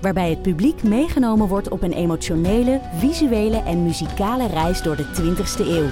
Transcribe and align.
Waarbij 0.00 0.30
het 0.30 0.42
publiek 0.42 0.82
meegenomen 0.82 1.48
wordt 1.48 1.68
op 1.68 1.82
een 1.82 1.92
emotionele, 1.92 2.80
visuele 2.96 3.62
en 3.62 3.82
muzikale 3.82 4.46
reis 4.46 4.82
door 4.82 4.96
de 4.96 5.04
20ste 5.04 5.66
eeuw. 5.66 5.88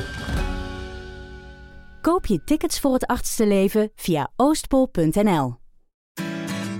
Koop 2.00 2.26
je 2.26 2.44
tickets 2.44 2.80
voor 2.80 2.92
het 2.92 3.06
achtste 3.06 3.46
leven 3.46 3.90
via 3.94 4.30
oostpol.nl. 4.36 5.56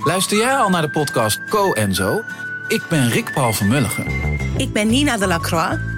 Luister 0.05 0.37
jij 0.37 0.57
al 0.57 0.69
naar 0.69 0.83
de 0.83 0.91
podcast 0.91 1.45
Co 1.45 1.73
en 1.73 1.95
Zo? 1.95 2.23
Ik 2.69 2.87
ben 2.89 3.09
Rick 3.09 3.33
Paul 3.35 3.53
van 3.53 3.69
Mulligen. 3.69 4.07
Ik 4.57 4.73
ben 4.73 4.89
Nina 4.89 5.17
de 5.17 5.27
Lacroix. 5.27 5.98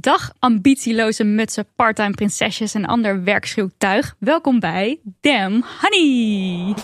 Dag 0.00 0.30
ambitieloze 0.38 1.24
mutsen, 1.24 1.66
parttime 1.76 2.10
prinsesjes 2.10 2.74
en 2.74 2.84
ander 2.84 3.24
werkschuw 3.24 3.68
tuig. 3.78 4.14
Welkom 4.18 4.60
bij 4.60 5.00
Damn 5.20 5.64
Honey. 5.80 6.74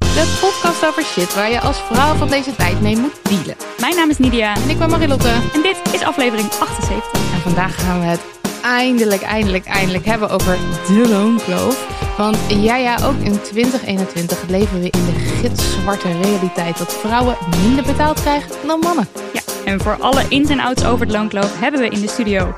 De 0.00 0.38
podcast 0.40 0.86
over 0.86 1.02
shit 1.02 1.34
waar 1.34 1.50
je 1.50 1.60
als 1.60 1.78
vrouw 1.78 2.14
van 2.14 2.28
deze 2.28 2.56
tijd 2.56 2.80
mee 2.80 2.96
moet 2.96 3.20
dealen. 3.22 3.56
Mijn 3.80 3.96
naam 3.96 4.10
is 4.10 4.18
Nidia 4.18 4.54
En 4.54 4.68
ik 4.68 4.78
ben 4.78 4.90
Marilotte. 4.90 5.28
en 5.54 5.62
dit 5.62 5.80
is 5.92 6.02
aflevering 6.02 6.48
78. 6.48 7.12
En 7.12 7.40
vandaag 7.40 7.84
gaan 7.84 8.00
we 8.00 8.06
het 8.06 8.45
eindelijk, 8.66 9.22
eindelijk, 9.22 9.64
eindelijk 9.64 10.04
hebben 10.04 10.30
over 10.30 10.58
de 10.86 11.08
loonkloof. 11.08 11.86
Want 12.16 12.38
ja, 12.48 12.76
ja, 12.76 12.96
ook 13.04 13.16
in 13.16 13.40
2021 13.42 14.48
leven 14.48 14.80
we 14.80 14.90
in 14.90 15.04
de 15.04 15.18
gitzwarte 15.18 16.08
realiteit 16.22 16.78
dat 16.78 16.94
vrouwen 16.94 17.36
minder 17.62 17.84
betaald 17.84 18.20
krijgen 18.20 18.50
dan 18.66 18.80
mannen. 18.80 19.08
Ja, 19.32 19.40
en 19.64 19.80
voor 19.80 19.96
alle 20.00 20.24
ins 20.28 20.50
en 20.50 20.60
outs 20.60 20.84
over 20.84 21.06
het 21.06 21.14
loonkloof 21.14 21.58
hebben 21.58 21.80
we 21.80 21.88
in 21.88 22.00
de 22.00 22.08
studio 22.08 22.54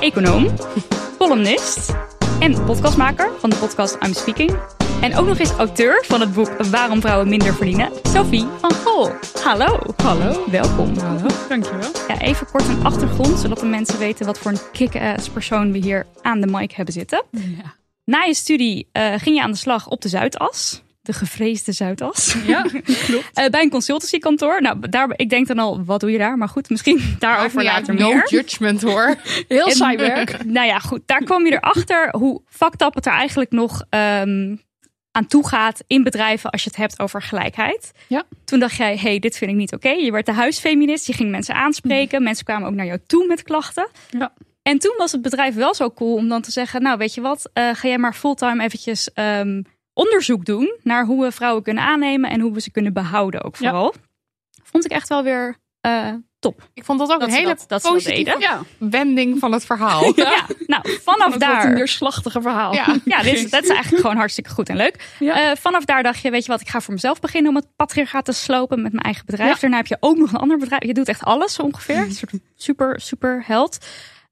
econoom, 0.00 0.48
columnist 1.18 1.94
en 2.40 2.64
podcastmaker 2.64 3.30
van 3.38 3.50
de 3.50 3.56
podcast 3.56 3.96
I'm 4.02 4.14
Speaking. 4.14 4.75
En 5.00 5.16
ook 5.16 5.26
nog 5.26 5.38
eens 5.38 5.50
auteur 5.50 6.04
van 6.06 6.20
het 6.20 6.34
boek 6.34 6.48
Waarom 6.70 7.00
vrouwen 7.00 7.28
minder 7.28 7.54
verdienen, 7.54 7.90
Sophie 8.02 8.44
van 8.60 8.74
Gol. 8.74 9.10
Hallo. 9.42 9.78
Hallo. 9.96 10.50
Welkom. 10.50 10.98
Hallo, 10.98 11.28
dankjewel. 11.48 11.90
Ja, 12.08 12.20
even 12.20 12.46
kort 12.50 12.68
een 12.68 12.84
achtergrond, 12.84 13.38
zodat 13.38 13.60
de 13.60 13.66
mensen 13.66 13.98
weten 13.98 14.26
wat 14.26 14.38
voor 14.38 14.50
een 14.50 14.58
kick-ass 14.72 15.28
persoon 15.28 15.72
we 15.72 15.78
hier 15.78 16.06
aan 16.22 16.40
de 16.40 16.46
mic 16.46 16.72
hebben 16.72 16.94
zitten. 16.94 17.22
Ja. 17.30 17.74
Na 18.04 18.22
je 18.22 18.34
studie 18.34 18.88
eh, 18.92 19.12
ging 19.16 19.36
je 19.36 19.42
aan 19.42 19.50
de 19.50 19.56
slag 19.56 19.88
op 19.88 20.00
de 20.00 20.08
Zuidas. 20.08 20.82
De 21.02 21.12
gevreesde 21.12 21.72
Zuidas. 21.72 22.36
Ja, 22.46 22.62
klopt. 23.06 23.30
Eh, 23.32 23.48
bij 23.48 23.62
een 23.62 23.70
consultancykantoor. 23.70 24.62
Nou, 24.62 24.88
daar, 24.88 25.12
ik 25.16 25.30
denk 25.30 25.46
dan 25.46 25.58
al, 25.58 25.84
wat 25.84 26.00
doe 26.00 26.10
je 26.10 26.18
daar? 26.18 26.38
Maar 26.38 26.48
goed, 26.48 26.70
misschien 26.70 27.00
daarover 27.18 27.62
later 27.64 27.94
no 27.94 28.12
meer. 28.12 28.28
judgment 28.28 28.82
hoor. 28.82 29.16
Heel 29.48 29.70
saai 29.70 29.96
werk. 29.96 30.44
nou 30.44 30.66
ja, 30.66 30.78
goed. 30.78 31.00
Daar 31.06 31.22
kwam 31.24 31.44
je 31.46 31.52
erachter 31.52 32.08
hoe 32.16 32.42
fucked 32.48 32.82
up 32.82 32.94
het 32.94 33.06
er 33.06 33.12
eigenlijk 33.12 33.50
nog 33.50 33.84
ehm, 33.90 34.56
aan 35.16 35.26
toe 35.26 35.48
gaat 35.48 35.84
in 35.86 36.02
bedrijven 36.02 36.50
als 36.50 36.62
je 36.62 36.68
het 36.68 36.78
hebt 36.78 37.00
over 37.00 37.22
gelijkheid. 37.22 37.92
Ja. 38.08 38.24
Toen 38.44 38.58
dacht 38.58 38.76
jij, 38.76 38.96
hey, 38.96 39.18
dit 39.18 39.36
vind 39.36 39.50
ik 39.50 39.56
niet 39.56 39.72
oké. 39.74 39.88
Je 39.88 40.12
werd 40.12 40.26
de 40.26 40.32
huisfeminist, 40.32 41.06
je 41.06 41.12
ging 41.12 41.30
mensen 41.30 41.54
aanspreken. 41.54 42.22
Mensen 42.22 42.44
kwamen 42.44 42.68
ook 42.68 42.74
naar 42.74 42.86
jou 42.86 42.98
toe 43.06 43.26
met 43.26 43.42
klachten. 43.42 43.88
Ja. 44.10 44.32
En 44.62 44.78
toen 44.78 44.94
was 44.98 45.12
het 45.12 45.22
bedrijf 45.22 45.54
wel 45.54 45.74
zo 45.74 45.90
cool 45.90 46.14
om 46.14 46.28
dan 46.28 46.42
te 46.42 46.50
zeggen, 46.50 46.82
nou 46.82 46.98
weet 46.98 47.14
je 47.14 47.20
wat, 47.20 47.50
eh, 47.52 47.70
ga 47.74 47.88
jij 47.88 47.98
maar 47.98 48.14
fulltime 48.14 48.62
eventjes 48.64 49.12
ehm, 49.12 49.62
onderzoek 49.92 50.44
doen 50.44 50.76
naar 50.82 51.04
hoe 51.04 51.24
we 51.24 51.32
vrouwen 51.32 51.62
kunnen 51.62 51.82
aannemen 51.84 52.30
en 52.30 52.40
hoe 52.40 52.52
we 52.52 52.60
ze 52.60 52.70
kunnen 52.70 52.92
behouden 52.92 53.42
ook 53.42 53.56
Ja. 53.56 53.68
vooral. 53.68 53.94
Vond 54.62 54.84
ik 54.84 54.90
echt 54.90 55.08
wel 55.08 55.22
weer 55.22 55.56
eh, 55.80 56.12
top. 56.52 56.68
Ik 56.74 56.84
vond 56.84 56.98
dat 56.98 57.10
ook 57.12 57.20
Dat 57.20 57.28
een 57.28 57.34
hele 57.34 57.56
dat- 57.66 57.82
positieve 57.82 58.24
deden. 58.24 58.40
ja. 58.40 58.60
wending 58.78 59.38
van 59.38 59.52
het 59.52 59.64
verhaal. 59.66 60.12
Ja, 60.16 60.46
nou 60.66 60.98
vanaf 61.02 61.36
daar... 61.36 61.50
wordt 61.50 61.64
een 61.64 61.74
neerslachtige 61.74 62.40
verhaal. 62.40 62.74
Ja. 62.74 62.86
Ja, 63.04 63.22
dit 63.22 63.34
is, 63.34 63.50
dat 63.50 63.62
is 63.62 63.68
eigenlijk 63.68 64.00
gewoon 64.00 64.16
hartstikke 64.16 64.50
goed 64.50 64.68
en 64.68 64.76
leuk. 64.76 65.14
Ja. 65.18 65.50
Eh, 65.50 65.56
vanaf 65.56 65.84
daar 65.84 66.02
dacht 66.02 66.20
je, 66.22 66.30
weet 66.30 66.44
je 66.44 66.50
wat, 66.50 66.60
ik 66.60 66.68
ga 66.68 66.80
voor 66.80 66.94
mezelf 66.94 67.20
beginnen 67.20 67.50
om 67.50 67.56
het 67.56 67.66
patriarchaat 67.76 68.24
te 68.24 68.32
slopen 68.32 68.82
met 68.82 68.92
mijn 68.92 69.04
eigen 69.04 69.26
bedrijf. 69.26 69.54
Ja. 69.54 69.60
Daarna 69.60 69.76
heb 69.76 69.86
je 69.86 69.96
ook 70.00 70.16
nog 70.16 70.32
een 70.32 70.38
ander 70.38 70.58
bedrijf. 70.58 70.84
Je 70.84 70.94
doet 70.94 71.08
echt 71.08 71.22
alles 71.22 71.54
zo 71.54 71.62
ongeveer. 71.62 71.96
Een 71.98 72.12
soort 72.12 72.32
super, 72.56 73.00
super 73.00 73.42
held. 73.46 73.78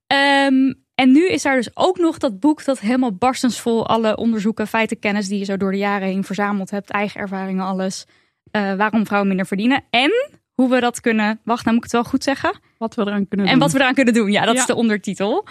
Ehm, 0.06 0.72
en 0.94 1.12
nu 1.12 1.28
is 1.28 1.42
daar 1.42 1.56
dus 1.56 1.70
ook 1.74 1.98
nog 1.98 2.19
dat 2.19 2.41
boek 2.41 2.64
dat 2.64 2.80
helemaal 2.80 3.12
barstensvol 3.16 3.86
alle 3.88 4.16
onderzoeken, 4.16 4.66
feiten, 4.66 4.98
kennis 4.98 5.28
die 5.28 5.38
je 5.38 5.44
zo 5.44 5.56
door 5.56 5.70
de 5.70 5.76
jaren 5.78 6.08
heen 6.08 6.24
verzameld 6.24 6.70
hebt, 6.70 6.91
eigen 6.91 7.20
ervaringen, 7.20 7.64
alles. 7.64 8.06
Eh, 8.50 8.74
waarom 8.74 9.04
vrouwen 9.06 9.28
minder 9.28 9.47
verdienen. 9.47 9.84
En 9.91 10.10
hoe 10.54 10.70
we 10.70 10.81
dat 10.81 11.00
kunnen. 11.00 11.41
Wacht, 11.44 11.65
nou 11.65 11.76
moet 11.76 11.84
ik 11.84 11.91
het 11.92 12.00
wel 12.03 12.10
goed 12.10 12.25
zeggen. 12.25 12.59
Wat 12.78 12.94
we 12.94 13.03
eraan 13.03 13.28
kunnen 13.28 13.47
En 13.47 13.53
doen. 13.53 13.62
wat 13.62 13.72
we 13.72 13.78
eraan 13.81 13.94
kunnen 13.94 14.15
doen. 14.15 14.31
Ja, 14.32 14.44
dat 14.44 14.54
Ja. 14.54 14.60
is 14.60 14.66
de 14.66 14.75
ondertitel. 14.75 15.44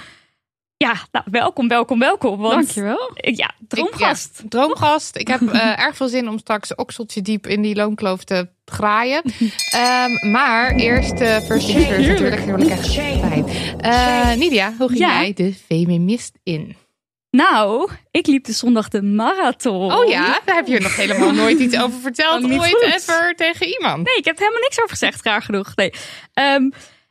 Ja, 0.78 0.94
nou, 1.12 1.26
welkom, 1.32 1.68
welkom, 1.68 2.00
welkom. 2.00 2.38
Want, 2.40 2.54
Dankjewel. 2.54 3.12
Ja, 3.16 3.52
droomgast. 3.68 4.30
Ik, 4.36 4.42
ja, 4.44 4.50
droomgast. 4.50 5.16
Ik 5.18 5.28
heb 5.28 5.42
eh, 5.42 5.80
erg 5.80 5.96
veel 5.96 6.08
zin 6.08 6.30
om 6.30 6.38
straks 6.40 6.76
okseltje 6.76 7.22
diep 7.22 7.48
in 7.48 7.62
die 7.62 7.76
loonkloof 7.76 8.24
te 8.24 8.48
graaien. 8.66 9.22
Ehm, 9.72 10.32
maar 10.32 10.72
eerst 10.76 11.22
uh, 11.22 11.38
first 11.40 11.66
things 11.68 11.86
first 11.86 12.08
natuurlijk. 12.08 12.42
Heerlijk 12.42 12.70
echt 12.70 12.94
fijn. 12.94 13.48
Eh, 13.80 14.34
Nidia, 14.34 14.74
hoe 14.78 14.88
ging 14.88 15.00
Ja. 15.00 15.20
jij 15.22 15.34
de 15.34 15.54
feminist 15.54 16.38
in? 16.44 16.76
Nou, 17.38 17.90
ik 18.12 18.28
liep 18.28 18.46
de 18.46 18.52
zondag 18.52 18.88
de 18.88 19.02
marathon. 19.02 19.94
Oh 19.94 20.08
ja, 20.10 20.42
daar 20.46 20.56
heb 20.56 20.68
je 20.68 20.80
nog 20.80 20.96
helemaal 20.96 21.32
nooit 21.32 21.60
iets 21.60 21.78
over 21.78 22.00
verteld. 22.00 22.32
Oh, 22.44 22.50
niet 22.50 22.60
Ooit 22.60 22.72
goed. 22.72 22.84
ever 22.84 23.36
tegen 23.36 23.68
iemand. 23.68 24.04
Nee, 24.04 24.16
ik 24.16 24.26
heb 24.26 24.36
er 24.36 24.42
helemaal 24.42 24.62
niks 24.62 24.78
over 24.78 24.90
gezegd, 24.90 25.26
raar 25.26 25.42
genoeg. 25.42 25.76
Nee. 25.76 25.94
Ehm, 26.34 26.70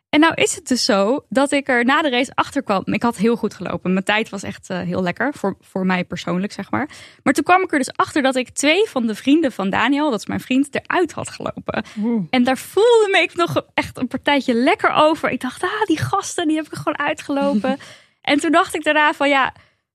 en 0.08 0.20
nou 0.20 0.34
is 0.34 0.54
het 0.54 0.68
dus 0.68 0.84
zo 0.84 1.24
dat 1.28 1.52
ik 1.52 1.68
er 1.68 1.84
na 1.84 2.02
de 2.02 2.10
race 2.10 2.30
achter 2.34 2.62
kwam. 2.62 2.82
Ik 2.84 3.02
had 3.02 3.16
heel 3.16 3.36
goed 3.36 3.54
gelopen. 3.54 3.92
Mijn 3.92 4.04
tijd 4.04 4.28
was 4.28 4.42
echt 4.42 4.70
eh, 4.70 4.80
heel 4.80 5.02
lekker, 5.02 5.34
voor, 5.34 5.56
voor 5.60 5.86
mij 5.86 6.04
persoonlijk, 6.04 6.52
zeg 6.52 6.70
maar. 6.70 6.88
Maar 7.22 7.32
toen 7.32 7.44
kwam 7.44 7.62
ik 7.62 7.72
er 7.72 7.78
dus 7.78 7.96
achter 7.96 8.22
dat 8.22 8.36
ik 8.36 8.50
twee 8.50 8.88
van 8.88 9.06
de 9.06 9.14
vrienden 9.14 9.52
van 9.52 9.70
Daniel, 9.70 10.10
dat 10.10 10.20
is 10.20 10.26
mijn 10.26 10.40
vriend, 10.40 10.68
eruit 10.74 11.12
had 11.12 11.28
gelopen. 11.28 11.84
En 12.30 12.44
daar 12.44 12.58
voelde 12.58 13.08
me 13.10 13.18
ik 13.18 13.34
nog 13.34 13.64
echt 13.74 13.98
een 13.98 14.08
partijtje 14.08 14.54
lekker 14.54 14.90
over. 14.90 15.30
Ik 15.30 15.40
dacht, 15.40 15.62
ah, 15.62 15.82
die 15.84 15.98
gasten, 15.98 16.48
die 16.48 16.56
heb 16.56 16.66
ik 16.66 16.74
gewoon 16.74 16.98
uitgelopen. 16.98 17.78
en 18.22 18.40
toen 18.40 18.52
dacht 18.52 18.74
ik 18.74 18.84
daarna 18.84 19.12
van, 19.12 19.28
ja, 19.28 19.54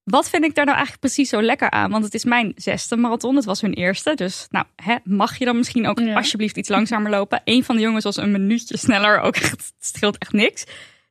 wat 0.09 0.29
vind 0.29 0.44
ik 0.44 0.56
daar 0.56 0.66
nou 0.66 0.78
eigenlijk 0.78 1.06
precies 1.06 1.29
zo 1.29 1.41
lekker 1.41 1.69
aan? 1.72 1.91
Want 1.91 2.03
het 2.03 2.13
is 2.13 2.25
mijn 2.25 2.51
zesde 2.56 2.95
marathon, 2.97 3.35
het 3.35 3.45
was 3.45 3.62
hun 3.62 3.73
eerste. 3.73 4.13
Dus 4.16 4.47
nou, 4.50 4.66
hè, 4.75 4.95
mag 5.03 5.38
je 5.38 5.45
dan 5.45 5.57
misschien 5.57 5.88
ook 5.88 6.00
Ja. 6.00 6.16
alsjeblieft 6.16 6.57
iets 6.57 6.69
langzamer 6.69 7.12
lopen? 7.12 7.41
Een 7.44 7.63
van 7.63 7.75
de 7.75 7.81
jongens 7.81 8.03
was 8.03 8.17
een 8.17 8.31
minuutje 8.31 8.78
sneller, 8.78 9.19
ook 9.19 9.35
echt, 9.35 9.51
het 9.51 9.73
scheelt 9.79 10.17
echt 10.17 10.31
niks. 10.31 10.63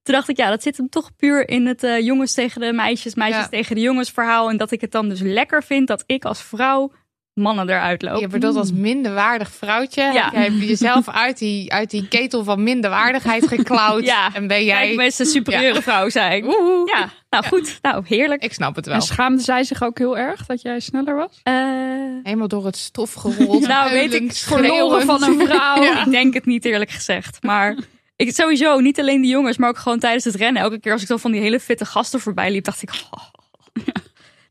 Toen 0.02 0.14
dacht 0.14 0.28
ik, 0.28 0.36
ja, 0.36 0.50
dat 0.50 0.62
zit 0.62 0.76
hem 0.76 0.88
toch 0.88 1.16
puur 1.16 1.48
in 1.48 1.66
het 1.66 1.82
eh, 1.82 2.00
jongens 2.00 2.32
tegen 2.34 2.60
de 2.60 2.72
meisjes, 2.72 3.14
meisjes 3.14 3.42
Ja. 3.42 3.48
tegen 3.48 3.74
de 3.74 3.80
jongens 3.80 4.10
verhaal. 4.10 4.50
En 4.50 4.56
dat 4.56 4.70
ik 4.70 4.80
het 4.80 4.92
dan 4.92 5.08
dus 5.08 5.20
lekker 5.20 5.62
vind 5.62 5.88
dat 5.88 6.02
ik 6.06 6.24
als 6.24 6.42
vrouw 6.42 6.92
mannen 7.36 7.68
eruit 7.68 8.02
loop. 8.02 8.20
Je 8.20 8.26
bedoelt 8.26 8.56
als 8.56 8.72
minderwaardig 8.72 9.50
vrouwtje. 9.50 10.02
Ja. 10.02 10.30
Jij 10.32 10.42
hebt 10.42 10.62
jezelf 10.68 11.08
uit 11.08 11.38
die, 11.38 11.72
uit 11.72 11.90
die 11.90 12.08
ketel 12.08 12.44
van 12.44 12.62
minderwaardigheid 12.62 13.46
geklauwd. 13.56 14.04
Ja. 14.04 14.34
En 14.34 14.46
ben 14.46 14.64
jij... 14.64 14.84
Kijk, 14.86 14.96
mensen 14.96 15.26
superieure 15.26 15.82
vrouw 15.82 16.08
zijn. 16.08 16.44
Ja, 16.94 17.10
nou 17.30 17.44
goed. 17.44 17.78
Nou, 17.82 18.04
heerlijk. 18.06 18.42
Ik 18.42 18.52
snap 18.52 18.76
het 18.76 18.86
wel. 18.86 18.94
En 18.94 19.02
schaamde 19.02 19.42
zij 19.42 19.64
zich 19.64 19.82
ook 19.82 19.98
heel 19.98 20.18
erg 20.18 20.46
dat 20.46 20.62
jij 20.62 20.80
sneller 20.80 21.16
was? 21.16 21.40
Eh, 21.42 21.54
Helemaal 22.22 22.48
door 22.48 22.64
het 22.66 22.76
stof 22.76 23.12
gerold. 23.12 23.66
Nou, 23.76 23.90
weet 23.90 24.14
ik, 24.14 24.32
Verloren 24.32 25.06
van 25.06 25.22
een 25.22 25.46
vrouw. 25.46 25.82
Ik 26.04 26.10
denk 26.10 26.34
het 26.34 26.46
niet 26.46 26.64
eerlijk 26.64 26.90
gezegd. 26.90 27.42
Maar 27.42 27.76
ik, 28.16 28.34
sowieso, 28.34 28.78
niet 28.80 29.00
alleen 29.00 29.20
de 29.20 29.28
jongens, 29.28 29.56
maar 29.56 29.68
ook 29.68 29.78
gewoon 29.78 29.98
tijdens 29.98 30.24
het 30.24 30.34
rennen. 30.34 30.62
Elke 30.62 30.80
keer 30.80 30.92
als 30.92 31.00
ik 31.02 31.06
zo 31.08 31.16
van 31.16 31.32
die 31.32 31.40
hele 31.40 31.60
fitte 31.60 31.84
gasten 31.84 32.20
voorbij 32.20 32.50
liep, 32.50 32.64
dacht 32.64 32.82
ik... 32.82 32.90
oh. 33.10 33.22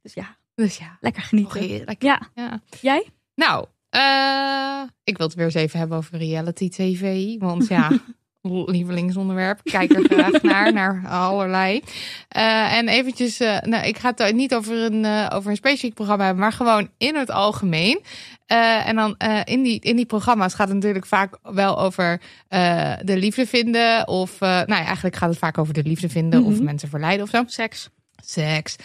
Dus 0.02 0.14
ja, 0.14 0.35
Dus 0.56 0.78
ja, 0.78 0.98
lekker 1.00 1.22
genieten. 1.22 1.96
Ja, 2.00 2.22
Ja. 2.36 2.62
jij? 2.82 3.08
Nou, 3.36 3.66
eh, 3.90 4.82
ik 5.04 5.18
wil 5.18 5.26
het 5.26 5.36
weer 5.36 5.46
eens 5.46 5.54
even 5.54 5.80
hebben 5.80 5.98
over 5.98 6.18
reality 6.18 6.70
tv. 6.70 7.36
Want 7.40 7.68
ja, 7.68 7.90
lievelingsonderwerp. 8.66 9.60
Kijk 9.64 9.92
er 9.94 10.04
graag 10.04 10.42
naar, 10.54 10.74
naar 10.74 11.08
allerlei. 11.08 11.82
Eh, 12.28 12.74
en 12.78 12.88
eventjes, 12.88 13.40
eh, 13.40 13.60
nou, 13.62 13.86
ik 13.88 13.98
ga 13.98 14.14
het 14.16 14.36
niet 14.36 14.56
over 14.56 14.78
een, 14.78 15.06
eh, 15.06 15.28
over 15.34 15.50
een 15.50 15.56
specifiek 15.56 15.94
programma 15.94 16.24
hebben, 16.24 16.42
maar 16.44 16.52
gewoon 16.52 16.90
in 16.98 17.16
het 17.16 17.30
algemeen. 17.32 18.02
En 18.46 18.96
dan 18.96 19.18
in, 19.44 19.64
die, 19.64 19.80
in 19.80 19.96
die 19.96 20.06
programma's 20.06 20.54
gaat 20.54 20.68
het 20.68 20.76
natuurlijk 20.78 21.06
vaak 21.06 21.38
wel 21.44 21.80
over 21.80 22.22
de 23.04 23.18
liefde 23.18 23.46
vinden. 23.48 24.08
Of, 24.08 24.40
nou 24.40 24.66
ja, 24.68 24.86
eigenlijk 24.86 25.16
gaat 25.16 25.30
het 25.30 25.38
vaak 25.38 25.58
over 25.58 25.74
de 25.74 25.84
liefde 25.84 26.10
vinden 26.10 26.44
of 26.44 26.54
Mhm. 26.54 26.64
mensen 26.64 26.90
verleiden 26.90 27.24
of 27.26 27.30
zo. 27.32 27.44
Seks. 27.48 27.90
Seks. 28.26 28.76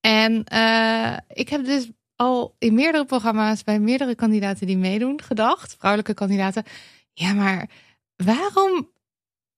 En 0.00 0.44
eh, 0.44 1.16
ik 1.28 1.48
heb 1.48 1.64
dus 1.64 1.90
al 2.16 2.54
in 2.58 2.74
meerdere 2.74 3.04
programma's 3.04 3.64
bij 3.64 3.78
meerdere 3.78 4.14
kandidaten 4.14 4.66
die 4.66 4.76
meedoen 4.76 5.22
gedacht, 5.22 5.76
vrouwelijke 5.78 6.14
kandidaten. 6.14 6.64
Ja, 7.12 7.32
maar 7.32 7.68
waarom? 8.16 8.94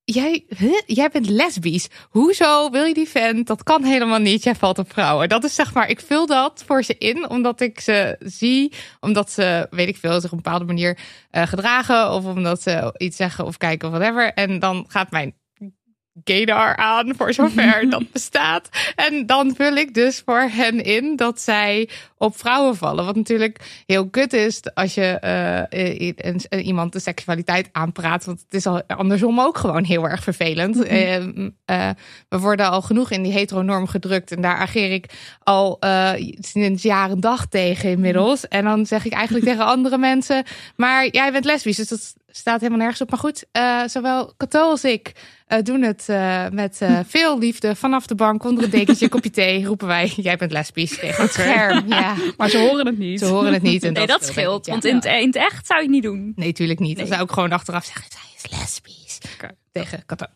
Jij, 0.05 0.47
jij 0.87 1.09
bent 1.09 1.29
lesbisch. 1.29 1.89
Hoezo 2.11 2.71
wil 2.71 2.85
je 2.85 2.95
die 2.95 3.09
vent? 3.09 3.47
Dat 3.47 3.63
kan 3.63 3.85
helemaal 3.85 4.19
niet. 4.19 4.43
Jij 4.43 4.55
valt 4.55 4.79
op 4.79 4.93
vrouwen. 4.93 5.29
Dat 5.29 5.45
is 5.45 5.55
zeg 5.55 5.75
maar, 5.75 5.89
ik 5.89 6.01
vul 6.01 6.27
dat 6.27 6.63
voor 6.67 6.83
ze 6.83 6.99
in, 6.99 7.29
omdat 7.29 7.61
ik 7.61 7.81
ze 7.81 8.17
zie, 8.19 8.73
omdat 9.01 9.31
ze, 9.31 9.67
weet 9.71 9.89
ik 9.89 9.97
veel, 9.97 10.21
zich 10.21 10.33
op 10.33 10.37
een 10.37 10.43
bepaalde 10.43 10.65
manier 10.65 10.99
eh, 11.31 11.47
gedragen, 11.47 12.13
of 12.13 12.25
omdat 12.25 12.63
ze 12.63 12.95
iets 12.97 13.17
zeggen 13.17 13.45
of 13.45 13.57
kijken 13.57 13.89
of 13.89 13.95
whatever. 13.95 14.33
En 14.33 14.59
dan 14.59 14.85
gaat 14.89 15.11
mijn 15.11 15.35
gaydar 16.25 16.77
aan, 16.77 17.15
voor 17.17 17.33
zover 17.33 17.87
dat 17.91 18.13
bestaat. 18.13 18.69
En 18.97 19.27
dan 19.27 19.55
vul 19.57 19.75
ik 19.77 19.95
dus 19.95 20.23
voor 20.25 20.41
hen 20.41 20.85
in 20.85 21.17
dat 21.17 21.41
zij 21.41 21.89
op 22.17 22.39
vrouwen 22.39 22.77
vallen. 22.77 23.05
Wat 23.05 23.17
natuurlijk 23.17 23.83
heel 23.87 24.09
kut 24.09 24.33
is 24.33 24.61
als 24.75 24.95
je 24.95 25.03
eh, 25.07 26.01
i- 26.01 26.13
een- 26.17 26.41
een- 26.49 26.63
iemand 26.63 26.93
de 26.93 26.99
seksualiteit 27.01 27.69
aanpraat. 27.73 28.25
Want 28.25 28.41
het 28.41 28.55
is 28.55 28.67
al 28.67 28.83
andersom 28.87 29.41
ook 29.41 29.59
gewoon 29.59 29.85
heel 29.85 30.09
erg 30.09 30.23
vervelend. 30.23 30.83
Eh, 30.85 31.17
eh, 31.65 31.91
we 32.29 32.39
worden 32.39 32.71
al 32.71 32.83
genoeg 32.83 33.11
in 33.11 33.23
die 33.23 33.33
heteronorm 33.33 33.87
gedrukt. 33.87 34.33
En 34.33 34.41
daar 34.43 34.57
ageer 34.57 34.93
ik 34.93 35.05
al 35.43 35.79
sinds 36.41 36.83
jaren 36.83 37.21
dag 37.21 37.47
tegen 37.47 37.91
inmiddels. 37.91 38.49
En 38.49 38.65
dan 38.65 38.87
zeg 38.87 39.05
ik 39.05 39.13
eigenlijk 39.13 39.45
tegen 39.45 39.65
andere 39.65 39.99
mensen... 39.99 40.45
maar 40.77 41.07
jij 41.11 41.33
bent 41.33 41.45
lesbisch, 41.45 41.77
dus 41.77 41.89
dat 41.89 42.15
staat 42.39 42.59
helemaal 42.61 42.79
nergens 42.81 43.01
op. 43.01 43.11
Maar 43.11 43.19
goed, 43.19 43.45
eh, 43.53 43.83
zowel 43.87 44.33
Cato 44.37 44.71
als 44.71 44.85
ik 44.85 45.13
eh, 45.47 45.63
doen 45.63 45.83
het 45.83 46.05
eh, 46.09 46.49
met 46.49 46.81
veel 47.07 47.39
liefde. 47.39 47.77
Vanaf 47.77 48.07
de 48.07 48.15
bank, 48.15 48.45
onder 48.45 48.65
een 48.65 48.71
dekentje, 48.71 49.09
kopje 49.09 49.31
thee, 49.31 49.65
roepen 49.65 49.87
wij... 49.87 50.07
jij 50.17 50.37
bent 50.37 50.53
lesbisch 50.53 50.99
tegen 50.99 51.23
het 51.23 51.33
scherm. 51.33 51.89
Ja, 51.89 52.15
Maar 52.37 52.49
ze 52.51 52.59
horen 52.59 52.87
het 52.87 52.99
niet. 52.99 53.19
ze 53.19 53.25
horen 53.27 53.53
het 53.53 53.63
niet. 53.63 53.83
En 53.85 53.93
Nee, 53.93 54.07
dat 54.07 54.25
scheelt, 54.27 54.67
Want 54.67 54.85
in 54.85 54.95
het, 54.95 55.05
in 55.05 55.27
het 55.27 55.37
echt 55.37 55.67
zou 55.67 55.79
je 55.79 55.85
het 55.85 55.95
niet 55.95 56.03
doen. 56.03 56.33
Nee, 56.37 56.53
tuurlijk 56.53 56.79
niet. 56.79 56.97
Dan 56.97 57.05
Nee. 57.05 57.13
zou 57.15 57.25
ik 57.27 57.33
gewoon 57.33 57.53
achteraf 57.53 57.85
zeggen, 57.85 58.05
zij 58.09 58.51
is 58.51 58.59
lesbisch. 58.59 59.19
Tegen 59.73 60.03
Cato. 60.07 60.27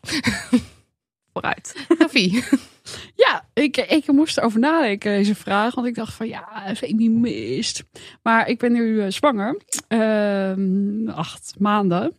Vooruit. 1.33 1.85
Sophie. 1.99 2.43
Ja, 3.15 3.45
ik, 3.53 3.77
ik 3.77 4.07
moest 4.07 4.37
erover 4.37 4.59
nadenken, 4.59 5.11
deze 5.11 5.35
vraag. 5.35 5.75
Want 5.75 5.87
ik 5.87 5.95
dacht 5.95 6.13
van, 6.13 6.27
ja, 6.27 6.73
mist. 6.97 7.83
Maar 8.21 8.47
ik 8.47 8.59
ben 8.59 8.71
nu 8.71 9.01
eh, 9.01 9.11
zwanger. 9.11 9.61
Ehm, 9.87 11.09
acht 11.09 11.55
maanden. 11.59 12.17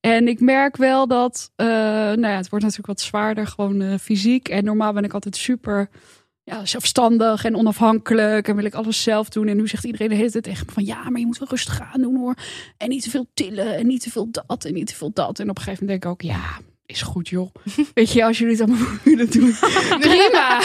En 0.00 0.28
ik 0.28 0.40
merk 0.40 0.76
wel 0.76 1.06
dat, 1.06 1.52
eh, 1.56 1.66
nou 1.66 2.26
ja, 2.26 2.36
het 2.36 2.48
wordt 2.48 2.64
natuurlijk 2.64 2.86
wat 2.86 3.00
zwaarder, 3.00 3.46
gewoon 3.46 3.80
eh, 3.80 3.98
fysiek. 3.98 4.48
En 4.48 4.64
normaal 4.64 4.92
ben 4.92 5.04
ik 5.04 5.12
altijd 5.12 5.36
super 5.36 5.88
ja, 6.42 6.66
zelfstandig 6.66 7.44
en 7.44 7.56
onafhankelijk. 7.56 8.48
En 8.48 8.56
wil 8.56 8.64
ik 8.64 8.74
alles 8.74 9.02
zelf 9.02 9.28
doen. 9.28 9.48
En 9.48 9.56
nu 9.56 9.68
zegt 9.68 9.84
iedereen 9.84 10.08
de 10.08 10.14
hele 10.14 10.30
tijd 10.30 10.44
tegen 10.44 10.66
me 10.66 10.72
van, 10.72 10.84
ja, 10.84 11.10
maar 11.10 11.20
je 11.20 11.26
moet 11.26 11.38
wel 11.38 11.48
rustig 11.48 11.80
aan 11.80 12.00
doen 12.00 12.16
hoor. 12.16 12.34
En 12.76 12.88
niet 12.88 13.02
te 13.02 13.10
veel 13.10 13.26
tillen 13.34 13.76
en 13.76 13.86
niet 13.86 14.02
te 14.02 14.10
veel 14.10 14.30
dat 14.30 14.64
en 14.64 14.72
niet 14.72 14.86
te 14.86 14.94
veel 14.94 15.10
dat. 15.12 15.38
En 15.38 15.50
op 15.50 15.56
een 15.56 15.62
gegeven 15.62 15.84
moment 15.84 16.02
denk 16.02 16.18
ik 16.18 16.24
ook, 16.24 16.30
ja, 16.30 16.58
is 16.86 17.02
goed 17.02 17.28
joh. 17.28 17.54
Weet 17.94 18.12
je, 18.12 18.24
als 18.24 18.38
jullie 18.38 18.56
het 18.56 18.68
allemaal 18.68 18.88
willen 19.04 19.30
doen, 19.30 19.54
prima. 20.00 20.60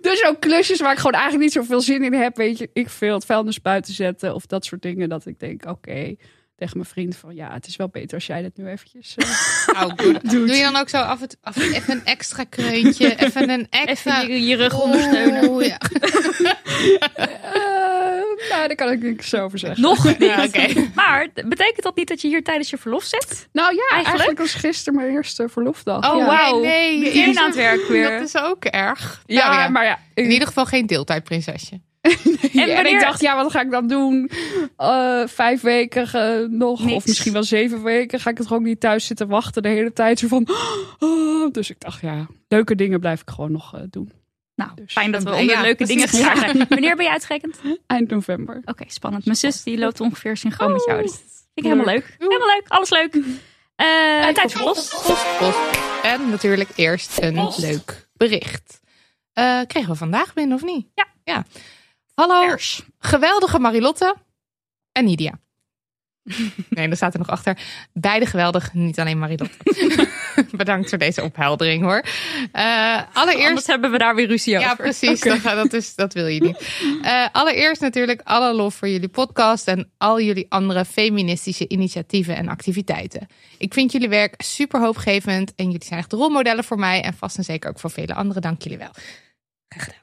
dus 0.00 0.24
ook 0.24 0.40
klusjes 0.40 0.80
waar 0.80 0.92
ik 0.92 0.98
gewoon 0.98 1.12
eigenlijk 1.12 1.44
niet 1.44 1.52
zoveel 1.52 1.80
zin 1.80 2.02
in 2.04 2.12
heb. 2.12 2.36
Weet 2.36 2.58
je, 2.58 2.70
ik 2.72 2.88
veel 2.88 3.14
het 3.14 3.24
vuilnis 3.24 3.60
buiten 3.60 3.94
zetten 3.94 4.34
of 4.34 4.46
dat 4.46 4.64
soort 4.64 4.82
dingen. 4.82 5.08
Dat 5.08 5.26
ik 5.26 5.38
denk, 5.40 5.64
oké, 5.66 6.14
tegen 6.56 6.76
mijn 6.76 6.88
vriend 6.88 7.16
van, 7.16 7.34
ja, 7.34 7.52
het 7.52 7.66
is 7.66 7.76
wel 7.76 7.88
beter 7.88 8.14
als 8.14 8.26
jij 8.26 8.42
dit 8.42 8.56
nu 8.56 8.66
eventjes... 8.68 9.14
eh, 9.16 9.82
Oh, 9.82 9.96
doe, 9.96 10.18
doe 10.22 10.54
je 10.56 10.62
dan 10.62 10.76
ook 10.76 10.88
zo 10.88 10.96
af 10.96 11.20
en 11.22 11.28
toe 11.28 11.74
even 11.74 11.94
een 11.94 12.04
extra 12.04 12.44
kreuntje, 12.44 13.14
even 13.16 13.50
een 13.50 13.66
extra... 13.70 14.22
Even 14.22 14.34
je, 14.34 14.46
je 14.46 14.56
rug 14.56 14.80
ondersteunen. 14.82 15.48
Oeh, 15.50 15.66
ja. 15.66 15.78
Nou, 18.50 18.66
daar 18.66 18.74
kan 18.76 18.90
ik 18.90 19.02
niks 19.02 19.34
over 19.34 19.58
zeggen. 19.58 19.82
Nog 19.82 20.04
niet. 20.18 20.18
Ja, 20.18 20.44
oké. 20.44 20.66
Maar 20.94 21.28
betekent 21.34 21.82
dat 21.82 21.96
niet 21.96 22.08
dat 22.08 22.20
je 22.20 22.28
hier 22.28 22.42
tijdens 22.42 22.70
je 22.70 22.78
verlof 22.78 23.04
zit? 23.04 23.48
Nou 23.52 23.74
ja, 23.74 23.78
eigenlijk, 23.80 24.06
Eigenlijk? 24.06 24.38
was 24.38 24.54
gisteren 24.54 24.98
mijn 25.00 25.10
eerste 25.14 25.48
verlofdag. 25.48 26.12
Oh, 26.12 26.18
ja. 26.18 26.26
wauw. 26.26 26.60
Nee, 26.60 26.98
nee. 26.98 27.00
Meteen 27.00 27.38
aan 27.38 27.46
het 27.46 27.54
werk 27.56 27.86
weer. 27.88 28.10
Dat 28.10 28.28
is 28.28 28.36
ook 28.36 28.64
erg. 28.64 29.22
Ja, 29.26 29.46
Nou 29.48 29.60
ja, 29.60 29.68
maar 29.68 29.84
ja. 29.84 29.98
In 30.14 30.30
ieder 30.30 30.46
geval 30.46 30.64
geen 30.66 30.86
deeltijdprinsesje. 30.86 31.80
En, 32.52 32.58
wanneer- 32.74 32.86
ik 32.86 33.00
dacht, 33.00 33.20
ja, 33.20 33.36
wat 33.36 33.50
ga 33.52 33.60
ik 33.60 33.70
dan 33.70 33.86
doen? 33.88 34.30
Eh, 34.76 35.22
vijf 35.26 35.60
weken 35.60 36.06
eh, 36.12 36.48
nog, 36.48 36.80
Niks. 36.84 36.94
of 36.96 37.06
misschien 37.06 37.32
wel 37.32 37.42
zeven 37.42 37.82
weken. 37.82 38.20
Ga 38.20 38.30
ik 38.30 38.38
het 38.38 38.46
gewoon 38.46 38.62
niet 38.62 38.80
thuis 38.80 39.06
zitten 39.06 39.28
wachten 39.28 39.62
de 39.62 39.68
hele 39.68 39.92
tijd? 39.92 40.18
Zo 40.18 40.28
van, 40.28 40.48
oh. 40.98 41.50
Dus 41.52 41.70
ik 41.70 41.80
dacht, 41.80 42.00
ja, 42.00 42.26
leuke 42.48 42.74
dingen 42.74 43.00
blijf 43.00 43.20
ik 43.20 43.30
gewoon 43.30 43.52
nog 43.52 43.74
eh, 43.74 43.80
doen. 43.90 44.12
Nou, 44.64 44.74
Dus, 44.74 44.92
fijn 44.92 45.12
dat 45.12 45.22
we 45.22 45.30
onder 45.30 45.44
ja, 45.44 45.60
leuke 45.60 45.84
dingen 45.86 46.08
geslaagd 46.08 46.38
zijn. 46.40 46.66
Wanneer 46.68 46.96
ben 46.96 47.04
je 47.04 47.10
uitgerekend? 47.10 47.56
Oké, 47.58 47.76
Eind 47.86 48.10
november. 48.10 48.62
spannend. 48.86 49.24
Mijn 49.24 49.36
zus 49.36 49.62
die 49.62 49.78
loopt 49.78 50.00
ongeveer 50.00 50.36
synchroon 50.36 50.72
met 50.72 50.84
jou. 50.84 51.02
Dus 51.02 51.10
dat 51.10 51.20
vind 51.20 51.50
ik 51.54 51.64
helemaal 51.64 51.94
leuk. 51.94 52.16
Helemaal 52.18 52.46
leuk. 52.48 52.64
Alles 52.68 52.90
leuk. 52.90 53.14
Eh 53.76 54.28
tijd 54.28 54.52
voor 54.52 54.62
post. 54.62 54.90
Post, 55.06 55.38
post. 55.38 55.58
En 56.02 56.30
natuurlijk 56.30 56.68
eerst 56.76 57.18
een 57.22 57.52
leuk 57.56 58.08
bericht. 58.14 58.80
Eh, 59.32 59.60
kregen 59.66 59.90
we 59.90 59.96
vandaag 59.96 60.32
binnen 60.34 60.56
of 60.56 60.62
niet? 60.62 60.86
Ja. 60.94 61.06
ja. 61.24 61.44
Hallo, 62.14 62.46
Vers. 62.48 62.82
geweldige 62.98 63.58
Marilotte 63.58 64.16
en 64.92 65.04
Nidia. 65.04 65.38
Nee, 66.68 66.86
daar 66.86 66.96
staat 66.96 67.12
er 67.12 67.18
nog 67.18 67.28
achter. 67.28 67.58
Beide 67.92 68.26
geweldig, 68.26 68.72
niet 68.72 69.00
alleen 69.00 69.18
Marilotte. 69.18 69.56
Bedankt 70.56 70.88
voor 70.88 70.98
deze 70.98 71.22
opheldering 71.22 71.82
hoor. 71.82 72.04
Eh, 72.52 73.00
allereerst 73.12 73.48
Anders 73.48 73.66
hebben 73.66 73.90
we 73.90 73.98
daar 73.98 74.14
weer 74.14 74.26
ruzie 74.26 74.56
over. 74.56 74.68
Ja, 74.68 74.74
precies. 74.74 75.20
Dat, 75.20 75.72
is, 75.72 75.94
dat 75.94 76.12
wil 76.12 76.26
je 76.26 76.40
niet. 76.40 76.68
Eh, 77.02 77.26
allereerst 77.32 77.80
natuurlijk 77.80 78.20
alle 78.24 78.54
lof 78.54 78.74
voor 78.74 78.88
jullie 78.88 79.08
podcast 79.08 79.68
en 79.68 79.90
al 79.98 80.20
jullie 80.20 80.46
andere 80.48 80.84
feministische 80.84 81.68
initiatieven 81.68 82.36
en 82.36 82.48
activiteiten. 82.48 83.26
Ik 83.58 83.74
vind 83.74 83.92
jullie 83.92 84.08
werk 84.08 84.42
super 84.42 84.80
hoopgevend 84.80 85.54
en 85.54 85.64
jullie 85.64 85.84
zijn 85.84 86.00
echt 86.00 86.12
rolmodellen 86.12 86.64
voor 86.64 86.78
mij 86.78 87.02
en 87.02 87.14
vast 87.14 87.36
en 87.36 87.44
zeker 87.44 87.70
ook 87.70 87.78
voor 87.78 87.90
vele 87.90 88.14
anderen. 88.14 88.42
Dank 88.42 88.62
jullie 88.62 88.78
wel. 88.78 88.90
Graag 89.68 89.84
gedaan. 89.84 90.01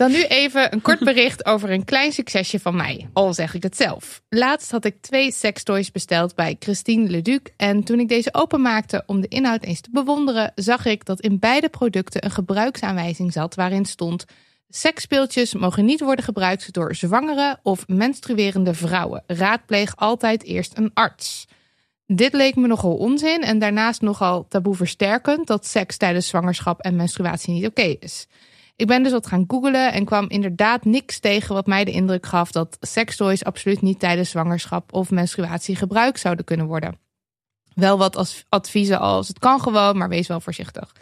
Dan 0.00 0.10
nu 0.10 0.24
even 0.24 0.72
een 0.72 0.80
kort 0.80 0.98
bericht 0.98 1.44
over 1.44 1.70
een 1.70 1.84
klein 1.84 2.12
succesje 2.12 2.60
van 2.60 2.76
mij. 2.76 3.08
Al 3.12 3.34
zeg 3.34 3.54
ik 3.54 3.62
het 3.62 3.76
zelf. 3.76 4.22
Laatst 4.28 4.70
had 4.70 4.84
ik 4.84 4.96
twee 5.00 5.32
sextoys 5.32 5.90
besteld 5.90 6.34
bij 6.34 6.56
Christine 6.58 7.08
Leduc. 7.08 7.40
En 7.56 7.84
toen 7.84 8.00
ik 8.00 8.08
deze 8.08 8.34
openmaakte 8.34 9.02
om 9.06 9.20
de 9.20 9.28
inhoud 9.28 9.62
eens 9.62 9.80
te 9.80 9.88
bewonderen, 9.92 10.52
zag 10.54 10.86
ik 10.86 11.04
dat 11.04 11.20
in 11.20 11.38
beide 11.38 11.68
producten 11.68 12.24
een 12.24 12.30
gebruiksaanwijzing 12.30 13.32
zat 13.32 13.54
waarin 13.54 13.84
stond: 13.84 14.24
Seksspeeltjes 14.68 15.54
mogen 15.54 15.84
niet 15.84 16.00
worden 16.00 16.24
gebruikt 16.24 16.72
door 16.72 16.94
zwangere 16.94 17.58
of 17.62 17.88
menstruerende 17.88 18.74
vrouwen. 18.74 19.22
Raadpleeg 19.26 19.96
altijd 19.96 20.44
eerst 20.44 20.78
een 20.78 20.90
arts. 20.94 21.46
Dit 22.06 22.32
leek 22.32 22.56
me 22.56 22.66
nogal 22.66 22.96
onzin 22.96 23.42
en 23.42 23.58
daarnaast 23.58 24.00
nogal 24.00 24.46
taboe 24.48 24.74
versterkend 24.74 25.46
dat 25.46 25.66
seks 25.66 25.96
tijdens 25.96 26.28
zwangerschap 26.28 26.80
en 26.80 26.96
menstruatie 26.96 27.52
niet 27.52 27.66
oké 27.66 27.96
is. 27.98 28.26
Ik 28.80 28.86
ben 28.86 29.02
dus 29.02 29.12
wat 29.12 29.26
gaan 29.26 29.44
googlen 29.46 29.92
en 29.92 30.04
kwam 30.04 30.28
inderdaad 30.28 30.84
niks 30.84 31.18
tegen 31.18 31.54
wat 31.54 31.66
mij 31.66 31.84
de 31.84 31.90
indruk 31.90 32.26
gaf 32.26 32.52
dat 32.52 32.76
sekstoys 32.80 33.44
absoluut 33.44 33.80
niet 33.82 33.98
tijdens 33.98 34.30
zwangerschap 34.30 34.92
of 34.92 35.10
menstruatie 35.10 35.76
gebruikt 35.76 36.20
zouden 36.20 36.44
kunnen 36.44 36.66
worden. 36.66 36.98
Wel 37.74 37.98
wat 37.98 38.16
als 38.16 38.44
adviezen 38.48 39.00
als 39.00 39.28
het 39.28 39.38
kan 39.38 39.60
gewoon, 39.60 39.96
maar 39.96 40.08
wees 40.08 40.26
wel 40.26 40.40
voorzichtig. 40.40 40.92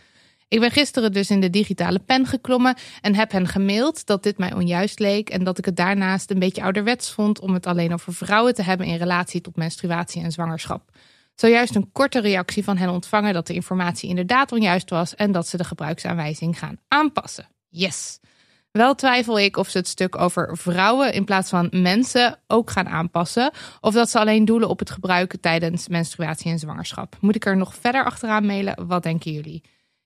Ik 0.48 0.60
ben 0.60 0.70
gisteren 0.70 1.12
dus 1.12 1.30
in 1.30 1.40
de 1.40 1.50
digitale 1.50 1.98
pen 1.98 2.26
geklommen 2.26 2.76
en 3.00 3.14
heb 3.14 3.32
hen 3.32 3.46
gemaild 3.46 4.06
dat 4.06 4.22
dit 4.22 4.38
mij 4.38 4.54
onjuist 4.54 4.98
leek 4.98 5.30
en 5.30 5.44
dat 5.44 5.58
ik 5.58 5.64
het 5.64 5.76
daarnaast 5.76 6.30
een 6.30 6.38
beetje 6.38 6.62
ouderwets 6.62 7.10
vond 7.10 7.40
om 7.40 7.54
het 7.54 7.66
alleen 7.66 7.92
over 7.92 8.14
vrouwen 8.14 8.54
te 8.54 8.62
hebben 8.62 8.86
in 8.86 8.96
relatie 8.96 9.40
tot 9.40 9.56
menstruatie 9.56 10.22
en 10.22 10.32
zwangerschap. 10.32 10.90
Zojuist 11.34 11.74
een 11.74 11.92
korte 11.92 12.20
reactie 12.20 12.64
van 12.64 12.76
hen 12.76 12.90
ontvangen 12.90 13.34
dat 13.34 13.46
de 13.46 13.54
informatie 13.54 14.08
inderdaad 14.08 14.52
onjuist 14.52 14.90
was 14.90 15.14
en 15.14 15.32
dat 15.32 15.48
ze 15.48 15.56
de 15.56 15.64
gebruiksaanwijzing 15.64 16.58
gaan 16.58 16.78
aanpassen. 16.88 17.48
Yes. 17.68 18.18
Wel 18.70 18.94
twijfel 18.94 19.38
ik 19.38 19.56
of 19.56 19.68
ze 19.68 19.78
het 19.78 19.88
stuk 19.88 20.16
over 20.16 20.56
vrouwen 20.56 21.12
in 21.12 21.24
plaats 21.24 21.48
van 21.50 21.68
mensen 21.70 22.40
ook 22.46 22.70
gaan 22.70 22.88
aanpassen. 22.88 23.52
Of 23.80 23.94
dat 23.94 24.10
ze 24.10 24.18
alleen 24.18 24.44
doelen 24.44 24.68
op 24.68 24.78
het 24.78 24.90
gebruik 24.90 25.36
tijdens 25.40 25.88
menstruatie 25.88 26.50
en 26.50 26.58
zwangerschap. 26.58 27.16
Moet 27.20 27.34
ik 27.34 27.46
er 27.46 27.56
nog 27.56 27.74
verder 27.74 28.04
achteraan 28.04 28.46
mailen? 28.46 28.86
Wat 28.86 29.02
denken 29.02 29.32
jullie? 29.32 29.62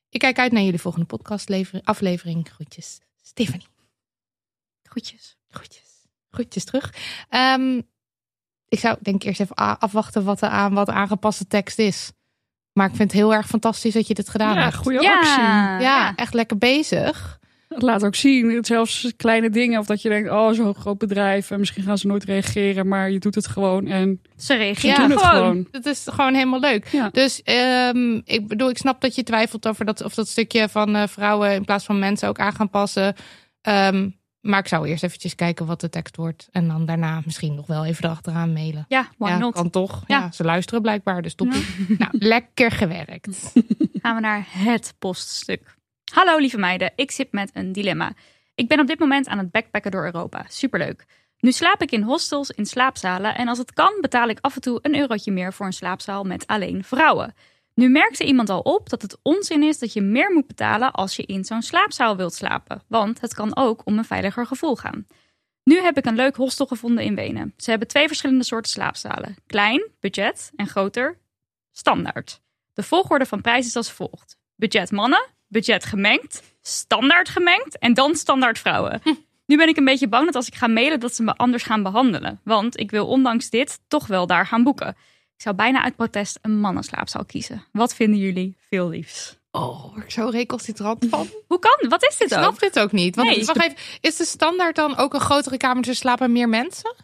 Ik 0.08 0.20
kijk 0.20 0.38
uit 0.38 0.52
naar 0.52 0.62
jullie 0.62 0.80
volgende 0.80 1.06
podcastaflevering. 1.06 2.48
Groetjes, 2.54 3.00
Stephanie. 3.22 3.66
Groetjes. 4.82 5.36
Groetjes. 5.48 6.06
Groetjes 6.30 6.64
terug. 6.64 6.94
Ehm, 7.28 7.80
ik 8.68 8.78
zou 8.78 8.96
denk 9.00 9.16
ik 9.16 9.28
eerst 9.28 9.40
even 9.40 9.56
afwachten 9.56 10.24
wat 10.24 10.38
de 10.38 10.48
aan, 10.48 10.74
wat 10.74 10.86
de 10.86 10.92
aangepaste 10.92 11.46
tekst 11.46 11.78
is. 11.78 12.12
Maar 12.72 12.88
ik 12.88 12.96
vind 12.96 13.10
het 13.12 13.20
heel 13.20 13.34
erg 13.34 13.46
fantastisch 13.46 13.94
dat 13.94 14.06
je 14.06 14.14
dit 14.14 14.28
gedaan 14.28 14.54
Ja, 14.54 14.62
hebt. 14.62 14.74
goede 14.76 15.02
Ja. 15.02 15.18
actie. 15.18 15.84
Ja, 15.86 16.14
echt 16.14 16.34
lekker 16.34 16.58
bezig. 16.58 17.40
Het 17.74 17.82
laat 17.82 18.04
ook 18.04 18.14
zien, 18.14 18.64
zelfs 18.64 19.12
kleine 19.16 19.50
dingen. 19.50 19.78
Of 19.78 19.86
dat 19.86 20.02
je 20.02 20.08
denkt, 20.08 20.30
oh, 20.30 20.52
zo'n 20.52 20.74
groot 20.74 20.98
bedrijf. 20.98 21.50
En 21.50 21.58
misschien 21.58 21.82
gaan 21.82 21.98
ze 21.98 22.06
nooit 22.06 22.24
reageren. 22.24 22.88
Maar 22.88 23.10
je 23.10 23.18
doet 23.18 23.34
het 23.34 23.46
gewoon. 23.46 23.86
En 23.86 24.20
Ze 24.36 24.54
reageren 24.54 25.10
het 25.10 25.20
gewoon. 25.20 25.36
gewoon. 25.36 25.66
Dat 25.70 25.86
is 25.86 26.06
gewoon 26.10 26.34
helemaal 26.34 26.60
leuk. 26.60 26.86
Ja. 26.88 27.08
Dus 27.08 27.42
ehm, 27.42 28.20
ik 28.24 28.46
bedoel, 28.48 28.70
ik 28.70 28.78
snap 28.78 29.00
dat 29.00 29.14
je 29.14 29.22
twijfelt 29.22 29.68
over 29.68 29.84
dat, 29.84 30.02
of 30.02 30.14
dat 30.14 30.28
stukje 30.28 30.68
van 30.68 30.96
eh, 30.96 31.06
vrouwen 31.06 31.54
in 31.54 31.64
plaats 31.64 31.84
van 31.84 31.98
mensen 31.98 32.28
ook 32.28 32.38
aan 32.38 32.54
gaan 32.54 32.70
passen. 32.70 33.14
Ehm, 33.60 34.08
maar 34.40 34.58
ik 34.58 34.68
zou 34.68 34.88
eerst 34.88 35.02
eventjes 35.02 35.34
kijken 35.34 35.66
wat 35.66 35.80
de 35.80 35.88
tekst 35.88 36.16
wordt. 36.16 36.48
En 36.50 36.68
dan 36.68 36.86
daarna 36.86 37.22
misschien 37.24 37.54
nog 37.54 37.66
wel 37.66 37.84
even 37.84 38.04
erachteraan 38.04 38.52
mailen. 38.52 38.84
Ja, 38.88 39.08
why 39.18 39.28
ja, 39.28 39.38
not? 39.38 39.54
kan 39.54 39.70
toch. 39.70 40.02
Ja. 40.06 40.18
Ja. 40.18 40.32
ze 40.32 40.44
luisteren 40.44 40.82
blijkbaar, 40.82 41.22
dus 41.22 41.34
top. 41.34 41.48
Nou, 41.98 42.10
lekker 42.10 42.70
gewerkt. 42.70 43.52
gaan 44.02 44.14
we 44.14 44.20
naar 44.20 44.46
het 44.48 44.94
poststuk. 44.98 45.80
Hallo 46.12 46.38
lieve 46.38 46.58
meiden, 46.58 46.92
ik 46.96 47.10
zit 47.10 47.32
met 47.32 47.50
een 47.52 47.72
dilemma. 47.72 48.12
Ik 48.54 48.68
ben 48.68 48.80
op 48.80 48.86
dit 48.86 48.98
moment 48.98 49.26
aan 49.28 49.38
het 49.38 49.50
backpacken 49.50 49.90
door 49.90 50.04
Europa. 50.04 50.44
Superleuk. 50.48 51.04
Nu 51.38 51.52
slaap 51.52 51.82
ik 51.82 51.90
in 51.90 52.02
hostels 52.02 52.50
in 52.50 52.66
slaapzalen 52.66 53.34
en 53.34 53.48
als 53.48 53.58
het 53.58 53.72
kan 53.72 53.98
betaal 54.00 54.28
ik 54.28 54.38
af 54.40 54.54
en 54.54 54.60
toe 54.60 54.78
een 54.82 54.96
eurotje 54.96 55.32
meer 55.32 55.52
voor 55.52 55.66
een 55.66 55.72
slaapzaal 55.72 56.24
met 56.24 56.46
alleen 56.46 56.84
vrouwen. 56.84 57.34
Nu 57.74 57.88
merkte 57.88 58.24
iemand 58.24 58.50
al 58.50 58.60
op 58.60 58.88
dat 58.88 59.02
het 59.02 59.18
onzin 59.22 59.62
is 59.62 59.78
dat 59.78 59.92
je 59.92 60.00
meer 60.00 60.32
moet 60.32 60.46
betalen 60.46 60.92
als 60.92 61.16
je 61.16 61.22
in 61.22 61.44
zo'n 61.44 61.62
slaapzaal 61.62 62.16
wilt 62.16 62.34
slapen, 62.34 62.82
want 62.88 63.20
het 63.20 63.34
kan 63.34 63.56
ook 63.56 63.82
om 63.84 63.98
een 63.98 64.04
veiliger 64.04 64.46
gevoel 64.46 64.76
gaan. 64.76 65.06
Nu 65.64 65.80
heb 65.80 65.96
ik 65.96 66.06
een 66.06 66.14
leuk 66.14 66.36
hostel 66.36 66.66
gevonden 66.66 67.04
in 67.04 67.14
Wenen. 67.14 67.54
Ze 67.56 67.70
hebben 67.70 67.88
twee 67.88 68.06
verschillende 68.06 68.44
soorten 68.44 68.72
slaapzalen: 68.72 69.36
klein, 69.46 69.90
budget 70.00 70.52
en 70.56 70.66
groter, 70.66 71.18
standaard. 71.70 72.40
De 72.72 72.82
volgorde 72.82 73.26
van 73.26 73.40
prijs 73.40 73.66
is 73.66 73.76
als 73.76 73.92
volgt: 73.92 74.38
budget 74.56 74.90
mannen, 74.90 75.30
budget 75.52 75.84
gemengd, 75.84 76.42
standaard 76.62 77.28
gemengd 77.28 77.78
en 77.78 77.94
dan 77.94 78.14
standaard 78.16 78.58
vrouwen. 78.58 79.00
Nu 79.46 79.56
ben 79.56 79.68
ik 79.68 79.76
een 79.76 79.84
beetje 79.84 80.08
bang 80.08 80.24
dat 80.24 80.34
als 80.34 80.46
ik 80.46 80.54
ga 80.54 80.66
mailen 80.66 81.00
dat 81.00 81.14
ze 81.14 81.22
me 81.22 81.34
anders 81.36 81.62
gaan 81.62 81.82
behandelen, 81.82 82.40
want 82.44 82.78
ik 82.80 82.90
wil 82.90 83.06
ondanks 83.06 83.50
dit 83.50 83.80
toch 83.88 84.06
wel 84.06 84.26
daar 84.26 84.46
gaan 84.46 84.62
boeken. 84.62 84.88
Ik 85.36 85.42
zou 85.42 85.54
bijna 85.56 85.82
uit 85.82 85.96
protest 85.96 86.38
een 86.42 86.58
mannenslaapzaal 86.60 87.24
kiezen. 87.24 87.64
Wat 87.72 87.94
vinden 87.94 88.18
jullie? 88.18 88.56
Veel 88.70 88.88
liefs. 88.88 89.40
Oh, 89.50 89.96
ik 90.04 90.10
zo 90.10 90.28
recalcitrant 90.28 91.06
van. 91.08 91.28
Hoe 91.46 91.58
kan? 91.58 91.88
Wat 91.88 92.02
is 92.02 92.12
Ik 92.12 92.18
dit 92.18 92.28
snap 92.28 92.44
ook? 92.44 92.60
dit 92.60 92.78
ook 92.78 92.92
niet. 92.92 93.16
Want 93.16 93.28
Nee. 93.28 93.44
wacht 93.44 93.62
even, 93.62 93.76
is 94.00 94.16
de 94.16 94.24
standaard 94.24 94.76
dan 94.76 94.96
ook 94.96 95.14
een 95.14 95.20
grotere 95.20 95.56
kamer, 95.56 95.82
dus 95.82 95.98
slapen 95.98 96.32
meer 96.32 96.48
mensen? 96.48 96.94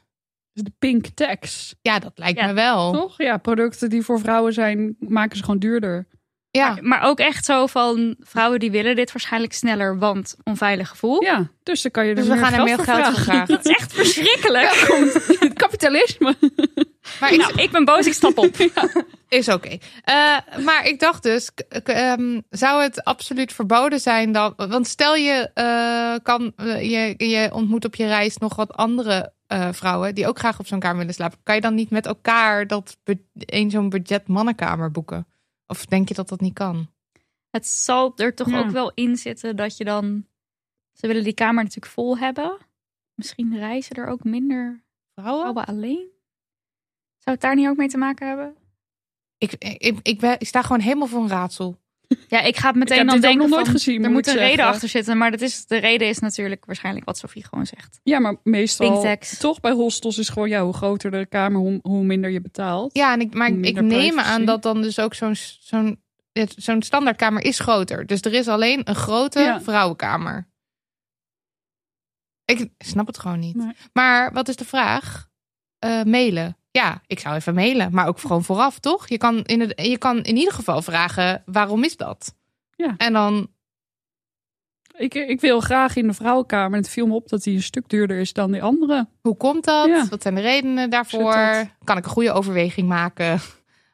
Dus 0.52 0.62
de 0.62 0.73
pink 0.78 1.07
tax. 1.07 1.75
Ja, 1.83 1.99
dat 1.99 2.12
lijkt 2.14 2.38
Ja, 2.38 2.47
me 2.47 2.52
wel. 2.52 2.93
Toch? 2.93 3.19
Ja, 3.23 3.37
producten 3.37 3.90
die 3.90 4.02
voor 4.02 4.21
vrouwen 4.21 4.52
zijn, 4.52 4.97
maken 4.99 5.37
ze 5.37 5.45
gewoon 5.45 5.59
duurder. 5.61 6.07
Ja. 6.50 6.78
Maar 6.81 7.02
ook 7.02 7.19
echt 7.19 7.45
zo 7.45 7.67
van 7.67 8.17
vrouwen 8.21 8.59
die 8.59 8.71
willen 8.71 8.97
dit 8.97 9.12
waarschijnlijk 9.12 9.52
sneller, 9.52 9.99
want 9.99 10.37
onveilig 10.45 10.88
gevoel. 10.88 11.23
Ja, 11.23 11.50
dus 11.62 11.83
dan 11.83 11.90
kan 11.90 12.05
je 12.05 12.11
er 12.11 12.17
Dus 12.17 12.26
we 12.26 12.33
meer 12.33 12.45
gaan 12.45 12.52
er 12.52 12.64
meer 12.64 12.78
geld 12.78 13.05
voor 13.05 13.25
vragen. 13.25 13.47
Dat 13.55 13.64
is 13.67 13.76
echt 13.76 13.93
verschrikkelijk. 13.93 14.71
Het 15.40 15.52
kapitalisme. 15.52 16.37
Maar 17.21 17.33
ik, 17.33 17.38
Nou, 17.38 17.62
ik 17.62 17.71
ben 17.71 17.85
boos, 17.85 18.07
ik 18.07 18.12
stap 18.12 18.38
op. 18.38 18.57
Is 19.28 19.49
oké. 19.49 19.78
Eh, 20.02 20.37
maar 20.64 20.87
ik 20.87 21.00
dacht 21.00 21.23
dus, 21.23 21.50
ehm, 21.69 22.40
zou 22.50 22.83
het 22.83 23.05
absoluut 23.05 23.52
verboden 23.52 24.00
zijn 24.00 24.33
dan? 24.33 24.52
Want 24.57 24.87
stel 24.87 25.14
je, 25.14 25.50
eh, 25.55 26.14
kan, 26.23 26.52
eh, 26.57 26.90
je, 26.90 27.26
je 27.26 27.49
ontmoet 27.52 27.85
op 27.85 27.95
je 27.95 28.07
reis 28.07 28.37
nog 28.37 28.57
wat 28.57 28.73
andere 28.73 29.33
vrouwen 29.73 30.14
die 30.14 30.26
ook 30.26 30.38
graag 30.38 30.59
op 30.59 30.67
zo'n 30.67 30.78
kamer 30.78 30.99
willen 30.99 31.14
slapen. 31.14 31.38
Kan 31.43 31.55
je 31.55 31.61
dan 31.61 31.75
niet 31.75 31.90
met 31.90 32.07
elkaar 32.07 32.67
dat 32.67 32.97
een 33.35 33.71
zo'n 33.71 33.88
budget 33.88 34.28
mannenkamer 34.28 34.90
boeken? 34.90 35.26
Of 35.69 35.87
denk 35.87 36.09
je 36.09 36.15
dat 36.15 36.29
dat 36.29 36.41
niet 36.41 36.55
kan? 36.55 36.91
Het 37.51 37.67
zal 37.67 38.13
er 38.17 38.35
toch 38.35 38.51
Ja. 38.51 38.59
ook 38.59 38.71
wel 38.71 38.93
in 38.95 39.17
zitten 39.17 39.57
dat 39.57 39.77
je 39.77 39.85
dan. 39.85 40.27
Ze 40.93 41.07
willen 41.07 41.25
die 41.25 41.35
kamer 41.35 41.63
natuurlijk 41.63 41.93
vol 41.93 42.19
hebben. 42.19 42.59
Misschien 43.15 43.57
reizen 43.57 43.97
er 43.97 44.07
ook 44.07 44.25
minder 44.25 44.85
Vrouwen? 45.15 45.41
vrouwen 45.41 45.67
alleen. 45.67 46.11
Zou 47.17 47.37
het 47.37 47.41
daar 47.41 47.55
niet 47.55 47.69
ook 47.69 47.77
mee 47.77 47.89
te 47.89 47.97
maken 47.99 48.29
hebben? 48.29 48.57
Ik, 49.39 49.53
ik, 49.55 49.99
ik, 50.03 50.19
ben, 50.21 50.41
ik 50.41 50.47
sta 50.47 50.63
gewoon 50.63 50.81
helemaal 50.81 51.07
voor 51.07 51.23
een 51.23 51.29
raadsel. 51.29 51.79
Ja, 52.29 52.41
ik 52.41 52.57
ga 52.57 52.67
het 52.67 52.77
Ik 52.77 52.83
meteen 52.83 52.99
heb 52.99 53.09
dan 53.09 53.21
denken 53.21 53.38
nog 53.38 53.49
nooit 53.49 53.65
van, 53.65 53.75
gezien, 53.75 54.05
er 54.05 54.11
moet 54.11 54.27
ik 54.27 54.33
een 54.33 54.38
reden 54.38 54.65
achter 54.65 54.88
zitten. 54.88 55.19
Maar 55.19 55.31
dat 55.31 55.41
is, 55.41 55.67
de 55.67 55.77
reden 55.77 56.09
is 56.09 56.19
natuurlijk 56.19 56.65
waarschijnlijk 56.65 57.05
wat 57.07 57.19
Sofie 57.19 57.45
gewoon 57.45 57.67
zegt. 57.67 58.00
Ja, 58.03 58.19
maar 58.19 58.37
meestal 58.43 59.17
toch 59.38 59.61
bij 59.61 59.73
hostels 59.73 60.19
is 60.19 60.29
gewoon 60.29 60.49
ja, 60.49 60.62
hoe 60.62 60.73
groter 60.73 61.11
de 61.11 61.27
kamer, 61.27 61.61
hoe, 61.61 61.79
hoe 61.83 62.05
minder 62.05 62.31
je 62.31 62.41
betaalt. 62.41 62.97
Ja, 62.97 63.12
en 63.12 63.21
ik, 63.21 63.35
maar 63.35 63.49
ik, 63.49 63.65
ik 63.67 63.81
neem 63.81 63.88
privacy. 63.88 64.29
aan 64.29 64.45
dat 64.45 64.62
dan 64.62 64.83
dus 64.83 64.99
ook 64.99 65.15
zo'n 65.15 65.35
zo'n 65.61 66.03
zo'n 66.57 66.83
standaardkamer 66.83 67.45
is 67.45 67.59
groter. 67.59 68.07
Dus 68.07 68.21
er 68.21 68.33
is 68.35 68.49
alleen 68.49 68.81
een 68.85 68.95
grote 68.95 69.41
Ja. 69.41 69.61
vrouwenkamer. 69.61 70.49
Ik 72.45 72.69
snap 72.79 73.07
het 73.07 73.19
gewoon 73.19 73.38
niet. 73.38 73.57
Nee. 73.57 73.73
Maar 73.93 74.33
wat 74.33 74.49
is 74.49 74.57
de 74.57 74.65
vraag? 74.65 75.27
Mailen. 76.05 76.57
Ja, 76.78 77.02
ik 77.06 77.18
zou 77.18 77.35
even 77.35 77.54
mailen, 77.54 77.88
maar 77.92 78.06
ook 78.06 78.18
gewoon 78.18 78.44
vooraf, 78.44 78.78
toch? 78.78 79.08
Je 79.08 79.18
kan 79.18 79.44
in, 79.44 79.61
het, 79.61 79.80
je 79.82 79.99
kan 79.99 80.23
in 80.23 80.37
ieder 80.37 80.52
geval 80.54 80.82
vragen, 80.82 81.42
waarom 81.47 81.85
is 81.85 81.97
dat? 81.97 82.35
Ja. 82.76 82.94
En 82.97 83.12
dan, 83.12 83.49
Ik, 84.97 85.14
ik 85.14 85.40
wil 85.40 85.61
graag 85.61 85.97
in 85.97 86.06
de 86.06 86.12
vrouwenkamer. 86.14 86.73
En 86.73 86.82
het 86.82 86.88
viel 86.92 87.06
me 87.06 87.14
op 87.14 87.28
dat 87.28 87.42
die 87.42 87.56
een 87.56 87.62
stuk 87.62 87.88
duurder 87.88 88.18
is 88.18 88.32
dan 88.32 88.52
die 88.52 88.62
andere. 88.62 89.08
hoe 89.20 89.37
komt 89.37 89.64
dat? 89.64 89.87
Ja. 89.87 90.06
Wat 90.11 90.23
zijn 90.23 90.35
de 90.35 90.40
redenen 90.40 90.90
daarvoor? 90.90 91.32
Kan 91.85 91.97
ik 91.97 92.04
een 92.04 92.11
goede 92.11 92.32
overweging 92.32 92.88
maken 92.88 93.40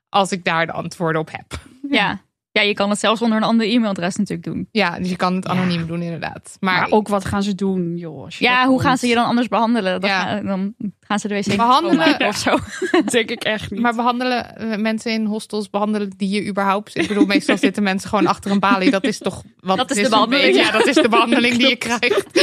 als 0.09 0.33
ik 0.33 0.45
daar 0.45 0.67
de 0.67 0.73
antwoorden 0.73 1.21
op 1.21 1.31
heb? 1.31 1.61
Ja. 1.91 2.01
ja, 2.01 2.21
je 2.61 2.75
kan 2.75 2.91
het 2.91 2.99
zelfs 2.99 3.23
onder 3.23 3.37
een 3.39 3.45
ander 3.45 3.67
e-mailadres 3.67 4.17
natuurlijk 4.17 4.47
doen. 4.47 4.69
Ja, 4.71 4.99
dus 4.99 5.09
je 5.09 5.17
kan 5.17 5.35
het 5.35 5.47
anoniem 5.47 5.87
doen 5.87 6.03
inderdaad. 6.03 6.57
Maar, 6.61 6.81
Maar, 6.81 6.91
ook 6.91 7.09
wat 7.09 7.25
gaan 7.25 7.43
ze 7.43 7.55
doen, 7.55 7.97
joh. 7.97 8.27
Ja, 8.29 8.67
hoe 8.67 8.81
gaan 8.81 8.99
ze 8.99 9.07
je 9.07 9.15
dan 9.15 9.25
anders 9.27 9.49
behandelen? 9.49 10.01
Dan, 10.01 10.11
Ja. 10.11 10.21
gaan, 10.23 10.47
dan 10.47 10.75
gaan 11.01 11.19
ze 11.19 11.29
de 11.29 11.35
wc 11.35 11.57
Behandelen- 11.57 11.95
schoonmaken 12.01 12.29
of 12.29 12.37
zo. 12.37 12.59
Dat 12.91 13.11
denk 13.19 13.31
ik 13.31 13.45
echt 13.45 13.71
niet. 13.71 13.81
Maar 13.81 13.95
behandelen 13.95 14.57
eh, 14.57 14.79
mensen 14.79 15.13
in 15.13 15.25
hostels, 15.25 15.71
behandelen 15.71 16.11
die 16.17 16.29
je 16.29 16.47
überhaupt? 16.49 16.97
Ik 16.99 17.09
bedoel, 17.09 17.27
meestal 17.27 17.57
zitten 17.59 17.83
mensen 17.83 18.09
gewoon 18.09 18.27
achter 18.27 18.51
een 18.51 18.61
balie. 18.61 18.91
Dat 18.91 19.05
is 19.05 19.19
toch 19.19 19.43
wat 19.61 19.77
Dat 19.77 19.91
is 19.91 20.03
de 20.03 20.09
behandeling. 20.09 20.57
Ja, 20.57 20.71
dat 20.71 20.87
is 20.87 20.95
de 20.95 21.09
behandeling 21.09 21.57
die 21.57 21.69
je 21.69 21.77
krijgt. 21.87 22.25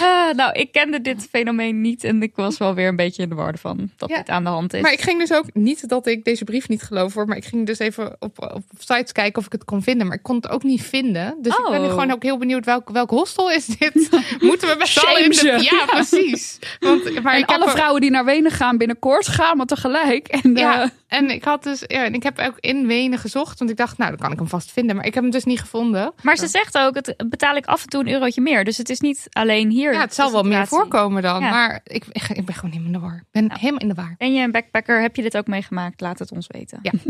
Ah, 0.00 0.34
nou, 0.34 0.52
ik 0.52 0.72
kende 0.72 1.00
dit 1.00 1.26
fenomeen 1.30 1.80
niet 1.80 2.04
en 2.04 2.22
ik 2.22 2.32
was 2.36 2.58
wel 2.58 2.74
weer 2.74 2.88
een 2.88 2.96
beetje 2.96 3.22
in 3.22 3.28
de 3.28 3.34
war 3.34 3.58
van 3.58 3.90
dat 3.96 4.08
Ja. 4.08 4.16
dit 4.16 4.28
aan 4.28 4.44
de 4.44 4.50
hand 4.50 4.74
is. 4.74 4.80
Maar 4.80 4.92
ik 4.92 5.00
ging 5.00 5.18
dus 5.18 5.32
ook 5.32 5.54
niet 5.54 5.88
dat 5.88 6.06
ik 6.06 6.24
deze 6.24 6.44
brief 6.44 6.68
niet 6.68 6.82
geloof 6.82 7.14
hoor, 7.14 7.26
maar 7.26 7.36
ik 7.36 7.44
ging 7.44 7.66
dus 7.66 7.78
even 7.78 8.16
op, 8.18 8.52
op 8.54 8.62
sites 8.78 9.12
kijken 9.12 9.38
of 9.38 9.46
ik 9.46 9.52
het 9.52 9.64
kon 9.64 9.82
vinden, 9.82 10.06
maar 10.06 10.16
ik 10.16 10.22
kon 10.22 10.36
het 10.36 10.48
ook 10.48 10.62
niet 10.62 10.82
vinden. 10.82 11.36
Dus 11.40 11.56
ik 11.56 11.66
ben 11.70 11.80
nu 11.80 11.86
Oh. 11.86 11.92
gewoon 11.92 12.10
ook 12.10 12.22
heel 12.22 12.38
benieuwd 12.38 12.64
welk, 12.64 12.90
welk 12.90 13.10
hostel 13.10 13.50
is 13.50 13.66
dit? 13.66 14.08
Moeten 14.40 14.78
we 14.78 14.86
z'n 14.86 14.98
allen 15.06 15.24
in 15.24 15.30
de... 15.30 15.68
Ja, 15.70 15.84
precies. 15.84 16.58
Want, 16.80 17.14
maar 17.22 17.34
en 17.34 17.40
ik 17.40 17.50
alle 17.50 17.70
vrouwen 17.70 18.00
die 18.00 18.10
naar 18.10 18.24
Wenen 18.24 18.50
gaan 18.50 18.76
binnenkort, 18.78 19.28
gaan 19.28 19.58
we 19.58 19.64
tegelijk. 19.64 20.28
En, 20.28 20.54
Ja, 20.56 20.82
eh, 20.82 20.88
en 21.06 21.30
ik 21.30 21.44
had 21.44 21.62
dus, 21.62 21.82
ja, 21.86 22.04
en 22.04 22.14
ik 22.14 22.22
heb 22.22 22.38
ook 22.38 22.56
in 22.60 22.86
Wenen 22.86 23.18
gezocht, 23.18 23.58
want 23.58 23.70
ik 23.70 23.76
dacht, 23.76 23.98
nou, 23.98 24.10
dan 24.10 24.20
kan 24.20 24.32
ik 24.32 24.38
hem 24.38 24.48
vast 24.48 24.72
vinden, 24.72 24.96
maar 24.96 25.04
ik 25.06 25.14
heb 25.14 25.22
hem 25.22 25.32
dus 25.32 25.44
niet 25.44 25.60
gevonden. 25.60 26.12
Maar 26.22 26.36
ze 26.36 26.46
zegt 26.46 26.78
ook, 26.78 26.94
het 26.94 27.14
betaal 27.28 27.56
ik 27.56 27.66
af 27.66 27.82
en 27.82 27.88
toe 27.88 28.00
een 28.00 28.12
eurotje 28.12 28.40
meer. 28.40 28.64
Dus 28.64 28.76
het 28.76 28.88
is 28.90 29.00
niet 29.00 29.26
alleen 29.30 29.70
hier. 29.70 29.92
Ja, 29.92 30.00
het 30.00 30.14
zal 30.14 30.32
wel 30.32 30.42
meer 30.42 30.66
voorkomen 30.66 31.22
dan, 31.22 31.40
Ja. 31.42 31.50
maar 31.50 31.80
ik, 31.84 32.04
ik, 32.12 32.44
ben 32.44 32.54
gewoon 32.54 32.70
helemaal 32.70 32.86
in 32.86 32.92
de 32.92 32.98
war. 32.98 33.24
Ben 33.30 33.46
Nou. 33.46 33.60
helemaal 33.60 33.80
in 33.80 33.88
de 33.88 33.94
war. 33.94 34.14
Ben 34.18 34.34
je 34.34 34.42
een 34.42 34.50
backpacker? 34.50 35.00
Heb 35.00 35.16
je 35.16 35.22
dit 35.22 35.36
ook 35.36 35.46
meegemaakt? 35.46 36.00
Laat 36.00 36.18
het 36.18 36.32
ons 36.32 36.46
weten. 36.46 36.78
Ja. 36.82 36.92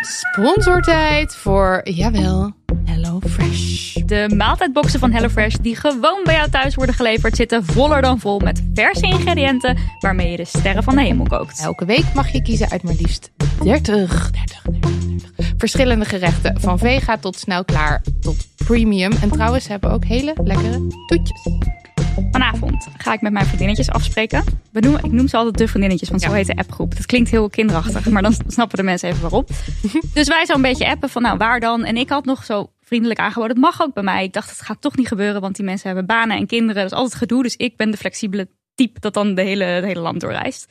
Sponsortijd 0.00 1.36
voor, 1.36 1.80
jawel, 1.84 2.52
Hello 2.84 3.20
Fresh. 3.28 3.94
De 3.94 4.32
maaltijdboxen 4.36 5.00
van 5.00 5.12
HelloFresh 5.12 5.54
die 5.54 5.76
gewoon 5.76 6.20
bij 6.24 6.34
jou 6.34 6.50
thuis 6.50 6.74
worden 6.74 6.94
geleverd... 6.94 7.36
zitten 7.36 7.64
voller 7.64 8.02
dan 8.02 8.20
vol 8.20 8.38
met 8.38 8.62
verse 8.74 9.06
ingrediënten... 9.06 9.78
waarmee 10.00 10.30
je 10.30 10.36
de 10.36 10.44
sterren 10.44 10.82
van 10.82 10.94
de 10.94 11.02
hemel 11.02 11.26
kookt. 11.26 11.60
Elke 11.60 11.84
week 11.84 12.14
mag 12.14 12.28
je 12.28 12.42
kiezen 12.42 12.70
uit 12.70 12.82
maar 12.82 12.94
liefst 12.94 13.30
30, 13.62 14.30
30, 14.30 14.30
30, 14.30 14.62
30 14.62 15.32
verschillende 15.58 16.04
gerechten. 16.04 16.60
Van 16.60 16.78
vega 16.78 17.16
tot 17.16 17.38
snel 17.38 17.64
klaar 17.64 18.02
tot 18.20 18.46
premium. 18.56 19.12
En 19.12 19.30
trouwens, 19.30 19.64
ze 19.64 19.70
hebben 19.70 19.90
ook 19.90 20.04
hele 20.04 20.34
lekkere 20.44 20.86
toetjes. 21.06 21.42
Vanavond 22.30 22.88
ga 22.96 23.12
ik 23.12 23.20
met 23.20 23.32
mijn 23.32 23.44
vriendinnetjes 23.46 23.90
afspreken. 23.90 24.44
We 24.72 24.80
noemen, 24.80 25.04
ik 25.04 25.12
noem 25.12 25.28
ze 25.28 25.36
altijd 25.36 25.58
de 25.58 25.68
vriendinnetjes, 25.68 26.08
want 26.08 26.22
zo 26.22 26.28
Ja. 26.28 26.34
heet 26.34 26.46
de 26.46 26.56
appgroep. 26.56 26.96
Dat 26.96 27.06
klinkt 27.06 27.30
heel 27.30 27.48
kinderachtig, 27.50 28.08
maar 28.08 28.22
dan 28.22 28.34
snappen 28.46 28.76
de 28.76 28.82
mensen 28.82 29.08
even 29.08 29.20
waarom. 29.20 29.44
dus 30.14 30.28
wij 30.28 30.46
zo'n 30.46 30.62
beetje 30.62 30.86
appen 30.88 31.08
van, 31.08 31.22
nou 31.22 31.36
waar 31.36 31.60
dan? 31.60 31.84
En 31.84 31.96
ik 31.96 32.08
had 32.08 32.24
nog 32.24 32.44
zo 32.44 32.70
vriendelijk 32.80 33.20
aangeboden, 33.20 33.50
het 33.50 33.60
mag 33.64 33.82
ook 33.82 33.94
bij 33.94 34.02
mij. 34.02 34.24
Ik 34.24 34.32
dacht, 34.32 34.50
het 34.50 34.60
gaat 34.60 34.80
toch 34.80 34.96
niet 34.96 35.08
gebeuren, 35.08 35.40
want 35.40 35.56
die 35.56 35.64
mensen 35.64 35.86
hebben 35.86 36.06
banen 36.06 36.36
en 36.36 36.46
kinderen. 36.46 36.82
Dat 36.82 36.92
is 36.92 36.98
altijd 36.98 37.14
gedoe, 37.14 37.42
dus 37.42 37.56
ik 37.56 37.76
ben 37.76 37.90
de 37.90 37.96
flexibele 37.96 38.48
type 38.74 39.00
dat 39.00 39.14
dan 39.14 39.34
de 39.34 39.42
hele, 39.42 39.64
het 39.64 39.84
hele 39.84 40.00
land 40.00 40.20
doorreist. 40.20 40.68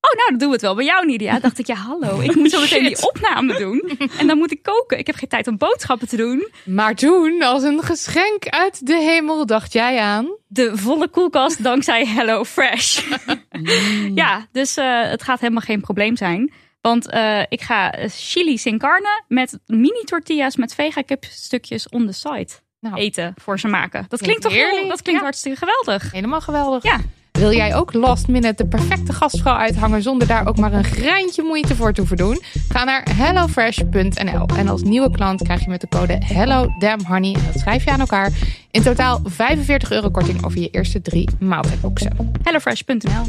Oh, 0.00 0.16
nou, 0.16 0.28
dan 0.30 0.38
doen 0.38 0.48
we 0.48 0.54
het 0.54 0.62
wel 0.62 0.74
bij 0.74 0.84
jou, 0.84 1.06
Nidia. 1.06 1.38
Dacht 1.38 1.58
ik, 1.58 1.66
ja, 1.66 1.74
hallo, 1.74 2.20
ik 2.20 2.34
moet 2.34 2.50
zo 2.50 2.60
meteen 2.70 2.84
die 2.84 3.08
opname 3.08 3.58
doen. 3.58 3.98
En 4.18 4.26
dan 4.26 4.38
moet 4.38 4.52
ik 4.52 4.62
koken. 4.62 4.98
Ik 4.98 5.06
heb 5.06 5.16
geen 5.16 5.28
tijd 5.28 5.46
om 5.46 5.58
boodschappen 5.58 6.08
te 6.08 6.16
doen. 6.16 6.48
Maar 6.64 6.94
toen, 6.94 7.42
als 7.42 7.62
een 7.62 7.82
geschenk 7.82 8.48
uit 8.48 8.86
de 8.86 8.94
hemel, 8.96 9.46
dacht 9.46 9.72
jij 9.72 9.98
aan... 9.98 10.38
De 10.46 10.76
volle 10.76 11.08
koelkast 11.08 11.62
dankzij 11.62 12.06
Hello 12.06 12.44
Fresh. 12.44 13.00
Ja, 14.14 14.46
dus 14.52 14.76
eh, 14.76 15.02
het 15.02 15.22
gaat 15.22 15.40
helemaal 15.40 15.62
geen 15.62 15.80
probleem 15.80 16.16
zijn. 16.16 16.52
Want 16.80 17.10
eh, 17.10 17.40
ik 17.48 17.60
ga 17.60 17.92
eh, 17.92 18.08
chili 18.10 18.58
sin 18.58 18.78
carne 18.78 19.22
met 19.28 19.58
mini 19.66 20.04
tortillas 20.04 20.56
met 20.56 20.74
vega 20.74 21.02
kipstukjes 21.02 21.88
on 21.88 22.06
the 22.06 22.12
side 22.12 22.48
Nou, 22.80 22.96
eten 22.96 23.34
voor 23.36 23.58
ze 23.58 23.68
maken. 23.68 24.06
Dat 24.08 24.20
Klinkt 24.20 24.24
klinkt 24.24 24.42
toch 24.42 24.52
heel, 24.52 24.64
heerlijk, 24.64 24.88
dat 24.88 25.02
klinkt 25.02 25.20
ja. 25.20 25.26
hartstikke 25.26 25.58
geweldig. 25.58 26.12
helemaal 26.12 26.40
geweldig. 26.40 26.82
Ja. 26.82 27.00
Wil 27.40 27.52
jij 27.52 27.74
ook 27.74 27.92
last 27.92 28.28
minute 28.28 28.62
de 28.62 28.68
perfecte 28.68 29.12
gastvrouw 29.12 29.54
uithangen 29.54 30.02
zonder 30.02 30.26
daar 30.26 30.48
ook 30.48 30.58
maar 30.58 30.72
een 30.72 30.84
greintje 30.84 31.42
moeite 31.42 31.76
voor 31.76 31.92
te 31.92 32.00
hoeven 32.00 32.16
doen? 32.16 32.42
Ga 32.68 32.84
naar 32.84 33.08
hellofresh.nl 33.14 34.46
en 34.56 34.68
als 34.68 34.82
nieuwe 34.82 35.10
klant 35.10 35.42
krijg 35.42 35.60
je 35.60 35.68
met 35.68 35.80
de 35.80 35.88
code 35.88 36.18
HelloDamnHoney, 36.24 37.34
en 37.34 37.40
dat 37.52 37.60
schrijf 37.60 37.84
je 37.84 37.90
aan 37.90 38.00
elkaar, 38.00 38.32
in 38.70 38.82
totaal 38.82 39.20
45 39.24 39.90
euro 39.90 40.10
korting 40.10 40.44
over 40.44 40.60
je 40.60 40.70
eerste 40.70 41.02
drie 41.02 41.28
maaltijdboxen. 41.38 42.32
Hellofresh.nl 42.42 43.24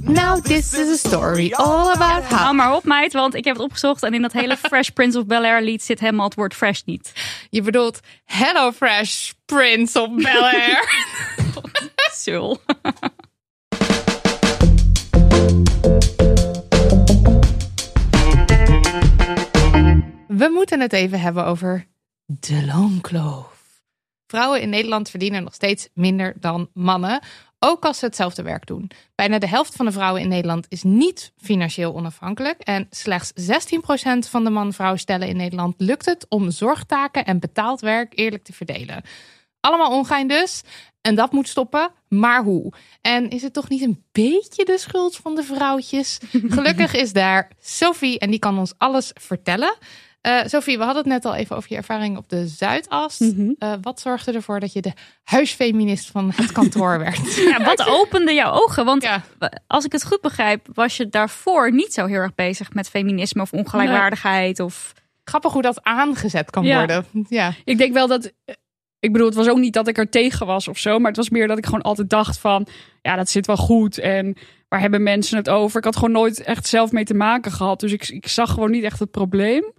Now 0.00 0.40
this 0.44 0.72
is 0.72 1.04
a 1.04 1.08
story 1.08 1.52
all 1.52 1.90
about 1.90 2.24
how... 2.24 2.38
Hou 2.38 2.54
maar 2.54 2.74
op 2.74 2.84
meid, 2.84 3.12
want 3.12 3.34
ik 3.34 3.44
heb 3.44 3.54
het 3.54 3.64
opgezocht 3.64 4.02
en 4.02 4.14
in 4.14 4.22
dat 4.22 4.32
hele 4.32 4.56
Fresh 4.68 4.88
Prince 4.88 5.18
of 5.18 5.26
Bel-Air 5.26 5.62
lied 5.62 5.82
zit 5.82 6.00
helemaal 6.00 6.26
het 6.26 6.34
woord 6.34 6.54
fresh 6.54 6.82
niet. 6.84 7.12
Je 7.50 7.62
bedoelt 7.62 8.00
HelloFresh 8.24 9.30
Prince 9.46 10.00
of 10.00 10.08
Bel-Air. 10.14 10.88
Zul. 12.24 12.60
We 20.28 20.48
moeten 20.52 20.80
het 20.80 20.92
even 20.92 21.20
hebben 21.20 21.46
over 21.46 21.86
de 22.26 22.64
loonkloof. 22.66 23.82
Vrouwen 24.26 24.60
in 24.60 24.68
Nederland 24.68 25.10
verdienen 25.10 25.42
nog 25.42 25.54
steeds 25.54 25.88
minder 25.94 26.34
dan 26.40 26.70
mannen, 26.74 27.22
ook 27.58 27.84
als 27.84 27.98
ze 27.98 28.04
hetzelfde 28.04 28.42
werk 28.42 28.66
doen. 28.66 28.90
Bijna 29.14 29.38
de 29.38 29.48
helft 29.48 29.76
van 29.76 29.86
de 29.86 29.92
vrouwen 29.92 30.22
in 30.22 30.28
Nederland 30.28 30.66
is 30.68 30.82
niet 30.82 31.32
financieel 31.36 31.94
onafhankelijk 31.94 32.60
en 32.60 32.86
slechts 32.90 33.32
16% 33.32 34.28
van 34.30 34.44
de 34.44 34.50
man-vrouw 34.50 34.96
stellen 34.96 35.28
in 35.28 35.36
Nederland 35.36 35.74
lukt 35.78 36.04
het 36.06 36.26
om 36.28 36.50
zorgtaken 36.50 37.24
en 37.24 37.38
betaald 37.38 37.80
werk 37.80 38.18
eerlijk 38.18 38.44
te 38.44 38.52
verdelen. 38.52 39.02
Allemaal 39.60 39.90
ongein 39.90 40.28
dus. 40.28 40.62
En 41.08 41.14
dat 41.14 41.32
moet 41.32 41.48
stoppen. 41.48 41.90
Maar 42.08 42.42
hoe? 42.42 42.72
En 43.00 43.28
is 43.30 43.42
het 43.42 43.52
toch 43.52 43.68
niet 43.68 43.82
een 43.82 44.04
beetje 44.12 44.64
de 44.64 44.78
schuld 44.78 45.16
van 45.16 45.34
de 45.34 45.42
vrouwtjes? 45.42 46.18
Gelukkig 46.56 46.94
is 46.94 47.12
daar 47.12 47.50
Sophie 47.60 48.18
en 48.18 48.30
die 48.30 48.38
kan 48.38 48.58
ons 48.58 48.72
alles 48.78 49.10
vertellen. 49.14 49.76
Eh, 50.20 50.40
Sophie, 50.44 50.78
we 50.78 50.84
hadden 50.84 51.02
het 51.02 51.12
net 51.12 51.24
al 51.24 51.34
even 51.34 51.56
over 51.56 51.70
je 51.70 51.76
ervaring 51.76 52.16
op 52.16 52.28
de 52.28 52.46
Zuidas. 52.46 53.18
Mhm. 53.18 53.50
Eh, 53.58 53.72
wat 53.82 54.00
zorgde 54.00 54.32
ervoor 54.32 54.60
dat 54.60 54.72
je 54.72 54.80
de 54.82 54.92
huisfeminist 55.24 56.10
van 56.10 56.32
het 56.36 56.52
kantoor 56.52 56.98
werd? 57.04 57.34
Ja, 57.34 57.64
wat 57.64 57.86
opende 57.88 58.32
jouw 58.32 58.52
ogen? 58.52 58.84
Want 58.84 59.02
Ja. 59.02 59.22
als 59.66 59.84
ik 59.84 59.92
het 59.92 60.04
goed 60.04 60.20
begrijp, 60.20 60.66
was 60.74 60.96
je 60.96 61.08
daarvoor 61.08 61.72
niet 61.72 61.92
zo 61.94 62.06
heel 62.06 62.16
erg 62.20 62.34
bezig 62.34 62.72
met 62.72 62.88
feminisme 62.88 63.42
of 63.42 63.52
ongelijkwaardigheid. 63.52 64.60
Of... 64.60 64.92
Grappig 65.24 65.52
hoe 65.52 65.62
dat 65.62 65.82
aangezet 65.82 66.50
kan 66.50 66.64
Ja. 66.64 66.76
worden. 66.78 67.06
Ja. 67.28 67.52
Ik 67.64 67.78
denk 67.78 67.92
wel 67.92 68.06
dat. 68.06 68.32
Ik 69.00 69.12
bedoel, 69.12 69.26
het 69.26 69.36
was 69.36 69.48
ook 69.48 69.58
niet 69.58 69.72
dat 69.72 69.88
ik 69.88 69.98
er 69.98 70.10
tegen 70.10 70.46
was 70.46 70.68
of 70.68 70.78
zo. 70.78 70.98
Maar 70.98 71.08
het 71.08 71.16
was 71.16 71.30
meer 71.30 71.46
dat 71.46 71.58
ik 71.58 71.64
gewoon 71.64 71.82
altijd 71.82 72.10
dacht 72.10 72.38
van. 72.38 72.66
Ja, 73.02 73.16
dat 73.16 73.28
zit 73.28 73.46
wel 73.46 73.56
goed. 73.56 73.98
En 73.98 74.36
waar 74.68 74.80
hebben 74.80 75.02
mensen 75.02 75.36
het 75.36 75.48
over? 75.48 75.78
Ik 75.78 75.84
had 75.84 75.96
gewoon 75.96 76.12
nooit 76.12 76.42
echt 76.42 76.66
zelf 76.66 76.92
mee 76.92 77.04
te 77.04 77.14
maken 77.14 77.52
gehad. 77.52 77.80
Dus 77.80 77.92
ik, 77.92 78.08
ik 78.08 78.28
zag 78.28 78.50
gewoon 78.50 78.70
niet 78.70 78.84
echt 78.84 78.98
het 78.98 79.10
probleem. 79.10 79.72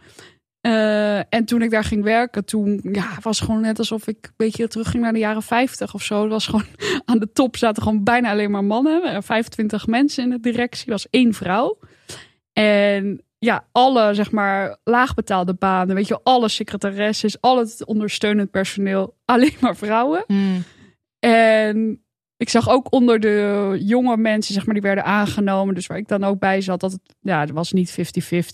Eh, 0.62 1.18
en 1.18 1.46
toen 1.46 1.62
ik 1.62 1.70
daar 1.70 1.84
ging 1.84 2.04
werken, 2.04 2.46
toen 2.46 2.80
ja, 2.92 3.18
was 3.22 3.40
gewoon 3.40 3.62
net 3.62 3.80
alsof 3.80 4.08
ik 4.08 4.18
een 4.22 4.34
beetje 4.38 4.68
terugging 4.68 5.04
naar 5.04 5.14
de 5.14 5.20
jaren 5.20 5.44
50 5.44 5.94
of 5.94 6.04
zo. 6.04 6.22
Het 6.22 6.32
was 6.32 6.46
gewoon 6.46 6.66
aan 7.06 7.20
de 7.20 7.32
top 7.32 7.58
zaten 7.58 7.84
gewoon 7.84 8.04
bijna 8.04 8.32
alleen 8.32 8.52
maar 8.52 8.64
mannen. 8.64 8.96
Er 8.96 9.02
waren 9.02 9.24
25 9.24 9.88
mensen 9.88 10.24
in 10.24 10.30
de 10.30 10.40
directie, 10.40 10.92
was 10.92 11.10
één 11.10 11.34
vrouw. 11.34 11.78
En 12.54 13.24
ja, 13.40 13.68
alle 13.72 14.14
zeg 14.14 14.32
maar 14.32 14.78
laagbetaalde 14.84 15.54
banen, 15.54 15.96
weet 15.96 16.08
je, 16.08 16.20
alle 16.24 16.50
secretaresses, 16.50 17.42
al 17.42 17.58
het 17.58 17.86
ondersteunend 17.86 18.52
personeel, 18.52 19.16
alleen 19.26 19.56
maar 19.60 19.76
vrouwen. 19.76 20.24
Hmm. 20.28 20.64
En 21.20 22.04
ik 22.38 22.50
zag 22.50 22.70
ook 22.70 22.92
onder 22.94 23.20
de 23.20 23.76
jonge 23.80 24.18
mensen, 24.18 24.54
zeg 24.54 24.66
maar, 24.66 24.74
die 24.74 24.84
werden 24.84 25.04
aangenomen. 25.04 25.76
Dus 25.76 25.88
waar 25.88 25.98
ik 25.98 26.08
dan 26.08 26.24
ook 26.24 26.40
bij 26.40 26.62
zat, 26.62 26.80
dat 26.80 26.92
het, 26.92 27.02
ja, 27.20 27.40
het 27.40 27.52
was 27.52 27.72
niet 27.72 27.92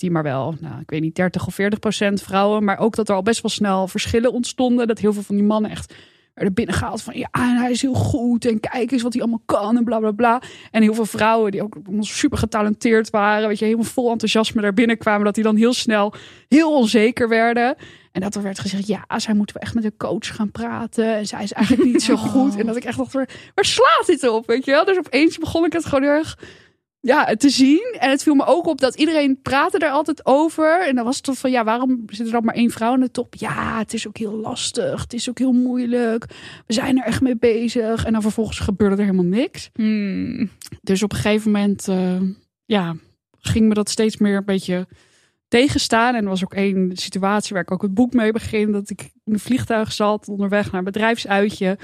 50-50, 0.07 0.11
maar 0.11 0.23
wel, 0.23 0.55
nou, 0.59 0.79
ik 0.81 0.89
weet 0.89 1.01
niet, 1.01 1.15
30 1.15 1.47
of 1.47 1.53
40 1.53 1.79
procent 1.79 2.21
vrouwen. 2.21 2.63
Maar 2.63 2.77
ook 2.77 2.95
dat 2.95 3.09
er 3.09 3.15
al 3.15 3.21
best 3.21 3.41
wel 3.41 3.51
snel 3.51 3.87
verschillen 3.87 4.33
ontstonden. 4.33 4.87
Dat 4.87 4.99
heel 4.99 5.13
veel 5.13 5.23
van 5.23 5.35
die 5.35 5.45
mannen 5.45 5.71
echt 5.71 5.93
werden 6.35 6.53
binnengehaald 6.53 7.01
van, 7.01 7.17
ja, 7.17 7.27
en 7.31 7.55
hij 7.55 7.71
is 7.71 7.81
heel 7.81 7.93
goed. 7.93 8.45
En 8.45 8.59
kijk 8.59 8.91
eens 8.91 9.01
wat 9.01 9.13
hij 9.13 9.21
allemaal 9.21 9.43
kan 9.45 9.77
en 9.77 9.83
bla, 9.83 9.99
bla, 9.99 10.11
bla. 10.11 10.41
En 10.71 10.81
heel 10.81 10.93
veel 10.93 11.05
vrouwen 11.05 11.51
die 11.51 11.63
ook 11.63 11.77
super 11.99 12.37
getalenteerd 12.37 13.09
waren, 13.09 13.47
weet 13.47 13.59
je, 13.59 13.65
helemaal 13.65 13.85
vol 13.85 14.11
enthousiasme 14.11 14.61
daar 14.61 14.73
binnenkwamen. 14.73 15.25
Dat 15.25 15.35
die 15.35 15.43
dan 15.43 15.55
heel 15.55 15.73
snel 15.73 16.13
heel 16.47 16.73
onzeker 16.73 17.29
werden. 17.29 17.75
En 18.11 18.21
dat 18.21 18.35
er 18.35 18.41
werd 18.41 18.59
gezegd, 18.59 18.87
ja, 18.87 19.05
zij 19.15 19.33
moeten 19.33 19.55
we 19.55 19.61
echt 19.61 19.73
met 19.73 19.83
een 19.83 19.97
coach 19.97 20.35
gaan 20.35 20.51
praten. 20.51 21.15
En 21.15 21.25
zij 21.25 21.43
is 21.43 21.53
eigenlijk 21.53 21.87
niet 21.91 22.03
zo 22.03 22.15
goed. 22.31 22.55
En 22.55 22.65
dat 22.65 22.75
ik 22.75 22.83
echt 22.83 22.97
dacht, 22.97 23.13
waar 23.13 23.29
slaat 23.55 24.03
dit 24.05 24.29
op? 24.29 24.47
Weet 24.47 24.65
je 24.65 24.71
wel? 24.71 24.85
Dus 24.85 24.97
opeens 24.97 25.37
begon 25.37 25.65
ik 25.65 25.73
het 25.73 25.85
gewoon 25.85 26.03
heel 26.03 26.11
erg 26.11 26.37
ja, 27.05 27.35
te 27.35 27.49
zien. 27.49 27.95
En 27.99 28.09
het 28.09 28.23
viel 28.23 28.35
me 28.35 28.45
ook 28.45 28.67
op 28.67 28.79
dat 28.79 28.95
iedereen 28.95 29.41
praatte 29.41 29.77
er 29.77 29.89
altijd 29.89 30.25
over. 30.25 30.87
En 30.87 30.95
dan 30.95 31.05
was 31.05 31.15
het 31.15 31.23
toch 31.23 31.37
van, 31.37 31.51
ja, 31.51 31.63
waarom 31.63 32.03
zit 32.07 32.25
er 32.25 32.31
dan 32.31 32.45
maar 32.45 32.55
één 32.55 32.71
vrouw 32.71 32.91
aan 32.91 32.99
de 32.99 33.11
top? 33.11 33.35
Ja, 33.35 33.77
het 33.77 33.93
is 33.93 34.07
ook 34.07 34.17
heel 34.17 34.33
lastig. 34.33 35.01
Het 35.01 35.13
is 35.13 35.29
ook 35.29 35.37
heel 35.37 35.51
moeilijk. 35.51 36.25
We 36.65 36.73
zijn 36.73 36.97
er 36.97 37.05
echt 37.05 37.21
mee 37.21 37.37
bezig. 37.37 38.05
En 38.05 38.11
dan 38.11 38.21
vervolgens 38.21 38.59
gebeurde 38.59 38.95
er 38.95 39.01
helemaal 39.01 39.25
niks. 39.25 39.69
Hmm. 39.73 40.49
Dus 40.81 41.03
op 41.03 41.11
een 41.11 41.17
gegeven 41.17 41.51
moment, 41.51 41.87
eh, 41.87 42.21
ja, 42.65 42.95
ging 43.39 43.67
me 43.67 43.73
dat 43.73 43.89
steeds 43.89 44.17
meer 44.17 44.37
een 44.37 44.45
beetje 44.45 44.87
tegenstaan. 45.47 46.15
En 46.15 46.23
er 46.23 46.29
was 46.29 46.43
ook 46.43 46.53
één 46.53 46.91
situatie 46.97 47.53
waar 47.53 47.63
ik 47.63 47.71
ook 47.71 47.81
het 47.81 47.93
boek 47.93 48.13
mee 48.13 48.31
begin. 48.31 48.71
Dat 48.71 48.89
ik 48.89 49.01
in 49.01 49.33
een 49.33 49.39
vliegtuig 49.39 49.91
zat, 49.91 50.27
onderweg 50.27 50.65
naar 50.65 50.79
een 50.79 50.83
bedrijfsuitje. 50.83 51.77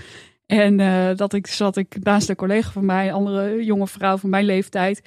En 0.52 0.80
eh, 0.80 1.16
dat 1.16 1.34
ik 1.34 1.48
zat 1.48 1.78
ik 1.78 1.96
naast 2.04 2.30
een 2.30 2.36
collega 2.36 2.72
van 2.72 2.86
mij, 2.86 3.08
een 3.08 3.14
andere 3.14 3.64
jonge 3.64 3.88
vrouw 3.88 4.18
van 4.18 4.30
mijn 4.30 4.46
leeftijd. 4.46 5.02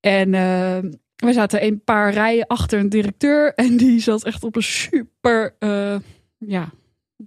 En 0.00 0.34
eh, 0.34 0.78
we 1.16 1.32
zaten 1.32 1.64
een 1.64 1.80
paar 1.84 2.12
rijen 2.12 2.46
achter 2.46 2.78
een 2.78 2.88
directeur. 2.88 3.52
En 3.64 3.76
die 3.76 4.00
zat 4.00 4.24
echt 4.24 4.44
op 4.44 4.56
een 4.56 4.62
super, 4.62 5.54
eh, 5.58 5.96
ja, 6.38 6.70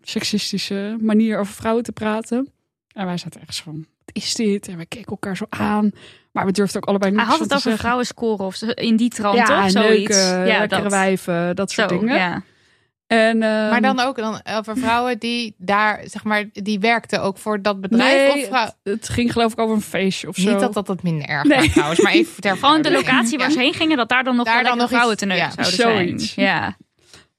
seksistische 0.01 0.97
manier 0.99 1.39
over 1.39 1.53
vrouwen 1.53 1.83
te 1.83 1.91
praten. 1.91 2.51
En 2.93 3.05
wij 3.05 3.17
zaten 3.17 3.41
echt 3.41 3.55
zo 3.55 3.63
van, 3.63 3.85
wat 4.05 4.15
is 4.15 4.35
dit? 4.35 4.67
En 4.67 4.77
we 4.77 4.85
keken 4.85 5.11
elkaar 5.11 5.37
zo 5.37 5.45
aan. 5.49 5.91
Maar 6.31 6.45
we 6.45 6.51
durfden 6.51 6.81
ook 6.81 6.87
allebei 6.87 7.11
niet 7.11 7.19
Hij 7.21 7.29
had 7.29 7.39
het 7.39 7.53
over 7.53 7.77
vrouwen 7.77 8.05
scoren 8.05 8.45
of 8.45 8.61
in 8.61 8.95
die 8.95 9.09
trant, 9.09 9.37
ja, 9.37 9.45
toch? 9.45 9.71
Zoiets. 9.71 10.17
neuken, 10.17 10.47
ja, 10.47 10.59
lekkere 10.59 10.81
dat. 10.81 10.91
wijven, 10.91 11.55
dat 11.55 11.71
soort 11.71 11.89
Zo, 11.89 11.99
dingen. 11.99 12.15
ja. 12.15 12.43
En, 13.09 13.43
ehm, 13.43 13.69
Maar 13.69 13.81
dan 13.81 13.99
ook 13.99 14.15
dan 14.15 14.41
over 14.57 14.77
vrouwen 14.77 15.19
die 15.19 15.55
daar, 15.57 16.01
zeg 16.05 16.23
maar, 16.23 16.45
die 16.53 16.79
werkten 16.79 17.21
ook 17.21 17.37
voor 17.37 17.61
dat 17.61 17.81
bedrijf. 17.81 18.33
nee, 18.33 18.41
of 18.43 18.47
vrouw... 18.47 18.63
het, 18.63 18.75
het 18.83 19.09
ging 19.09 19.31
geloof 19.31 19.51
ik 19.51 19.59
over 19.59 19.75
een 19.75 19.81
feestje 19.81 20.27
of 20.27 20.35
zo. 20.35 20.49
Niet 20.51 20.59
dat 20.59 20.73
dat 20.73 20.87
het 20.87 21.03
minder 21.03 21.27
erg 21.27 21.43
Nee. 21.43 21.57
maakt 21.57 21.71
trouwens, 21.73 22.01
maar 22.01 22.11
even 22.11 22.41
ter 22.41 22.57
Gewoon 22.57 22.81
de 22.81 22.91
locatie 22.91 23.37
waar 23.37 23.51
ze 23.51 23.59
heen 23.59 23.73
gingen, 23.73 23.97
dat 23.97 24.09
daar 24.09 24.23
dan 24.23 24.35
nog 24.35 24.45
Daar 24.45 24.63
dan 24.63 24.77
nog 24.77 24.87
vrouwen 24.89 25.11
iets- 25.13 25.21
te 25.21 25.27
neuken 25.27 25.45
ja, 25.57 25.63
zouden 25.63 26.05
zoiets. 26.07 26.33
zijn. 26.33 26.45
Ja. 26.47 26.77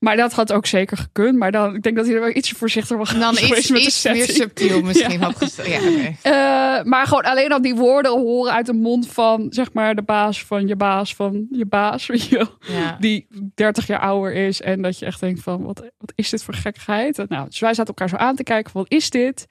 Maar 0.00 0.16
dat 0.16 0.32
had 0.32 0.52
ook 0.52 0.66
zeker 0.66 0.96
gekund. 0.96 1.38
Maar 1.38 1.52
dan, 1.52 1.74
ik 1.74 1.82
denk 1.82 1.96
dat 1.96 2.06
hij 2.06 2.14
er 2.14 2.20
wel 2.20 2.36
ietsje 2.36 2.54
voorzichtiger 2.54 2.98
was 2.98 3.18
dan 3.18 3.34
geweest 3.34 3.58
iets, 3.58 3.68
de 3.68 3.80
iets 3.80 4.04
meer 4.04 4.28
subtiel 4.28 4.82
misschien 4.90 5.22
had. 5.22 5.60
Ja, 5.64 5.78
oké. 5.78 6.16
Eh, 6.22 6.84
maar 6.84 7.06
gewoon 7.06 7.22
alleen 7.22 7.52
al 7.52 7.62
die 7.62 7.74
woorden 7.74 8.10
horen 8.10 8.52
uit 8.52 8.66
de 8.66 8.72
mond 8.72 9.08
van, 9.08 9.46
zeg 9.50 9.72
maar, 9.72 9.94
de 9.94 10.02
baas 10.02 10.44
van 10.44 10.66
je 10.66 10.76
baas 10.76 11.14
van 11.14 11.46
je 11.50 11.66
baas. 11.66 12.06
Je. 12.30 12.46
Ja. 12.60 12.96
Die 13.00 13.26
30 13.54 13.86
jaar 13.86 14.00
ouder 14.00 14.32
is. 14.34 14.60
En 14.60 14.82
dat 14.82 14.98
je 14.98 15.06
echt 15.06 15.20
denkt 15.20 15.42
van, 15.42 15.62
wat, 15.62 15.78
wat 15.98 16.12
is 16.14 16.30
dit 16.30 16.42
voor 16.42 16.54
gekkigheid? 16.54 17.24
Nou, 17.28 17.48
dus 17.48 17.58
wij 17.58 17.74
zaten 17.74 17.94
elkaar 17.94 18.08
zo 18.08 18.16
aan 18.16 18.36
te 18.36 18.42
kijken 18.42 18.70
van, 18.70 18.82
wat 18.82 18.92
is 18.92 19.10
dit? 19.10 19.46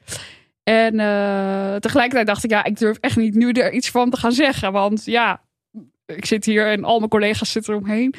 En 0.63 0.99
eh, 0.99 1.75
tegelijkertijd 1.75 2.27
dacht 2.27 2.43
ik, 2.43 2.49
ja, 2.49 2.63
ik 2.63 2.77
durf 2.77 2.97
echt 2.97 3.17
niet 3.17 3.35
nu 3.35 3.51
er 3.51 3.71
iets 3.71 3.89
van 3.89 4.09
te 4.09 4.17
gaan 4.17 4.31
zeggen. 4.31 4.71
Want 4.71 5.05
ja, 5.05 5.41
ik 6.05 6.25
zit 6.25 6.45
hier 6.45 6.67
en 6.67 6.83
al 6.83 6.97
mijn 6.97 7.09
collega's 7.09 7.51
zitten 7.51 7.73
eromheen. 7.73 8.13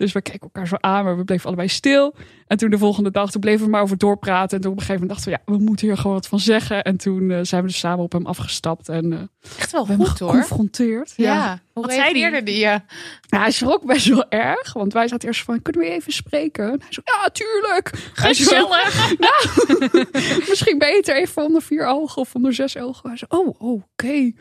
Dus 0.00 0.12
we 0.12 0.22
keken 0.22 0.40
elkaar 0.40 0.66
zo 0.66 0.76
aan, 0.80 1.04
maar 1.04 1.16
we 1.16 1.24
bleven 1.24 1.46
allebei 1.46 1.68
stil. 1.68 2.14
En 2.46 2.56
toen 2.56 2.70
de 2.70 2.78
volgende 2.78 3.10
dag, 3.10 3.30
toen 3.30 3.40
bleven 3.40 3.64
we 3.64 3.70
maar 3.70 3.82
over 3.82 3.98
doorpraten. 3.98 4.56
En 4.56 4.62
toen 4.62 4.72
op 4.72 4.78
een 4.78 4.84
gegeven 4.84 5.06
moment 5.06 5.24
dachten 5.24 5.44
we, 5.44 5.52
ja, 5.52 5.58
we 5.58 5.64
moeten 5.64 5.86
hier 5.86 5.96
gewoon 5.96 6.12
wat 6.12 6.26
van 6.26 6.40
zeggen. 6.40 6.82
En 6.82 6.96
toen 6.96 7.30
eh, 7.30 7.38
zijn 7.42 7.62
we 7.62 7.68
dus 7.68 7.78
samen 7.78 8.04
op 8.04 8.12
hem 8.12 8.26
afgestapt 8.26 8.88
en 8.88 9.12
eh, 9.12 9.18
Echt 9.58 9.72
wel 9.72 9.86
we 9.86 9.94
goed 9.94 10.18
hoor. 10.18 10.30
geconfronteerd. 10.30 11.12
Ja. 11.16 11.60
Hoe 11.72 11.82
Wat 11.82 11.92
reageerde 11.92 12.42
die? 12.42 12.58
Ja. 12.58 12.84
Ja, 13.20 13.38
hij 13.38 13.50
schrok 13.50 13.84
best 13.84 14.06
wel 14.06 14.28
erg, 14.28 14.72
want 14.72 14.92
wij 14.92 15.08
zaten 15.08 15.28
eerst 15.28 15.42
van, 15.42 15.62
kunnen 15.62 15.82
we 15.82 15.88
even 15.90 16.12
spreken? 16.12 16.72
En 16.72 16.80
hij 16.80 16.92
zo, 16.92 17.00
ja, 17.04 17.28
tuurlijk. 17.28 18.10
Gezellig. 18.12 19.12
nou, 19.26 19.64
misschien 20.48 20.78
beter 20.78 21.16
even 21.16 21.42
onder 21.44 21.62
vier 21.62 21.86
ogen 21.86 22.22
of 22.22 22.34
onder 22.34 22.54
zes 22.54 22.76
ogen. 22.76 23.08
Hij 23.08 23.18
zo, 23.18 23.24
oh, 23.28 23.56
oké. 23.58 24.32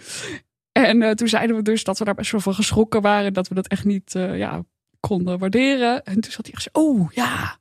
En 0.71 1.01
eh, 1.01 1.11
toen 1.11 1.27
zeiden 1.27 1.55
we 1.55 1.61
dus 1.61 1.83
dat 1.83 1.97
we 1.97 2.05
daar 2.05 2.15
best 2.15 2.31
wel 2.31 2.41
van 2.41 2.53
geschrokken 2.53 3.01
waren, 3.01 3.33
dat 3.33 3.47
we 3.47 3.55
dat 3.55 3.67
echt 3.67 3.85
niet 3.85 4.11
ja, 4.13 4.63
konden 4.99 5.39
waarderen. 5.39 6.03
En 6.03 6.13
toen 6.21 6.31
zat 6.31 6.45
hij 6.45 6.53
echt 6.53 6.63
zo, 6.63 6.69
oh, 6.79 7.11
ja. 7.11 7.57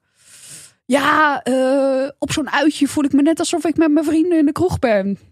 Ja, 0.85 1.42
eh, 1.42 2.09
op 2.18 2.33
zo'n 2.33 2.51
uitje 2.51 2.88
voel 2.88 3.05
ik 3.05 3.12
me 3.12 3.22
net 3.22 3.38
alsof 3.38 3.64
ik 3.64 3.77
met 3.77 3.90
mijn 3.90 4.05
vrienden 4.07 4.38
in 4.38 4.46
de 4.46 4.53
kroeg 4.53 4.79
ben. 4.79 5.18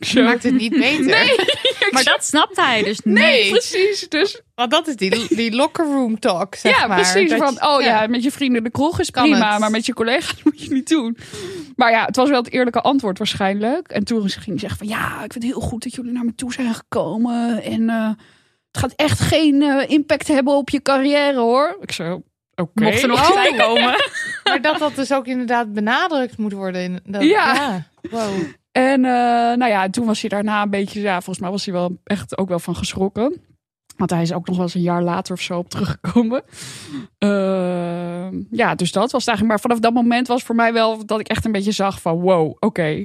Zo. 0.00 0.22
Maakt 0.22 0.42
het 0.42 0.54
niet 0.54 0.72
beter. 0.72 1.54
Maar 1.90 2.04
dat 2.04 2.24
snapt 2.24 2.56
hij 2.56 2.82
dus 2.82 3.00
niet. 3.00 3.14
Nee. 3.14 3.50
Precies, 3.50 4.08
dus 4.08 4.40
Want 4.54 4.70
dat 4.70 4.86
is 4.88 4.96
die, 4.96 5.34
die 5.36 5.54
locker 5.54 5.84
room 5.84 6.18
talk, 6.18 6.54
zeg 6.54 6.80
ja, 6.80 6.86
maar. 6.86 7.00
precies. 7.00 7.30
Dat 7.30 7.38
van, 7.38 7.52
je- 7.54 7.66
oh 7.68 7.82
ja. 7.82 8.06
met 8.06 8.22
je 8.22 8.30
vrienden 8.30 8.64
de 8.64 8.70
kroeg 8.70 9.00
is 9.00 9.10
Kan 9.10 9.22
prima, 9.22 9.50
het. 9.50 9.60
maar 9.60 9.70
met 9.70 9.86
je 9.86 9.94
collega's 9.94 10.42
moet 10.44 10.62
je 10.62 10.72
niet 10.72 10.88
doen. 10.88 11.16
Maar 11.76 11.90
ja, 11.90 12.04
het 12.04 12.16
was 12.16 12.28
wel 12.28 12.42
het 12.42 12.52
eerlijke 12.52 12.80
antwoord 12.80 13.18
waarschijnlijk. 13.18 13.88
En 13.88 14.04
toen 14.04 14.28
ging 14.28 14.44
hij 14.46 14.58
zeggen 14.58 14.78
van, 14.78 14.88
ja, 14.88 15.06
ik 15.24 15.32
vind 15.32 15.34
het 15.34 15.52
heel 15.52 15.60
goed 15.60 15.82
dat 15.82 15.94
jullie 15.94 16.12
naar 16.12 16.24
me 16.24 16.34
toe 16.34 16.52
zijn 16.52 16.74
gekomen. 16.74 17.62
En 17.62 17.88
eh, 17.90 18.10
het 18.76 18.84
gaat 18.84 18.92
echt 19.08 19.20
geen 19.20 19.62
eh, 19.62 19.90
impact 19.90 20.28
hebben 20.28 20.56
op 20.56 20.70
je 20.70 20.82
carrière, 20.82 21.38
hoor. 21.38 21.76
Ik 21.80 21.92
zo, 21.92 22.22
oké. 22.54 22.82
Mocht 22.84 23.02
er 23.02 23.08
nog 23.08 23.30
Oh. 23.30 23.58
komen. 23.58 23.94
Maar 24.44 24.60
dat 24.60 24.78
dat 24.78 24.94
dus 24.94 25.12
ook 25.12 25.26
inderdaad 25.26 25.72
benadrukt 25.72 26.38
moet 26.38 26.52
worden. 26.52 26.82
In, 26.82 27.00
dat, 27.04 27.22
Ja. 27.22 27.82
Wow. 28.10 28.30
En 28.72 29.04
eh, 29.04 29.10
nou 29.56 29.66
ja, 29.66 29.90
toen 29.90 30.06
was 30.06 30.20
hij 30.20 30.28
daarna 30.28 30.62
een 30.62 30.70
beetje, 30.70 31.00
ja, 31.00 31.14
volgens 31.14 31.38
mij 31.38 31.50
was 31.50 31.64
hij 31.64 31.74
wel 31.74 31.98
echt 32.04 32.38
ook 32.38 32.48
wel 32.48 32.58
van 32.58 32.76
geschrokken. 32.76 33.40
Want 33.96 34.10
hij 34.10 34.22
is 34.22 34.32
ook 34.32 34.46
nog 34.46 34.56
wel 34.56 34.64
eens 34.64 34.74
een 34.74 34.80
jaar 34.80 35.02
later 35.02 35.32
of 35.34 35.40
zo 35.40 35.58
op 35.58 35.68
teruggekomen. 35.70 36.42
Eh, 37.18 38.28
ja, 38.50 38.74
dus 38.74 38.92
dat 38.92 39.10
was 39.12 39.24
het 39.24 39.28
eigenlijk. 39.28 39.48
Maar 39.48 39.60
vanaf 39.60 39.78
dat 39.78 39.92
moment 39.92 40.26
was 40.28 40.42
voor 40.42 40.54
mij 40.54 40.72
wel 40.72 41.06
dat 41.06 41.20
ik 41.20 41.28
echt 41.28 41.44
een 41.44 41.52
beetje 41.52 41.72
zag 41.72 42.00
van 42.00 42.20
wow, 42.20 42.56
oké. 42.58 43.04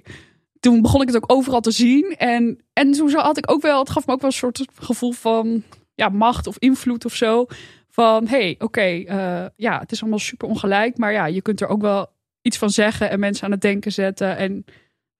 Toen 0.61 0.81
begon 0.81 1.01
ik 1.01 1.07
het 1.07 1.15
ook 1.15 1.31
overal 1.31 1.61
te 1.61 1.71
zien. 1.71 2.15
En, 2.17 2.59
en 2.73 2.91
toen 2.91 3.09
zo 3.09 3.17
had 3.19 3.37
ik 3.37 3.51
ook 3.51 3.61
wel, 3.61 3.79
het 3.79 3.89
gaf 3.89 4.05
me 4.07 4.13
ook 4.13 4.21
wel 4.21 4.29
een 4.29 4.35
soort 4.35 4.65
gevoel 4.75 5.11
van 5.11 5.63
ja, 5.95 6.09
macht 6.09 6.47
of 6.47 6.57
invloed 6.57 7.05
of 7.05 7.15
zo. 7.15 7.45
Van 7.89 8.27
hey, 8.27 8.55
oké, 8.59 8.81
eh, 8.81 9.45
ja, 9.55 9.79
het 9.79 9.91
is 9.91 10.01
allemaal 10.01 10.19
super 10.19 10.47
ongelijk. 10.47 10.97
Maar 10.97 11.11
ja, 11.11 11.25
je 11.25 11.41
kunt 11.41 11.61
er 11.61 11.67
ook 11.67 11.81
wel 11.81 12.09
iets 12.41 12.57
van 12.57 12.69
zeggen 12.69 13.09
en 13.09 13.19
mensen 13.19 13.45
aan 13.45 13.51
het 13.51 13.61
denken 13.61 13.91
zetten. 13.91 14.37
En 14.37 14.65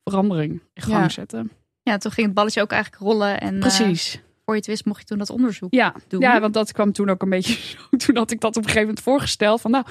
verandering 0.04 0.62
in 0.73 0.82
gang 0.82 1.01
Ja. 1.01 1.10
zetten. 1.10 1.51
Ja, 1.84 1.97
toen 1.97 2.12
ging 2.12 2.25
het 2.25 2.36
balletje 2.36 2.62
ook 2.62 2.71
eigenlijk 2.71 3.04
rollen. 3.04 3.39
En 3.41 3.54
eh, 3.54 3.60
Precies. 3.60 4.12
voor 4.45 4.54
je 4.54 4.60
het 4.60 4.69
wist 4.69 4.86
mocht 4.86 4.99
je 4.99 5.06
toen 5.06 5.17
dat 5.17 5.30
onderzoek 5.30 5.73
ja. 5.73 5.95
doen. 6.08 6.19
ja, 6.21 6.39
want 6.39 6.54
dat 6.54 6.71
kwam 6.71 6.91
toen 6.91 7.10
ook 7.10 7.21
een 7.21 7.30
beetje 7.30 7.54
zo. 7.91 7.97
Toen 7.97 8.17
had 8.17 8.32
ik 8.32 8.39
dat 8.39 8.49
op 8.49 8.56
een 8.63 8.69
gegeven 8.69 8.88
moment 8.88 9.04
voorgesteld. 9.04 9.62
Van 9.62 9.71
nou, 9.71 9.86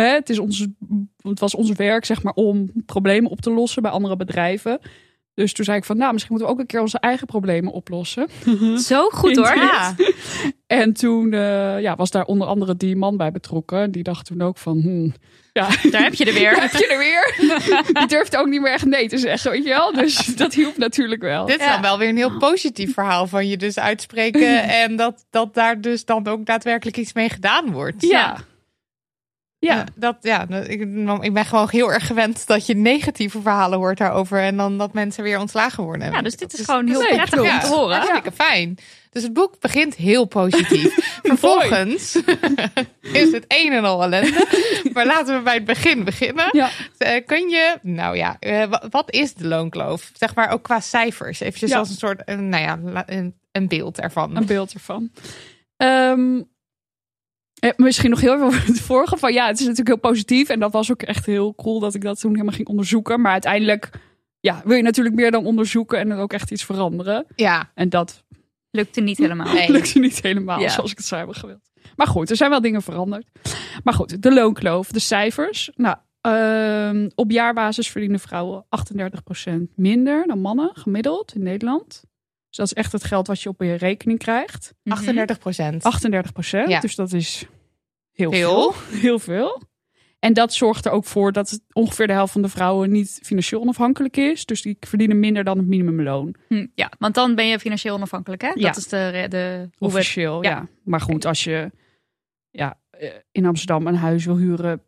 hè, 0.00 0.06
het, 0.06 0.30
is 0.30 0.38
ons, 0.38 0.66
het 1.16 1.40
was 1.40 1.54
ons 1.54 1.72
werk 1.72 2.04
zeg 2.04 2.22
maar 2.22 2.32
om 2.32 2.70
problemen 2.86 3.30
op 3.30 3.40
te 3.40 3.50
lossen 3.50 3.82
bij 3.82 3.90
andere 3.90 4.16
bedrijven. 4.16 4.80
Dus 5.34 5.52
toen 5.52 5.64
zei 5.64 5.76
ik 5.78 5.84
van 5.84 5.96
nou, 5.96 6.12
misschien 6.12 6.34
moeten 6.34 6.50
we 6.50 6.56
ook 6.58 6.62
een 6.64 6.72
keer 6.72 6.80
onze 6.80 6.98
eigen 6.98 7.26
problemen 7.26 7.72
oplossen. 7.72 8.28
Zo 8.78 9.08
goed 9.08 9.36
hoor. 9.36 9.54
Ja. 9.56 9.94
En 10.66 10.92
toen 10.92 11.32
eh, 11.32 11.80
ja, 11.80 11.96
was 11.96 12.10
daar 12.10 12.24
onder 12.24 12.46
andere 12.46 12.76
die 12.76 12.96
man 12.96 13.16
bij 13.16 13.30
betrokken. 13.30 13.90
Die 13.90 14.02
dacht 14.02 14.26
toen 14.26 14.42
ook 14.42 14.58
van, 14.58 14.80
hmm, 14.80 15.14
ja, 15.52 15.68
Daar 15.90 16.02
heb 16.02 16.14
je 16.14 16.24
er 16.24 16.34
weer. 16.34 16.60
heb 16.62 16.72
je 16.72 16.86
er 16.86 16.98
weer. 16.98 17.34
Die 17.92 18.06
durfde 18.06 18.38
ook 18.38 18.46
niet 18.46 18.60
meer 18.60 18.72
echt 18.72 18.84
nee 18.84 19.08
te 19.08 19.18
zeggen, 19.18 19.50
weet 19.50 19.64
je 19.64 19.68
wel. 19.68 19.92
Dus 19.92 20.26
dat 20.36 20.54
hielp 20.54 20.76
natuurlijk 20.76 21.22
wel. 21.22 21.46
Dit 21.46 21.60
is 21.60 21.66
dan 21.66 21.80
wel 21.80 21.98
weer 21.98 22.08
een 22.08 22.16
heel 22.16 22.38
positief 22.38 22.94
verhaal 22.94 23.26
van 23.26 23.48
je 23.48 23.56
dus 23.56 23.78
uitspreken. 23.78 24.62
En 24.84 24.96
dat, 24.96 25.26
dat 25.30 25.54
daar 25.54 25.80
dus 25.80 26.04
dan 26.04 26.26
ook 26.26 26.46
daadwerkelijk 26.46 26.96
iets 26.96 27.12
mee 27.12 27.28
gedaan 27.28 27.72
wordt. 27.72 28.02
Ja. 28.02 28.08
Ja. 28.08 28.36
Ja, 29.64 29.84
dat, 29.94 30.16
ja 30.20 30.48
ik, 30.48 30.80
ik 31.20 31.32
ben 31.32 31.44
gewoon 31.44 31.68
heel 31.70 31.92
erg 31.92 32.06
gewend 32.06 32.46
dat 32.46 32.66
je 32.66 32.76
negatieve 32.76 33.40
verhalen 33.40 33.78
hoort 33.78 33.98
daarover. 33.98 34.38
En 34.40 34.56
dan 34.56 34.78
dat 34.78 34.92
mensen 34.92 35.22
weer 35.22 35.38
ontslagen 35.38 35.84
worden. 35.84 36.10
Ja, 36.12 36.22
dus 36.22 36.36
dit 36.36 36.52
is 36.58 36.64
gewoon 36.64 36.86
heel 36.86 37.00
Nee, 37.00 37.14
prettig 37.14 37.38
klopt. 37.38 37.52
om 37.52 37.60
te 37.60 37.66
horen. 37.66 37.96
Hartstikke 37.96 38.32
fijn. 38.32 38.78
Dus 39.10 39.22
het 39.22 39.32
boek 39.32 39.60
begint 39.60 39.94
heel 39.94 40.24
positief. 40.24 40.94
Vervolgens 41.22 42.16
is 43.22 43.32
het 43.32 43.44
een 43.48 43.72
en 43.72 43.84
al 43.84 44.02
ellende. 44.02 44.46
Maar 44.92 45.06
laten 45.06 45.36
we 45.36 45.42
bij 45.42 45.54
het 45.54 45.64
begin 45.64 46.04
beginnen. 46.04 46.48
Ja. 46.52 46.68
Eh, 46.98 47.24
kun 47.26 47.48
je, 47.48 47.78
nou 47.82 48.16
ja, 48.16 48.36
eh, 48.40 48.64
wa- 48.64 48.82
wat 48.90 49.10
is 49.12 49.34
de 49.34 49.46
loonkloof? 49.46 50.10
Zeg 50.14 50.34
maar 50.34 50.50
ook 50.50 50.62
qua 50.62 50.80
cijfers. 50.80 51.40
Eventjes 51.40 51.70
Ja. 51.70 51.78
als 51.78 51.88
een 51.88 51.96
soort, 51.96 52.24
eh, 52.24 52.36
nou 52.38 52.62
ja, 52.62 53.02
een, 53.06 53.34
een 53.52 53.68
beeld 53.68 54.00
ervan. 54.00 54.36
een 54.36 54.46
beeld 54.46 54.72
ervan. 54.72 55.10
Ehm, 55.76 56.36
eh, 56.36 56.42
misschien 57.76 58.10
nog 58.10 58.20
heel 58.20 58.34
even 58.34 58.46
over 58.46 58.66
het 58.66 58.80
vorige. 58.80 59.16
Van 59.16 59.32
ja, 59.32 59.46
het 59.46 59.54
is 59.54 59.66
natuurlijk 59.66 59.88
heel 59.88 60.10
positief. 60.10 60.48
En 60.48 60.60
dat 60.60 60.72
was 60.72 60.90
ook 60.90 61.02
echt 61.02 61.26
heel 61.26 61.54
cool 61.54 61.80
dat 61.80 61.94
ik 61.94 62.02
dat 62.02 62.20
toen 62.20 62.30
helemaal 62.32 62.54
ging 62.54 62.68
onderzoeken. 62.68 63.20
Maar 63.20 63.32
uiteindelijk 63.32 63.90
ja, 64.40 64.62
wil 64.64 64.76
je 64.76 64.82
natuurlijk 64.82 65.14
meer 65.16 65.30
dan 65.30 65.44
onderzoeken 65.46 65.98
en 65.98 66.08
dan 66.08 66.18
ook 66.18 66.32
echt 66.32 66.50
iets 66.50 66.64
veranderen. 66.64 67.26
Ja, 67.36 67.70
En 67.74 67.88
dat 67.88 68.24
Lukte 68.70 69.00
niet 69.00 69.18
helemaal. 69.18 69.52
Nee. 69.54 69.70
lukte 69.76 69.98
niet 69.98 70.22
helemaal 70.22 70.60
Ja. 70.60 70.68
zoals 70.68 70.90
ik 70.90 70.96
het 70.96 71.06
zou 71.06 71.20
hebben 71.20 71.38
gewild. 71.40 71.70
Maar 71.96 72.06
goed, 72.06 72.30
er 72.30 72.36
zijn 72.36 72.50
wel 72.50 72.60
dingen 72.60 72.82
veranderd. 72.82 73.26
Maar 73.84 73.94
goed, 73.94 74.22
de 74.22 74.32
loonkloof, 74.32 74.88
de 74.90 75.00
cijfers. 75.00 75.70
Nou, 75.76 75.96
ehm, 76.20 77.08
op 77.14 77.30
jaarbasis 77.30 77.88
verdienen 77.90 78.20
vrouwen 78.20 78.64
38% 78.68 79.76
minder 79.76 80.26
dan 80.26 80.38
mannen 80.40 80.70
gemiddeld 80.72 81.34
in 81.34 81.42
Nederland. 81.42 82.02
Dus 82.54 82.68
dat 82.68 82.76
is 82.76 82.84
echt 82.84 82.92
het 82.92 83.04
geld 83.04 83.26
wat 83.26 83.42
je 83.42 83.48
op 83.48 83.62
je 83.62 83.74
rekening 83.74 84.18
krijgt. 84.18 84.74
38 84.84 85.38
procent. 85.38 85.82
38 85.82 86.32
procent. 86.32 86.68
Ja. 86.68 86.80
Dus 86.80 86.94
dat 86.94 87.12
is 87.12 87.46
heel 88.12 88.32
Veel. 88.32 88.72
veel. 88.72 89.00
Heel 89.00 89.18
veel. 89.18 89.62
En 90.18 90.32
dat 90.32 90.54
zorgt 90.54 90.84
er 90.84 90.92
ook 90.92 91.04
voor 91.04 91.32
dat 91.32 91.50
het 91.50 91.60
ongeveer 91.72 92.06
de 92.06 92.12
helft 92.12 92.32
van 92.32 92.42
de 92.42 92.48
vrouwen 92.48 92.90
niet 92.90 93.20
financieel 93.22 93.60
onafhankelijk 93.60 94.16
is. 94.16 94.44
Dus 94.44 94.62
die 94.62 94.76
verdienen 94.80 95.20
minder 95.20 95.44
dan 95.44 95.58
het 95.58 95.66
minimumloon. 95.66 96.34
Hm, 96.48 96.66
ja, 96.74 96.92
want 96.98 97.14
dan 97.14 97.34
ben 97.34 97.46
je 97.46 97.58
financieel 97.58 97.94
onafhankelijk, 97.94 98.42
hè? 98.42 98.50
Ja. 98.54 98.66
Dat 98.66 98.76
is 98.76 98.88
de, 98.88 99.26
de 99.28 99.70
Officieel, 99.78 100.42
ja. 100.42 100.50
ja. 100.50 100.68
Maar 100.84 101.00
goed, 101.00 101.24
als 101.24 101.44
je 101.44 101.70
ja, 102.50 102.80
eh, 102.90 103.10
in 103.32 103.46
Amsterdam 103.46 103.86
een 103.86 103.96
huis 103.96 104.24
wil 104.24 104.36
huren 104.36 104.82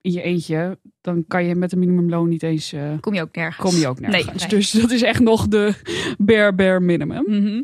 in 0.00 0.12
je 0.12 0.22
eentje, 0.22 0.78
dan 1.00 1.24
kan 1.26 1.44
je 1.44 1.54
met 1.54 1.72
een 1.72 1.78
minimumloon 1.78 2.28
niet 2.28 2.42
eens, 2.42 2.72
eh, 2.72 2.82
kom 3.00 3.14
je 3.14 3.22
ook 3.22 3.34
nergens. 3.34 3.70
kom 3.70 3.80
je 3.80 3.88
ook 3.88 4.00
nergens. 4.00 4.24
Nee. 4.24 4.34
nee. 4.34 4.48
Dus 4.48 4.70
dat 4.70 4.90
is 4.90 5.02
echt 5.02 5.20
nog 5.20 5.48
de 5.48 5.74
bare, 6.18 6.52
bare 6.52 6.80
minimum. 6.80 7.24
Mhm. 7.26 7.62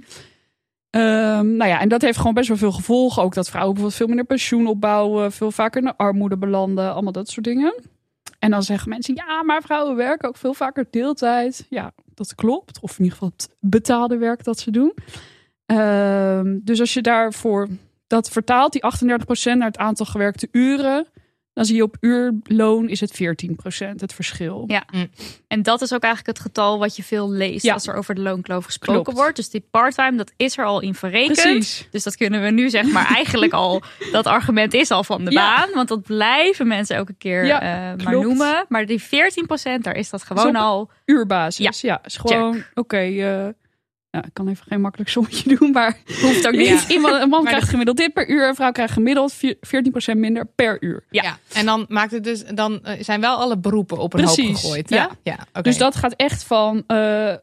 Ehm, 0.91 1.57
nou 1.57 1.71
ja, 1.71 1.81
en 1.81 1.89
dat 1.89 2.03
heeft 2.03 2.19
gewoon 2.19 2.35
best 2.35 2.49
wel 2.49 2.57
veel 2.57 2.73
gevolgen. 2.73 3.23
Ook 3.23 3.35
dat 3.35 3.49
vrouwen 3.49 3.75
bijvoorbeeld 3.75 3.99
veel 3.99 4.07
minder 4.07 4.37
pensioen 4.37 4.67
opbouwen, 4.67 5.33
veel 5.33 5.51
vaker 5.51 5.81
in 5.81 5.87
de 5.87 5.97
armoede 5.97 6.39
belanden, 6.39 6.93
allemaal 6.93 7.13
dat 7.13 7.29
soort 7.29 7.45
dingen. 7.45 7.75
En 8.39 8.51
dan 8.51 8.63
zeggen 8.63 8.89
mensen, 8.89 9.15
ja, 9.15 9.43
maar 9.43 9.63
vrouwen 9.63 9.97
werken 9.97 10.29
ook 10.29 10.37
veel 10.37 10.55
vaker 10.55 10.87
deeltijd. 10.91 11.67
Ja, 11.71 11.93
dat 12.15 12.35
klopt. 12.35 12.81
Of 12.81 12.91
in 12.91 13.05
ieder 13.05 13.13
geval 13.13 13.33
het 13.37 13.57
betaalde 13.61 14.17
werk 14.17 14.45
dat 14.45 14.59
ze 14.59 14.71
doen. 14.71 14.95
Ehm, 15.67 16.59
dus 16.63 16.81
als 16.81 16.95
je 16.95 17.03
daarvoor 17.03 17.69
dat 18.07 18.31
vertaalt, 18.31 18.73
die 18.73 18.83
38% 18.83 19.59
naar 19.59 19.69
het 19.69 19.79
aantal 19.79 20.07
gewerkte 20.07 20.49
uren, 20.53 21.07
dan 21.57 21.65
zie 21.65 21.77
je 21.77 21.83
op 21.83 21.97
uurloon 22.01 22.89
is 22.89 23.01
het 23.01 23.13
14% 23.15 23.17
het 23.97 24.13
verschil. 24.15 24.65
Ja. 24.67 24.85
En 25.49 25.63
dat 25.63 25.83
is 25.83 25.93
ook 25.95 26.03
eigenlijk 26.03 26.39
het 26.39 26.47
getal 26.47 26.79
wat 26.79 26.97
je 26.97 27.03
veel 27.03 27.31
leest 27.31 27.65
Ja. 27.65 27.73
als 27.73 27.87
er 27.87 27.95
over 27.95 28.15
de 28.15 28.21
loonkloof 28.21 28.65
gesproken 28.65 29.03
Klopt. 29.03 29.19
wordt. 29.19 29.37
Dus 29.37 29.51
die 29.51 29.67
parttime, 29.71 30.17
dat 30.17 30.33
is 30.37 30.59
er 30.59 30.65
al 30.65 30.81
in 30.81 30.95
verrekend. 30.95 31.41
Precies. 31.41 31.89
Dus 31.91 32.03
dat 32.03 32.17
kunnen 32.17 32.43
we 32.43 32.51
nu 32.51 32.71
zeg 32.71 32.85
maar 32.93 33.07
eigenlijk 33.17 33.53
al, 33.53 33.83
dat 34.13 34.27
argument 34.27 34.75
is 34.75 34.91
al 34.91 35.05
van 35.05 35.25
de 35.25 35.31
Ja. 35.31 35.57
baan. 35.57 35.69
Want 35.75 35.89
dat 35.89 36.03
blijven 36.03 36.67
mensen 36.67 36.97
elke 36.97 37.15
keer 37.19 37.47
Ja, 37.47 37.61
eh, 37.63 37.69
maar 37.69 37.97
klopt. 37.97 38.27
noemen. 38.27 38.65
Maar 38.69 38.87
die 38.87 39.03
14%, 39.03 39.05
daar 39.85 39.97
is 39.97 40.11
dat 40.11 40.23
gewoon 40.23 40.57
al. 40.57 40.91
Uurbasis. 41.05 41.81
Ja, 41.81 42.01
is 42.05 42.17
gewoon 42.17 42.63
oké. 42.75 42.97
eh, 42.97 43.47
ja, 44.17 44.25
ik 44.25 44.35
kan 44.35 44.49
even 44.49 44.65
geen 44.69 44.81
makkelijk 44.81 45.11
sommetje 45.11 45.49
doen, 45.57 45.71
maar 45.71 45.99
Hoeft 46.23 46.47
ook 46.47 46.53
niet. 46.53 46.67
Ja. 46.67 46.89
Iemand, 46.89 47.23
een 47.23 47.29
man 47.29 47.43
Maar 47.43 47.53
krijgt 47.53 47.69
gemiddeld 47.69 47.97
dit 47.97 48.13
per 48.13 48.29
uur, 48.29 48.49
een 48.49 48.55
vrouw 48.55 48.73
krijgt 48.73 48.93
gemiddeld 48.93 49.33
vier- 49.33 49.57
14% 50.15 50.17
minder 50.17 50.47
per 50.55 50.83
uur. 50.83 51.05
Ja. 51.11 51.39
En 51.53 51.67
dan 51.67 51.85
maakt 51.89 52.13
het 52.13 52.25
dus, 52.25 52.45
dan 52.45 52.85
eh, 52.85 53.03
zijn 53.03 53.21
wel 53.21 53.37
alle 53.37 53.59
beroepen 53.59 53.99
op 53.99 54.15
een 54.15 54.25
hoop 54.25 54.35
Precies, 54.35 54.61
gegooid. 54.61 54.91
Hè? 54.91 54.97
ja. 54.97 55.11
ja 55.23 55.39
oké. 55.49 55.63
Dus 55.63 55.79
dat 55.79 55.97
gaat 55.97 56.13
echt 56.13 56.43
van 56.45 56.77
eh, 56.77 56.85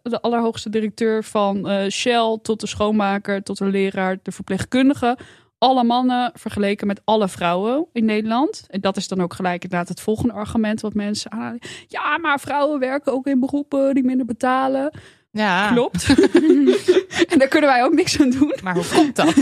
de 0.04 0.20
allerhoogste 0.22 0.70
directeur 0.70 1.24
van 1.24 1.70
eh, 1.70 1.90
Shell 1.90 2.40
tot 2.42 2.60
de 2.60 2.68
schoonmaker, 2.68 3.44
tot 3.44 3.58
de 3.58 3.66
leraar, 3.66 4.18
de 4.24 4.32
verpleegkundige. 4.32 5.18
Alle 5.58 5.84
mannen 5.84 6.32
vergeleken 6.34 6.88
met 6.88 7.02
alle 7.04 7.28
vrouwen 7.28 7.86
in 7.94 8.06
Nederland. 8.06 8.66
En 8.70 8.82
dat 8.82 8.98
is 8.98 9.08
dan 9.08 9.22
ook 9.22 9.34
gelijk 9.34 9.64
inderdaad 9.64 9.88
het 9.88 10.02
volgende 10.02 10.34
argument 10.34 10.82
wat 10.82 10.94
mensen 10.94 11.32
aanhalen. 11.32 11.60
Ja, 11.88 12.18
maar 12.18 12.40
vrouwen 12.40 12.80
werken 12.80 13.14
ook 13.14 13.28
in 13.28 13.40
beroepen 13.40 13.94
die 13.94 14.04
minder 14.04 14.26
betalen. 14.26 14.92
Ja. 15.34 15.72
Klopt. 15.72 16.08
en 17.32 17.40
daar 17.40 17.48
kunnen 17.48 17.70
wij 17.70 17.84
ook 17.84 17.94
niks 17.94 18.22
aan 18.22 18.30
doen. 18.30 18.56
Maar 18.64 18.76
hoe 18.76 18.88
komt 18.94 19.16
dat? 19.16 19.36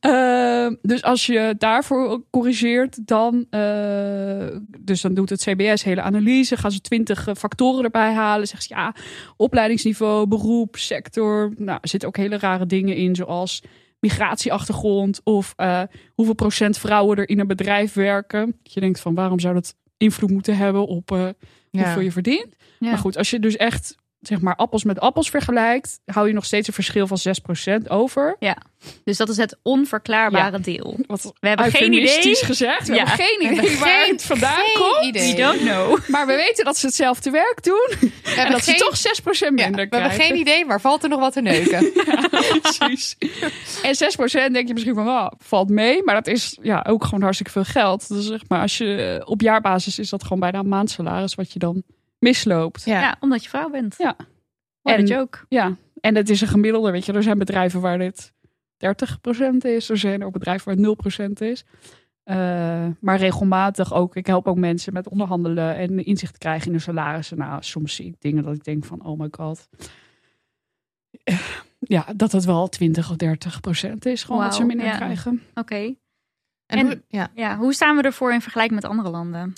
Uh, 0.00 0.76
dus 0.92 1.02
als 1.02 1.26
je 1.26 1.54
daarvoor 1.58 2.22
corrigeert, 2.30 3.06
dan, 3.06 3.46
uh, 3.50 4.46
dus 4.78 5.00
dan 5.00 5.14
doet 5.14 5.30
het 5.30 5.42
CBS 5.42 5.82
hele 5.82 6.02
analyse, 6.02 6.56
gaan 6.56 6.70
ze 6.70 6.80
twintig 6.80 7.28
factoren 7.38 7.84
erbij 7.84 8.12
halen. 8.12 8.46
Zeggen 8.46 8.68
ze 8.68 8.74
ja, 8.74 8.94
opleidingsniveau, 9.36 10.26
beroep, 10.26 10.76
sector. 10.76 11.52
Nou, 11.56 11.78
er 11.82 11.88
zitten 11.88 12.08
ook 12.08 12.16
hele 12.16 12.38
rare 12.38 12.66
dingen 12.66 12.96
in, 12.96 13.14
zoals 13.14 13.62
migratieachtergrond 14.00 15.20
of 15.24 15.54
uh, 15.56 15.82
hoeveel 16.14 16.34
procent 16.34 16.78
vrouwen 16.78 17.18
er 17.18 17.28
in 17.28 17.40
een 17.40 17.46
bedrijf 17.46 17.92
werken. 17.92 18.56
Je 18.62 18.80
denkt 18.80 19.00
van 19.00 19.14
waarom 19.14 19.40
zou 19.40 19.54
dat 19.54 19.74
invloed 19.96 20.30
moeten 20.30 20.56
hebben 20.56 20.86
op 20.86 21.10
uh, 21.10 21.18
hoeveel 21.70 21.94
Ja. 21.94 22.00
je 22.00 22.12
verdient? 22.12 22.56
Ja. 22.78 22.88
Maar 22.88 22.98
goed, 22.98 23.16
als 23.16 23.30
je 23.30 23.38
dus 23.38 23.56
echt 23.56 23.94
zeg 24.22 24.40
maar 24.40 24.56
appels 24.56 24.84
met 24.84 25.00
appels 25.00 25.30
vergelijkt, 25.30 26.00
hou 26.04 26.26
je 26.28 26.32
nog 26.34 26.44
steeds 26.44 26.68
een 26.68 26.74
verschil 26.74 27.06
van 27.06 27.18
6% 27.82 27.86
over. 27.88 28.36
Dus 29.04 29.16
dat 29.16 29.28
is 29.28 29.36
het 29.36 29.56
onverklaarbare 29.62 30.60
deel. 30.60 30.98
Wat 31.06 31.32
We 31.40 31.48
hebben 31.48 31.70
geen 31.70 31.92
idee. 31.92 32.34
gezegd. 32.36 32.88
We 32.88 32.94
Ja. 32.94 33.04
hebben 33.06 33.26
geen 33.26 33.42
idee 33.52 33.60
hebben 33.60 33.78
waar 33.80 34.02
geen- 34.04 34.12
het 34.12 34.24
vandaan 34.24 34.62
komt. 34.74 35.04
idee. 35.04 35.34
We 35.34 35.40
don't 35.42 35.60
know. 35.60 35.98
Maar 36.08 36.26
we 36.26 36.34
weten 36.34 36.64
dat 36.64 36.76
ze 36.76 36.86
hetzelfde 36.86 37.30
werk 37.30 37.62
doen. 37.62 37.88
We 38.00 38.30
En 38.36 38.50
dat 38.50 38.62
geen, 38.62 38.76
ze 38.78 38.84
toch 38.84 38.96
6% 38.96 39.58
ja, 39.58 39.64
minder 39.64 39.88
we 39.88 39.96
hebben 39.96 40.00
krijgen. 40.00 40.24
geen 40.24 40.36
idee, 40.36 40.64
maar 40.64 40.80
valt 40.80 41.02
er 41.02 41.08
nog 41.08 41.20
wat 41.20 41.32
te 41.32 41.40
neuken? 41.40 41.92
Precies. 42.62 43.16
En 43.82 43.94
6% 43.94 44.52
denk 44.52 44.66
je 44.68 44.72
misschien 44.72 44.94
van, 44.94 45.32
valt 45.38 45.68
mee. 45.70 46.02
Maar 46.04 46.14
dat 46.14 46.26
is 46.26 46.58
ja, 46.62 46.84
ook 46.88 47.04
gewoon 47.04 47.22
hartstikke 47.22 47.52
veel 47.52 47.64
geld. 47.64 48.08
Dus 48.08 48.26
zeg 48.26 48.40
maar, 48.48 48.60
als 48.60 48.78
je 48.78 49.22
op 49.24 49.40
jaarbasis 49.40 49.98
is 49.98 50.08
dat 50.08 50.22
gewoon 50.22 50.40
bijna 50.40 50.58
een 50.58 50.68
maandsalaris 50.68 51.34
wat 51.34 51.52
je 51.52 51.58
dan 51.58 51.82
misloopt. 52.22 52.84
Ja. 52.84 53.00
Ja, 53.00 53.16
omdat 53.20 53.42
je 53.42 53.48
vrouw 53.48 53.70
bent. 53.70 53.94
Ja. 53.98 54.16
What 54.82 54.96
En- 54.96 55.02
a 55.02 55.06
joke. 55.06 55.38
Ja, 55.48 55.76
en 56.00 56.14
het 56.14 56.30
is 56.30 56.40
een 56.40 56.48
gemiddelde, 56.48 56.90
weet 56.90 57.06
je. 57.06 57.12
Er 57.12 57.22
zijn 57.22 57.38
bedrijven 57.38 57.80
waar 57.80 57.98
dit 57.98 58.32
30% 58.76 59.64
is. 59.64 59.88
Er 59.90 59.98
zijn 59.98 60.24
ook 60.24 60.32
bedrijven 60.32 60.66
waar 60.66 60.74
het 60.74 60.84
0% 60.84 61.40
is. 61.40 61.64
Eh, 62.22 62.86
maar 63.00 63.18
regelmatig 63.18 63.94
ook. 63.94 64.16
Ik 64.16 64.26
help 64.26 64.46
ook 64.46 64.56
mensen 64.56 64.92
met 64.92 65.08
onderhandelen 65.08 65.76
en 65.76 66.04
inzicht 66.04 66.38
krijgen 66.38 66.66
in 66.66 66.72
hun 66.72 66.80
salarissen. 66.80 67.38
Nou, 67.38 67.62
soms 67.62 67.94
zie 67.94 68.06
ik 68.06 68.14
dingen 68.20 68.42
dat 68.44 68.54
ik 68.54 68.64
denk 68.64 68.84
van, 68.84 69.04
oh 69.04 69.18
my 69.18 69.28
god. 69.30 69.68
Ja, 71.78 72.06
dat 72.16 72.32
het 72.32 72.44
wel 72.44 72.68
20 72.68 73.10
of 73.10 73.16
30 73.16 73.60
procent 73.60 74.06
is. 74.06 74.24
Gewoon 74.24 74.42
wat 74.42 74.54
ze 74.54 74.64
minder 74.64 74.86
ja. 74.86 74.96
krijgen. 74.96 75.42
Oké. 75.54 75.74
En, 75.74 76.78
En- 76.78 76.86
hoe- 76.86 77.02
ja. 77.08 77.30
Ja, 77.34 77.56
hoe 77.56 77.74
staan 77.74 77.96
we 77.96 78.02
ervoor 78.02 78.32
in 78.32 78.40
vergelijking 78.40 78.80
met 78.80 78.90
andere 78.90 79.10
landen? 79.10 79.52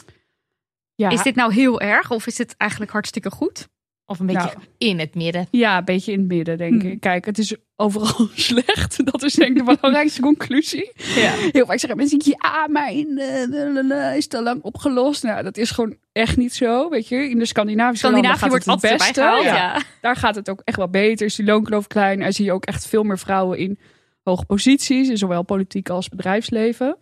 Ja, 0.94 1.10
Is 1.10 1.22
dit 1.22 1.34
nou 1.34 1.52
heel 1.52 1.80
erg 1.80 2.10
of 2.10 2.26
is 2.26 2.34
dit 2.36 2.54
eigenlijk 2.56 2.90
hartstikke 2.90 3.30
goed? 3.30 3.68
Of 4.06 4.18
een 4.20 4.26
beetje 4.26 4.42
Nou. 4.54 4.58
in 4.78 4.98
het 4.98 5.14
midden. 5.14 5.48
ja, 5.50 5.78
een 5.78 5.84
beetje 5.84 6.12
in 6.12 6.18
het 6.18 6.28
midden, 6.28 6.58
denk 6.58 6.82
Hmm. 6.82 6.90
ik. 6.90 7.00
Kijk, 7.00 7.24
het 7.24 7.38
is 7.38 7.56
overal 7.76 8.28
slecht. 8.50 9.04
Dat 9.12 9.22
is 9.22 9.34
denk 9.34 9.50
ik 9.58 9.66
de 9.66 9.74
belangrijkste 9.80 10.20
conclusie. 10.20 10.92
Ja. 10.96 11.30
Heel 11.52 11.66
vaak 11.66 11.78
zeggen 11.78 11.96
mensen, 11.96 12.20
ja, 12.24 12.66
maar 12.70 12.92
in 12.92 13.14
de, 13.14 13.46
de- 13.50 13.84
de- 13.88 14.16
is 14.16 14.24
het 14.24 14.34
al 14.34 14.42
lang 14.42 14.62
opgelost. 14.62 15.22
Nou, 15.22 15.42
dat 15.42 15.56
is 15.56 15.70
gewoon 15.70 15.96
echt 16.12 16.36
niet 16.36 16.54
zo, 16.54 16.88
weet 16.88 17.08
je. 17.08 17.28
In 17.30 17.38
de 17.38 17.44
Scandinavische 17.46 18.10
landen 18.10 18.24
Scandinavië 18.24 18.38
gaat 18.38 18.66
wordt 18.68 18.82
het 18.82 18.90
het 18.90 18.98
beste. 18.98 19.20
gehaald. 19.20 19.44
Ja. 19.44 19.54
Ja. 19.54 19.82
Daar 20.00 20.16
gaat 20.16 20.34
het 20.34 20.50
ook 20.50 20.60
echt 20.64 20.76
wel 20.76 20.88
beter. 20.88 21.26
Is 21.26 21.34
die 21.34 21.46
loonkloof 21.46 21.86
klein. 21.86 22.22
Er 22.22 22.32
zie 22.32 22.44
je 22.44 22.52
ook 22.52 22.64
echt 22.64 22.86
veel 22.86 23.02
meer 23.02 23.18
vrouwen 23.18 23.58
in 23.58 23.78
hoge 24.22 24.44
posities. 24.44 25.08
In 25.08 25.18
zowel 25.18 25.42
politiek 25.42 25.88
als 25.88 26.08
bedrijfsleven. 26.08 26.96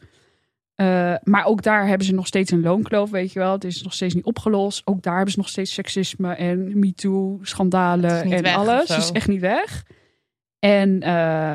Eh, 0.82 1.14
maar 1.22 1.44
ook 1.44 1.62
daar 1.62 1.86
hebben 1.86 2.06
ze 2.06 2.14
nog 2.14 2.26
steeds 2.26 2.50
een 2.50 2.60
loonkloof, 2.62 3.10
weet 3.10 3.32
je 3.32 3.38
wel. 3.38 3.52
Het 3.52 3.64
is 3.64 3.82
nog 3.82 3.92
steeds 3.92 4.14
niet 4.14 4.24
opgelost. 4.24 4.82
Ook 4.84 5.02
daar 5.02 5.14
hebben 5.14 5.32
ze 5.32 5.38
nog 5.38 5.48
steeds 5.48 5.72
seksisme 5.74 6.34
en 6.34 6.78
MeToo, 6.78 7.32
Het 7.32 7.42
is 7.42 7.48
schandalen 7.48 8.24
niet 8.24 8.32
en 8.34 8.42
weg 8.42 8.56
alles. 8.56 8.88
Het 8.88 8.98
is 9.02 9.12
echt 9.12 9.28
niet 9.28 9.40
weg. 9.40 9.84
En 10.58 11.02
eh, 11.02 11.10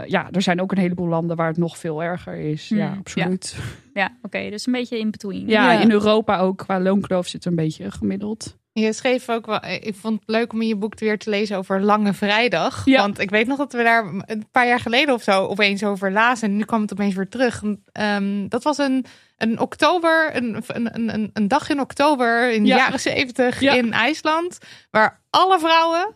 ja, 0.05 0.27
er 0.31 0.41
zijn 0.41 0.61
ook 0.61 0.71
een 0.71 0.77
heleboel 0.77 1.07
landen 1.07 1.35
waar 1.37 1.47
het 1.47 1.57
nog 1.57 1.77
veel 1.77 2.03
erger 2.03 2.35
is. 2.35 2.67
ja, 2.69 2.87
Hmm, 2.87 2.97
absoluut. 2.97 3.57
Ja, 3.93 4.17
oké, 4.21 4.49
dus 4.49 4.65
een 4.65 4.73
beetje 4.73 4.99
in 4.99 5.11
between. 5.11 5.47
Ja, 5.47 5.71
Ja. 5.71 5.79
in 5.81 5.91
Europa 5.91 6.37
ook 6.39 6.57
qua 6.57 6.79
loonkloof 6.79 7.27
zit 7.27 7.45
een 7.45 7.55
beetje 7.55 7.91
gemiddeld. 7.91 8.57
Je 8.79 8.93
schreef 8.93 9.29
ook 9.29 9.45
wel, 9.45 9.65
ik 9.65 9.95
vond 9.95 10.19
het 10.19 10.29
leuk 10.29 10.53
om 10.53 10.61
in 10.61 10.67
je 10.67 10.75
boek 10.75 10.99
weer 10.99 11.17
te 11.17 11.29
lezen 11.29 11.57
over 11.57 11.81
Lange 11.81 12.13
Vrijdag. 12.13 12.81
Ja. 12.85 13.01
Want 13.01 13.19
ik 13.19 13.29
weet 13.29 13.47
nog 13.47 13.57
dat 13.57 13.73
we 13.73 13.83
daar 13.83 14.05
een 14.25 14.47
paar 14.51 14.67
jaar 14.67 14.79
geleden 14.79 15.13
of 15.13 15.23
zo 15.23 15.45
opeens 15.45 15.83
over 15.83 16.11
lazen. 16.11 16.49
En 16.49 16.57
nu 16.57 16.63
kwam 16.63 16.81
het 16.81 16.91
opeens 16.91 17.15
weer 17.15 17.29
terug. 17.29 17.63
Ehm, 17.91 18.47
dat 18.47 18.63
was 18.63 18.77
een, 18.77 19.05
een 19.37 19.59
oktober, 19.59 20.35
een, 20.35 20.63
een, 20.67 21.13
een, 21.13 21.29
een 21.33 21.47
dag 21.47 21.69
in 21.69 21.79
oktober 21.79 22.51
in 22.51 22.61
de 22.61 22.67
Ja. 22.69 22.77
jaren 22.77 22.99
zeventig 22.99 23.59
Ja. 23.59 23.73
in 23.73 23.93
IJsland. 23.93 24.57
Waar 24.91 25.21
alle 25.29 25.59
vrouwen, 25.59 26.15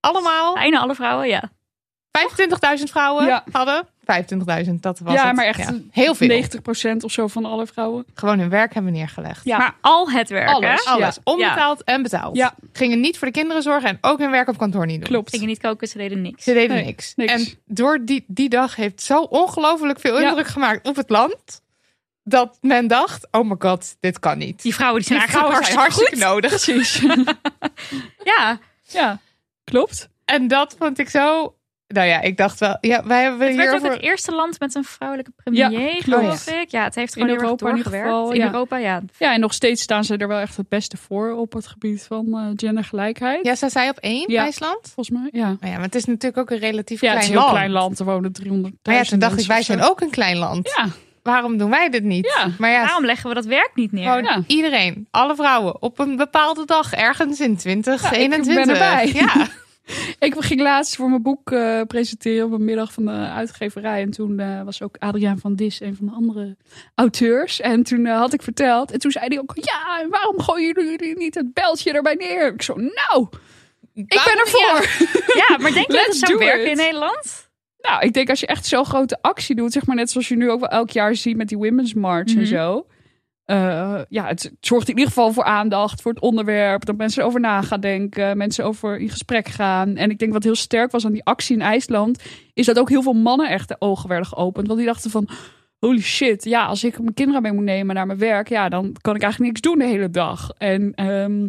allemaal, 0.00 0.54
Bijna 0.54 0.78
alle 0.80 0.94
vrouwen, 0.94 1.28
ja. 1.28 1.42
25.000 2.10 2.90
vrouwen 2.90 3.26
Ja. 3.26 3.44
hadden. 3.52 3.86
25.000, 4.64 4.70
dat 4.80 4.98
was 4.98 5.14
ja, 5.14 5.26
het. 5.26 5.36
maar 5.36 5.44
echt 5.44 5.70
heel 5.90 6.14
veel. 6.14 6.44
90% 6.92 6.96
of 7.00 7.12
zo 7.12 7.26
van 7.26 7.44
alle 7.44 7.66
vrouwen. 7.66 8.04
Gewoon 8.14 8.38
hun 8.38 8.48
werk 8.48 8.74
hebben 8.74 8.92
neergelegd. 8.92 9.44
Ja. 9.44 9.58
Maar 9.58 9.74
al 9.80 10.10
het 10.10 10.28
werk, 10.28 10.48
Alles. 10.48 10.84
hè? 10.84 10.90
Alles, 10.90 11.14
Ja. 11.14 11.20
onbetaald 11.24 11.84
en 11.84 12.02
betaald. 12.02 12.36
Ja. 12.36 12.54
Gingen 12.72 13.00
niet 13.00 13.18
voor 13.18 13.26
de 13.26 13.32
kinderen 13.32 13.62
zorgen 13.62 13.88
en 13.88 13.98
ook 14.00 14.18
hun 14.18 14.30
werk 14.30 14.48
op 14.48 14.58
kantoor 14.58 14.86
niet 14.86 15.00
doen. 15.00 15.08
Klopt. 15.08 15.30
Gingen 15.30 15.46
niet 15.46 15.60
koken, 15.60 15.88
ze 15.88 15.98
deden 15.98 16.22
niks. 16.22 16.44
Ze 16.44 16.52
deden 16.52 16.76
Nee, 16.76 16.84
niks. 16.84 17.12
niks. 17.16 17.32
En 17.32 17.46
door 17.64 17.98
die, 18.04 18.24
die 18.26 18.48
dag 18.48 18.76
heeft 18.76 19.02
zo 19.02 19.20
ongelooflijk 19.22 20.00
veel 20.00 20.20
Ja. 20.20 20.28
indruk 20.28 20.46
gemaakt 20.46 20.88
op 20.88 20.96
het 20.96 21.10
land. 21.10 21.62
Dat 22.24 22.58
men 22.60 22.86
dacht, 22.86 23.28
oh 23.30 23.48
my 23.48 23.54
god, 23.58 23.96
dit 24.00 24.18
kan 24.18 24.38
niet. 24.38 24.62
Die 24.62 24.74
vrouwen 24.74 25.00
die 25.02 25.08
zijn 25.16 25.26
Die 25.26 25.28
eigenlijk 25.38 25.64
vrouwen 25.66 25.92
zijn 25.92 26.04
hartstikke, 26.18 26.24
hartstikke 26.24 27.04
nodig. 27.04 27.70
Precies. 27.70 28.24
Ja, 28.36 28.58
ja, 28.82 29.18
klopt. 29.64 30.08
En 30.24 30.48
dat 30.48 30.74
vond 30.78 30.98
ik 30.98 31.08
zo... 31.08 31.54
Nou 31.92 32.06
ja, 32.06 32.20
ik 32.20 32.36
dacht 32.36 32.60
wel... 32.60 32.76
Ja, 32.80 33.04
wij 33.06 33.22
hebben 33.22 33.46
het 33.46 33.56
werd 33.56 33.74
ook 33.84 33.92
het 33.92 34.00
eerste 34.02 34.32
land 34.32 34.60
met 34.60 34.74
een 34.74 34.84
vrouwelijke 34.84 35.32
premier, 35.36 35.70
Ja, 35.70 36.00
geloof 36.00 36.46
ik. 36.46 36.70
Ja, 36.70 36.84
het 36.84 36.94
heeft 36.94 37.16
In 37.16 37.22
gewoon 37.22 37.38
heel 37.38 37.48
erg 37.50 37.60
Europa 37.60 37.76
in 37.76 37.82
geval, 37.82 38.34
ja. 38.34 38.46
Europa, 38.46 38.76
ja. 38.76 39.02
Ja, 39.18 39.32
en 39.34 39.40
nog 39.40 39.52
steeds 39.52 39.82
staan 39.82 40.04
ze 40.04 40.16
er 40.16 40.28
wel 40.28 40.38
echt 40.38 40.56
het 40.56 40.68
beste 40.68 40.96
voor 40.96 41.32
op 41.32 41.52
het 41.52 41.66
gebied 41.66 42.02
van 42.02 42.26
eh, 42.34 42.46
gendergelijkheid. 42.56 43.44
Ja, 43.46 43.54
zij 43.54 43.68
zei 43.68 43.88
op 43.88 43.98
één, 43.98 44.24
Ja. 44.32 44.42
IJsland. 44.42 44.78
Volgens 44.94 45.10
mij, 45.10 45.28
ja. 45.40 45.46
Nou 45.46 45.56
ja, 45.60 45.72
maar 45.72 45.82
het 45.82 45.94
is 45.94 46.04
natuurlijk 46.04 46.38
ook 46.38 46.50
een 46.50 46.58
relatief 46.58 47.00
Ja, 47.00 47.10
klein 47.12 47.14
het 47.16 47.22
is 47.24 47.28
een 47.28 47.32
heel 47.34 47.42
land. 47.42 47.56
klein 47.56 47.70
land. 47.72 47.98
Er 47.98 48.04
wonen 48.04 48.32
300 48.32 48.74
Maar 48.82 48.94
ja, 48.94 49.02
toen 49.02 49.18
dacht 49.18 49.40
ik, 49.40 49.46
wij 49.46 49.62
zijn 49.62 49.82
ook 49.82 50.00
een 50.00 50.10
klein 50.10 50.36
land. 50.36 50.74
Ja, 50.76 50.86
Waarom 51.22 51.56
doen 51.58 51.70
wij 51.70 51.88
dit 51.88 52.02
niet? 52.04 52.34
Ja. 52.36 52.48
Maar 52.58 52.70
ja, 52.70 52.84
Waarom 52.84 53.04
leggen 53.04 53.28
we 53.28 53.34
dat 53.34 53.44
werk 53.44 53.70
niet 53.74 53.92
neer? 53.92 54.04
gewoon 54.08 54.22
Ja. 54.24 54.42
iedereen, 54.46 55.06
alle 55.10 55.34
vrouwen, 55.34 55.82
op 55.82 55.98
een 55.98 56.16
bepaalde 56.16 56.64
dag, 56.64 56.92
ergens 56.92 57.40
in 57.40 57.56
2021. 57.56 58.54
ben 58.54 58.68
erbij. 58.74 59.10
Ja. 59.14 59.46
ik 60.18 60.34
ging 60.38 60.60
laatst 60.60 60.96
voor 60.96 61.08
mijn 61.08 61.22
boek 61.22 61.50
eh, 61.52 61.80
presenteren 61.86 62.46
op 62.46 62.52
een 62.52 62.64
middag 62.64 62.92
van 62.92 63.04
de 63.04 63.10
uitgeverij. 63.10 64.02
En 64.02 64.10
toen 64.10 64.38
eh, 64.38 64.62
was 64.62 64.82
ook 64.82 64.96
Adriaan 64.98 65.38
van 65.38 65.54
Dis 65.54 65.80
een 65.80 65.96
van 65.96 66.06
de 66.06 66.12
andere 66.12 66.56
auteurs. 66.94 67.60
En 67.60 67.82
toen 67.82 68.06
eh, 68.06 68.18
had 68.18 68.32
ik 68.32 68.42
verteld. 68.42 68.90
En 68.90 68.98
toen 68.98 69.10
zei 69.10 69.24
hij 69.28 69.38
ook, 69.38 69.52
ja, 69.54 70.00
en 70.02 70.08
waarom 70.10 70.40
gooien 70.40 70.74
jullie 70.84 71.16
niet 71.18 71.34
het 71.34 71.52
beltje 71.54 71.92
erbij 71.92 72.14
neer? 72.14 72.52
Ik 72.52 72.62
zo, 72.62 72.74
nou, 72.74 73.26
ik 73.94 74.08
ben 74.08 74.38
ervoor. 74.44 75.08
Ja, 75.34 75.56
maar 75.58 75.72
denk 75.72 75.86
je 75.86 75.92
dat 75.92 76.06
het 76.06 76.16
zou 76.16 76.38
werken 76.38 76.64
it. 76.64 76.70
in 76.70 76.76
Nederland? 76.76 77.48
Nou, 77.80 78.02
ik 78.02 78.12
denk 78.12 78.28
als 78.30 78.40
je 78.40 78.46
echt 78.46 78.66
zo'n 78.66 78.84
grote 78.84 79.18
actie 79.20 79.54
doet, 79.54 79.72
zeg 79.72 79.86
maar 79.86 79.96
net 79.96 80.10
zoals 80.10 80.28
je 80.28 80.36
nu 80.36 80.50
ook 80.50 80.60
wel 80.60 80.68
elk 80.68 80.90
jaar 80.90 81.14
ziet 81.14 81.36
met 81.36 81.48
die 81.48 81.58
Women's 81.58 81.94
March 81.94 82.28
en 82.28 82.34
Mhm. 82.36 82.44
zo. 82.44 82.86
Eh, 83.50 84.00
ja, 84.08 84.26
het, 84.26 84.42
het 84.42 84.52
zorgt 84.60 84.88
in 84.88 84.94
ieder 84.94 85.08
geval 85.08 85.32
voor 85.32 85.44
aandacht 85.44 86.02
voor 86.02 86.12
het 86.12 86.22
onderwerp. 86.22 86.84
Dat 86.84 86.96
mensen 86.96 87.24
over 87.24 87.40
na 87.40 87.62
gaan 87.62 87.80
denken, 87.80 88.36
mensen 88.36 88.64
over 88.64 88.98
in 88.98 89.08
gesprek 89.08 89.48
gaan. 89.48 89.96
En 89.96 90.10
ik 90.10 90.18
denk 90.18 90.32
wat 90.32 90.42
heel 90.42 90.54
sterk 90.54 90.90
was 90.90 91.04
aan 91.04 91.12
die 91.12 91.24
actie 91.24 91.56
in 91.56 91.62
IJsland, 91.62 92.22
is 92.54 92.66
dat 92.66 92.78
ook 92.78 92.88
heel 92.88 93.02
veel 93.02 93.12
mannen 93.12 93.48
echt 93.48 93.68
de 93.68 93.76
ogen 93.78 94.08
werden 94.08 94.26
geopend. 94.26 94.66
Want 94.66 94.78
die 94.78 94.88
dachten 94.88 95.10
van, 95.10 95.28
holy 95.78 96.00
shit, 96.00 96.44
ja, 96.44 96.66
als 96.66 96.84
ik 96.84 96.98
mijn 96.98 97.14
kinderen 97.14 97.42
mee 97.42 97.52
moet 97.52 97.64
nemen 97.64 97.94
naar 97.94 98.06
mijn 98.06 98.18
werk, 98.18 98.48
ja, 98.48 98.68
dan 98.68 98.96
kan 99.00 99.14
ik 99.14 99.22
eigenlijk 99.22 99.52
niks 99.52 99.70
doen 99.70 99.78
de 99.78 99.94
hele 99.94 100.10
dag. 100.10 100.50
En 100.50 100.94
ehm, 100.94 101.48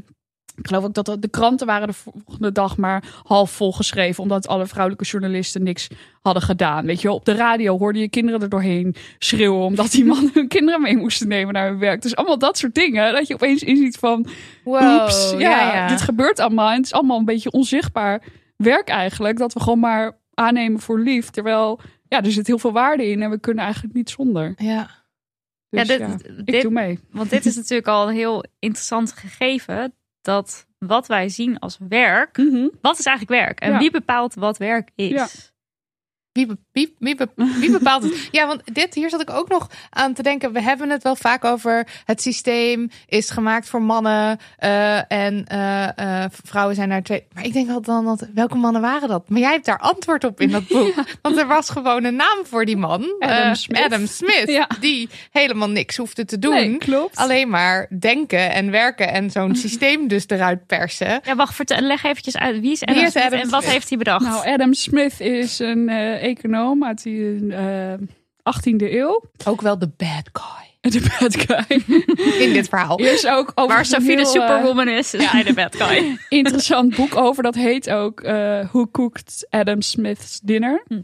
ik 0.55 0.67
geloof 0.67 0.83
ook 0.83 0.93
dat 0.93 1.05
de- 1.05 1.19
de 1.19 1.27
kranten 1.29 1.67
waren 1.67 1.87
de 1.87 1.93
volgende 1.93 2.51
dag 2.51 2.77
maar 2.77 3.03
half 3.23 3.51
vol 3.51 3.71
geschreven. 3.73 4.23
Omdat 4.23 4.47
alle 4.47 4.65
vrouwelijke 4.67 5.05
journalisten 5.05 5.63
niks 5.63 5.87
hadden 6.21 6.43
gedaan. 6.43 6.85
Weet 6.85 7.01
je, 7.01 7.11
op 7.11 7.25
de 7.25 7.33
radio 7.35 7.77
hoorde 7.77 7.99
je 7.99 8.09
kinderen 8.09 8.41
er 8.41 8.49
doorheen 8.49 8.95
schreeuwen. 9.19 9.65
Omdat 9.65 9.91
die 9.91 10.05
mannen 10.05 10.31
hun 10.33 10.47
kinderen 10.47 10.81
mee 10.81 10.97
moesten 10.97 11.27
nemen 11.27 11.53
naar 11.53 11.67
hun 11.67 11.79
werk. 11.79 12.01
Dus 12.01 12.15
allemaal 12.15 12.37
dat 12.37 12.57
soort 12.57 12.75
dingen. 12.75 13.13
Dat 13.13 13.27
je 13.27 13.33
opeens 13.33 13.63
inziet 13.63 13.97
van, 13.97 14.25
Wow, 14.63 15.01
oeps, 15.01 15.33
ja, 15.37 15.87
dit 15.87 16.01
gebeurt 16.01 16.39
allemaal. 16.39 16.69
En 16.69 16.75
het 16.75 16.85
is 16.85 16.93
allemaal 16.93 17.19
een 17.19 17.25
beetje 17.25 17.51
onzichtbaar 17.51 18.23
werk 18.55 18.87
eigenlijk. 18.89 19.37
Dat 19.37 19.53
we 19.53 19.59
gewoon 19.59 19.79
maar 19.79 20.17
aannemen 20.33 20.79
voor 20.79 20.99
lief. 20.99 21.29
Terwijl, 21.29 21.79
ja, 22.07 22.23
er 22.23 22.31
zit 22.31 22.47
heel 22.47 22.59
veel 22.59 22.71
waarde 22.71 23.09
in. 23.09 23.21
En 23.21 23.29
we 23.29 23.39
kunnen 23.39 23.63
eigenlijk 23.63 23.93
niet 23.93 24.09
zonder. 24.09 24.53
Ja. 24.57 24.89
Dus 25.69 25.87
ja, 25.87 25.93
ja, 25.93 26.07
ik 26.37 26.45
dit- 26.45 26.61
doe 26.61 26.71
mee. 26.71 26.99
want 27.11 27.29
dit 27.29 27.45
is 27.45 27.55
natuurlijk 27.55 27.87
al 27.87 28.07
een 28.09 28.15
heel 28.15 28.43
interessant 28.59 29.11
gegeven. 29.11 29.93
Dat 30.21 30.67
wat 30.77 31.07
wij 31.07 31.29
zien 31.29 31.59
als 31.59 31.77
werk, 31.89 32.37
Mhm. 32.37 32.67
wat 32.81 32.99
is 32.99 33.05
eigenlijk 33.05 33.41
werk? 33.45 33.59
En 33.59 33.71
Ja. 33.71 33.77
wie 33.77 33.91
bepaalt 33.91 34.33
wat 34.35 34.57
werk 34.57 34.89
is? 34.95 35.50
Wie, 36.33 36.45
be- 36.45 36.57
wie, 36.71 36.95
wie, 36.99 37.15
be- 37.15 37.29
wie 37.35 37.71
bepaalt 37.79 38.03
het? 38.03 38.27
Ja, 38.31 38.47
want 38.47 38.61
dit, 38.73 38.93
hier 38.93 39.09
zat 39.09 39.21
ik 39.21 39.29
ook 39.29 39.49
nog 39.49 39.69
aan 39.89 40.13
te 40.13 40.23
denken. 40.23 40.53
We 40.53 40.61
hebben 40.61 40.89
het 40.89 41.03
wel 41.03 41.15
vaak 41.15 41.45
over 41.45 41.87
het 42.05 42.21
systeem 42.21 42.89
is 43.07 43.29
gemaakt 43.29 43.69
voor 43.69 43.81
mannen 43.81 44.39
eh, 44.57 45.11
en 45.11 45.45
eh, 45.47 46.23
eh, 46.23 46.31
vrouwen 46.43 46.75
zijn 46.75 46.89
naar 46.89 47.01
twee. 47.03 47.23
Maar 47.33 47.45
ik 47.45 47.53
denk 47.53 47.67
wel 47.67 47.81
dan, 47.81 48.05
dat, 48.05 48.27
welke 48.33 48.55
mannen 48.55 48.81
waren 48.81 49.07
dat? 49.09 49.29
Maar 49.29 49.39
jij 49.39 49.51
hebt 49.51 49.65
daar 49.65 49.79
antwoord 49.79 50.23
op 50.23 50.39
in 50.41 50.49
dat 50.51 50.67
boek. 50.73 50.93
Want 51.21 51.37
er 51.37 51.47
was 51.47 51.69
gewoon 51.69 52.03
een 52.03 52.15
naam 52.15 52.39
voor 52.43 52.65
die 52.65 52.77
man. 52.77 53.15
Adam 53.19 53.55
Smith. 53.55 53.81
Adam 53.83 54.05
Smith. 54.07 54.43
Ja. 54.49 54.67
Die 54.79 55.09
helemaal 55.31 55.69
niks 55.69 55.97
hoefde 55.97 56.25
te 56.25 56.39
doen. 56.39 56.53
Nee, 56.53 56.77
klopt. 56.77 57.17
Alleen 57.17 57.49
maar 57.49 57.87
denken 57.99 58.51
en 58.51 58.71
werken 58.71 59.11
en 59.11 59.29
zo'n 59.31 59.55
systeem 59.65 60.07
dus 60.07 60.23
eruit 60.27 60.65
persen. 60.65 61.19
Ja, 61.23 61.35
wacht, 61.35 61.55
vertel, 61.55 61.79
leg 61.81 62.03
eventjes 62.03 62.37
uit. 62.37 62.59
Wie 62.59 62.71
is 62.71 62.81
Adam, 62.81 62.95
Wie 62.95 63.05
is 63.05 63.11
Smith 63.11 63.25
Adam 63.25 63.39
en 63.39 63.49
wat 63.49 63.61
Smith? 63.61 63.73
heeft 63.73 63.89
hij 63.89 63.97
bedacht? 63.97 64.25
Nou, 64.25 64.47
Adam 64.47 64.73
Smith 64.73 65.19
is 65.19 65.59
een 65.59 65.89
eh, 65.89 66.20
econoom 66.21 66.85
uit 66.85 67.03
de 67.03 67.47
eh 67.49 68.07
18e 68.43 68.93
eeuw. 68.93 69.23
Ook 69.45 69.61
wel 69.61 69.77
de 69.79 69.89
bad 69.97 70.29
guy. 70.33 70.69
de 70.91 71.15
bad 71.19 71.35
guy. 71.35 71.83
In 72.39 72.53
dit 72.53 72.69
verhaal. 72.69 72.97
Is 72.97 73.27
ook 73.27 73.51
over 73.55 73.75
Waar 73.75 73.85
Sophie 73.85 74.15
de 74.15 74.21
eh, 74.21 74.27
superwoman 74.27 74.87
is, 74.87 75.13
is 75.13 75.25
hij 75.25 75.43
de 75.43 75.53
bad 75.53 75.75
guy. 75.75 76.17
interessant 76.29 76.95
boek 76.95 77.15
over. 77.15 77.43
Dat 77.43 77.55
heet 77.55 77.89
ook 77.89 78.21
eh 78.21 78.59
Who 78.71 78.87
Cooked 78.91 79.47
Adam 79.49 79.81
Smith's 79.81 80.39
Dinner. 80.43 80.83
Hm. 80.87 81.01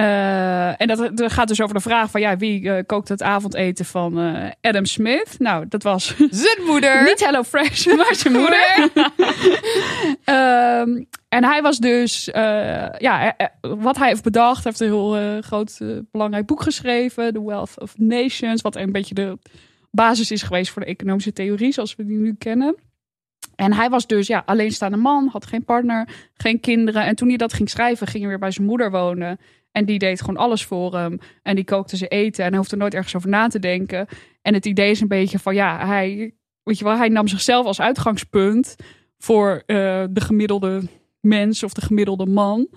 Eh, 0.00 0.80
en 0.80 0.86
dat, 0.86 1.16
dat 1.16 1.32
gaat 1.32 1.48
dus 1.48 1.60
over 1.60 1.74
de 1.74 1.80
vraag 1.80 2.10
van 2.10 2.20
ja, 2.20 2.36
wie 2.36 2.70
eh, 2.70 2.82
kookt 2.86 3.08
het 3.08 3.22
avondeten 3.22 3.84
van 3.84 4.18
eh, 4.18 4.50
Adam 4.60 4.84
Smith? 4.84 5.34
Nou, 5.38 5.64
dat 5.68 5.82
was 5.82 6.16
Zijn 6.30 6.66
moeder. 6.66 7.02
niet 7.08 7.24
Hello 7.24 7.42
Fresh, 7.42 7.86
maar 7.96 8.14
zijn 8.14 8.32
moeder. 8.32 8.90
Ehm, 10.24 11.02
en 11.28 11.44
hij 11.44 11.62
was 11.62 11.78
dus, 11.78 12.24
ja, 12.98 13.36
wat 13.60 13.96
hij 13.96 14.08
heeft 14.08 14.22
bedacht, 14.22 14.64
heeft 14.64 14.80
een 14.80 14.86
heel 14.86 15.40
groot, 15.42 15.78
belangrijk 16.10 16.46
boek 16.46 16.62
geschreven, 16.62 17.32
The 17.32 17.44
Wealth 17.44 17.80
of 17.80 17.98
Nations, 17.98 18.62
wat 18.62 18.76
een 18.76 18.92
beetje 18.92 19.14
de 19.14 19.38
basis 19.90 20.30
is 20.30 20.42
geweest 20.42 20.72
voor 20.72 20.82
de 20.82 20.88
economische 20.88 21.32
theorie 21.32 21.72
zoals 21.72 21.96
we 21.96 22.04
die 22.04 22.18
nu 22.18 22.34
kennen. 22.38 22.76
En 23.54 23.72
hij 23.72 23.90
was 23.90 24.06
dus 24.06 24.26
ja, 24.26 24.42
alleenstaande 24.46 24.96
man, 24.96 25.28
had 25.32 25.46
geen 25.46 25.64
partner, 25.64 26.08
geen 26.34 26.60
kinderen. 26.60 27.04
En 27.04 27.16
toen 27.16 27.28
hij 27.28 27.36
dat 27.36 27.52
ging 27.52 27.70
schrijven, 27.70 28.06
ging 28.06 28.18
hij 28.18 28.28
weer 28.28 28.38
bij 28.38 28.50
zijn 28.50 28.66
moeder 28.66 28.90
wonen. 28.90 29.38
En 29.72 29.84
die 29.84 29.98
deed 29.98 30.20
gewoon 30.20 30.36
alles 30.36 30.64
voor 30.64 30.96
hem. 30.96 31.18
En 31.42 31.54
die 31.54 31.64
kookte 31.64 31.96
ze 31.96 32.08
eten. 32.08 32.44
En 32.44 32.48
hij 32.48 32.58
hoefde 32.58 32.72
er 32.74 32.80
nooit 32.80 32.94
ergens 32.94 33.16
over 33.16 33.28
na 33.28 33.48
te 33.48 33.58
denken. 33.58 34.06
En 34.42 34.54
het 34.54 34.66
idee 34.66 34.90
is 34.90 35.00
een 35.00 35.08
beetje 35.08 35.38
van 35.38 35.54
ja, 35.54 35.86
hij, 35.86 36.34
weet 36.62 36.78
je 36.78 36.84
wel, 36.84 36.96
hij 36.96 37.08
nam 37.08 37.28
zichzelf 37.28 37.66
als 37.66 37.80
uitgangspunt 37.80 38.76
voor 39.18 39.62
eh, 39.66 39.76
de 40.10 40.20
gemiddelde 40.20 40.82
mens 41.20 41.62
of 41.62 41.72
de 41.72 41.80
gemiddelde 41.80 42.26
man. 42.26 42.68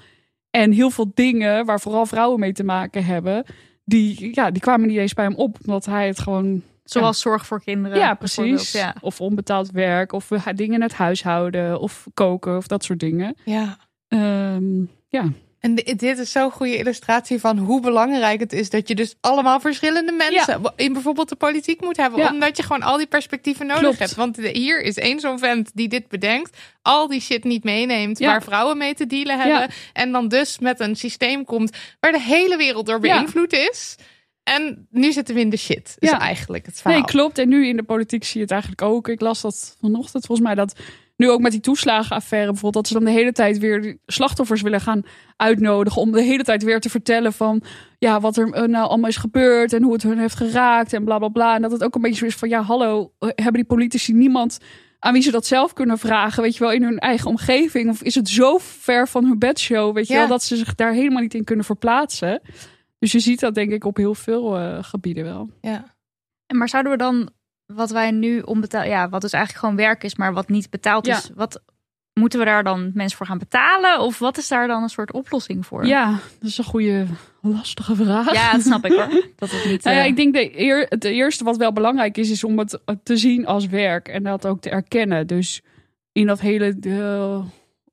En 0.50 0.72
heel 0.72 0.90
veel 0.90 1.12
dingen 1.14 1.66
waar 1.66 1.80
vooral 1.80 2.06
vrouwen 2.06 2.40
mee 2.40 2.54
te 2.54 2.64
maken 2.64 3.06
hebben, 3.06 3.46
die, 3.86 4.36
ja, 4.36 4.52
die 4.52 4.62
kwamen 4.62 4.88
niet 4.88 4.98
eens 4.98 5.14
bij 5.14 5.26
hem 5.26 5.36
op. 5.36 5.58
Omdat 5.62 5.86
hij 5.86 6.08
het 6.08 6.20
gewoon 6.20 6.64
Zoals 6.84 7.20
zorg 7.20 7.46
voor 7.46 7.64
kinderen. 7.64 7.98
ja, 7.98 8.14
precies. 8.14 8.72
Ja. 8.72 8.96
Of 9.02 9.22
onbetaald 9.22 9.72
werk, 9.72 10.12
of 10.12 10.28
dingen 10.56 10.74
in 10.74 10.82
het 10.82 10.94
huishouden, 10.94 11.80
of 11.80 12.08
koken, 12.14 12.58
of 12.58 12.68
dat 12.68 12.84
soort 12.84 13.00
dingen. 13.00 13.36
Ja. 13.46 13.78
Ehm, 14.08 14.86
ja. 15.08 15.32
En 15.64 15.76
di- 15.76 15.94
dit 15.96 16.18
is 16.18 16.32
zo'n 16.32 16.52
goede 16.52 16.78
illustratie 16.78 17.40
van 17.40 17.58
hoe 17.58 17.82
belangrijk 17.82 18.40
het 18.40 18.54
is 18.54 18.70
dat 18.70 18.88
je 18.88 18.96
dus 18.96 19.16
allemaal 19.22 19.60
verschillende 19.60 20.12
mensen 20.12 20.62
in 20.76 20.94
bijvoorbeeld 20.94 21.30
de 21.30 21.36
politiek 21.36 21.82
moet 21.82 21.98
hebben. 21.98 22.20
Ja. 22.20 22.30
Omdat 22.32 22.58
je 22.58 22.64
gewoon 22.64 22.82
al 22.84 22.98
die 22.98 23.08
perspectieven 23.08 23.66
nodig 23.66 23.82
Klopt. 23.82 24.00
hebt. 24.00 24.16
Want 24.16 24.38
hier 24.38 24.82
is 24.82 24.98
één 24.98 25.20
zo'n 25.20 25.40
vent 25.40 25.72
die 25.74 25.88
dit 25.88 26.08
bedenkt, 26.08 26.58
al 26.82 27.08
die 27.08 27.20
shit 27.22 27.44
niet 27.44 27.64
meeneemt 27.64 28.20
Ja. 28.20 28.28
waar 28.28 28.44
vrouwen 28.44 28.78
mee 28.78 28.94
te 28.94 29.06
dealen 29.08 29.40
hebben. 29.40 29.70
En 29.94 30.12
dan 30.12 30.28
dus 30.28 30.60
met 30.60 30.80
een 30.80 30.96
systeem 30.96 31.46
komt 31.46 31.78
waar 32.00 32.12
de 32.12 32.22
hele 32.22 32.58
wereld 32.58 32.86
door 32.86 33.00
beïnvloed 33.00 33.54
is. 33.54 33.96
En 34.44 34.88
nu 34.92 35.12
zitten 35.12 35.36
we 35.36 35.42
in 35.42 35.50
de 35.50 35.58
shit. 35.58 35.96
Is 36.00 36.10
Ja. 36.10 36.20
eigenlijk 36.20 36.66
het 36.66 36.82
verhaal. 36.82 36.98
Nee, 37.00 37.08
klopt. 37.08 37.38
En 37.38 37.50
nu 37.50 37.68
in 37.68 37.76
de 37.76 37.84
politiek 37.84 38.24
zie 38.24 38.36
je 38.36 38.42
het 38.42 38.52
eigenlijk 38.52 38.82
ook. 38.82 39.08
Ik 39.08 39.22
las 39.22 39.42
dat 39.42 39.76
vanochtend 39.82 40.26
volgens 40.26 40.48
mij 40.48 40.56
dat 40.56 40.76
nu 41.16 41.30
ook 41.30 41.42
met 41.42 41.52
die 41.52 41.62
toeslagenaffaire 41.62 42.52
bijvoorbeeld, 42.52 42.74
dat 42.84 42.88
ze 42.88 42.94
dan 43.04 43.14
de 43.14 43.20
hele 43.20 43.32
tijd 43.32 43.58
weer 43.58 43.98
slachtoffers 44.06 44.62
willen 44.62 44.82
gaan 44.82 45.02
uitnodigen 45.36 46.02
om 46.02 46.12
de 46.12 46.22
hele 46.22 46.44
tijd 46.44 46.64
weer 46.64 46.80
te 46.80 46.90
vertellen 46.90 47.34
van 47.34 47.62
ja, 48.00 48.20
wat 48.20 48.38
er 48.38 48.52
eh, 48.52 48.64
nou 48.64 48.88
allemaal 48.88 49.10
is 49.10 49.18
gebeurd 49.18 49.74
en 49.74 49.84
hoe 49.84 49.94
het 49.94 50.04
hun 50.04 50.20
heeft 50.20 50.36
geraakt 50.36 50.94
en 50.94 51.04
bla 51.04 51.18
bla 51.18 51.28
bla. 51.28 51.56
En 51.56 51.62
dat 51.62 51.72
het 51.72 51.84
ook 51.84 51.96
een 51.96 52.02
beetje 52.02 52.18
zo 52.18 52.26
is 52.26 52.36
van 52.36 52.50
ja, 52.50 52.62
hallo, 52.62 53.14
eh, 53.20 53.30
hebben 53.36 53.54
die 53.54 53.66
politici 53.66 54.14
niemand 54.14 54.58
aan 55.00 55.14
wie 55.14 55.22
ze 55.22 55.32
dat 55.32 55.46
zelf 55.46 55.74
kunnen 55.74 55.98
vragen, 55.98 56.44
weet 56.44 56.54
je 56.54 56.60
wel, 56.60 56.72
in 56.72 56.84
hun 56.84 57.00
eigen 57.00 57.28
omgeving? 57.30 57.90
Of 57.90 58.02
is 58.04 58.16
het 58.16 58.30
zo 58.30 58.58
ver 58.62 59.08
van 59.08 59.26
hun 59.26 59.40
bedshow, 59.40 59.96
weet 59.96 60.08
je 60.08 60.14
Ja. 60.14 60.20
wel, 60.20 60.28
dat 60.28 60.44
ze 60.44 60.56
zich 60.56 60.76
daar 60.76 60.92
helemaal 60.94 61.22
niet 61.22 61.34
in 61.34 61.44
kunnen 61.44 61.66
verplaatsen? 61.66 62.42
Dus 63.00 63.12
je 63.12 63.20
ziet 63.20 63.40
dat 63.40 63.56
denk 63.56 63.72
ik 63.72 63.86
op 63.86 63.98
heel 63.98 64.16
veel 64.16 64.58
eh, 64.58 64.78
gebieden 64.82 65.24
wel. 65.24 65.50
Ja. 65.62 65.96
En 66.48 66.58
Maar 66.58 66.70
zouden 66.70 66.92
we 66.92 66.98
dan, 66.98 67.30
wat 67.76 67.92
wij 67.92 68.12
nu 68.12 68.40
onbetaald, 68.40 68.88
ja, 68.88 69.10
wat 69.10 69.22
dus 69.22 69.34
eigenlijk 69.34 69.66
gewoon 69.66 69.86
werk 69.86 70.04
is, 70.04 70.16
maar 70.16 70.34
wat 70.34 70.50
niet 70.50 70.70
betaald 70.70 71.06
Ja. 71.06 71.18
is, 71.18 71.30
wat 71.36 71.62
moeten 72.14 72.40
we 72.40 72.46
daar 72.46 72.64
dan 72.64 72.92
mensen 72.94 73.18
voor 73.18 73.26
gaan 73.26 73.38
betalen? 73.38 74.00
Of 74.00 74.20
wat 74.20 74.38
is 74.38 74.48
daar 74.48 74.68
dan 74.68 74.84
een 74.84 74.90
soort 74.90 75.12
oplossing 75.14 75.66
voor? 75.66 75.86
Ja, 75.86 76.10
dat 76.40 76.50
is 76.50 76.58
een 76.58 76.64
goede, 76.64 77.06
lastige 77.42 77.96
vraag. 77.96 78.34
Ja, 78.34 78.52
dat 78.52 78.62
snap 78.62 78.86
ik 78.86 78.92
hoor. 78.92 79.08
Dat 79.36 79.52
het 79.52 79.66
niet. 79.66 79.84
Nou 79.84 79.96
ja, 79.96 80.02
eh, 80.02 80.08
ik 80.08 80.16
denk 80.16 80.34
de 80.34 80.60
eer, 80.60 80.86
het 80.90 81.04
eerste 81.04 81.44
wat 81.44 81.58
wel 81.58 81.74
belangrijk 81.74 82.18
is, 82.18 82.30
is 82.30 82.44
om 82.44 82.58
het 82.60 82.80
te 83.04 83.18
zien 83.18 83.46
als 83.46 83.68
werk 83.68 84.08
en 84.08 84.24
dat 84.24 84.46
ook 84.48 84.62
te 84.62 84.70
erkennen. 84.70 85.28
Dus 85.28 85.62
in 86.12 86.28
dat 86.28 86.40
hele 86.40 86.76
eh, 86.82 87.46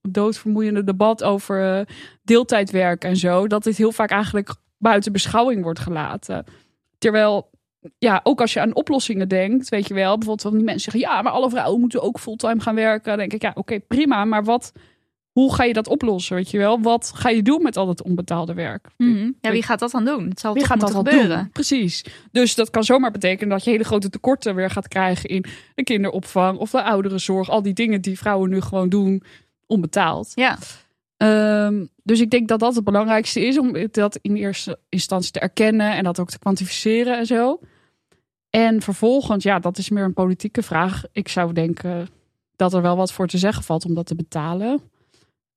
doodvermoeiende 0.02 0.84
debat 0.84 1.22
over 1.22 1.78
eh, 1.78 1.86
deeltijdwerk 2.22 3.04
en 3.04 3.16
zo, 3.16 3.46
dat 3.46 3.62
dit 3.62 3.76
heel 3.76 3.92
vaak 3.92 4.10
eigenlijk 4.10 4.54
buiten 4.78 5.12
beschouwing 5.12 5.62
wordt 5.62 5.78
gelaten. 5.78 6.44
Terwijl, 6.98 7.50
ja, 7.98 8.20
ook 8.22 8.40
als 8.40 8.52
je 8.52 8.60
aan 8.60 8.74
oplossingen 8.74 9.28
denkt, 9.28 9.68
weet 9.68 9.88
je 9.88 9.94
wel, 9.94 10.08
bijvoorbeeld 10.18 10.42
van 10.42 10.56
die 10.56 10.64
mensen 10.64 10.92
zeggen, 10.92 11.10
ja, 11.10 11.22
maar 11.22 11.32
alle 11.32 11.50
vrouwen 11.50 11.80
moeten 11.80 12.02
ook 12.02 12.18
fulltime 12.20 12.60
gaan 12.60 12.74
werken. 12.74 13.08
Dan 13.08 13.18
denk 13.18 13.32
ik, 13.32 13.42
ja, 13.42 13.50
oké, 13.54 13.80
prima, 13.80 14.24
maar 14.24 14.44
wat, 14.44 14.72
hoe 15.30 15.54
ga 15.54 15.64
je 15.64 15.72
dat 15.72 15.88
oplossen, 15.88 16.36
weet 16.36 16.50
je 16.50 16.58
wel? 16.58 16.80
Wat 16.80 17.12
ga 17.14 17.28
je 17.28 17.42
doen 17.42 17.62
met 17.62 17.76
al 17.76 17.86
dat 17.86 18.02
onbetaalde 18.02 18.54
werk? 18.54 18.88
mhm. 18.96 19.30
Ja, 19.40 19.50
wie 19.50 19.62
gaat 19.62 19.78
dat 19.78 19.90
dan 19.90 20.04
doen? 20.04 20.28
Het 20.28 20.40
zal 20.40 20.54
Wie 20.54 20.64
gaat 20.64 20.80
dat 20.80 20.94
gebeuren. 20.94 21.38
doen? 21.38 21.50
Precies. 21.52 22.04
Dus 22.32 22.54
dat 22.54 22.70
kan 22.70 22.84
zomaar 22.84 23.10
betekenen 23.10 23.48
dat 23.48 23.64
je 23.64 23.70
hele 23.70 23.84
grote 23.84 24.10
tekorten 24.10 24.54
weer 24.54 24.70
gaat 24.70 24.88
krijgen 24.88 25.28
in 25.28 25.44
de 25.74 25.82
kinderopvang 25.82 26.58
of 26.58 26.70
de 26.70 26.82
ouderenzorg. 26.82 27.48
Al 27.50 27.62
die 27.62 27.72
dingen 27.74 28.00
die 28.00 28.18
vrouwen 28.18 28.50
nu 28.50 28.60
gewoon 28.60 28.88
doen 28.88 29.22
onbetaald. 29.66 30.32
Ja, 30.34 30.58
Ehm, 31.20 31.86
dus 32.02 32.20
ik 32.20 32.30
denk 32.30 32.48
dat 32.48 32.60
dat 32.60 32.74
het 32.74 32.84
belangrijkste 32.84 33.46
is 33.46 33.58
om 33.58 33.76
dat 33.90 34.18
in 34.22 34.34
eerste 34.36 34.78
instantie 34.88 35.30
te 35.32 35.40
erkennen 35.40 35.92
en 35.96 36.04
dat 36.04 36.18
ook 36.20 36.30
te 36.30 36.38
kwantificeren 36.38 37.18
en 37.18 37.26
zo. 37.26 37.60
En 38.50 38.82
vervolgens, 38.82 39.44
ja, 39.44 39.58
dat 39.58 39.78
is 39.78 39.88
meer 39.90 40.04
een 40.04 40.12
politieke 40.12 40.62
vraag. 40.62 41.02
Ik 41.12 41.28
zou 41.28 41.52
denken 41.52 42.08
dat 42.56 42.74
er 42.74 42.82
wel 42.82 42.96
wat 42.96 43.12
voor 43.12 43.26
te 43.26 43.38
zeggen 43.38 43.62
valt 43.64 43.84
om 43.84 43.94
dat 43.94 44.06
te 44.06 44.14
betalen. 44.14 44.80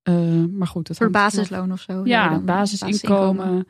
Eh, 0.02 0.44
maar 0.52 0.68
goed, 0.68 0.88
het 0.88 0.98
voor 0.98 1.10
basisloon 1.10 1.72
of 1.72 1.80
zo. 1.80 2.02
ja, 2.06 2.30
dan- 2.30 2.46
basisinkomen. 2.46 3.68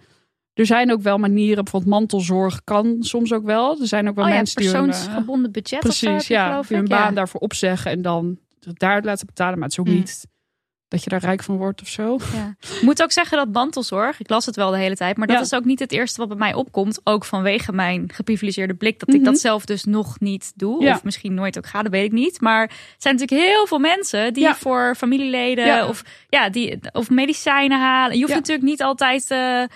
Er 0.54 0.66
zijn 0.66 0.92
ook 0.92 1.02
wel 1.02 1.18
manieren, 1.18 1.64
bijvoorbeeld 1.64 1.92
mantelzorg 1.92 2.64
kan 2.64 2.98
soms 3.00 3.34
ook 3.34 3.44
wel. 3.46 3.80
Er 3.82 3.88
zijn 3.88 4.10
ook 4.10 4.16
wel 4.16 4.24
Oh 4.24 4.30
ja, 4.30 4.36
mensen 4.36 4.56
die 4.62 4.70
hun, 4.70 4.76
eh, 4.80 4.86
persoonsgebonden 4.86 5.52
budget 5.52 5.86
of 5.86 5.94
zo 5.94 6.06
heb 6.06 6.14
precies, 6.16 6.36
ja, 6.36 6.62
die 6.62 6.78
hun 6.78 6.88
baan 6.88 7.10
Ja. 7.10 7.12
daarvoor 7.12 7.40
opzeggen 7.40 7.92
en 7.92 8.02
dan 8.02 8.38
daar 8.60 9.04
laten 9.04 9.26
betalen. 9.26 9.54
Maar 9.60 9.64
het 9.64 9.72
is 9.72 9.80
ook 9.80 9.88
Mm. 9.88 9.94
niet 9.94 10.28
dat 10.94 11.04
je 11.04 11.10
daar 11.10 11.20
rijk 11.20 11.44
van 11.44 11.58
wordt 11.58 11.82
of 11.82 11.88
zo. 11.88 12.20
Ja. 12.34 12.56
Ik 12.76 12.82
moet 12.82 13.04
ook 13.04 13.12
zeggen 13.12 13.38
dat 13.38 13.52
mantelzorg, 13.52 14.20
ik 14.20 14.30
las 14.30 14.46
het 14.46 14.56
wel 14.56 14.72
de 14.72 14.78
hele 14.78 14.96
tijd, 14.96 15.18
maar 15.18 15.28
dat 15.28 15.36
Ja. 15.36 15.42
is 15.42 15.54
ook 15.54 15.66
niet 15.66 15.80
het 15.80 15.92
eerste 15.92 16.20
wat 16.20 16.28
bij 16.28 16.38
mij 16.38 16.54
opkomt. 16.54 17.00
Ook 17.04 17.26
vanwege 17.26 17.72
mijn 17.72 18.10
geprivilegeerde 18.14 18.74
blik, 18.74 19.00
dat 19.00 19.10
ik 19.10 19.16
Mhm. 19.22 19.24
dat 19.24 19.40
zelf 19.40 19.66
dus 19.66 19.84
nog 19.84 20.20
niet 20.20 20.52
doe. 20.56 20.84
Ja. 20.84 20.94
Of 20.96 21.04
misschien 21.04 21.34
nooit 21.34 21.58
ook 21.58 21.66
ga, 21.68 21.82
dat 21.82 21.92
weet 21.92 22.06
ik 22.06 22.12
niet. 22.12 22.42
Maar 22.42 22.62
er 22.62 22.76
zijn 22.98 23.16
natuurlijk 23.16 23.48
heel 23.50 23.68
veel 23.68 23.80
mensen 23.80 24.34
die 24.34 24.54
voor 24.54 24.96
familieleden 24.98 25.88
of, 25.88 26.04
ja, 26.30 26.50
die, 26.50 26.80
of 26.92 27.10
medicijnen 27.10 27.80
halen. 27.80 28.16
Je 28.18 28.22
hoeft 28.24 28.36
natuurlijk 28.36 28.68
niet 28.68 28.82
altijd 28.84 29.32
eh, 29.32 29.62
eh, 29.62 29.68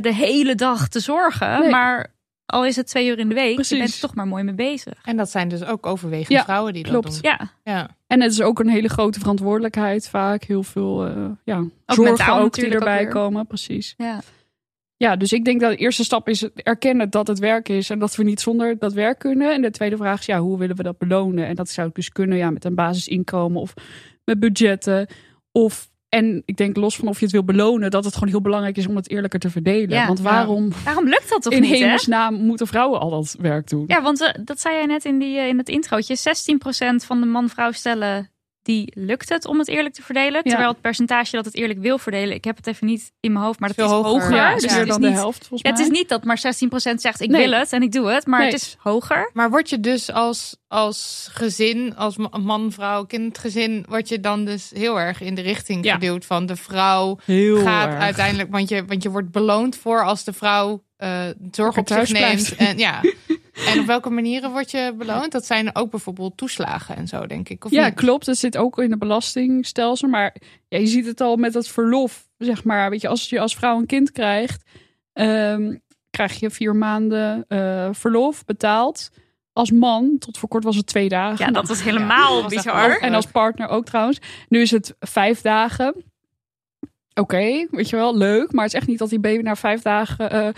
de 0.00 0.14
hele 0.14 0.54
dag 0.54 0.88
te 0.88 1.00
zorgen, 1.00 1.60
Nee. 1.60 1.70
maar 1.70 2.06
al 2.50 2.66
is 2.66 2.76
het 2.76 2.86
twee 2.86 3.08
uur 3.08 3.18
in 3.18 3.28
de 3.28 3.34
week, 3.34 3.48
je 3.48 3.54
Precies. 3.54 3.78
bent 3.78 3.92
er 3.94 4.00
toch 4.00 4.14
maar 4.14 4.26
mooi 4.26 4.42
mee 4.44 4.54
bezig. 4.54 4.92
En 5.04 5.16
dat 5.16 5.30
zijn 5.30 5.48
dus 5.48 5.64
ook 5.64 5.86
overwegend 5.86 6.28
Ja, 6.28 6.44
vrouwen 6.44 6.72
die 6.72 6.82
klopt. 6.82 7.04
dat 7.04 7.22
doen. 7.22 7.30
Ja, 7.30 7.50
Ja. 7.64 7.96
En 8.06 8.20
het 8.22 8.32
is 8.32 8.40
ook 8.40 8.58
een 8.60 8.68
hele 8.68 8.88
grote 8.88 9.18
verantwoordelijkheid 9.18 10.08
vaak. 10.08 10.42
Heel 10.42 10.62
veel 10.62 11.08
uh, 11.08 11.26
ja, 11.44 11.56
Ook 11.58 11.70
zorgen 11.86 12.32
ook 12.32 12.36
die 12.38 12.42
natuurlijk 12.42 12.74
erbij 12.74 13.04
ook 13.06 13.10
komen. 13.10 13.46
Precies. 13.46 13.94
ja. 13.96 14.20
Ja, 14.96 15.16
dus 15.16 15.32
ik 15.32 15.44
denk 15.44 15.60
dat 15.60 15.70
de 15.70 15.76
eerste 15.76 16.04
stap 16.04 16.28
is 16.28 16.40
het 16.40 16.52
erkennen 16.62 17.10
dat 17.10 17.26
het 17.26 17.38
werk 17.38 17.68
is 17.68 17.90
en 17.90 17.98
dat 17.98 18.16
we 18.16 18.22
niet 18.24 18.40
zonder 18.40 18.78
dat 18.78 18.92
werk 18.92 19.18
kunnen. 19.18 19.52
En 19.54 19.62
de 19.62 19.70
tweede 19.70 19.96
vraag 19.96 20.20
is, 20.20 20.26
ja, 20.26 20.38
hoe 20.40 20.58
willen 20.58 20.76
we 20.76 20.82
dat 20.82 20.98
belonen? 20.98 21.46
En 21.46 21.54
dat 21.54 21.68
zou 21.68 21.90
dus 21.92 22.08
kunnen 22.08 22.38
ja, 22.38 22.50
met 22.50 22.64
een 22.64 22.74
basisinkomen 22.74 23.60
of 23.60 23.74
met 24.24 24.38
budgetten. 24.40 25.06
Of, 25.52 25.90
en 26.08 26.42
ik 26.44 26.56
denk 26.56 26.76
los 26.76 26.96
van 26.96 27.08
of 27.08 27.18
je 27.18 27.24
het 27.24 27.32
wil 27.32 27.44
belonen, 27.44 27.90
dat 27.90 28.04
het 28.04 28.14
gewoon 28.14 28.28
heel 28.28 28.40
belangrijk 28.40 28.76
is 28.76 28.86
om 28.86 28.96
het 28.96 29.10
eerlijker 29.10 29.40
te 29.40 29.50
verdelen. 29.50 29.88
Ja, 29.96 30.06
Want 30.06 30.20
waarom 30.20 30.72
Waarom 30.84 31.08
lukt 31.08 31.28
dat 31.28 31.42
toch 31.42 31.52
in 31.52 31.60
niet, 31.60 31.70
hè? 31.70 31.76
hemelsnaam 31.76 32.34
moeten 32.34 32.66
vrouwen 32.66 33.00
al 33.00 33.10
dat 33.10 33.36
werk 33.40 33.68
doen? 33.68 33.84
Ja, 33.86 34.02
want 34.02 34.20
eh, 34.20 34.34
dat 34.44 34.60
zei 34.60 34.74
jij 34.74 34.86
net 34.86 35.04
in, 35.04 35.18
die, 35.18 35.38
eh, 35.38 35.48
in 35.48 35.58
het 35.58 35.68
introotje. 35.68 36.16
16% 36.16 37.04
van 37.04 37.20
de 37.20 37.26
man-vrouw 37.26 37.72
stellen 37.72 38.30
die 38.68 38.92
lukt 38.94 39.28
het 39.28 39.46
om 39.46 39.58
het 39.58 39.68
eerlijk 39.68 39.94
te 39.94 40.02
verdelen. 40.02 40.40
Ja. 40.44 40.50
Terwijl 40.50 40.68
het 40.68 40.80
percentage 40.80 41.36
dat 41.36 41.44
het 41.44 41.54
eerlijk 41.54 41.78
wil 41.78 41.98
verdelen, 41.98 42.34
ik 42.34 42.44
heb 42.44 42.56
het 42.56 42.66
even 42.66 42.86
niet 42.86 43.12
in 43.20 43.32
mijn 43.32 43.44
hoofd, 43.44 43.60
maar 43.60 43.68
dat 43.68 43.86
Veel 43.88 43.98
is 43.98 44.04
hoger. 44.04 44.20
hoger. 44.22 44.36
Ja, 44.36 44.54
dus 44.54 44.64
is 44.64 44.72
het 44.72 44.80
is 44.82 44.88
dan 44.88 45.00
de 45.00 45.06
niet, 45.08 45.16
helft 45.16 45.38
volgens 45.38 45.62
ja, 45.62 45.70
mij. 45.70 45.80
het 45.82 45.90
is 45.92 45.98
niet 45.98 46.08
dat 46.08 46.24
maar 46.24 46.38
16% 46.38 47.00
zegt 47.00 47.20
ik 47.20 47.30
Nee. 47.30 47.48
wil 47.48 47.58
het 47.58 47.72
en 47.72 47.82
ik 47.82 47.92
doe 47.92 48.10
het, 48.10 48.26
maar 48.26 48.40
Nee. 48.40 48.50
het 48.50 48.60
is 48.60 48.76
hoger. 48.78 49.30
Maar 49.32 49.50
word 49.50 49.68
je 49.70 49.80
dus 49.80 50.12
als, 50.12 50.56
als 50.68 51.28
gezin, 51.32 51.96
als 51.96 52.16
ma- 52.16 52.38
man, 52.40 52.72
vrouw, 52.72 53.04
kind, 53.04 53.38
gezin, 53.38 53.84
word 53.88 54.08
je 54.08 54.20
dan 54.20 54.44
dus 54.44 54.70
heel 54.74 55.00
erg 55.00 55.20
in 55.20 55.34
de 55.34 55.42
richting 55.42 55.84
Ja. 55.84 55.94
geduwd 55.94 56.24
van 56.24 56.46
de 56.46 56.56
vrouw 56.56 57.18
Heel 57.24 57.58
gaat 57.62 57.88
erg. 57.92 57.98
uiteindelijk, 58.02 58.50
want 58.50 58.68
je, 58.68 58.84
want 58.84 59.02
je 59.02 59.10
wordt 59.10 59.30
beloond 59.30 59.76
voor 59.76 60.04
als 60.04 60.24
de 60.24 60.32
vrouw 60.32 60.82
eh, 60.96 61.20
zorg 61.50 61.76
op 61.76 61.88
zich 61.88 61.96
thuis 61.96 62.10
neemt. 62.12 62.56
En 62.56 62.78
ja. 62.78 63.00
En 63.66 63.80
op 63.80 63.86
welke 63.86 64.10
manieren 64.10 64.50
word 64.50 64.70
je 64.70 64.94
beloond? 64.96 65.32
Dat 65.32 65.46
zijn 65.46 65.74
ook 65.76 65.90
bijvoorbeeld 65.90 66.36
toeslagen 66.36 66.96
en 66.96 67.06
zo, 67.08 67.26
denk 67.26 67.48
ik. 67.48 67.64
Of 67.64 67.70
Ja, 67.70 67.84
niet? 67.84 67.94
klopt. 67.94 68.26
Dat 68.26 68.36
zit 68.36 68.56
ook 68.56 68.78
in 68.78 68.90
het 68.90 68.98
belastingstelsel. 68.98 70.08
Maar 70.08 70.34
ja, 70.68 70.78
je 70.78 70.86
ziet 70.86 71.06
het 71.06 71.20
al 71.20 71.36
met 71.36 71.54
het 71.54 71.68
verlof. 71.68 72.28
Zeg 72.38 72.64
maar, 72.64 72.90
weet 72.90 73.00
je, 73.00 73.08
als 73.08 73.28
je 73.28 73.40
als 73.40 73.56
vrouw 73.56 73.78
een 73.78 73.86
kind 73.86 74.12
krijgt, 74.12 74.62
ehm, 75.12 75.76
krijg 76.10 76.40
je 76.40 76.50
vier 76.50 76.76
maanden 76.76 77.44
eh, 77.48 77.88
verlof 77.92 78.44
betaald. 78.44 79.10
Als 79.52 79.70
man, 79.70 80.16
tot 80.18 80.38
voor 80.38 80.48
kort 80.48 80.64
was 80.64 80.76
het 80.76 80.86
twee 80.86 81.08
dagen. 81.08 81.46
Ja, 81.46 81.52
dat 81.52 81.68
was 81.68 81.82
helemaal 81.82 82.40
dat 82.40 82.50
bizar. 82.50 82.98
En 82.98 83.14
als 83.14 83.26
partner 83.26 83.68
ook 83.68 83.84
trouwens. 83.84 84.18
Nu 84.48 84.60
is 84.60 84.70
het 84.70 84.94
vijf 85.00 85.40
dagen. 85.40 86.04
Oké, 87.18 87.66
weet 87.70 87.88
je 87.88 87.96
wel, 87.96 88.16
leuk. 88.16 88.52
Maar 88.52 88.64
het 88.64 88.72
is 88.72 88.78
echt 88.78 88.88
niet 88.88 88.98
dat 88.98 89.08
die 89.08 89.20
baby 89.20 89.42
na 89.42 89.56
vijf 89.56 89.82
dagen 89.82 90.30
eh 90.30 90.48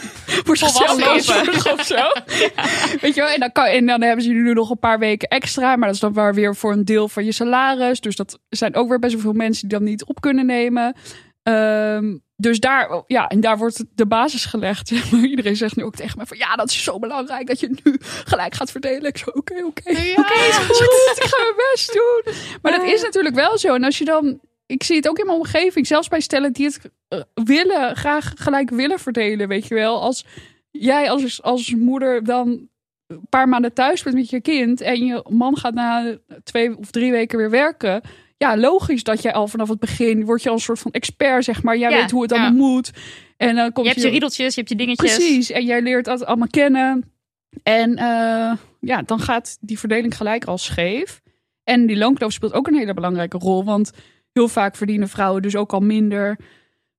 voor 0.46 0.56
zichzelf 0.56 1.16
is. 1.16 1.28
of 1.72 1.84
zo. 1.84 1.94
Weet 3.02 3.14
je 3.14 3.20
wel, 3.20 3.28
en 3.28 3.40
dan, 3.40 3.52
kan, 3.52 3.64
en 3.64 3.86
dan 3.86 4.02
hebben 4.02 4.24
ze 4.24 4.30
nu 4.30 4.52
nog 4.52 4.70
een 4.70 4.78
paar 4.78 4.98
weken 4.98 5.28
extra. 5.28 5.76
Maar 5.76 5.86
dat 5.86 5.94
is 5.94 6.00
dan 6.00 6.12
wel 6.12 6.32
weer 6.32 6.56
voor 6.56 6.72
een 6.72 6.84
deel 6.84 7.08
van 7.08 7.24
je 7.24 7.32
salaris. 7.32 8.00
Dus 8.00 8.16
dat 8.16 8.38
zijn 8.48 8.74
ook 8.74 8.88
weer 8.88 8.98
best 8.98 9.12
wel 9.12 9.22
veel 9.22 9.32
mensen 9.32 9.68
die 9.68 9.78
dan 9.78 9.88
niet 9.88 10.04
op 10.04 10.20
kunnen 10.20 10.46
nemen. 10.46 10.94
Ehm, 11.42 12.16
dus 12.36 12.60
daar, 12.60 13.02
ja, 13.06 13.28
en 13.28 13.40
daar 13.40 13.58
wordt 13.58 13.84
de 13.94 14.06
basis 14.06 14.44
gelegd. 14.44 14.88
zeg 14.94 15.10
maar. 15.10 15.20
Iedereen 15.20 15.56
zegt 15.56 15.76
nu 15.76 15.84
ook 15.84 15.94
tegen 15.94 16.18
me 16.18 16.26
van 16.26 16.38
ja, 16.38 16.54
dat 16.54 16.70
is 16.70 16.82
zo 16.82 16.98
belangrijk 16.98 17.46
dat 17.46 17.60
je 17.60 17.80
nu 17.84 17.96
gelijk 18.00 18.54
gaat 18.54 18.70
verdelen. 18.70 19.04
Ik 19.04 19.18
zo, 19.18 19.30
oké, 19.30 19.64
oké. 19.64 19.90
Ja. 19.90 20.20
Oké, 20.20 20.32
is 20.48 20.56
goed. 20.56 21.16
Ik 21.16 21.24
ga 21.24 21.42
mijn 21.42 21.70
best 21.72 21.92
doen. 21.92 22.34
Maar 22.62 22.72
dat 22.72 22.84
is 22.84 23.02
natuurlijk 23.02 23.34
wel 23.34 23.58
zo. 23.58 23.74
En 23.74 23.84
als 23.84 23.98
je 23.98 24.04
dan, 24.04 24.40
ik 24.70 24.82
zie 24.82 24.96
het 24.96 25.08
ook 25.08 25.18
in 25.18 25.26
mijn 25.26 25.38
omgeving, 25.38 25.86
zelfs 25.86 26.08
bij 26.08 26.20
stellen 26.20 26.52
die 26.52 26.66
het 26.66 26.80
eh, 27.08 27.20
willen, 27.44 27.96
graag 27.96 28.32
gelijk 28.36 28.70
willen 28.70 28.98
verdelen, 28.98 29.48
weet 29.48 29.66
je 29.66 29.74
wel. 29.74 30.00
Als 30.00 30.24
jij 30.70 31.10
als, 31.10 31.42
als 31.42 31.74
moeder 31.74 32.24
dan 32.24 32.68
een 33.06 33.26
paar 33.28 33.48
maanden 33.48 33.72
thuis 33.72 34.02
bent 34.02 34.16
met 34.16 34.30
je 34.30 34.40
kind 34.40 34.80
en 34.80 35.06
je 35.06 35.24
man 35.28 35.56
gaat 35.56 35.74
na 35.74 36.18
twee 36.44 36.76
of 36.76 36.90
drie 36.90 37.10
weken 37.10 37.38
weer 37.38 37.50
werken. 37.50 38.00
Ja, 38.36 38.56
logisch 38.56 39.02
dat 39.02 39.22
jij 39.22 39.32
al 39.32 39.48
vanaf 39.48 39.68
het 39.68 39.78
begin 39.78 40.24
word 40.24 40.42
je 40.42 40.48
al 40.48 40.54
een 40.54 40.60
soort 40.60 40.78
van 40.78 40.90
expert, 40.90 41.44
zeg 41.44 41.62
maar. 41.62 41.76
Jij 41.76 41.90
Ja, 41.90 41.96
weet 41.96 42.10
hoe 42.10 42.22
het 42.22 42.30
ja. 42.30 42.36
allemaal 42.36 42.68
moet. 42.68 42.90
En 43.36 43.54
dan 43.54 43.72
komt 43.72 43.86
Je 43.86 43.92
hebt 43.92 44.04
je 44.04 44.10
riedeltjes, 44.10 44.54
je 44.54 44.60
hebt 44.60 44.68
je 44.68 44.76
dingetjes. 44.76 45.16
Precies, 45.16 45.50
en 45.50 45.64
jij 45.64 45.82
leert 45.82 46.04
dat 46.04 46.24
allemaal 46.24 46.48
kennen. 46.48 47.12
En 47.62 47.96
eh, 47.96 48.52
ja, 48.80 49.02
dan 49.02 49.20
gaat 49.20 49.58
die 49.60 49.78
verdeling 49.78 50.16
gelijk 50.16 50.44
al 50.44 50.58
scheef. 50.58 51.20
En 51.64 51.86
die 51.86 51.96
loonkloof 51.96 52.32
speelt 52.32 52.52
ook 52.52 52.66
een 52.66 52.74
hele 52.74 52.94
belangrijke 52.94 53.38
rol. 53.38 53.64
Want 53.64 53.92
heel 54.32 54.48
vaak 54.48 54.76
verdienen 54.76 55.08
vrouwen 55.08 55.42
dus 55.42 55.56
ook 55.56 55.72
al 55.72 55.80
minder 55.80 56.38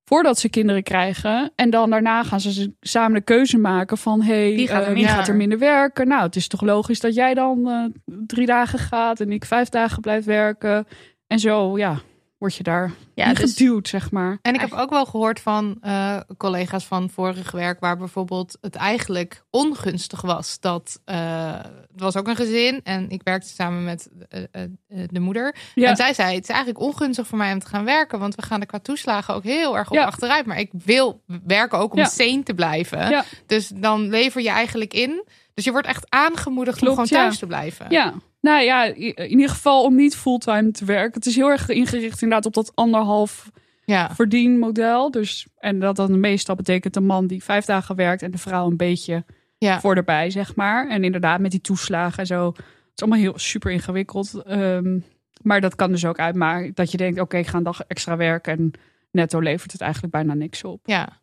voordat 0.04 0.40
ze 0.40 0.50
kinderen 0.50 0.84
krijgen. 0.84 1.52
En 1.56 1.70
dan 1.70 1.90
daarna 1.90 2.24
gaan 2.24 2.40
ze 2.40 2.74
samen 2.80 3.14
de 3.14 3.22
keuze 3.24 3.58
maken 3.58 3.98
van... 3.98 4.22
hey, 4.22 4.56
Wie 4.56 4.68
gaat 4.68 4.82
er 4.82 4.82
eh, 4.82 4.88
wie 4.88 4.96
minder? 4.96 5.16
gaat 5.16 5.28
er 5.28 5.36
minder 5.36 5.60
werken? 5.60 6.08
Nou, 6.08 6.24
het 6.24 6.36
is 6.36 6.48
toch 6.48 6.62
logisch 6.62 7.00
dat 7.00 7.16
jij 7.16 7.34
dan 7.34 7.70
eh, 7.70 8.16
drie 8.26 8.46
dagen 8.46 8.80
gaat... 8.80 9.20
en 9.20 9.32
ik 9.32 9.46
vijf 9.46 9.70
dagen 9.70 10.02
blijf 10.02 10.26
werken. 10.26 10.88
En 11.28 11.40
zo, 11.40 11.78
ja, 11.78 12.00
word 12.42 12.56
je 12.56 12.64
daar 12.64 12.92
Ja, 13.14 13.34
dus 13.34 13.54
geduwd, 13.54 13.88
zeg 13.88 14.12
maar. 14.12 14.38
En 14.42 14.54
ik 14.54 14.60
heb 14.60 14.72
ook 14.72 14.90
wel 14.90 15.06
gehoord 15.06 15.40
van 15.40 15.78
eh, 15.82 16.20
collega's 16.38 16.86
van 16.86 17.10
vorig 17.10 17.52
werk, 17.52 17.80
waar 17.80 17.98
bijvoorbeeld 17.98 18.58
het 18.62 18.76
eigenlijk 18.76 19.44
ongunstig 19.50 20.22
was. 20.22 20.60
Dat 20.60 21.00
uh, 21.06 21.54
het 21.92 22.02
was 22.02 22.16
ook 22.16 22.28
een 22.28 22.36
gezin 22.36 22.82
en 22.84 23.10
ik 23.10 23.22
werkte 23.24 23.48
samen 23.50 23.84
met 23.84 24.10
uh, 24.30 24.42
uh, 24.90 25.04
de 25.08 25.20
moeder. 25.20 25.56
Ja. 25.76 25.90
En 25.90 25.96
zij 25.96 26.14
zei: 26.14 26.34
Het 26.36 26.44
is 26.44 26.50
eigenlijk 26.50 26.80
ongunstig 26.80 27.28
voor 27.28 27.38
mij 27.38 27.54
om 27.54 27.60
te 27.60 27.68
gaan 27.68 27.86
werken, 27.86 28.20
want 28.20 28.36
we 28.36 28.42
gaan 28.42 28.60
er 28.62 28.68
qua 28.68 28.80
toeslagen 28.80 29.34
ook 29.34 29.44
heel 29.44 29.78
erg 29.78 29.90
op 29.90 29.96
Ja. 29.96 30.06
achteruit. 30.06 30.46
Maar 30.46 30.60
ik 30.60 30.72
wil 30.72 31.22
werken 31.46 31.78
ook 31.78 31.92
om 31.94 32.00
Ja. 32.00 32.06
sane 32.06 32.44
te 32.44 32.54
blijven. 32.54 33.26
Dus 33.46 33.68
dan 33.68 34.10
lever 34.10 34.42
je 34.42 34.50
eigenlijk 34.50 34.94
in. 34.94 35.24
Dus 35.54 35.64
je 35.64 35.72
wordt 35.72 35.88
echt 35.88 36.06
aangemoedigd 36.10 36.78
Klopt, 36.78 36.98
om 36.98 37.06
gewoon 37.06 37.22
thuis 37.22 37.40
te 37.40 37.46
blijven. 37.46 37.86
Ja, 37.90 38.14
nou 38.42 38.64
ja, 38.64 38.84
in 38.84 39.30
ieder 39.30 39.50
geval 39.50 39.84
om 39.84 39.96
niet 39.96 40.16
fulltime 40.16 40.72
te 40.72 40.86
werken. 40.86 41.14
Het 41.14 41.26
is 41.26 41.36
heel 41.36 41.50
erg 41.50 41.70
ingericht 41.70 42.22
inderdaad 42.22 42.46
op 42.46 42.54
dat 42.54 42.72
anderhalf 42.76 43.52
ja. 43.86 44.16
verdienmodel. 44.16 45.12
Dus, 45.12 45.48
en 45.58 45.80
dat 45.80 45.96
dan 45.96 46.20
meestal 46.20 46.56
betekent 46.56 46.96
een 46.96 47.06
man 47.06 47.28
die 47.28 47.44
vijf 47.44 47.66
dagen 47.66 47.96
werkt 47.96 48.22
en 48.22 48.32
de 48.32 48.38
vrouw 48.38 48.68
een 48.68 48.78
beetje 48.78 49.26
ja. 49.58 49.80
voor 49.80 49.96
erbij, 49.96 50.30
zeg 50.30 50.56
maar. 50.56 50.90
En 50.90 51.04
inderdaad 51.04 51.40
met 51.40 51.52
die 51.52 51.62
toeslagen 51.62 52.20
en 52.20 52.26
zo. 52.26 52.48
Het 52.48 53.00
is 53.00 53.02
allemaal 53.02 53.20
heel 53.20 53.40
super 53.40 53.72
ingewikkeld. 53.72 54.44
Ehm, 54.46 55.00
maar 55.42 55.62
dat 55.62 55.76
kan 55.76 55.92
dus 55.92 56.06
ook 56.06 56.20
uitmaken 56.20 56.74
dat 56.74 56.92
je 56.92 56.98
denkt, 56.98 57.20
oké, 57.20 57.38
ik 57.38 57.48
ga 57.48 57.58
een 57.58 57.64
dag 57.64 57.82
extra 57.82 58.18
werken 58.18 58.58
en 58.58 58.72
netto 59.12 59.40
levert 59.40 59.72
het 59.72 59.82
eigenlijk 59.82 60.14
bijna 60.14 60.34
niks 60.34 60.64
op. 60.64 60.80
ja. 60.84 61.20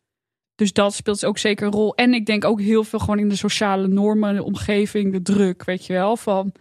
Dus 0.54 0.72
dat 0.72 0.94
speelt 0.94 1.24
ook 1.24 1.38
zeker 1.38 1.66
een 1.66 1.72
rol. 1.72 1.94
En 1.94 2.14
ik 2.14 2.26
denk 2.26 2.44
ook 2.44 2.60
heel 2.60 2.84
veel 2.84 2.98
gewoon 2.98 3.18
in 3.18 3.28
de 3.28 3.36
sociale 3.36 3.88
normen, 3.88 4.34
de 4.34 4.42
omgeving, 4.42 5.12
de 5.12 5.22
druk, 5.22 5.64
weet 5.64 5.86
je 5.86 5.92
wel. 5.92 6.16
Van, 6.16 6.52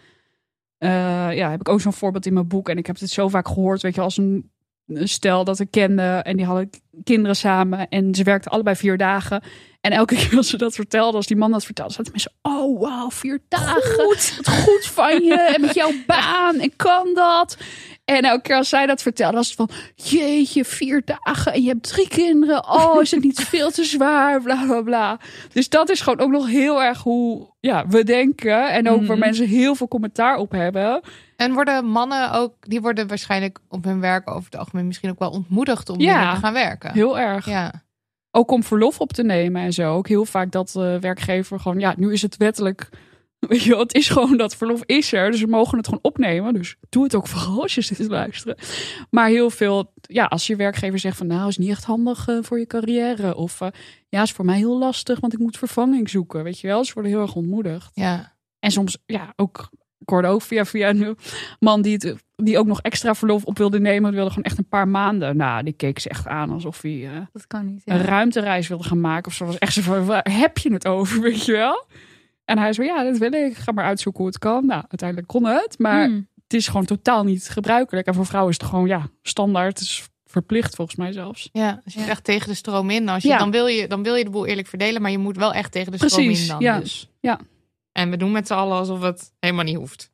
eh, 0.77 0.89
ja, 1.35 1.49
heb 1.49 1.59
ik 1.59 1.69
ook 1.69 1.81
zo'n 1.81 1.93
voorbeeld 1.93 2.25
in 2.25 2.33
mijn 2.33 2.47
boek. 2.47 2.69
En 2.69 2.77
ik 2.77 2.87
heb 2.87 2.99
het 2.99 3.09
zo 3.09 3.27
vaak 3.27 3.47
gehoord, 3.47 3.81
weet 3.81 3.95
je, 3.95 4.01
als 4.01 4.17
een, 4.17 4.51
een 4.87 5.07
stel 5.07 5.43
dat 5.43 5.59
ik 5.59 5.71
kende. 5.71 6.01
En 6.01 6.37
die 6.37 6.45
hadden 6.45 6.69
kinderen 7.03 7.35
samen. 7.35 7.87
En 7.89 8.15
ze 8.15 8.23
werkten 8.23 8.51
allebei 8.51 8.75
vier 8.75 8.97
dagen. 8.97 9.43
En 9.81 9.91
elke 9.91 10.15
keer 10.19 10.37
als 10.37 10.49
ze 10.49 10.57
dat 10.57 10.75
vertelde, 10.75 11.17
als 11.17 11.27
die 11.27 11.37
man 11.37 11.51
dat 11.51 11.65
vertelde, 11.65 11.93
zaten 11.93 12.11
mensen, 12.11 12.33
oh 12.41 12.79
wauw, 12.79 13.09
vier 13.11 13.39
dagen. 13.47 13.81
Goed. 13.81 14.33
Wat 14.37 14.49
goed 14.49 14.85
van 14.85 15.23
je. 15.23 15.41
En 15.55 15.61
met 15.61 15.73
jouw 15.73 15.91
baan. 16.07 16.59
En 16.59 16.75
kan 16.75 17.13
dat. 17.13 17.57
En 18.07 18.21
elke 18.21 18.41
keer 18.41 18.55
als 18.55 18.69
zij 18.69 18.85
dat 18.85 19.01
vertelde, 19.01 19.35
was 19.35 19.47
het 19.47 19.55
van... 19.55 19.69
Jeetje, 19.95 20.65
vier 20.65 21.01
dagen 21.05 21.53
en 21.53 21.61
je 21.61 21.67
hebt 21.67 21.83
drie 21.87 22.07
kinderen. 22.07 22.69
Oh, 22.69 23.01
is 23.01 23.11
het 23.11 23.23
niet 23.23 23.39
veel 23.41 23.71
te 23.71 23.83
zwaar? 23.83 24.41
Bla, 24.41 24.65
bla, 24.65 24.81
bla. 24.81 25.19
Dus 25.53 25.69
dat 25.69 25.89
is 25.89 26.01
gewoon 26.01 26.19
ook 26.19 26.31
nog 26.31 26.47
heel 26.47 26.83
erg 26.83 27.01
hoe 27.03 27.53
ja, 27.59 27.87
we 27.87 28.03
denken. 28.03 28.69
En 28.71 28.89
ook 28.89 28.99
waar 29.05 29.17
Mhm. 29.17 29.25
mensen 29.25 29.47
heel 29.47 29.75
veel 29.75 29.87
commentaar 29.87 30.37
op 30.37 30.51
hebben. 30.51 31.01
En 31.35 31.53
worden 31.53 31.85
mannen 31.85 32.31
ook, 32.31 32.53
die 32.59 32.81
worden 32.81 33.07
waarschijnlijk 33.07 33.59
op 33.69 33.83
hun 33.83 33.99
werk 33.99 34.29
over 34.29 34.45
het 34.51 34.59
algemeen 34.59 34.87
misschien 34.87 35.09
ook 35.09 35.19
wel 35.19 35.29
ontmoedigd 35.31 35.89
om 35.89 35.99
Ja. 35.99 36.33
te 36.33 36.39
gaan 36.39 36.53
werken. 36.53 36.93
Heel 36.93 37.19
erg. 37.19 37.45
Ja, 37.45 37.85
Ook 38.31 38.51
om 38.51 38.63
verlof 38.63 38.99
op 38.99 39.13
te 39.13 39.23
nemen 39.23 39.61
en 39.61 39.73
zo. 39.73 39.93
Ook 39.95 40.07
heel 40.07 40.25
vaak 40.25 40.51
dat 40.51 40.69
de 40.73 40.97
werkgever 41.01 41.59
gewoon... 41.59 41.79
Ja, 41.79 41.93
nu 41.97 42.13
is 42.13 42.21
het 42.21 42.37
wettelijk... 42.37 42.89
Weet 43.49 43.63
je 43.63 43.69
wel, 43.69 43.79
het 43.79 43.93
is 43.93 44.09
gewoon 44.09 44.37
dat 44.37 44.55
verlof 44.55 44.83
is 44.85 45.13
er. 45.13 45.31
Dus 45.31 45.41
we 45.41 45.47
mogen 45.47 45.77
het 45.77 45.85
gewoon 45.87 46.03
opnemen. 46.03 46.53
Dus 46.53 46.75
doe 46.89 47.03
het 47.03 47.15
ook 47.15 47.27
vooral 47.27 47.61
als 47.61 47.75
je 47.75 47.81
zit 47.81 47.97
te 47.97 48.07
luisteren. 48.07 48.57
Maar 49.09 49.27
heel 49.27 49.49
veel... 49.49 49.93
Ja, 50.01 50.25
als 50.25 50.47
je 50.47 50.55
werkgever 50.55 50.99
zegt 50.99 51.17
van... 51.17 51.27
Nou, 51.27 51.47
is 51.47 51.57
niet 51.57 51.69
echt 51.69 51.83
handig 51.83 52.27
eh, 52.27 52.37
voor 52.41 52.59
je 52.59 52.65
carrière. 52.67 53.35
Of 53.35 53.61
eh, 53.61 53.67
ja, 54.09 54.21
is 54.21 54.31
voor 54.31 54.45
mij 54.45 54.57
heel 54.57 54.77
lastig. 54.77 55.19
Want 55.19 55.33
ik 55.33 55.39
moet 55.39 55.57
vervanging 55.57 56.09
zoeken. 56.09 56.43
Weet 56.43 56.59
je 56.59 56.67
wel, 56.67 56.85
ze 56.85 56.93
worden 56.93 57.11
heel 57.11 57.21
erg 57.21 57.35
ontmoedigd. 57.35 57.89
ja. 57.93 58.35
En 58.59 58.71
soms, 58.71 58.97
ja, 59.05 59.33
ook... 59.35 59.69
Ik 59.99 60.09
hoorde 60.09 60.27
ook 60.27 60.41
via, 60.41 60.65
via 60.65 60.89
een 60.89 61.17
man 61.59 61.81
die, 61.81 61.93
het, 61.93 62.15
die 62.35 62.57
ook 62.57 62.65
nog 62.65 62.81
extra 62.81 63.15
verlof 63.15 63.43
op 63.45 63.57
wilde 63.57 63.79
nemen. 63.79 64.03
Die 64.09 64.15
wilde 64.15 64.29
gewoon 64.29 64.43
echt 64.45 64.57
een 64.57 64.67
paar 64.67 64.87
maanden. 64.87 65.37
Nou, 65.37 65.63
die 65.63 65.73
keek 65.73 65.99
ze 65.99 66.09
echt 66.09 66.27
aan 66.27 66.49
alsof 66.49 66.81
hij... 66.81 67.09
eh, 67.13 67.19
Dat 67.33 67.47
kan 67.47 67.65
niet. 67.65 67.81
een 67.85 68.01
ruimtereis 68.01 68.67
wilde 68.67 68.83
gaan 68.83 69.01
maken. 69.01 69.27
Of 69.27 69.33
zo 69.33 69.45
was 69.45 69.57
echt 69.57 69.73
zo 69.73 69.81
van, 69.81 70.05
waar 70.05 70.27
heb 70.31 70.57
je 70.57 70.73
het 70.73 70.87
over, 70.87 71.21
weet 71.21 71.45
je 71.45 71.51
wel? 71.51 71.85
En 72.47 72.57
hij 72.57 72.73
zei, 72.73 72.87
ja, 72.87 73.03
dat 73.03 73.17
wil 73.17 73.31
ik. 73.33 73.57
Ga 73.57 73.71
maar 73.71 73.85
uitzoeken 73.85 74.21
hoe 74.23 74.31
het 74.31 74.39
kan. 74.39 74.65
Nou, 74.65 74.81
uiteindelijk 74.89 75.27
kon 75.27 75.45
het. 75.45 75.79
Maar 75.79 76.05
Hmm. 76.05 76.27
het 76.43 76.53
is 76.53 76.67
gewoon 76.67 76.85
totaal 76.85 77.23
niet 77.23 77.49
gebruikelijk. 77.49 78.07
En 78.07 78.13
voor 78.13 78.25
vrouwen 78.25 78.51
is 78.53 78.57
het 78.59 78.69
gewoon, 78.69 78.87
ja, 78.87 79.07
standaard. 79.21 79.79
Het 79.79 79.87
is 79.87 80.07
verplicht 80.25 80.75
volgens 80.75 80.97
mij 80.97 81.11
zelfs. 81.11 81.49
Ja, 81.51 81.81
dus 81.83 81.93
je 81.93 81.99
Ja. 81.99 82.07
echt 82.07 82.23
tegen 82.23 82.47
de 82.47 82.53
stroom 82.55 82.89
in. 82.89 83.09
Als 83.09 83.23
je, 83.23 83.29
Ja. 83.29 83.37
dan, 83.37 83.51
wil 83.51 83.67
je, 83.67 83.87
dan 83.87 84.03
wil 84.03 84.15
je 84.15 84.23
de 84.23 84.29
boel 84.29 84.45
eerlijk 84.45 84.67
verdelen, 84.67 85.01
maar 85.01 85.11
je 85.11 85.17
moet 85.17 85.37
wel 85.37 85.53
echt 85.53 85.71
tegen 85.71 85.91
de 85.91 85.97
stroom 86.09 86.29
in 86.29 86.47
dan. 86.47 86.59
ja. 86.59 86.79
Dus. 86.79 87.09
Ja. 87.19 87.39
En 87.91 88.09
we 88.09 88.17
doen 88.17 88.31
met 88.31 88.47
z'n 88.47 88.53
allen 88.53 88.77
alsof 88.77 89.01
het 89.01 89.31
helemaal 89.39 89.63
niet 89.63 89.75
hoeft. 89.77 90.11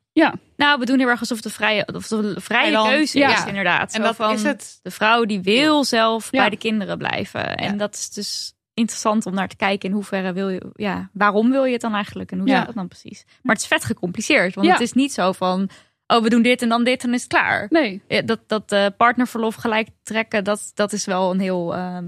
Nou, 0.56 0.78
we 0.78 0.84
doen 0.86 0.98
heel 0.98 1.08
erg 1.08 1.20
alsof 1.20 1.36
het 1.36 1.46
een 1.46 1.50
vrije, 1.52 1.86
of 1.94 2.10
een 2.10 2.40
vrije 2.40 2.62
Eiland, 2.64 2.88
keuze 2.88 3.18
ja. 3.18 3.38
is, 3.38 3.44
inderdaad. 3.48 3.92
En 3.92 4.00
Zo 4.00 4.02
dat 4.06 4.16
van, 4.16 4.32
is 4.32 4.42
het. 4.42 4.78
De 4.82 4.90
vrouw 4.90 5.24
die 5.24 5.40
wil 5.40 5.84
zelf 5.84 6.28
Ja. 6.30 6.40
bij 6.40 6.50
de 6.50 6.56
kinderen 6.56 6.98
blijven. 6.98 7.56
En 7.56 7.70
Ja. 7.72 7.76
dat 7.78 7.94
is 7.94 8.10
dus 8.10 8.54
interessant 8.74 9.26
om 9.26 9.34
naar 9.34 9.48
te 9.48 9.56
kijken 9.56 9.88
in 9.88 9.94
hoeverre 9.94 10.32
wil 10.32 10.48
je, 10.48 10.70
ja, 10.74 11.10
waarom 11.12 11.50
wil 11.50 11.64
je 11.64 11.72
het 11.72 11.80
dan 11.80 11.94
eigenlijk 11.94 12.32
en 12.32 12.38
hoe 12.38 12.48
Ja. 12.48 12.56
zit 12.56 12.66
dat 12.66 12.74
dan 12.74 12.88
precies? 12.88 13.24
Maar 13.42 13.54
het 13.54 13.62
is 13.64 13.68
vet 13.70 13.84
gecompliceerd, 13.84 14.54
want 14.54 14.66
Ja. 14.66 14.72
het 14.72 14.82
is 14.82 14.92
niet 14.92 15.12
zo 15.12 15.32
van, 15.32 15.68
oh, 16.06 16.22
we 16.22 16.28
doen 16.30 16.42
dit 16.42 16.62
en 16.62 16.68
dan 16.68 16.84
dit 16.84 17.04
en 17.04 17.14
is 17.14 17.22
het 17.22 17.30
klaar. 17.30 17.66
Nee, 17.70 18.02
Ja, 18.08 18.22
dat 18.22 18.40
dat 18.46 18.72
eh, 18.72 18.86
partnerverlof 18.96 19.54
gelijk 19.54 19.88
trekken, 20.02 20.44
dat, 20.44 20.70
dat 20.74 20.92
is 20.92 21.04
wel 21.04 21.30
een 21.30 21.40
heel 21.40 21.74
ehm, 21.74 22.04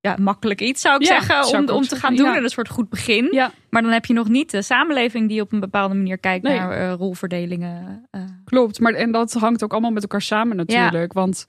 ja, 0.00 0.16
makkelijk 0.20 0.60
iets, 0.60 0.80
zou 0.80 1.00
ik 1.00 1.06
zeggen, 1.06 1.44
zou 1.44 1.56
om, 1.62 1.68
ik 1.68 1.74
om 1.74 1.82
te 1.82 1.96
gaan 1.96 2.14
doen. 2.14 2.34
En 2.34 2.42
een 2.42 2.48
soort 2.48 2.68
goed 2.68 2.88
begin. 2.88 3.28
ja, 3.30 3.50
Maar 3.70 3.82
dan 3.82 3.90
heb 3.90 4.04
je 4.04 4.12
nog 4.14 4.28
niet 4.28 4.50
de 4.50 4.62
samenleving 4.62 5.28
die 5.28 5.40
op 5.40 5.52
een 5.52 5.60
bepaalde 5.60 5.94
manier 5.94 6.18
kijkt 6.18 6.44
Nee. 6.44 6.58
naar 6.58 6.70
eh, 6.72 6.92
rolverdelingen. 6.92 8.06
eh. 8.10 8.20
klopt. 8.44 8.80
Maar 8.80 8.92
en 8.92 9.12
dat 9.12 9.32
hangt 9.32 9.64
ook 9.64 9.72
allemaal 9.72 9.90
met 9.90 10.02
elkaar 10.02 10.22
samen 10.22 10.56
natuurlijk. 10.56 11.12
Want 11.12 11.46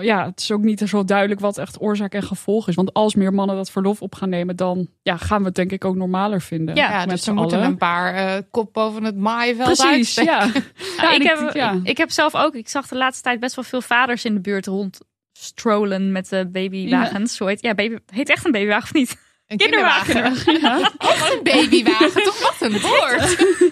ja, 0.00 0.24
het 0.24 0.40
is 0.40 0.50
ook 0.50 0.62
niet 0.62 0.80
zo 0.80 1.04
duidelijk 1.04 1.40
wat 1.40 1.58
echt 1.58 1.80
oorzaak 1.80 2.12
en 2.14 2.22
gevolg 2.22 2.68
is. 2.68 2.74
Want 2.74 2.92
als 2.92 3.14
meer 3.14 3.32
mannen 3.32 3.56
dat 3.56 3.70
verlof 3.70 4.02
op 4.02 4.14
gaan 4.14 4.28
nemen, 4.28 4.56
dan 4.56 4.88
ja, 5.02 5.16
gaan 5.16 5.38
we 5.40 5.44
het 5.46 5.54
denk 5.54 5.72
ik 5.72 5.84
ook 5.84 5.96
normaler 5.96 6.40
vinden. 6.40 6.74
Ja, 6.74 6.90
Ja, 6.90 6.98
met 6.98 7.08
dus 7.08 7.22
z'n 7.22 7.28
er 7.30 7.34
moeten 7.36 7.56
allen. 7.58 7.70
een 7.70 7.76
paar 7.76 8.14
eh, 8.14 8.42
kop 8.50 8.72
boven 8.72 9.04
het 9.04 9.16
maaiveld 9.16 9.76
Precies, 9.76 10.14
ja. 10.14 10.38
Nou, 10.46 10.52
Ja, 10.96 11.12
ik, 11.14 11.22
ik- 11.22 11.28
heb, 11.28 11.54
ja. 11.54 11.72
ik, 11.72 11.80
ik 11.88 11.96
heb 11.96 12.10
zelf 12.10 12.34
ook, 12.34 12.54
ik 12.54 12.68
zag 12.68 12.88
de 12.88 12.96
laatste 12.96 13.22
tijd 13.22 13.40
best 13.40 13.54
wel 13.54 13.64
veel 13.64 13.80
vaders 13.82 14.24
in 14.24 14.34
de 14.34 14.40
buurt 14.40 14.66
rond 14.66 15.00
strollen 15.32 16.12
met 16.12 16.28
de 16.28 16.48
babywagens. 16.52 17.36
Zo 17.36 17.46
heet, 17.46 17.62
ja, 17.62 17.74
baby, 17.74 17.96
heet 18.06 18.28
echt 18.28 18.44
een 18.44 18.52
babywagen 18.52 18.82
of 18.84 18.92
niet? 18.94 19.16
Een 19.52 19.58
Kinderwagen. 19.58 20.34
Ja. 20.60 20.90
Oh, 20.98 21.28
een 21.30 21.42
babywagen. 21.42 22.22
Toch 22.22 22.40
wat 22.40 22.70
een 22.70 22.80
woord. 22.80 23.22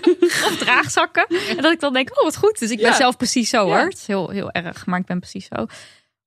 Of 0.46 0.56
draagzakken. 0.58 1.26
En 1.48 1.56
dat 1.56 1.72
ik 1.72 1.80
dan 1.80 1.92
denk, 1.92 2.18
oh 2.18 2.24
wat 2.24 2.36
goed. 2.36 2.58
Dus 2.58 2.70
ik 2.70 2.76
ben 2.78 2.86
Ja. 2.90 2.96
zelf 2.96 3.16
precies 3.16 3.50
zo 3.50 3.64
hoor. 3.64 3.78
Het 3.78 3.92
is 3.94 4.06
heel, 4.06 4.28
heel 4.30 4.50
erg, 4.50 4.86
maar 4.86 4.98
ik 5.00 5.06
ben 5.06 5.20
precies 5.20 5.48
zo. 5.56 5.66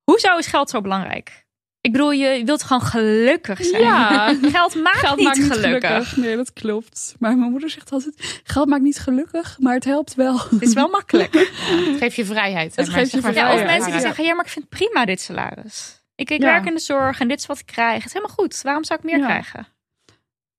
Hoezo 0.03 0.37
is 0.37 0.47
geld 0.47 0.69
zo 0.69 0.81
belangrijk? 0.81 1.41
Ik 1.81 1.91
bedoel, 1.91 2.11
je 2.11 2.41
wilt 2.45 2.63
gewoon 2.63 2.81
gelukkig 2.81 3.63
zijn. 3.65 3.81
Ja. 3.81 4.27
Geld 4.53 4.75
maakt, 4.75 4.97
Geld 4.97 5.15
niet, 5.15 5.25
maakt 5.25 5.37
niet 5.37 5.51
gelukkig. 5.51 5.89
gelukkig. 5.89 6.17
Nee, 6.17 6.35
dat 6.35 6.53
klopt. 6.53 7.15
Maar 7.19 7.37
mijn 7.37 7.51
moeder 7.51 7.69
zegt 7.69 7.91
altijd: 7.91 8.41
geld 8.43 8.67
maakt 8.67 8.81
niet 8.83 8.99
gelukkig, 8.99 9.55
maar 9.59 9.73
het 9.73 9.83
helpt 9.83 10.15
wel. 10.15 10.39
Het 10.49 10.61
is 10.61 10.73
wel 10.73 10.87
makkelijk. 10.89 11.33
Het 11.33 11.97
geeft 11.97 12.15
je 12.15 12.25
vrijheid. 12.25 12.75
Het 12.75 12.89
geeft 12.89 13.11
je 13.11 13.19
vrijheid. 13.21 13.55
Ja, 13.57 13.61
of 13.63 13.69
mensen 13.69 13.91
die 13.91 14.01
zeggen, 14.01 14.23
ja, 14.23 14.33
maar 14.33 14.45
ik 14.45 14.51
vind 14.51 14.65
het 14.69 14.79
prima 14.79 15.05
dit 15.05 15.21
salaris. 15.21 16.01
Ik, 16.23 16.29
ik 16.29 16.41
Ja. 16.41 16.45
werk 16.51 16.65
in 16.65 16.73
de 16.73 16.79
zorg 16.79 17.19
en 17.19 17.27
dit 17.27 17.39
is 17.39 17.45
wat 17.45 17.59
ik 17.59 17.65
krijg. 17.65 17.95
Het 17.97 18.05
is 18.05 18.13
helemaal 18.13 18.35
goed. 18.35 18.61
Waarom 18.61 18.83
zou 18.83 18.99
ik 18.99 19.05
meer 19.05 19.17
Ja. 19.19 19.25
krijgen? 19.25 19.67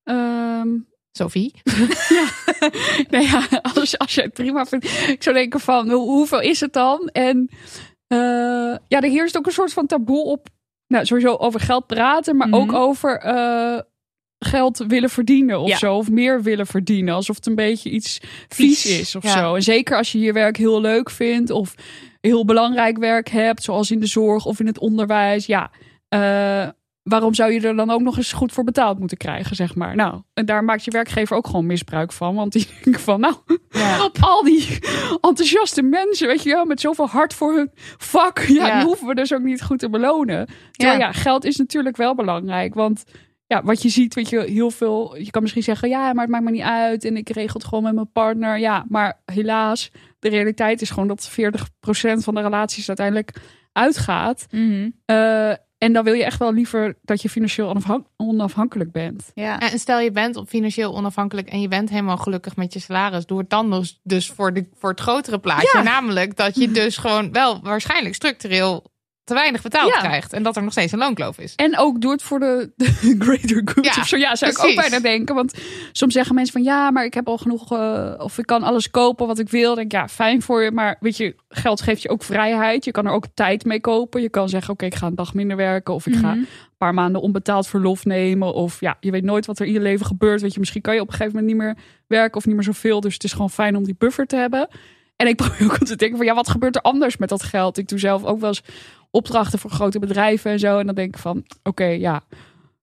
Ehm, 0.03 0.69
Sophie. 1.11 1.53
nee, 3.09 3.21
ja, 3.27 3.47
als, 3.75 3.97
als 3.97 4.15
je 4.15 4.21
het 4.21 4.33
prima 4.33 4.65
vindt. 4.65 4.85
Ik 5.07 5.23
zou 5.23 5.35
denken 5.35 5.59
van, 5.59 5.89
hoe- 5.89 6.09
hoeveel 6.09 6.41
is 6.41 6.59
het 6.59 6.73
dan? 6.73 7.09
En 7.13 7.49
eh, 8.07 8.17
ja, 8.87 9.01
er 9.01 9.09
heerst 9.09 9.37
ook 9.37 9.45
een 9.45 9.51
soort 9.51 9.73
van 9.73 9.85
taboe 9.85 10.23
op, 10.25 10.47
nou, 10.87 11.05
sowieso 11.05 11.35
over 11.35 11.59
geld 11.59 11.87
praten, 11.87 12.35
maar 12.37 12.47
Mhm. 12.47 12.57
ook 12.57 12.73
over 12.73 13.17
eh, 13.19 13.79
geld 14.39 14.77
willen 14.77 15.09
verdienen 15.09 15.59
of 15.59 15.69
Ja. 15.69 15.77
zo. 15.77 15.95
Of 15.95 16.09
meer 16.09 16.41
willen 16.43 16.67
verdienen. 16.67 17.13
Alsof 17.13 17.35
het 17.35 17.45
een 17.45 17.55
beetje 17.55 17.89
iets 17.89 18.19
vies, 18.49 18.81
Vies, 18.81 18.99
is 18.99 19.15
of 19.15 19.23
ja. 19.23 19.29
zo. 19.29 19.55
En 19.55 19.61
zeker 19.63 19.97
als 19.97 20.11
je 20.11 20.19
je 20.19 20.33
werk 20.33 20.57
heel 20.57 20.81
leuk 20.81 21.09
vindt 21.09 21.49
of 21.49 21.75
heel 22.25 22.45
belangrijk 22.45 22.97
werk 22.97 23.29
hebt, 23.29 23.63
zoals 23.63 23.91
in 23.91 23.99
de 23.99 24.05
zorg 24.05 24.45
of 24.45 24.59
in 24.59 24.67
het 24.67 24.79
onderwijs. 24.79 25.45
Ja, 25.45 25.71
eh, 26.07 26.67
waarom 27.03 27.33
zou 27.33 27.51
je 27.51 27.61
er 27.61 27.75
dan 27.75 27.89
ook 27.89 28.01
nog 28.01 28.17
eens 28.17 28.33
goed 28.33 28.51
voor 28.51 28.63
betaald 28.63 28.99
moeten 28.99 29.17
krijgen, 29.17 29.55
zeg 29.55 29.75
maar. 29.75 29.95
Nou, 29.95 30.21
en 30.33 30.45
daar 30.45 30.63
maakt 30.63 30.85
je 30.85 30.91
werkgever 30.91 31.37
ook 31.37 31.45
gewoon 31.47 31.65
misbruik 31.65 32.11
van. 32.11 32.35
Want 32.35 32.51
die 32.51 32.67
denken 32.83 33.01
van, 33.01 33.19
nou, 33.19 33.35
Ja. 33.69 34.09
al 34.19 34.43
die 34.43 34.79
enthousiaste 35.21 35.81
mensen, 35.81 36.27
weet 36.27 36.43
je 36.43 36.49
wel, 36.49 36.65
met 36.65 36.79
zoveel 36.81 37.07
hart 37.07 37.33
voor 37.33 37.55
hun 37.55 37.71
vak. 37.97 38.39
Ja, 38.39 38.67
Ja. 38.67 38.77
die 38.77 38.85
hoeven 38.85 39.07
we 39.07 39.15
dus 39.15 39.33
ook 39.33 39.43
niet 39.43 39.63
goed 39.63 39.79
te 39.79 39.89
belonen. 39.89 40.47
Terwijl 40.71 40.99
ja. 40.99 41.11
geld 41.11 41.45
is 41.45 41.55
natuurlijk 41.55 41.97
wel 41.97 42.15
belangrijk. 42.15 42.73
Want 42.73 43.03
ja, 43.47 43.63
wat 43.63 43.81
je 43.81 43.89
ziet, 43.89 44.13
weet 44.13 44.29
je, 44.29 44.39
heel 44.39 44.71
veel. 44.71 45.15
Je 45.17 45.31
kan 45.31 45.41
misschien 45.41 45.63
zeggen, 45.63 45.89
ja, 45.89 46.13
maar 46.13 46.23
het 46.23 46.31
maakt 46.31 46.43
me 46.43 46.51
niet 46.51 46.61
uit. 46.61 47.03
En 47.05 47.17
ik 47.17 47.29
regel 47.29 47.53
het 47.53 47.67
gewoon 47.67 47.83
met 47.83 47.93
mijn 47.95 48.11
partner. 48.11 48.59
Ja, 48.59 48.85
maar 48.89 49.21
helaas, 49.25 49.91
de 50.19 50.29
realiteit 50.29 50.81
is 50.81 50.89
gewoon 50.89 51.07
dat 51.07 51.29
40% 51.31 51.33
van 52.23 52.35
de 52.35 52.41
relaties 52.41 52.87
uiteindelijk 52.87 53.35
uitgaat. 53.71 54.45
Mhm. 54.51 54.89
Eh, 55.05 55.49
en 55.77 55.93
dan 55.93 56.03
wil 56.03 56.13
je 56.13 56.23
echt 56.23 56.39
wel 56.39 56.53
liever 56.53 56.97
dat 57.01 57.21
je 57.21 57.29
financieel 57.29 57.69
onafhan- 57.69 58.07
onafhankelijk 58.17 58.91
bent. 58.91 59.31
Ja. 59.33 59.59
En 59.59 59.79
stel 59.79 59.99
je 59.99 60.11
bent 60.11 60.35
op 60.35 60.47
financieel 60.47 60.95
onafhankelijk 60.95 61.49
en 61.49 61.61
je 61.61 61.67
bent 61.67 61.89
helemaal 61.89 62.17
gelukkig 62.17 62.55
met 62.55 62.73
je 62.73 62.79
salaris. 62.79 63.25
Doe 63.25 63.37
het 63.37 63.49
dan 63.49 63.71
dus, 63.71 63.99
dus 64.03 64.29
voor, 64.29 64.53
de, 64.53 64.67
voor 64.73 64.89
het 64.89 64.99
grotere 64.99 65.39
plaatje. 65.39 65.81
Namelijk 65.83 66.35
dat 66.35 66.55
je 66.55 66.71
dus 66.71 66.97
gewoon 66.97 67.31
wel 67.31 67.61
waarschijnlijk 67.61 68.15
structureel 68.15 68.93
te 69.25 69.33
weinig 69.33 69.61
betaald 69.61 69.93
Ja. 69.93 69.99
krijgt. 69.99 70.33
En 70.33 70.43
dat 70.43 70.55
er 70.55 70.63
nog 70.63 70.71
steeds 70.71 70.91
een 70.91 70.99
loonkloof 70.99 71.37
is. 71.39 71.55
En 71.55 71.77
ook 71.77 72.01
doe 72.01 72.11
het 72.11 72.21
voor 72.23 72.39
de, 72.39 72.71
de 72.75 72.85
greater 73.25 73.61
good 73.65 73.85
Ja, 73.85 74.01
of 74.01 74.07
zo. 74.07 74.17
Ja, 74.17 74.35
zou 74.35 74.51
ik 74.51 74.63
ook 74.63 74.75
bijna 74.75 74.99
denken. 74.99 75.35
Want 75.35 75.53
soms 75.91 76.13
zeggen 76.13 76.35
mensen 76.35 76.53
van 76.53 76.63
ja, 76.63 76.91
maar 76.91 77.05
ik 77.05 77.13
heb 77.13 77.27
al 77.27 77.37
genoeg. 77.37 77.71
eh, 77.71 78.13
of 78.17 78.37
ik 78.37 78.45
kan 78.45 78.63
alles 78.63 78.89
kopen 78.89 79.27
wat 79.27 79.39
ik 79.39 79.49
wil. 79.49 79.65
Dan 79.65 79.75
denk 79.75 79.91
ik, 79.93 79.99
ja, 79.99 80.07
fijn 80.07 80.41
voor 80.41 80.63
je. 80.63 80.71
Maar 80.71 80.97
weet 80.99 81.17
je, 81.17 81.35
geld 81.49 81.81
geeft 81.81 82.01
je 82.01 82.09
ook 82.09 82.23
vrijheid. 82.23 82.85
Je 82.85 82.91
kan 82.91 83.05
er 83.05 83.11
ook 83.11 83.25
tijd 83.33 83.65
mee 83.65 83.79
kopen. 83.81 84.21
Je 84.21 84.29
kan 84.29 84.49
zeggen, 84.49 84.73
oké, 84.73 84.85
ik 84.85 84.95
ga 84.95 85.07
een 85.07 85.15
dag 85.15 85.33
minder 85.33 85.57
werken. 85.57 85.93
Of 85.93 86.05
ik 86.07 86.15
ga 86.15 86.29
Mhm. 86.29 86.37
een 86.39 86.47
paar 86.77 86.93
maanden 86.93 87.21
onbetaald 87.21 87.67
verlof 87.67 88.05
nemen. 88.05 88.53
Of 88.53 88.79
ja, 88.79 88.97
je 88.99 89.11
weet 89.11 89.23
nooit 89.23 89.45
wat 89.45 89.59
er 89.59 89.65
in 89.65 89.73
je 89.73 89.79
leven 89.81 90.05
gebeurt. 90.05 90.41
Weet 90.41 90.53
je, 90.53 90.59
misschien 90.59 90.81
kan 90.81 90.93
je 90.95 91.01
op 91.01 91.07
een 91.07 91.13
gegeven 91.13 91.33
moment 91.35 91.53
niet 91.53 91.63
meer 91.63 91.75
werken 92.07 92.37
of 92.37 92.45
niet 92.45 92.55
meer 92.55 92.63
zoveel. 92.63 92.99
Dus 93.01 93.13
het 93.13 93.23
is 93.23 93.31
gewoon 93.31 93.49
fijn 93.49 93.75
om 93.75 93.83
die 93.83 93.95
buffer 93.97 94.25
te 94.25 94.35
hebben. 94.35 94.67
En 95.15 95.27
ik 95.27 95.35
probeer 95.45 95.63
ook 95.71 95.77
te 95.77 95.95
denken 95.95 96.17
van 96.17 96.25
ja, 96.25 96.33
wat 96.33 96.49
gebeurt 96.49 96.75
er 96.75 96.81
anders 96.81 97.17
met 97.17 97.29
dat 97.29 97.43
geld? 97.43 97.77
Ik 97.77 97.87
doe 97.87 97.99
zelf 97.99 98.23
ook 98.23 98.39
wel 98.39 98.49
eens 98.49 98.63
opdrachten 99.11 99.59
voor 99.59 99.69
grote 99.71 99.99
bedrijven 99.99 100.51
en 100.51 100.59
zo. 100.59 100.79
En 100.79 100.85
dan 100.85 100.95
denk 100.95 101.15
ik 101.15 101.21
van, 101.21 101.43
oké, 101.63 101.85
ja. 101.85 102.21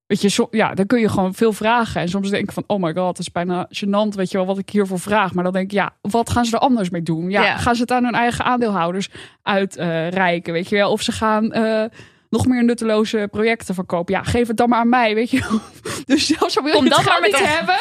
Weet 0.06 0.20
je, 0.20 0.28
so- 0.28 0.48
ja, 0.50 0.74
dan 0.74 0.86
kun 0.86 1.00
je 1.00 1.08
gewoon 1.08 1.34
veel 1.34 1.52
vragen. 1.52 2.00
En 2.00 2.08
soms 2.08 2.30
denk 2.30 2.42
ik 2.44 2.52
van, 2.52 2.64
oh 2.66 2.82
my 2.82 2.92
god, 2.94 3.08
het 3.08 3.18
is 3.18 3.32
bijna 3.32 3.68
gênant, 3.68 4.14
weet 4.14 4.30
je 4.30 4.36
wel, 4.36 4.46
wat 4.46 4.58
ik 4.58 4.70
hiervoor 4.70 5.00
vraag. 5.00 5.34
Maar 5.34 5.44
dan 5.44 5.52
denk 5.52 5.64
ik, 5.64 5.72
ja, 5.72 5.90
wat 6.00 6.30
gaan 6.30 6.44
ze 6.44 6.54
er 6.56 6.62
anders 6.62 6.90
mee 6.90 7.02
doen? 7.02 7.30
Ja, 7.30 7.42
Ja. 7.44 7.56
gaan 7.56 7.74
ze 7.74 7.80
het 7.80 7.90
aan 7.90 8.04
hun 8.04 8.14
eigen 8.14 8.44
aandeelhouders 8.44 9.08
uitreiken, 9.42 10.52
weet 10.52 10.68
je 10.68 10.76
wel? 10.76 10.90
Of 10.90 11.02
ze 11.02 11.12
gaan 11.12 11.52
eh, 11.52 11.84
nog 12.32 12.46
meer 12.46 12.64
nutteloze 12.64 13.28
projecten 13.30 13.74
verkopen. 13.74 14.14
Ja, 14.14 14.22
geef 14.22 14.48
het 14.48 14.56
dan 14.56 14.68
maar 14.68 14.78
aan 14.78 14.88
mij, 14.88 15.14
weet 15.14 15.30
je. 15.30 15.40
Dus 16.06 16.26
zelfs 16.26 16.56
al 16.56 16.62
wil 16.64 16.72
Kom 16.72 16.84
je 16.84 16.94
het 16.94 17.04
maar 17.04 17.20
met 17.20 17.30
niet 17.32 17.40
hebben, 17.48 17.76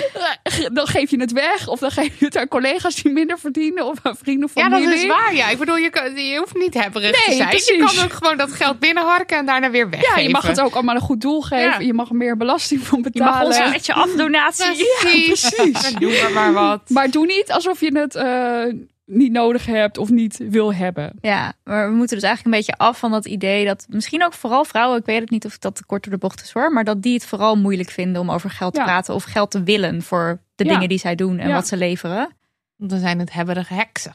dan 0.76 0.86
geef 0.86 1.10
je 1.10 1.20
het 1.20 1.32
weg. 1.32 1.68
Of 1.68 1.78
dan 1.78 1.90
geef 1.90 2.18
je 2.18 2.24
het 2.24 2.36
aan 2.36 2.48
collega's 2.48 2.94
die 2.94 3.12
minder 3.12 3.38
verdienen. 3.38 3.86
Of 3.86 3.98
aan 4.02 4.16
vrienden 4.16 4.44
of 4.48 4.54
Ja, 4.54 4.62
familie. 4.62 4.88
dat 4.88 4.94
is 4.98 5.06
waar. 5.06 5.34
Ja, 5.34 5.48
ik 5.48 5.58
bedoel, 5.58 5.76
je, 5.76 5.90
kan- 5.90 6.14
je 6.16 6.38
hoeft 6.38 6.54
niet 6.54 6.74
hebberig 6.74 7.10
te 7.10 7.24
Nee, 7.28 7.36
zijn. 7.36 7.78
Je 7.78 7.84
kan 7.94 8.04
ook 8.04 8.12
gewoon 8.12 8.36
dat 8.36 8.52
geld 8.52 8.78
binnenharken 8.78 9.36
en 9.38 9.46
daarna 9.46 9.70
weer 9.70 9.90
weggeven. 9.90 10.14
Ja, 10.16 10.22
je 10.22 10.28
mag 10.30 10.46
het 10.46 10.60
ook 10.60 10.74
allemaal 10.74 10.94
een 10.94 11.00
goed 11.00 11.20
doel 11.20 11.40
geven. 11.42 11.64
Ja. 11.70 11.78
Je 11.78 11.92
mag 11.94 12.08
er 12.08 12.14
meer 12.16 12.36
belasting 12.36 12.80
van 12.86 12.98
Je 12.98 13.10
betalen. 13.10 13.32
mag 13.32 13.42
ons 13.44 13.70
met 13.72 13.86
je 13.86 13.92
afdonatie. 14.04 14.86
Precies. 15.00 15.50
precies. 15.50 15.92
Doe 15.94 16.18
maar 16.22 16.32
maar 16.32 16.52
wat. 16.52 16.80
Maar 16.88 17.10
doe 17.10 17.26
niet 17.26 17.52
alsof 17.52 17.80
je 17.80 17.98
het 17.98 18.14
eh, 18.14 18.62
niet 19.06 19.32
nodig 19.32 19.66
hebt 19.66 19.98
of 19.98 20.10
niet 20.10 20.36
wil 20.36 20.74
hebben. 20.74 21.12
Ja, 21.20 21.52
maar 21.64 21.88
we 21.90 21.94
moeten 21.96 22.16
dus 22.16 22.24
eigenlijk 22.26 22.56
een 22.56 22.60
beetje 22.64 22.84
af 22.84 22.98
van 22.98 23.10
dat 23.10 23.26
idee 23.26 23.64
dat 23.64 23.86
misschien 23.88 24.24
ook 24.24 24.32
vooral 24.32 24.64
vrouwen, 24.64 24.98
ik 24.98 25.06
weet 25.06 25.20
het 25.20 25.30
niet 25.30 25.44
of 25.44 25.58
dat 25.58 25.74
te 25.76 25.84
kort 25.86 26.02
door 26.04 26.12
de 26.12 26.18
bocht 26.18 26.42
is 26.42 26.52
hoor, 26.52 26.72
maar 26.72 26.84
dat 26.84 27.02
die 27.02 27.14
het 27.14 27.26
vooral 27.26 27.56
moeilijk 27.56 27.90
vinden 27.90 28.20
om 28.20 28.30
over 28.30 28.50
geld 28.50 28.74
te 28.74 28.80
Ja. 28.80 28.86
praten 28.86 29.14
of 29.14 29.24
geld 29.24 29.50
te 29.50 29.62
willen 29.62 30.02
voor 30.02 30.40
de 30.54 30.64
Ja. 30.64 30.72
dingen 30.72 30.88
die 30.88 30.98
zij 30.98 31.14
doen 31.14 31.38
en 31.38 31.48
Ja. 31.48 31.54
wat 31.54 31.66
ze 31.66 31.76
leveren. 31.76 32.36
Dan 32.76 32.98
zijn 32.98 33.18
het 33.18 33.32
hebberige 33.32 33.74
heksen. 33.74 34.14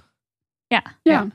Ja, 0.68 0.84
Ja. 1.04 1.28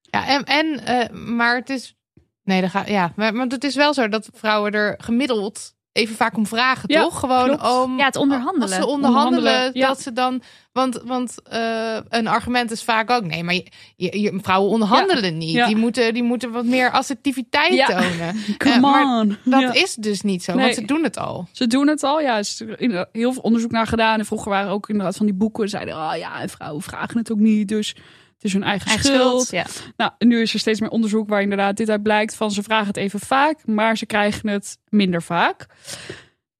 Ja, 0.00 0.26
en, 0.28 0.44
en 0.44 0.84
eh, 0.86 1.16
maar 1.16 1.56
het 1.56 1.70
is. 1.70 1.96
Nee, 2.44 2.60
dat 2.60 2.70
gaat. 2.70 2.88
Ja, 2.88 3.12
maar, 3.16 3.34
maar 3.34 3.46
het 3.46 3.64
is 3.64 3.74
wel 3.74 3.94
zo 3.94 4.08
dat 4.08 4.30
vrouwen 4.32 4.72
er 4.72 4.94
gemiddeld 4.98 5.74
even 5.96 6.16
vaak 6.16 6.36
om 6.36 6.46
vragen, 6.46 6.84
Ja, 6.92 7.02
toch? 7.02 7.18
Gewoon 7.18 7.44
klopt. 7.46 7.82
om. 7.82 7.98
Ja, 7.98 8.04
het 8.04 8.16
onderhandelen. 8.16 8.68
Als 8.68 8.76
ze 8.76 8.86
onderhandelen, 8.86 9.38
Onderhandelen, 9.38 9.80
ja. 9.82 9.88
dat 9.88 10.00
ze 10.02 10.12
dan. 10.12 10.42
Want, 10.72 11.00
want 11.04 11.34
eh, 11.50 11.96
een 12.08 12.26
argument 12.26 12.70
is 12.70 12.82
vaak 12.82 13.10
ook. 13.10 13.24
Nee, 13.24 13.44
maar 13.44 13.54
je, 13.54 13.64
je, 13.96 14.20
je- 14.20 14.38
vrouwen 14.42 14.70
onderhandelen 14.70 15.38
niet. 15.38 15.50
Ja. 15.52 15.66
Die, 15.66 15.76
moeten, 15.76 16.14
die 16.14 16.22
moeten 16.22 16.50
wat 16.50 16.64
meer 16.64 16.90
assertiviteit 16.90 17.72
Ja. 17.74 17.86
tonen. 17.86 18.34
Come 18.58 18.74
Eh, 18.74 18.80
maar 18.80 19.18
on. 19.20 19.36
Dat 19.44 19.60
Ja. 19.60 19.72
is 19.72 19.94
dus 19.94 20.22
niet 20.22 20.44
zo, 20.44 20.52
Nee. 20.54 20.62
want 20.62 20.74
ze 20.74 20.84
doen 20.84 21.02
het 21.02 21.18
al. 21.18 21.48
Ze 21.52 21.66
doen 21.66 21.86
het 21.88 22.02
al. 22.02 22.20
Ja, 22.20 22.32
er 22.34 22.38
is 22.38 22.62
in- 22.76 23.06
heel 23.12 23.32
veel 23.32 23.42
onderzoek 23.42 23.70
naar 23.70 23.86
gedaan. 23.86 24.18
En 24.18 24.26
vroeger 24.26 24.50
waren 24.50 24.70
ook 24.70 24.88
inderdaad 24.88 25.16
van 25.16 25.26
die 25.26 25.34
boeken. 25.34 25.68
Zeiden, 25.68 25.94
oh 25.94 26.12
ja, 26.18 26.40
en 26.40 26.48
vrouwen 26.48 26.82
vragen 26.82 27.18
het 27.18 27.32
ook 27.32 27.38
niet. 27.38 27.68
Dus 27.68 27.96
het 28.36 28.44
is 28.44 28.52
hun 28.52 28.62
eigen, 28.62 28.86
Eigen 28.88 29.04
schuld. 29.06 29.42
schuld. 29.46 29.50
Ja. 29.50 29.92
Nou, 29.96 30.12
nu 30.18 30.40
is 30.40 30.52
er 30.54 30.58
steeds 30.60 30.80
meer 30.80 30.90
onderzoek 30.90 31.28
waar 31.28 31.42
inderdaad 31.42 31.76
dit 31.76 31.90
uit 31.90 32.02
blijkt. 32.02 32.34
Van 32.34 32.50
ze 32.50 32.62
vragen 32.62 32.86
het 32.86 32.96
even 32.96 33.20
vaak, 33.20 33.66
maar 33.66 33.96
ze 33.96 34.06
krijgen 34.06 34.48
het 34.48 34.78
minder 34.88 35.22
vaak. 35.22 35.66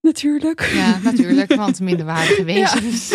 Natuurlijk. 0.00 0.70
Ja, 0.74 0.98
natuurlijk, 1.02 1.54
want 1.54 1.80
minderwaardige 1.80 2.44
wezens. 2.54 3.14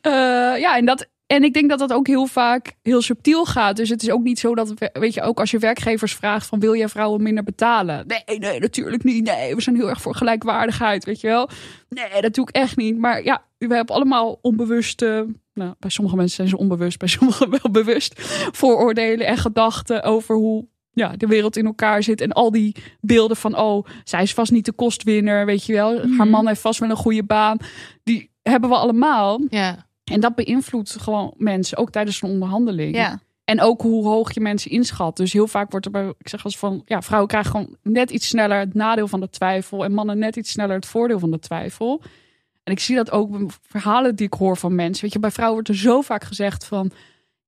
Eh, 0.00 0.12
ja, 0.58 0.76
en, 0.76 0.84
dat, 0.84 1.06
en 1.26 1.42
ik 1.44 1.52
denk 1.54 1.68
dat 1.70 1.78
dat 1.78 1.92
ook 1.92 2.06
heel 2.06 2.26
vaak 2.26 2.72
heel 2.82 3.02
subtiel 3.02 3.44
gaat. 3.44 3.76
Dus 3.76 3.88
het 3.88 4.02
is 4.02 4.10
ook 4.10 4.22
niet 4.22 4.38
zo 4.38 4.54
dat, 4.54 4.74
we- 4.78 4.90
weet 4.92 5.14
je, 5.14 5.22
ook 5.22 5.38
als 5.40 5.50
je 5.50 5.58
werkgevers 5.58 6.14
vraagt 6.14 6.46
van 6.46 6.60
wil 6.60 6.76
jij 6.76 6.88
vrouwen 6.88 7.22
minder 7.22 7.44
betalen? 7.44 8.06
Nee, 8.06 8.38
nee, 8.38 8.60
natuurlijk 8.60 9.04
niet. 9.04 9.24
Nee, 9.24 9.54
we 9.54 9.60
zijn 9.60 9.76
heel 9.76 9.88
erg 9.88 10.00
voor 10.00 10.14
gelijkwaardigheid, 10.14 11.04
weet 11.04 11.20
je 11.20 11.26
wel. 11.26 11.48
Nee, 11.88 12.20
dat 12.22 12.34
doe 12.34 12.48
ik 12.48 12.54
echt 12.56 12.76
niet. 12.76 12.98
Maar 12.98 13.24
ja, 13.24 13.44
we 13.58 13.74
hebben 13.74 13.94
allemaal 13.94 14.38
onbewuste, 14.42 15.26
nou, 15.54 15.74
bij 15.78 15.90
sommige 15.90 16.16
mensen 16.16 16.36
zijn 16.36 16.48
ze 16.48 16.56
onbewust, 16.56 16.98
bij 16.98 17.08
sommigen 17.08 17.50
wel 17.60 17.70
bewust, 17.70 18.14
vooroordelen 18.52 19.26
en 19.26 19.36
gedachten 19.36 20.02
over 20.02 20.34
hoe 20.34 20.66
ja, 20.92 21.16
de 21.16 21.26
wereld 21.26 21.56
in 21.56 21.66
elkaar 21.66 22.02
zit. 22.02 22.20
En 22.20 22.32
al 22.32 22.50
die 22.50 22.76
beelden 23.00 23.36
van, 23.36 23.58
oh, 23.58 23.86
zij 24.04 24.22
is 24.22 24.34
vast 24.34 24.52
niet 24.52 24.64
de 24.64 24.72
kostwinner, 24.72 25.46
weet 25.46 25.66
je 25.66 25.72
wel. 25.72 26.00
Haar 26.16 26.28
man 26.28 26.46
heeft 26.46 26.60
vast 26.60 26.80
wel 26.80 26.90
een 26.90 26.96
goede 26.96 27.24
baan. 27.24 27.56
Die 28.02 28.30
hebben 28.42 28.70
we 28.70 28.76
allemaal. 28.76 29.40
Ja. 29.48 29.86
En 30.04 30.20
dat 30.20 30.34
beïnvloedt 30.34 30.96
gewoon 31.00 31.34
mensen, 31.36 31.78
ook 31.78 31.90
tijdens 31.90 32.22
een 32.22 32.30
onderhandeling. 32.30 32.96
Ja. 32.96 33.20
En 33.44 33.60
ook 33.60 33.82
hoe 33.82 34.06
hoog 34.06 34.34
je 34.34 34.40
mensen 34.40 34.70
inschat. 34.70 35.16
Dus 35.16 35.32
heel 35.32 35.46
vaak 35.46 35.70
wordt 35.70 35.86
er 35.86 35.92
bij, 35.92 36.14
ik 36.18 36.28
zeg 36.28 36.44
als 36.44 36.58
van, 36.58 36.82
ja, 36.84 37.02
vrouwen 37.02 37.28
krijgen 37.28 37.50
gewoon 37.50 37.76
net 37.82 38.10
iets 38.10 38.28
sneller 38.28 38.58
het 38.58 38.74
nadeel 38.74 39.08
van 39.08 39.20
de 39.20 39.30
twijfel. 39.30 39.84
En 39.84 39.92
mannen 39.92 40.18
net 40.18 40.36
iets 40.36 40.50
sneller 40.50 40.74
het 40.74 40.86
voordeel 40.86 41.18
van 41.18 41.30
de 41.30 41.38
twijfel. 41.38 42.02
En 42.64 42.72
ik 42.72 42.80
zie 42.80 42.96
dat 42.96 43.10
ook 43.10 43.34
in 43.34 43.50
verhalen 43.68 44.14
die 44.16 44.26
ik 44.26 44.32
hoor 44.34 44.56
van 44.56 44.74
mensen. 44.74 45.02
Weet 45.04 45.12
je, 45.12 45.18
bij 45.18 45.30
vrouwen 45.30 45.54
wordt 45.62 45.72
er 45.72 45.84
zo 45.84 46.00
vaak 46.00 46.24
gezegd 46.24 46.64
van, 46.64 46.90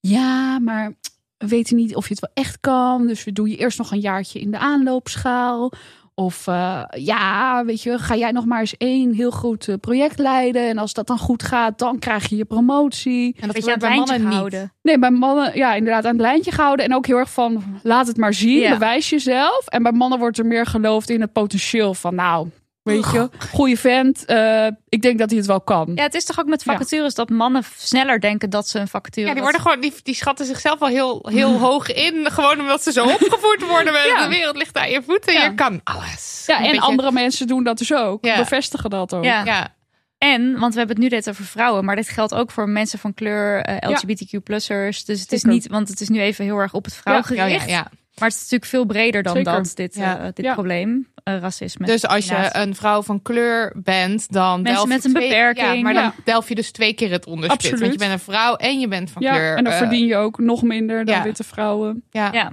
ja, 0.00 0.58
maar 0.58 0.94
we 1.36 1.48
weten 1.48 1.76
niet 1.76 1.94
of 1.96 2.08
je 2.08 2.14
het 2.14 2.20
wel 2.20 2.44
echt 2.44 2.60
kan. 2.60 3.06
Dus 3.06 3.24
we 3.24 3.32
doen 3.32 3.48
je 3.48 3.56
eerst 3.56 3.78
nog 3.78 3.92
een 3.92 4.00
jaartje 4.00 4.40
in 4.40 4.50
de 4.50 4.58
aanloopschaal. 4.58 5.72
Of 6.16 6.46
eh, 6.46 6.82
ja, 6.90 7.64
weet 7.64 7.82
je, 7.82 7.98
ga 7.98 8.16
jij 8.16 8.30
nog 8.30 8.44
maar 8.44 8.60
eens 8.60 8.76
één 8.76 9.12
heel 9.12 9.30
goed 9.30 9.68
eh, 9.68 9.74
project 9.80 10.18
leiden. 10.18 10.68
En 10.68 10.78
als 10.78 10.92
dat 10.92 11.06
dan 11.06 11.18
goed 11.18 11.42
gaat, 11.42 11.78
dan 11.78 11.98
krijg 11.98 12.28
je 12.28 12.36
je 12.36 12.44
promotie. 12.44 13.36
En 13.40 13.46
dat 13.46 13.56
het 13.66 13.78
bij 13.78 13.96
mannen 13.96 14.28
niet. 14.28 14.68
Nee, 14.82 14.98
bij 14.98 15.10
mannen, 15.10 15.56
ja, 15.56 15.74
inderdaad 15.74 16.04
aan 16.04 16.12
het 16.12 16.20
lijntje 16.20 16.52
gehouden. 16.52 16.84
En 16.84 16.94
ook 16.94 17.06
heel 17.06 17.16
erg 17.18 17.30
van, 17.30 17.62
laat 17.82 18.06
het 18.06 18.16
maar 18.16 18.34
zien, 18.34 18.58
Ja. 18.60 18.70
bewijs 18.70 19.10
jezelf. 19.10 19.66
En 19.66 19.82
bij 19.82 19.92
mannen 19.92 20.18
wordt 20.18 20.38
er 20.38 20.46
meer 20.46 20.66
geloofd 20.66 21.10
in 21.10 21.20
het 21.20 21.32
potentieel 21.32 21.94
van, 21.94 22.14
nou, 22.14 22.48
Weet 22.84 23.10
je, 23.12 23.28
goede 23.50 23.76
vent. 23.76 24.24
eh, 24.24 24.66
ik 24.88 25.02
denk 25.02 25.18
dat 25.18 25.28
hij 25.28 25.38
het 25.38 25.46
wel 25.46 25.60
kan. 25.60 25.92
Ja, 25.94 26.02
het 26.02 26.14
is 26.14 26.24
toch 26.24 26.40
ook 26.40 26.46
met 26.46 26.62
vacatures 26.62 27.14
dat 27.14 27.28
mannen 27.28 27.62
sneller 27.76 28.20
denken 28.20 28.50
dat 28.50 28.68
ze 28.68 28.78
een 28.78 28.88
vacature... 28.88 29.26
Ja, 29.26 29.32
die 29.34 29.42
dat- 29.42 29.52
worden 29.52 29.60
gewoon, 29.60 29.80
die, 29.90 30.02
die 30.02 30.14
schatten 30.14 30.46
zichzelf 30.46 30.80
al 30.80 30.88
heel, 30.88 31.28
heel 31.30 31.58
hoog 31.68 31.92
in. 31.92 32.30
Gewoon 32.30 32.60
omdat 32.60 32.82
ze 32.82 32.92
zo 32.92 33.04
opgevoed 33.04 33.64
worden. 33.68 33.92
Met 33.92 34.02
Ja. 34.16 34.22
De 34.22 34.28
wereld 34.28 34.56
ligt 34.56 34.76
aan 34.78 34.90
je 34.90 35.02
voeten. 35.02 35.32
Ja. 35.32 35.44
Je 35.44 35.54
kan 35.54 35.80
alles. 35.84 36.44
Ja, 36.46 36.58
Een 36.58 36.64
en 36.64 36.70
beetje- 36.70 36.86
andere 36.86 37.12
mensen 37.12 37.46
doen 37.46 37.64
dat 37.64 37.78
dus 37.78 37.92
ook. 37.94 38.24
Ja. 38.24 38.36
Bevestigen 38.36 38.90
dat 38.90 39.14
ook. 39.14 39.24
Ja. 39.24 39.44
Ja, 39.44 39.74
En, 40.18 40.58
want 40.58 40.72
we 40.72 40.78
hebben 40.78 40.96
het 40.96 41.10
nu 41.10 41.16
net 41.16 41.28
over 41.28 41.44
vrouwen, 41.44 41.84
maar 41.84 41.96
dit 41.96 42.08
geldt 42.08 42.34
ook 42.34 42.50
voor 42.50 42.68
mensen 42.68 42.98
van 42.98 43.14
kleur, 43.14 43.60
eh, 43.62 43.90
LGBTQ-plussers. 43.90 45.04
Dus 45.04 45.20
het 45.20 45.32
is 45.32 45.42
niet, 45.44 45.68
want 45.68 45.88
het 45.88 46.00
is 46.00 46.08
nu 46.08 46.20
even 46.20 46.44
heel 46.44 46.58
erg 46.58 46.72
op 46.74 46.84
het 46.84 46.94
vrouw 46.94 47.14
ja, 47.14 47.22
gericht. 47.22 47.68
ja, 47.68 47.74
ja. 47.76 47.90
Maar 48.18 48.28
het 48.28 48.36
is 48.36 48.42
natuurlijk 48.42 48.70
veel 48.70 48.84
breder 48.84 49.22
dan 49.22 49.36
Zeker. 49.36 49.52
dat, 49.52 49.72
dit, 49.74 49.94
Ja. 49.94 50.18
eh, 50.18 50.24
dit 50.34 50.44
Ja. 50.44 50.52
probleem, 50.52 51.08
eh, 51.24 51.38
racisme. 51.38 51.86
Dus 51.86 52.06
als 52.06 52.26
je 52.28 52.48
een 52.52 52.74
vrouw 52.74 53.02
van 53.02 53.22
kleur 53.22 53.72
bent, 53.76 54.32
dan 54.32 54.62
Mensen 54.62 54.72
delf 54.74 54.82
je 54.82 54.88
met 54.94 55.04
een 55.04 55.10
twee- 55.12 55.28
beperking. 55.28 55.74
Ja, 55.76 55.80
maar 55.82 55.94
dan 55.94 56.02
Ja. 56.02 56.14
delf 56.24 56.48
je 56.48 56.54
dus 56.54 56.70
twee 56.70 56.94
keer 56.94 57.10
het 57.10 57.26
onderspit. 57.26 57.56
Absoluut. 57.60 57.80
Want 57.80 57.92
je 57.92 57.98
bent 57.98 58.12
een 58.12 58.18
vrouw 58.34 58.56
en 58.56 58.80
je 58.80 58.88
bent 58.88 59.10
van 59.10 59.22
Ja, 59.22 59.32
kleur. 59.32 59.56
en 59.56 59.64
dan 59.64 59.72
eh, 59.72 59.78
verdien 59.78 60.06
je 60.06 60.16
ook 60.16 60.38
nog 60.38 60.62
minder 60.62 61.04
dan 61.04 61.14
ja. 61.14 61.22
witte 61.22 61.44
vrouwen. 61.44 62.04
ja. 62.10 62.32
ja. 62.32 62.52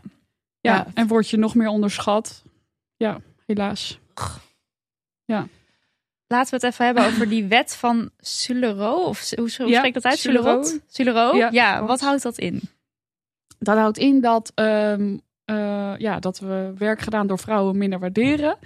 Ja, 0.60 0.74
Ja. 0.76 0.88
en 0.94 1.08
word 1.08 1.30
je 1.30 1.38
nog 1.38 1.56
meer 1.56 1.68
onderschat. 1.68 2.44
Ja, 2.98 3.18
helaas. 3.46 4.00
Laten 6.28 6.50
we 6.50 6.56
het 6.56 6.64
even 6.74 6.86
hebben 6.86 7.06
over 7.06 7.30
die 7.30 7.46
wet 7.46 7.76
van 7.76 8.10
Sulero. 8.18 8.94
Of 8.94 9.30
hoe, 9.36 9.50
hoe 9.58 9.68
Ja, 9.68 9.78
spreekt 9.78 9.94
dat 9.94 10.06
uit? 10.06 10.20
Sulero. 10.20 10.64
Sulero? 10.88 11.36
Ja, 11.36 11.50
Ja, 11.52 11.86
wat 11.86 12.00
houdt 12.02 12.24
dat 12.24 12.38
in? 12.38 12.62
Dat 13.60 13.78
houdt 13.78 13.98
in 13.98 14.22
dat, 14.22 14.52
ehm, 14.56 15.18
eh, 15.52 15.94
ja, 15.98 16.20
dat 16.20 16.40
we 16.40 16.74
werk 16.78 17.02
gedaan 17.02 17.28
door 17.28 17.40
vrouwen 17.40 17.78
minder 17.78 18.00
waarderen. 18.00 18.58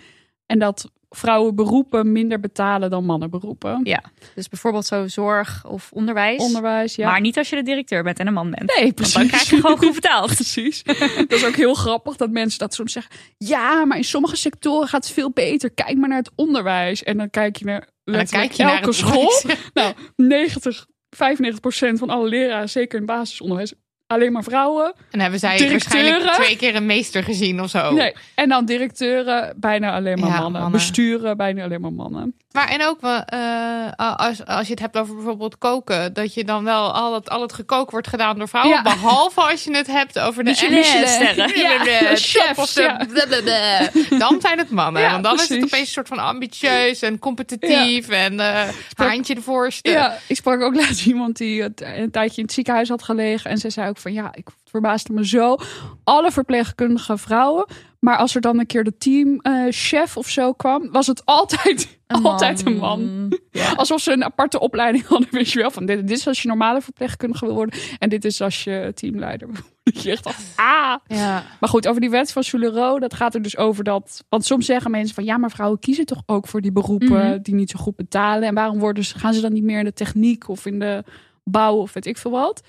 En 0.45 0.59
dat 0.59 0.89
vrouwen 1.09 1.55
beroepen 1.55 2.11
minder 2.11 2.39
betalen 2.39 2.89
dan 2.89 3.05
mannen 3.05 3.29
beroepen. 3.29 3.79
Ja, 3.83 4.03
dus 4.35 4.49
bijvoorbeeld 4.49 4.85
zo 4.85 5.07
zorg 5.07 5.65
of 5.67 5.91
onderwijs. 5.91 6.41
Onderwijs, 6.41 6.95
ja. 6.95 7.09
Maar 7.09 7.21
niet 7.21 7.37
als 7.37 7.49
je 7.49 7.55
de 7.55 7.61
directeur 7.63 8.03
bent 8.03 8.19
en 8.19 8.27
een 8.27 8.33
man 8.33 8.51
bent. 8.51 8.75
nee, 8.75 8.83
Want 8.83 8.95
precies. 8.95 9.13
dan 9.13 9.27
krijg 9.27 9.49
je 9.49 9.55
gewoon 9.55 9.77
goed 9.77 9.93
betaald. 9.93 10.33
Precies. 10.35 10.83
Dat 10.83 11.31
is 11.31 11.45
ook 11.45 11.55
heel 11.55 11.73
grappig 11.73 12.15
dat 12.15 12.29
mensen 12.29 12.59
dat 12.59 12.73
soms 12.73 12.91
zeggen. 12.91 13.15
Ja, 13.37 13.85
maar 13.85 13.97
in 13.97 14.03
sommige 14.03 14.35
sectoren 14.35 14.87
gaat 14.87 15.03
het 15.03 15.13
veel 15.13 15.31
beter. 15.31 15.71
Kijk 15.71 15.97
maar 15.97 16.09
naar 16.09 16.17
het 16.17 16.31
onderwijs. 16.35 17.03
En 17.03 17.17
dan 17.17 17.29
kijk 17.29 17.55
je 17.55 17.65
naar, 17.65 17.89
dan 18.03 18.25
kijk 18.25 18.51
je 18.51 18.63
naar 18.63 18.81
elke 18.81 18.93
school. 18.93 19.31
Nou, 19.73 19.93
90, 20.15 20.85
95 21.09 21.61
procent 21.61 21.99
van 21.99 22.09
alle 22.09 22.29
leraren, 22.29 22.69
zeker 22.69 22.99
in 22.99 23.05
basisonderwijs, 23.05 23.73
alleen 24.07 24.31
maar 24.31 24.43
vrouwen. 24.43 24.93
En 25.11 25.19
hebben 25.19 25.39
zij 25.39 25.69
waarschijnlijk 25.71 26.33
twee 26.33 26.55
keer 26.57 26.75
een 26.75 26.85
meester 26.85 27.23
gezien 27.23 27.61
of 27.61 27.69
zo. 27.69 27.91
Nee. 27.93 28.13
En 28.35 28.49
dan 28.49 28.65
directeuren, 28.65 29.53
bijna 29.57 29.95
alleen 29.95 30.19
maar 30.19 30.29
Ja, 30.29 30.33
mannen. 30.35 30.51
mannen. 30.61 30.71
Besturen, 30.71 31.37
bijna 31.37 31.63
alleen 31.63 31.81
maar 31.81 31.93
mannen. 31.93 32.35
Maar 32.51 32.67
en 32.69 32.85
ook 32.85 33.01
wel, 33.01 33.19
eh, 33.23 33.91
als, 34.15 34.45
als 34.45 34.65
je 34.65 34.71
het 34.71 34.79
hebt 34.79 34.97
over 34.97 35.15
bijvoorbeeld 35.15 35.57
koken, 35.57 36.13
dat 36.13 36.33
je 36.33 36.43
dan 36.43 36.63
wel 36.63 36.93
al 36.93 37.13
het, 37.13 37.29
al 37.29 37.41
het 37.41 37.53
gekookt 37.53 37.91
wordt 37.91 38.07
gedaan 38.07 38.37
door 38.37 38.47
vrouwen. 38.47 38.75
Ja. 38.75 38.81
Behalve 38.81 39.41
als 39.41 39.63
je 39.63 39.75
het 39.75 39.87
hebt 39.87 40.19
over 40.19 40.43
de 40.43 40.49
Michelin- 40.49 40.83
sterren. 40.83 41.57
Ja, 41.59 41.83
de 41.83 42.11
chefs, 42.15 42.73
de 42.73 43.05
blablabla. 43.13 43.89
Dan 44.19 44.41
zijn 44.41 44.57
het 44.57 44.69
mannen. 44.69 45.01
Ja, 45.01 45.11
Want 45.11 45.23
dan 45.23 45.33
is 45.35 45.49
het 45.49 45.63
opeens 45.63 45.79
een 45.79 45.85
soort 45.85 46.07
van 46.07 46.19
ambitieus 46.19 47.01
en 47.01 47.19
competitief 47.19 48.09
en 48.09 48.39
eh 48.39 48.67
haantje 48.93 49.35
de 49.35 49.41
voorste. 49.41 49.89
Ja, 49.89 50.17
ik 50.27 50.35
sprak 50.35 50.61
ook 50.61 50.75
laatst 50.75 51.05
iemand 51.05 51.37
die 51.37 51.61
het- 51.61 51.81
een 51.81 52.11
tijdje 52.11 52.37
in 52.37 52.43
het 52.43 52.53
ziekenhuis 52.53 52.89
had 52.89 53.03
gelegen. 53.03 53.49
En 53.51 53.57
ze 53.57 53.69
zei 53.69 53.89
ook 53.89 53.94
van 53.99 54.13
ja, 54.13 54.33
ik 54.33 54.47
verbaasde 54.65 55.13
me 55.13 55.27
zo. 55.27 55.57
Alle 56.03 56.31
verpleegkundige 56.31 57.17
vrouwen. 57.17 57.65
Maar 57.99 58.17
als 58.17 58.35
er 58.35 58.41
dan 58.41 58.59
een 58.59 58.65
keer 58.65 58.83
de 58.83 58.97
teamchef 58.97 60.17
of 60.17 60.29
zo 60.29 60.53
kwam, 60.53 60.91
was 60.91 61.07
het 61.07 61.25
altijd, 61.25 61.99
altijd 62.07 62.65
een 62.65 62.77
man. 62.77 63.31
Alsof 63.75 64.01
ze 64.01 64.11
een 64.11 64.23
aparte 64.23 64.59
opleiding 64.59 65.05
hadden, 65.05 65.27
weet 65.31 65.51
je 65.51 65.59
wel. 65.59 65.71
Van 65.71 65.85
dit, 65.85 66.07
dit 66.07 66.17
is 66.17 66.27
als 66.27 66.41
je 66.41 66.47
normale 66.47 66.81
verpleegkundige 66.81 67.45
wil 67.45 67.53
worden. 67.55 67.79
En 67.99 68.09
dit 68.09 68.25
is 68.25 68.41
als 68.41 68.63
je 68.63 68.91
teamleider 68.95 69.47
wil 69.47 69.55
worden. 69.55 69.73
Je 70.03 70.11
echt 70.11 70.25
ah. 70.55 70.95
Ja. 71.07 71.43
Maar 71.59 71.69
goed, 71.69 71.87
over 71.87 72.01
die 72.01 72.09
wet 72.09 72.31
van 72.31 72.43
Soulero, 72.43 72.99
dat 72.99 73.13
gaat 73.13 73.33
er 73.33 73.41
dus 73.41 73.57
over 73.57 73.83
dat... 73.83 74.23
Want 74.29 74.45
soms 74.45 74.65
zeggen 74.65 74.91
mensen 74.91 75.15
van, 75.15 75.23
ja, 75.23 75.37
maar 75.37 75.51
vrouwen 75.51 75.79
kiezen 75.79 76.05
toch 76.05 76.21
ook 76.25 76.47
voor 76.47 76.61
die 76.61 76.71
beroepen 76.71 77.29
Mhm. 77.29 77.41
die 77.41 77.53
niet 77.55 77.69
zo 77.69 77.79
goed 77.79 77.95
betalen. 77.95 78.47
En 78.47 78.53
waarom 78.53 78.79
worden 78.79 79.03
ze, 79.03 79.19
gaan 79.19 79.33
ze 79.33 79.41
dan 79.41 79.53
niet 79.53 79.63
meer 79.63 79.79
in 79.79 79.85
de 79.85 79.93
techniek 79.93 80.49
of 80.49 80.65
in 80.65 80.79
de 80.79 81.03
bouw 81.43 81.75
of 81.75 81.93
weet 81.93 82.05
ik 82.05 82.17
veel 82.17 82.31
wat? 82.31 82.61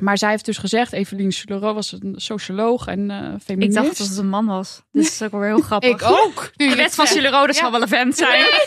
Maar 0.00 0.18
zij 0.18 0.30
heeft 0.30 0.44
dus 0.44 0.58
gezegd, 0.58 0.92
Evelien 0.92 1.32
Soulero 1.32 1.74
was 1.74 1.92
een 1.92 2.14
socioloog 2.16 2.86
en 2.86 3.10
Ik 3.10 3.40
feminist. 3.42 3.74
dacht 3.74 3.98
dat 3.98 4.06
het 4.08 4.16
een 4.18 4.28
man 4.28 4.46
was. 4.46 4.82
Dus 4.92 5.04
dat 5.04 5.12
is 5.12 5.22
ook 5.22 5.30
wel 5.30 5.42
heel 5.42 5.60
grappig. 5.60 5.90
Ik 5.90 6.02
ook. 6.02 6.50
Nu 6.56 6.74
wet 6.74 6.94
van. 6.94 7.06
Sulero, 7.06 7.46
dat 7.46 7.54
Ja. 7.54 7.60
zal 7.60 7.70
wel 7.70 7.82
een 7.82 7.88
vent 7.88 8.16
zijn. 8.16 8.44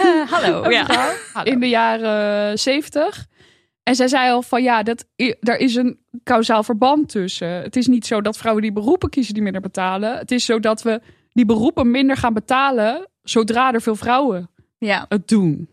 Eh, 0.00 0.30
hallo. 0.30 0.70
Ja. 0.70 1.14
in 1.44 1.60
de 1.60 1.68
jaren 1.68 2.58
zeventig. 2.58 3.26
En 3.82 3.94
zij 3.94 4.08
zei 4.08 4.30
al 4.30 4.42
van 4.42 4.62
ja, 4.62 4.82
dat, 4.82 5.04
daar 5.40 5.56
is 5.56 5.74
een 5.74 5.98
kausaal 6.22 6.62
verband 6.62 7.08
tussen. 7.08 7.48
Het 7.48 7.76
is 7.76 7.86
niet 7.86 8.06
zo 8.06 8.20
dat 8.20 8.36
vrouwen 8.36 8.62
die 8.62 8.72
beroepen 8.72 9.10
kiezen 9.10 9.34
die 9.34 9.42
minder 9.42 9.60
betalen. 9.60 10.18
Het 10.18 10.30
is 10.30 10.44
zo 10.44 10.60
dat 10.60 10.82
we 10.82 11.00
die 11.32 11.46
beroepen 11.46 11.90
minder 11.90 12.16
gaan 12.16 12.34
betalen 12.34 13.08
zodra 13.22 13.72
er 13.72 13.82
veel 13.82 13.96
vrouwen 13.96 14.50
ja. 14.78 15.06
het 15.08 15.28
doen. 15.28 15.68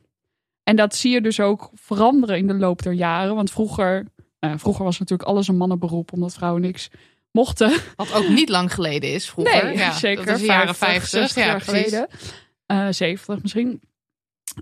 En 0.68 0.76
dat 0.76 0.96
zie 0.96 1.12
je 1.12 1.22
dus 1.22 1.40
ook 1.40 1.70
veranderen 1.74 2.38
in 2.38 2.48
de 2.48 2.54
loop 2.54 2.82
der 2.82 2.94
jaren. 2.94 3.36
Want 3.36 3.52
vroeger, 3.52 4.06
nou, 4.40 4.60
vroeger 4.60 4.84
was 4.84 5.00
natuurlijk 5.00 5.30
alles 5.30 5.48
een 5.48 5.58
mannenberoep, 5.58 6.14
omdat 6.14 6.34
vrouwen 6.34 6.62
niks 6.62 6.90
mochten. 7.32 7.72
Wat 7.96 8.14
ook 8.14 8.30
niet 8.30 8.50
lang 8.50 8.74
geleden 8.74 9.14
is 9.14 9.30
vroeger. 9.30 9.66
Nee, 9.66 9.78
ja, 9.78 9.92
zeker. 9.92 10.26
Dat 10.26 10.40
is 10.40 10.46
jaren 10.46 10.76
50, 10.76 11.10
50. 11.10 11.20
60 11.20 11.44
ja, 11.44 11.50
jaar 11.50 11.62
geleden. 11.62 12.08
Eh 12.66 12.88
70 12.90 13.42
misschien. 13.42 13.82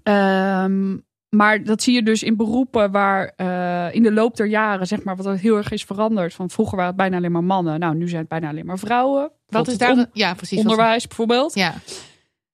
Ehm, 0.04 0.98
maar 1.30 1.64
dat 1.64 1.84
zie 1.84 1.94
je 1.94 2.04
dus 2.04 2.24
in 2.24 2.36
beroepen 2.36 2.92
waar 2.92 3.34
eh, 3.36 3.96
in 3.96 4.04
de 4.04 4.12
loop 4.12 4.36
der 4.36 4.48
jaren, 4.48 4.88
zeg 4.88 5.04
maar, 5.04 5.16
wat 5.16 5.26
er 5.26 5.38
heel 5.38 5.58
erg 5.58 5.72
is 5.72 5.84
veranderd. 5.84 6.34
Van 6.34 6.50
vroeger 6.50 6.76
waren 6.76 6.92
het 6.92 7.00
bijna 7.00 7.18
alleen 7.18 7.32
maar 7.32 7.44
mannen. 7.44 7.80
Nou, 7.80 7.96
nu 7.96 8.08
zijn 8.08 8.20
het 8.20 8.30
bijna 8.30 8.50
alleen 8.50 8.66
maar 8.66 8.80
vrouwen. 8.80 9.32
Wat 9.48 9.68
is 9.68 9.78
daar? 9.78 10.06
ja, 10.14 10.34
precies. 10.34 10.60
onderwijs 10.60 11.08
bijvoorbeeld. 11.08 11.56
Ja. 11.56 11.74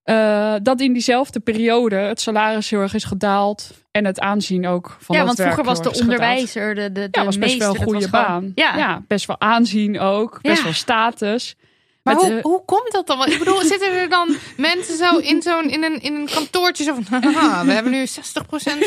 Eh, 0.04 0.54
dat 0.64 0.80
in 0.82 0.94
diezelfde 0.94 1.40
periode 1.40 1.96
het 1.96 2.22
salaris 2.22 2.70
heel 2.70 2.80
erg 2.80 2.94
is 2.94 3.04
gedaald. 3.04 3.72
En 3.92 4.06
het 4.06 4.20
aanzien 4.20 4.68
ook 4.68 4.98
van 5.00 5.16
ja, 5.18 5.26
want 5.26 5.42
vroeger 5.42 5.64
was 5.64 5.82
de 5.82 6.00
onderwijzer, 6.02 6.76
de, 6.76 6.92
de, 6.92 7.10
de 7.10 7.20
Ja, 7.20 7.26
was 7.26 7.38
best 7.38 7.58
wel 7.58 7.76
een 7.76 7.84
goede 7.84 8.10
gewoon- 8.10 8.26
baan. 8.26 8.52
Ja. 8.56 9.02
best 9.08 9.26
wel 9.26 9.40
aanzien 9.40 10.00
ook. 10.00 10.42
Best 10.42 10.58
Ja. 10.58 10.64
wel 10.64 10.74
status. 10.74 11.56
Maar 12.04 12.16
hoe, 12.16 12.40
hoe 12.42 12.66
komt 12.66 12.92
dat 12.92 13.08
dan? 13.08 13.26
Ik 13.28 13.40
bedoel, 13.40 13.62
zitten 13.62 13.92
er 13.94 14.10
dan 14.10 14.36
mensen 14.58 14.98
zo 14.98 15.18
in 15.18 15.42
zo'n 15.42 15.70
in 15.70 15.84
een, 15.84 16.02
in 16.02 16.16
een 16.16 16.30
kantoortje 16.34 16.84
zo 16.84 16.98
van, 17.02 17.24
haha, 17.24 17.66
we 17.66 17.72
hebben 17.72 17.92
nu 17.92 18.06
60% 18.06 18.08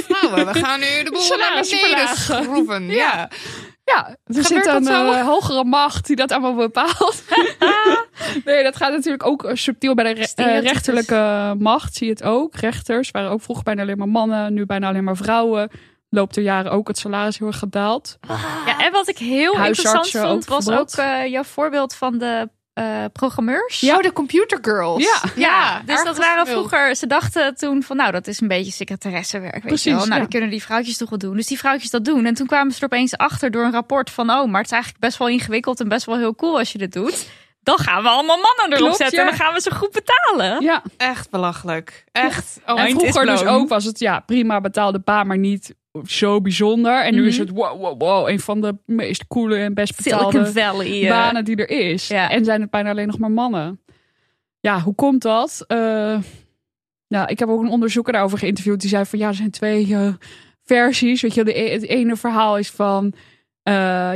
vrouwen. 0.07 0.53
We 0.53 0.59
gaan 0.65 0.81
nu 0.81 0.87
de 1.05 1.11
boel 1.11 1.39
naar 1.39 1.65
beneden 1.71 2.09
schroeven. 2.17 2.87
Ja. 2.87 2.95
Ja, 2.95 3.29
er 3.85 4.17
Gebeurt 4.25 4.47
zit 4.47 4.67
een 4.67 4.87
eh, 4.87 5.27
hogere 5.27 5.65
macht 5.65 6.07
die 6.07 6.17
dat 6.17 6.33
allemaal 6.33 6.55
bepaalt. 6.55 7.25
nee, 8.45 8.63
dat 8.63 8.77
gaat 8.77 8.93
natuurlijk 8.93 9.27
ook 9.27 9.45
eh, 9.45 9.55
subtiel 9.55 9.95
bij 9.95 10.15
de 10.15 10.21
re- 10.21 10.43
eh, 10.43 10.61
rechterlijke 10.61 11.55
macht. 11.59 11.95
Zie 11.95 12.07
je 12.07 12.13
het 12.13 12.23
ook. 12.23 12.55
Rechters 12.57 13.11
waren 13.11 13.31
ook 13.31 13.43
vroeger 13.43 13.65
bijna 13.65 13.83
alleen 13.83 13.99
maar 13.99 14.09
mannen, 14.09 14.55
nu 14.55 14.67
bijna 14.67 14.89
alleen 14.89 15.05
maar 15.05 15.17
vrouwen. 15.17 15.71
Loopt 16.09 16.37
er 16.37 16.43
jaren 16.43 16.73
ook 16.73 16.89
het 16.89 16.99
salaris 16.99 17.39
heel 17.39 17.47
erg 17.47 17.59
gedaald. 17.59 18.19
Ja, 18.67 18.79
en 18.79 18.93
wat 18.93 19.09
ik 19.09 19.19
heel 19.19 19.53
interessant 19.53 20.11
vond, 20.11 20.27
ook 20.27 20.65
was 20.65 20.71
ook 20.71 21.05
jouw 21.27 21.43
voorbeeld 21.43 21.95
van 21.95 22.19
de 22.19 22.49
eh, 22.75 23.05
programmeurs. 23.13 23.81
Ja, 23.81 23.99
de 23.99 24.13
computer 24.13 24.59
girls. 24.63 25.03
Ja. 25.03 25.31
Ja, 25.37 25.83
dus 25.87 26.05
dat 26.05 26.17
waren 26.17 26.47
vroeger, 26.47 26.97
ze 26.97 27.07
dachten 27.07 27.55
toen 27.55 27.83
van 27.83 27.97
nou, 27.97 28.13
dat 28.13 28.27
is 28.27 28.41
een 28.41 28.49
beetje 28.49 28.73
secretaressewerk. 28.73 29.53
Weet 29.53 29.63
Precies, 29.63 29.85
je 29.85 29.91
wel. 29.91 29.99
Nou, 29.99 30.13
ja. 30.13 30.19
dan 30.19 30.29
kunnen 30.29 30.51
die 30.51 30.63
vrouwtjes 30.63 30.97
toch 30.97 31.11
wel 31.11 31.19
doen. 31.19 31.37
Dus 31.37 31.47
die 31.47 31.59
vrouwtjes 31.59 31.91
dat 31.91 32.05
doen. 32.05 32.27
En 32.27 32.35
toen 32.35 32.47
kwamen 32.47 32.73
ze 32.73 32.79
er 32.79 32.85
opeens 32.85 33.17
achter 33.17 33.51
door 33.51 33.65
een 33.65 33.73
rapport 33.73 34.11
van 34.11 34.31
oh, 34.31 34.47
maar 34.47 34.61
het 34.61 34.67
is 34.67 34.73
eigenlijk 34.73 35.05
best 35.05 35.19
wel 35.19 35.29
ingewikkeld 35.29 35.81
en 35.81 35.89
best 35.89 36.07
wel 36.07 36.17
heel 36.17 36.35
cool 36.35 36.59
als 36.59 36.73
je 36.73 36.79
dit 36.79 36.93
doet. 36.93 37.29
Dan 37.63 37.79
gaan 37.79 38.03
we 38.03 38.09
allemaal 38.09 38.37
mannen 38.37 38.67
erop 38.67 38.79
Klopt, 38.79 38.97
zetten 38.97 39.19
ja. 39.19 39.25
en 39.25 39.31
dan 39.31 39.47
gaan 39.47 39.55
we 39.55 39.61
ze 39.61 39.75
goed 39.75 39.91
betalen. 39.91 40.63
Ja, 40.63 40.83
Echt 40.97 41.31
belachelijk. 41.31 42.05
Echt. 42.13 42.61
Oh, 42.67 42.81
en 42.81 42.91
vroeger 42.91 43.27
dus 43.27 43.45
ook 43.45 43.69
was 43.69 43.85
het 43.85 43.99
ja, 43.99 44.21
prima 44.21 44.61
betaalde 44.61 45.01
baan, 45.01 45.27
maar 45.27 45.39
niet 45.39 45.75
zo 46.07 46.41
bijzonder. 46.41 47.05
En 47.05 47.13
nu 47.15 47.19
Mhm. 47.21 47.29
is 47.29 47.39
het 47.39 47.51
wow, 47.51 47.81
wow, 47.81 48.01
wow, 48.01 48.29
een 48.29 48.41
van 48.41 48.61
de 48.61 48.77
meest 48.87 49.27
coole 49.27 49.57
en 49.57 49.75
best 49.75 49.97
betaalde 49.97 50.47
Valley. 50.53 51.03
eh, 51.03 51.09
banen 51.09 51.45
die 51.45 51.57
er 51.57 51.71
is. 51.91 52.09
Ja. 52.09 52.31
En 52.31 52.45
zijn 52.45 52.61
het 52.61 52.71
bijna 52.71 52.91
alleen 52.91 53.07
nog 53.07 53.19
maar 53.19 53.31
mannen. 53.31 53.81
Ja, 54.61 54.81
hoe 54.81 54.95
komt 54.95 55.23
dat? 55.23 55.65
Eh, 55.67 56.19
nou, 57.09 57.27
ik 57.29 57.39
heb 57.39 57.49
ook 57.49 57.63
een 57.63 57.69
onderzoeker 57.69 58.13
daarover 58.13 58.39
geïnterviewd. 58.39 58.81
Die 58.81 58.89
zei 58.89 59.05
van 59.05 59.19
ja, 59.19 59.29
er 59.29 59.35
zijn 59.35 59.51
twee 59.51 59.95
eh, 59.95 60.15
versies. 60.65 61.23
Weet 61.23 61.35
je, 61.35 61.45
de, 61.45 61.59
e- 61.61 61.73
het 61.73 61.83
ene 61.87 62.17
verhaal 62.17 62.59
is 62.59 62.71
van 62.71 63.13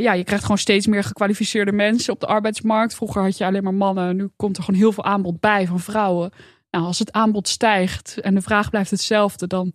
ja, 0.01 0.13
je 0.13 0.25
krijgt 0.25 0.43
gewoon 0.43 0.59
steeds 0.59 0.87
meer 0.87 1.05
gekwalificeerde 1.05 1.73
mensen 1.73 2.13
op 2.13 2.21
de 2.21 2.27
arbeidsmarkt. 2.27 2.95
Vroeger 2.95 3.23
had 3.23 3.39
je 3.39 3.45
alleen 3.45 3.63
maar 3.63 3.75
mannen. 3.75 4.17
Nu 4.17 4.29
komt 4.37 4.57
er 4.57 4.63
gewoon 4.63 4.81
heel 4.81 4.93
veel 4.93 5.05
aanbod 5.05 5.41
bij 5.41 5.67
van 5.67 5.81
vrouwen. 5.81 6.31
Nou, 6.71 6.85
als 6.85 6.99
het 6.99 7.13
aanbod 7.13 7.49
stijgt 7.49 8.19
en 8.21 8.35
de 8.35 8.41
vraag 8.41 8.71
blijft 8.71 8.91
hetzelfde, 8.91 9.47
dan 9.47 9.73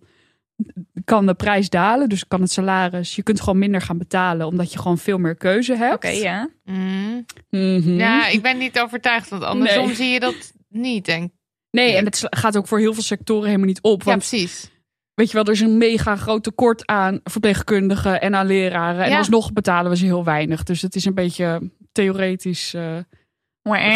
kan 1.04 1.26
de 1.26 1.34
prijs 1.34 1.68
dalen. 1.68 2.08
Dus 2.08 2.26
kan 2.26 2.40
het 2.40 2.52
salaris. 2.52 3.16
Je 3.16 3.22
kunt 3.22 3.40
gewoon 3.40 3.58
minder 3.58 3.80
gaan 3.80 3.98
betalen, 3.98 4.46
omdat 4.46 4.72
je 4.72 4.78
gewoon 4.78 4.98
veel 4.98 5.18
meer 5.18 5.36
keuze 5.36 5.76
hebt. 5.76 5.94
Oké, 5.94 6.08
ja. 6.08 6.48
Mm. 6.64 7.24
Mhm. 7.50 7.90
Ja, 7.96 8.28
ik 8.28 8.42
ben 8.42 8.58
niet 8.58 8.80
overtuigd, 8.80 9.28
want 9.28 9.42
andersom 9.44 9.86
Nee. 9.86 9.94
zie 9.94 10.08
je 10.08 10.20
dat 10.20 10.52
niet, 10.68 11.04
denk 11.04 11.32
Nee, 11.70 11.96
en 11.96 12.04
het 12.04 12.26
gaat 12.30 12.56
ook 12.56 12.66
voor 12.68 12.78
heel 12.78 12.94
veel 12.94 13.02
sectoren 13.02 13.44
helemaal 13.46 13.66
niet 13.66 13.82
op. 13.82 13.98
Ja, 14.02 14.04
Want 14.06 14.18
precies. 14.28 14.70
weet 15.14 15.28
je 15.28 15.34
wel, 15.34 15.44
er 15.44 15.52
is 15.52 15.60
een 15.60 15.78
mega 15.78 16.16
groot 16.16 16.42
tekort 16.42 16.86
aan 16.86 17.20
verpleegkundigen 17.24 18.20
en 18.20 18.34
aan 18.34 18.46
leraren. 18.46 19.04
En 19.04 19.10
Ja. 19.10 19.18
alsnog 19.18 19.52
betalen 19.52 19.90
we 19.90 19.96
ze 19.96 20.04
heel 20.04 20.24
weinig. 20.24 20.62
Dus 20.62 20.82
het 20.82 20.94
is 20.94 21.04
een 21.04 21.14
beetje 21.14 21.70
theoretisch 21.92 22.74
eh, 22.74 22.96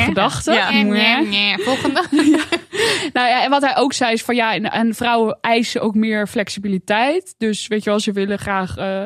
gedachte. 0.05 0.53
Ja. 0.53 0.71
Mwah. 0.71 0.93
Nee, 0.93 1.27
nee. 1.27 1.59
Volgende. 1.59 2.05
Nou 3.12 3.28
ja, 3.28 3.45
en 3.45 3.51
wat 3.51 3.62
hij 3.62 3.76
ook 3.76 3.93
zei 3.93 4.12
is 4.12 4.22
van 4.22 4.34
ja, 4.34 4.55
en, 4.55 4.70
en 4.72 4.95
vrouwen 4.95 5.39
eisen 5.41 5.80
ook 5.80 5.95
meer 5.95 6.26
flexibiliteit. 6.26 7.34
Dus 7.39 7.66
weet 7.66 7.84
je 7.84 7.91
wel, 7.91 8.01
ze 8.01 8.12
willen 8.12 8.39
graag 8.39 8.76
eh, 8.76 9.03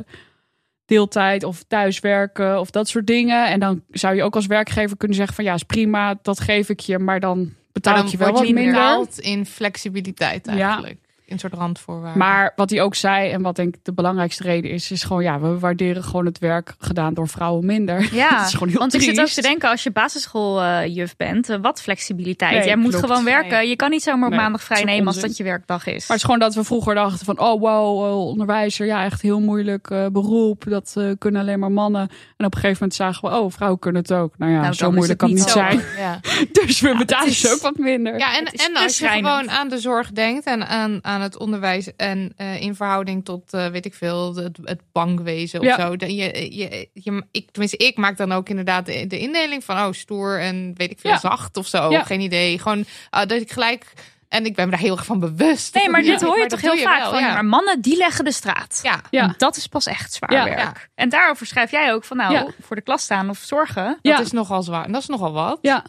deeltijd 0.87 1.45
of 1.45 1.63
thuiswerken 1.69 2.61
of 2.61 2.71
dat 2.71 2.89
soort 2.89 3.07
dingen. 3.07 3.47
En 3.47 3.61
dan 3.61 3.83
zou 3.91 4.15
je 4.15 4.23
ook 4.23 4.35
als 4.35 4.47
werkgever 4.47 4.97
kunnen 4.97 5.17
zeggen 5.17 5.35
van 5.35 5.45
ja, 5.45 5.55
is 5.55 5.63
prima, 5.63 6.19
dat 6.23 6.41
geef 6.41 6.69
ik 6.69 6.81
je, 6.81 6.99
maar 6.99 7.21
dan 7.21 7.55
betaal 7.73 7.95
Maar 7.95 8.05
ik 8.05 8.11
je 8.11 8.17
wel 8.17 8.33
wat 8.33 8.47
je 8.47 8.55
minder. 8.55 9.07
in 9.17 9.47
flexibiliteit 9.47 10.47
Ja. 10.47 10.53
eigenlijk. 10.53 10.93
In 10.93 11.12
een 11.33 11.39
soort 11.39 11.53
randvoorwaarden. 11.55 12.19
Maar 12.19 12.53
wat 12.57 12.71
hij 12.71 12.83
ook 12.83 12.95
zei, 12.95 13.31
en 13.31 13.43
wat 13.43 13.57
denk 13.57 13.75
ik 13.75 13.85
de 13.85 13.93
belangrijkste 13.93 14.43
reden 14.43 14.71
is, 14.71 14.91
is 14.91 15.05
gewoon 15.05 15.23
ja, 15.23 15.41
we 15.41 15.59
waarderen 15.59 16.05
gewoon 16.05 16.27
het 16.27 16.39
werk 16.39 16.75
gedaan 16.79 17.15
door 17.15 17.29
vrouwen 17.29 17.67
minder. 17.67 18.15
Ja, 18.15 18.31
dat 18.37 18.47
is 18.47 18.53
gewoon 18.53 18.69
heel 18.69 18.79
want 18.79 18.95
ik 18.95 19.03
zit 19.03 19.21
ook 19.21 19.27
te 19.27 19.41
denken, 19.43 19.69
als 19.71 19.83
je 19.83 19.91
basisschooljuf 19.91 21.17
bent, 21.17 21.49
eh, 21.49 21.57
wat 21.63 21.83
flexibiliteit. 21.83 22.53
Nee, 22.53 22.65
Jij 22.65 22.77
moet 22.77 22.95
gewoon 22.95 23.25
werken. 23.25 23.51
Nee. 23.51 23.69
Je 23.69 23.77
kan 23.77 23.91
niet 23.91 24.03
zomaar 24.03 24.25
op 24.25 24.31
Nee, 24.31 24.41
maandag 24.41 24.63
vrij 24.63 24.85
nemen 24.85 25.07
als 25.07 25.21
dat 25.21 25.37
je 25.37 25.45
werkdag 25.45 25.87
is. 25.87 25.93
Maar 25.93 26.03
het 26.07 26.17
is 26.17 26.23
gewoon 26.23 26.39
dat 26.39 26.55
we 26.55 26.65
vroeger 26.65 26.95
dachten 26.95 27.25
van, 27.27 27.39
oh 27.39 27.61
wow, 27.61 28.05
eh, 28.07 28.27
onderwijzer, 28.27 28.87
ja, 28.87 29.05
echt 29.05 29.23
heel 29.23 29.41
moeilijk 29.41 29.91
eh, 29.91 30.07
beroep. 30.13 30.65
Dat 30.69 30.93
eh, 30.97 31.11
kunnen 31.19 31.41
alleen 31.41 31.59
maar 31.59 31.73
mannen. 31.73 32.01
En 32.37 32.47
op 32.47 32.55
een 32.55 32.61
gegeven 32.61 32.77
moment 32.81 32.95
zagen 32.95 33.31
we, 33.31 33.37
oh, 33.37 33.51
vrouwen 33.53 33.79
kunnen 33.81 34.03
het 34.03 34.13
ook. 34.13 34.39
Nou 34.39 34.53
ja, 34.53 34.61
Nou, 34.61 34.73
zo 34.75 34.91
moeilijk 34.93 35.21
het 35.21 35.31
kan 35.31 35.39
het 35.39 35.39
niet 35.39 35.51
zijn. 35.51 35.81
Ja. 35.99 36.21
Dus 36.67 36.81
we 36.81 36.97
betalen 36.97 37.25
het 37.25 37.35
is- 37.35 37.41
ze 37.41 37.53
ook 37.53 37.61
wat 37.61 37.77
minder. 37.77 38.19
Ja, 38.19 38.37
en, 38.37 38.45
en 38.45 38.77
als 38.77 38.99
je 38.99 39.09
gewoon 39.09 39.51
aan 39.51 39.69
de 39.69 39.79
zorg 39.79 40.11
denkt 40.13 40.47
en 40.47 40.67
aan, 40.69 40.99
aan 41.03 41.21
het 41.23 41.39
onderwijs 41.39 41.97
en 41.97 42.33
eh, 42.37 42.61
in 42.61 42.75
verhouding 42.75 43.25
tot, 43.25 43.53
eh, 43.53 43.67
weet 43.67 43.85
ik 43.87 43.95
veel, 43.95 44.35
het, 44.37 44.59
het 44.63 44.81
bankwezen 44.93 45.61
of 45.61 45.67
Ja. 45.67 45.77
zo. 45.81 45.97
Dan 45.97 46.15
je, 46.15 46.57
je, 46.57 46.89
je, 46.93 47.25
ik, 47.31 47.51
tenminste, 47.51 47.77
ik 47.87 47.97
maak 47.97 48.17
dan 48.17 48.33
ook 48.33 48.49
inderdaad 48.49 48.87
de, 48.87 49.07
de 49.07 49.19
indeling 49.19 49.65
van, 49.65 49.77
oh, 49.77 49.93
stoer 49.93 50.41
en 50.41 50.73
weet 50.77 50.91
ik 50.91 51.01
veel, 51.01 51.11
Ja. 51.11 51.19
zacht 51.19 51.57
of 51.57 51.67
zo. 51.67 51.91
Ja. 51.91 52.03
Geen 52.03 52.21
idee. 52.21 52.59
Gewoon 52.59 52.85
ah, 53.11 53.27
dat 53.29 53.41
ik 53.41 53.53
gelijk, 53.53 53.93
en 54.29 54.45
ik 54.47 54.55
ben 54.55 54.65
me 54.65 54.71
daar 54.71 54.81
heel 54.81 54.97
erg 54.97 55.05
van 55.05 55.21
bewust. 55.21 55.75
nee, 55.75 55.89
maar 55.89 56.03
Ja, 56.05 56.11
dit 56.11 56.21
hoor 56.23 56.33
je 56.35 56.39
maar 56.41 56.49
toch 56.49 56.61
heel 56.61 56.75
je 56.75 56.83
vaak 56.83 57.01
wel, 57.01 57.11
van, 57.11 57.23
maar 57.23 57.45
mannen 57.45 57.81
die 57.81 57.97
leggen 57.97 58.25
de 58.25 58.33
straat. 58.33 58.81
Ja. 58.83 59.01
Ja. 59.11 59.23
En 59.23 59.35
dat 59.37 59.57
is 59.57 59.67
pas 59.67 59.87
echt 59.87 60.13
zwaar 60.13 60.33
Ja. 60.33 60.45
werk. 60.45 60.59
Ja. 60.59 60.73
En 60.95 61.09
daarover 61.09 61.47
schrijf 61.47 61.71
jij 61.71 61.93
ook 61.93 62.05
van, 62.05 62.17
nou, 62.17 62.33
Ja. 62.33 62.47
voor 62.61 62.77
de 62.77 62.83
klas 62.83 63.03
staan 63.03 63.31
of 63.31 63.39
zorgen. 63.39 63.85
Dat 63.85 63.99
Ja. 64.03 64.21
is 64.21 64.31
nogal 64.33 64.63
zwaar. 64.63 64.85
En 64.85 64.93
dat 64.93 65.01
is 65.03 65.09
nogal 65.09 65.33
wat. 65.33 65.59
Ja. 65.63 65.85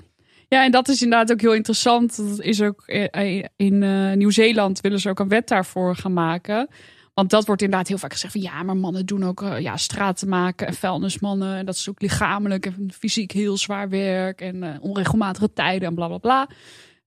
Ja, 0.54 0.64
en 0.64 0.72
dat 0.72 0.88
is 0.88 1.02
inderdaad 1.02 1.32
ook 1.32 1.42
heel 1.42 1.54
interessant. 1.54 2.18
Dat 2.18 2.40
is 2.42 2.62
ook 2.62 2.84
eh, 2.86 3.44
in 3.56 3.84
eh, 3.84 4.14
Nieuw-Zeeland 4.14 4.82
willen 4.82 5.00
ze 5.00 5.10
ook 5.10 5.20
een 5.20 5.28
wet 5.28 5.48
daarvoor 5.48 5.96
gaan 5.96 6.14
maken. 6.14 6.70
Want 7.14 7.30
dat 7.30 7.46
wordt 7.46 7.62
inderdaad 7.62 7.88
heel 7.88 7.98
vaak 7.98 8.12
gezegd 8.12 8.34
van 8.34 8.42
ja, 8.42 8.64
maar 8.64 8.78
mannen 8.78 9.06
doen 9.06 9.24
ook 9.24 9.42
eh, 9.42 9.60
ja, 9.60 9.78
straten 9.78 10.30
maken 10.30 10.68
en 10.68 10.74
vuilnismannen. 10.74 11.58
En 11.58 11.66
dat 11.66 11.76
is 11.76 11.90
ook 11.90 12.02
lichamelijk 12.02 12.66
en 12.66 12.92
fysiek 12.94 13.32
heel 13.32 13.58
zwaar 13.58 13.90
werk 13.90 14.42
en 14.42 14.64
eh, 14.64 14.76
onregelmatige 14.80 15.54
tijden 15.54 15.88
en 15.88 15.96
bla 15.96 16.08
bla 16.08 16.18
bla. 16.18 16.50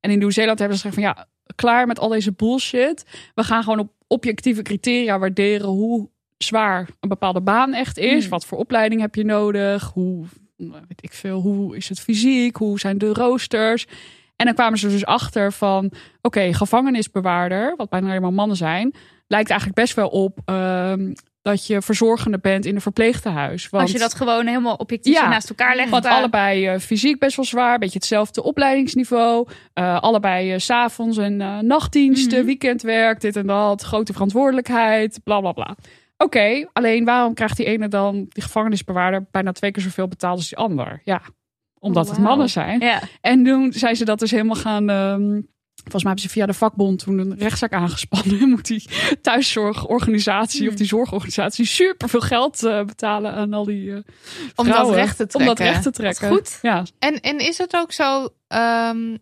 En 0.01 0.11
in 0.11 0.19
Nieuw-Zeeland 0.19 0.59
hebben 0.59 0.79
ze 0.79 0.89
gezegd 0.89 1.05
van 1.05 1.15
ja, 1.15 1.29
klaar 1.55 1.87
met 1.87 1.99
al 1.99 2.09
deze 2.09 2.33
bullshit. 2.33 3.05
We 3.35 3.45
gaan 3.45 3.63
gewoon 3.63 3.79
op 3.79 3.93
objectieve 4.07 4.63
criteria 4.63 5.19
waarderen 5.19 5.69
hoe 5.69 6.11
zwaar 6.37 6.89
een 7.01 7.09
bepaalde 7.09 7.41
baan 7.41 7.75
echt 7.75 7.99
is. 7.99 8.21
Hmm. 8.21 8.31
Wat 8.31 8.47
voor 8.47 8.59
opleiding 8.59 9.01
heb 9.01 9.15
je 9.15 9.25
nodig? 9.25 9.91
Hoe, 9.93 10.27
weet 10.57 11.03
ik 11.03 11.13
veel, 11.13 11.41
hoe 11.41 11.77
is 11.77 11.89
het 11.89 12.01
fysiek? 12.01 12.57
Hoe 12.57 12.79
zijn 12.79 12.99
de 12.99 13.13
roosters? 13.13 13.87
En 14.37 14.47
dan 14.47 14.55
kwamen 14.55 14.79
ze 14.79 14.89
dus 14.89 15.05
achter 15.07 15.53
van, 15.53 15.93
oké, 16.23 16.53
gevangenisbewaarder, 16.55 17.75
wat 17.77 17.89
bijna 17.89 18.09
alleen 18.09 18.23
maar 18.23 18.33
mannen 18.33 18.57
zijn, 18.57 18.95
lijkt 19.27 19.51
eigenlijk 19.51 19.81
best 19.81 19.95
wel 19.95 20.09
op 20.09 20.39
ehm, 20.45 21.13
dat 21.43 21.67
je 21.67 21.83
verzorgende 21.83 22.39
bent 22.39 22.65
in 22.67 22.75
een 22.75 22.81
verpleegtehuis. 22.81 23.69
Want, 23.69 23.83
Als 23.83 23.93
je 23.93 23.99
dat 23.99 24.15
gewoon 24.15 24.47
helemaal 24.47 24.75
objectief 24.75 25.15
Ja. 25.15 25.29
naast 25.29 25.49
elkaar 25.49 25.77
legt. 25.77 25.91
want 25.91 26.03
daar- 26.03 26.13
allebei 26.13 26.67
eh, 26.67 26.79
fysiek 26.79 27.19
best 27.19 27.37
wel 27.37 27.45
zwaar, 27.45 27.79
beetje 27.79 27.99
hetzelfde 27.99 28.43
opleidingsniveau. 28.43 29.49
eh, 29.73 30.01
allebei 30.01 30.53
eh, 30.53 30.59
s 30.59 30.65
s'avonds 30.65 31.17
en 31.17 31.41
eh, 31.41 31.59
nachtdiensten, 31.59 32.37
Mhm. 32.39 32.47
weekendwerk, 32.47 33.21
dit 33.21 33.37
en 33.37 33.47
dat, 33.47 33.83
grote 33.83 34.13
verantwoordelijkheid, 34.13 35.21
bla 35.25 35.41
bla 35.41 35.53
bla. 35.53 35.77
Oké, 36.19 36.69
alleen 36.73 37.05
waarom 37.05 37.35
krijgt 37.35 37.57
die 37.57 37.67
ene 37.67 37.89
dan, 37.89 38.27
die 38.29 38.43
gevangenisbewaarder, 38.43 39.27
bijna 39.31 39.53
twee 39.53 39.71
keer 39.71 39.83
zoveel 39.83 40.09
betaald 40.09 40.37
als 40.37 40.49
die 40.49 40.59
ander? 40.59 41.01
Ja, 41.05 41.23
omdat 41.79 42.05
Oh, 42.05 42.11
het 42.11 42.19
wauw. 42.19 42.29
mannen 42.29 42.49
zijn. 42.51 42.81
Ja. 42.81 43.01
En 43.21 43.45
toen 43.45 43.73
zijn 43.73 43.97
ze 43.97 44.05
dat 44.05 44.19
dus 44.19 44.31
helemaal 44.31 44.57
gaan. 44.57 44.91
ehm, 44.91 45.41
volgens 45.83 46.05
mij 46.05 46.13
hebben 46.13 46.19
ze 46.21 46.29
via 46.29 46.47
de 46.47 46.53
vakbond 46.55 46.99
toen 46.99 47.19
een 47.19 47.39
rechtszaak 47.39 47.73
aangespannen. 47.73 48.49
Moet 48.51 48.67
die 48.67 48.85
thuiszorgorganisatie 49.23 50.69
of 50.69 50.75
die 50.75 50.87
zorgorganisatie 50.87 51.65
super 51.67 52.09
veel 52.09 52.21
geld 52.21 52.65
eh, 52.65 52.85
betalen 52.85 53.33
aan 53.33 53.53
al 53.53 53.65
die. 53.65 53.93
eh, 53.93 53.99
Om 54.55 54.67
dat 54.69 54.91
recht 54.95 55.17
te 55.17 55.23
Om 55.23 55.45
dat 55.45 55.57
trekken. 55.57 55.65
recht 55.67 55.83
te 55.83 55.91
trekken. 55.91 56.29
goed. 56.29 56.59
Ja, 56.63 56.83
En, 56.99 57.21
en 57.21 57.39
is 57.39 57.59
het 57.59 57.77
ook 57.77 57.93
zo, 57.93 58.29
ehm, 58.49 59.17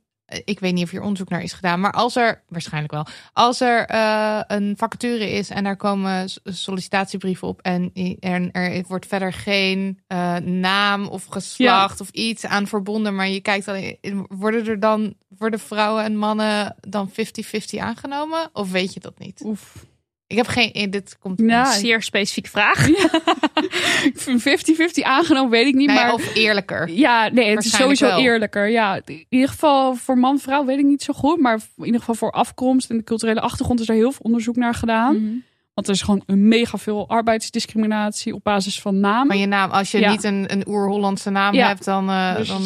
ik 0.45 0.61
weet 0.61 0.73
niet 0.73 0.85
of 0.85 0.91
hier 0.91 1.03
onderzoek 1.03 1.29
naar 1.29 1.43
is 1.43 1.53
gedaan, 1.53 1.81
maar 1.81 1.93
als 1.93 2.17
er, 2.17 2.43
waarschijnlijk 2.49 2.93
wel, 2.93 3.07
als 3.33 3.61
er 3.61 3.87
eh, 3.87 4.41
een 4.47 4.75
vacature 4.77 5.31
is 5.31 5.51
en 5.51 5.65
daar 5.65 5.77
komen 5.77 6.29
sollicitatiebrieven 6.45 7.49
op 7.49 7.61
en 7.63 7.91
er, 8.21 8.51
er 8.53 8.85
wordt 8.89 9.07
verder 9.07 9.33
geen 9.33 10.01
eh, 10.07 10.37
naam 10.37 11.07
of 11.07 11.25
geslacht 11.25 12.01
of 12.01 12.11
iets 12.11 12.47
aan 12.47 12.67
verbonden, 12.67 13.15
maar 13.15 13.29
je 13.29 13.41
kijkt 13.41 13.69
alleen, 13.69 13.99
worden 14.29 14.67
er 14.67 14.81
dan, 14.81 15.15
worden 15.29 15.61
vrouwen 15.61 16.05
en 16.05 16.17
mannen 16.17 16.77
dan 16.81 17.11
50-50 17.11 17.13
aangenomen? 17.79 18.51
Of 18.53 18.71
weet 18.71 18.95
je 18.95 19.01
dat 19.01 19.19
niet? 19.19 19.43
oef. 19.45 19.93
Ik 20.35 20.41
heb 20.47 20.47
geen, 20.55 20.73
eh, 20.73 20.91
dit 20.91 21.17
komt 21.21 21.41
Ja, 21.41 21.73
Zeer 21.73 22.03
specifieke 22.03 22.51
vraag. 22.51 22.89
ik 24.11 24.13
vind 24.15 24.41
50-50 24.41 25.03
aangenomen, 25.03 25.51
weet 25.51 25.67
ik 25.67 25.75
niet. 25.75 25.87
Nou 25.87 25.99
ja, 25.99 26.05
maar 26.05 26.15
of 26.15 26.35
eerlijker. 26.35 26.89
ja, 26.91 27.29
nee, 27.29 27.51
het 27.55 27.65
is 27.65 27.77
sowieso 27.77 28.07
wel. 28.07 28.19
eerlijker. 28.19 28.69
Ja, 28.69 29.01
in 29.05 29.27
ieder 29.29 29.49
geval 29.49 29.95
voor 29.95 30.19
man-vrouw 30.19 30.65
weet 30.65 30.79
ik 30.79 30.85
niet 30.85 31.03
zo 31.03 31.13
goed. 31.13 31.41
Maar 31.41 31.59
in 31.77 31.85
ieder 31.85 32.01
geval 32.01 32.15
voor 32.15 32.31
afkomst 32.31 32.91
en 32.91 32.97
de 32.97 33.05
culturele 33.05 33.41
achtergrond 33.41 33.81
is 33.81 33.89
er 33.89 33.95
heel 33.95 34.11
veel 34.13 34.21
onderzoek 34.23 34.57
naar 34.57 34.75
gedaan. 34.75 35.15
Mhm. 35.23 35.35
Want 35.75 35.87
er 35.87 35.95
is 35.95 36.03
gewoon 36.03 36.23
een 36.27 36.49
mega 36.49 36.79
veel 36.79 37.09
arbeidsdiscriminatie 37.09 38.35
op 38.35 38.45
basis 38.45 38.81
van 38.81 39.01
naam. 39.01 39.27
Van 39.27 39.39
je 39.39 39.47
naam, 39.47 39.71
als 39.71 39.91
je 39.91 39.99
Ja. 39.99 40.11
niet 40.11 40.25
een, 40.25 40.53
een 40.53 40.69
oer-Hollandse 40.69 41.31
naam 41.31 41.55
Ja. 41.55 41.67
hebt, 41.67 41.85
dan, 41.85 42.11
eh 42.11 42.37
Dus 42.37 42.49
dan 42.49 42.63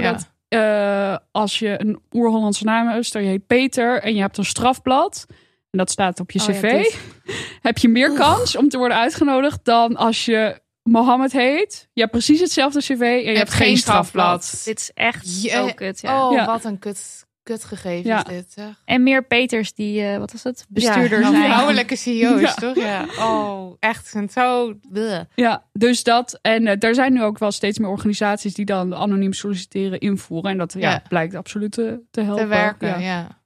ja. 0.00 0.12
dat 0.12 0.30
eh, 0.48 1.16
als 1.32 1.58
je 1.58 1.74
een 1.80 1.98
oer-Hollandse 2.12 2.64
naam 2.64 2.88
hebt, 2.88 3.04
stel 3.06 3.20
je 3.20 3.28
heet 3.28 3.46
Peter 3.46 4.02
en 4.02 4.14
je 4.14 4.20
hebt 4.20 4.38
een 4.38 4.44
strafblad, 4.44 5.26
en 5.70 5.78
dat 5.78 5.90
staat 5.90 6.20
op 6.20 6.30
je 6.30 6.40
Oh 6.40 6.46
ja, 6.46 6.52
cv, 6.52 6.94
heb 7.68 7.78
je 7.78 7.88
meer 7.88 8.12
kans 8.12 8.56
om 8.56 8.68
te 8.68 8.78
worden 8.78 8.96
uitgenodigd 8.98 9.64
dan 9.64 9.96
als 9.96 10.24
je 10.24 10.60
Mohammed 10.82 11.32
heet. 11.32 11.88
Je 11.92 12.00
hebt 12.00 12.12
precies 12.12 12.40
hetzelfde 12.40 12.80
cv 12.80 13.00
en 13.00 13.32
je, 13.32 13.38
hebt 13.38 13.52
geen 13.52 13.76
strafblad. 13.76 14.62
Dit 14.64 14.78
is 14.78 14.90
echt 14.94 15.42
Je- 15.42 15.48
zo 15.48 15.70
kut, 15.74 16.00
ja. 16.00 16.26
Oh, 16.28 16.32
Ja. 16.34 16.46
wat 16.46 16.64
een 16.64 16.78
kut, 16.78 17.26
kut 17.42 17.64
gegeven 17.64 18.10
Ja. 18.10 18.18
is 18.18 18.24
dit. 18.32 18.52
Zeg. 18.52 18.82
En 18.84 19.02
meer 19.02 19.26
Peters 19.26 19.74
die, 19.74 20.02
eh, 20.02 20.18
wat 20.18 20.32
was 20.32 20.42
het, 20.42 20.66
bestuurder 20.68 21.20
ja, 21.20 21.30
zijn. 21.30 21.50
Vrouwelijke 21.50 21.96
CEO's, 21.96 22.40
Ja. 22.40 22.54
toch? 22.54 22.74
Ja. 22.76 23.04
Oh, 23.18 23.76
echt. 23.78 24.14
Zo... 24.32 24.74
bleh. 24.90 25.20
Ja, 25.34 25.64
dus 25.72 26.02
dat. 26.02 26.38
En 26.42 26.66
eh, 26.66 26.82
er 26.88 26.94
zijn 26.94 27.12
nu 27.12 27.22
ook 27.22 27.38
wel 27.38 27.52
steeds 27.52 27.78
meer 27.78 27.88
organisaties 27.90 28.54
die 28.54 28.64
dan 28.64 28.94
anoniem 28.94 29.32
solliciteren 29.32 30.00
invoeren. 30.00 30.50
En 30.50 30.58
dat 30.58 30.72
ja, 30.72 30.90
Ja. 30.90 31.02
blijkt 31.08 31.34
absoluut 31.34 31.72
te, 31.72 32.00
te 32.10 32.20
helpen. 32.20 32.42
Te 32.42 32.48
werken, 32.48 33.00
Ja. 33.00 33.37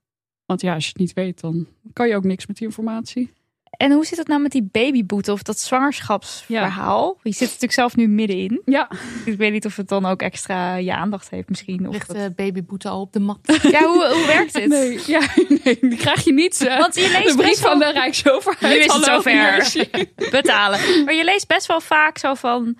Want 0.53 0.64
ja, 0.64 0.74
als 0.74 0.82
je 0.84 0.88
het 0.90 0.98
niet 1.00 1.12
weet, 1.12 1.40
dan 1.40 1.66
kan 1.92 2.09
je 2.09 2.16
ook 2.16 2.24
niks 2.24 2.46
met 2.46 2.57
die 2.57 2.66
informatie. 2.66 3.32
En 3.76 3.92
hoe 3.92 4.05
zit 4.07 4.18
het 4.18 4.26
nou 4.28 4.40
met 4.42 4.50
die 4.53 4.68
babyboete 4.72 5.32
of 5.32 5.42
dat 5.42 5.59
zwangerschapsverhaal? 5.59 7.18
Je 7.22 7.30
zit 7.32 7.40
natuurlijk 7.46 7.72
zelf 7.72 7.96
nu 7.96 8.09
middenin. 8.09 8.62
Ja, 8.64 8.90
Ik 9.24 9.36
weet 9.36 9.53
niet 9.53 9.66
of 9.66 9.76
het 9.76 9.88
dan 9.88 10.07
ook 10.07 10.22
extra 10.22 10.74
je 10.74 10.94
aandacht 10.94 11.30
heeft 11.30 11.48
misschien. 11.48 11.86
Of 11.88 11.92
Ligt 11.92 12.07
dat- 12.09 12.16
de 12.16 12.30
babyboete 12.36 12.88
al 12.88 13.00
op 13.00 13.12
de 13.12 13.20
mat? 13.20 13.38
Ja, 13.62 13.84
hoe, 13.84 14.11
hoe 14.14 14.26
werkt 14.26 14.53
dit? 14.55 14.68
nee, 14.68 15.00
ja, 15.07 15.20
nee, 15.64 15.78
die 15.80 15.96
krijg 15.96 16.24
je 16.24 16.32
niet. 16.32 16.61
eh, 16.66 16.78
Want 16.78 16.94
je 16.94 17.00
leest 17.00 17.28
de 17.28 17.34
brief 17.34 17.48
best 17.48 17.61
wel- 17.61 17.70
van 17.70 17.78
de 17.78 17.90
Rijksoverheid. 17.90 18.74
Nu 18.74 18.80
is 18.84 18.92
het 18.92 19.05
zover. 19.05 19.72
betalen. 20.30 21.05
Maar 21.05 21.14
je 21.14 21.24
leest 21.24 21.46
best 21.48 21.66
wel 21.66 21.80
vaak 21.80 22.18
zo 22.18 22.34
van... 22.34 22.76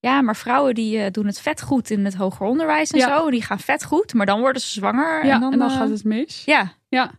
Ja, 0.00 0.22
maar 0.22 0.36
vrouwen 0.36 0.74
die 0.74 0.98
eh, 0.98 1.10
doen 1.10 1.26
het 1.26 1.40
vet 1.40 1.62
goed 1.62 1.90
in 1.90 2.04
het 2.04 2.14
hoger 2.14 2.46
onderwijs 2.46 2.90
en 2.90 2.98
Ja. 2.98 3.18
zo. 3.18 3.30
Die 3.30 3.42
gaan 3.42 3.58
vet 3.60 3.84
goed, 3.84 4.14
maar 4.14 4.26
dan 4.26 4.40
worden 4.40 4.62
ze 4.62 4.68
zwanger. 4.68 5.26
Ja, 5.26 5.34
en 5.34 5.40
dan, 5.40 5.62
eh, 5.62 5.76
gaat 5.76 5.88
het 5.88 6.04
mis. 6.04 6.42
Ja, 6.46 6.72
Ja, 6.92 7.10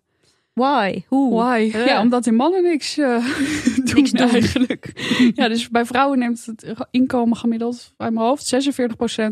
why? 0.53 1.03
Hoe? 1.07 1.33
why? 1.43 1.71
Ja, 1.85 2.01
omdat 2.01 2.23
die 2.23 2.33
mannen 2.33 2.63
niks, 2.63 2.97
eh 2.97 3.05
doen, 3.75 3.95
Niks 3.95 4.11
doen. 4.11 4.29
eigenlijk. 4.29 4.91
Ja, 5.39 5.47
dus 5.47 5.69
bij 5.69 5.85
vrouwen 5.85 6.19
neemt 6.19 6.45
het 6.45 6.73
inkomen 6.91 7.37
gemiddeld 7.37 7.93
uit 7.97 8.13
mijn 8.13 8.25
hoofd 8.25 8.55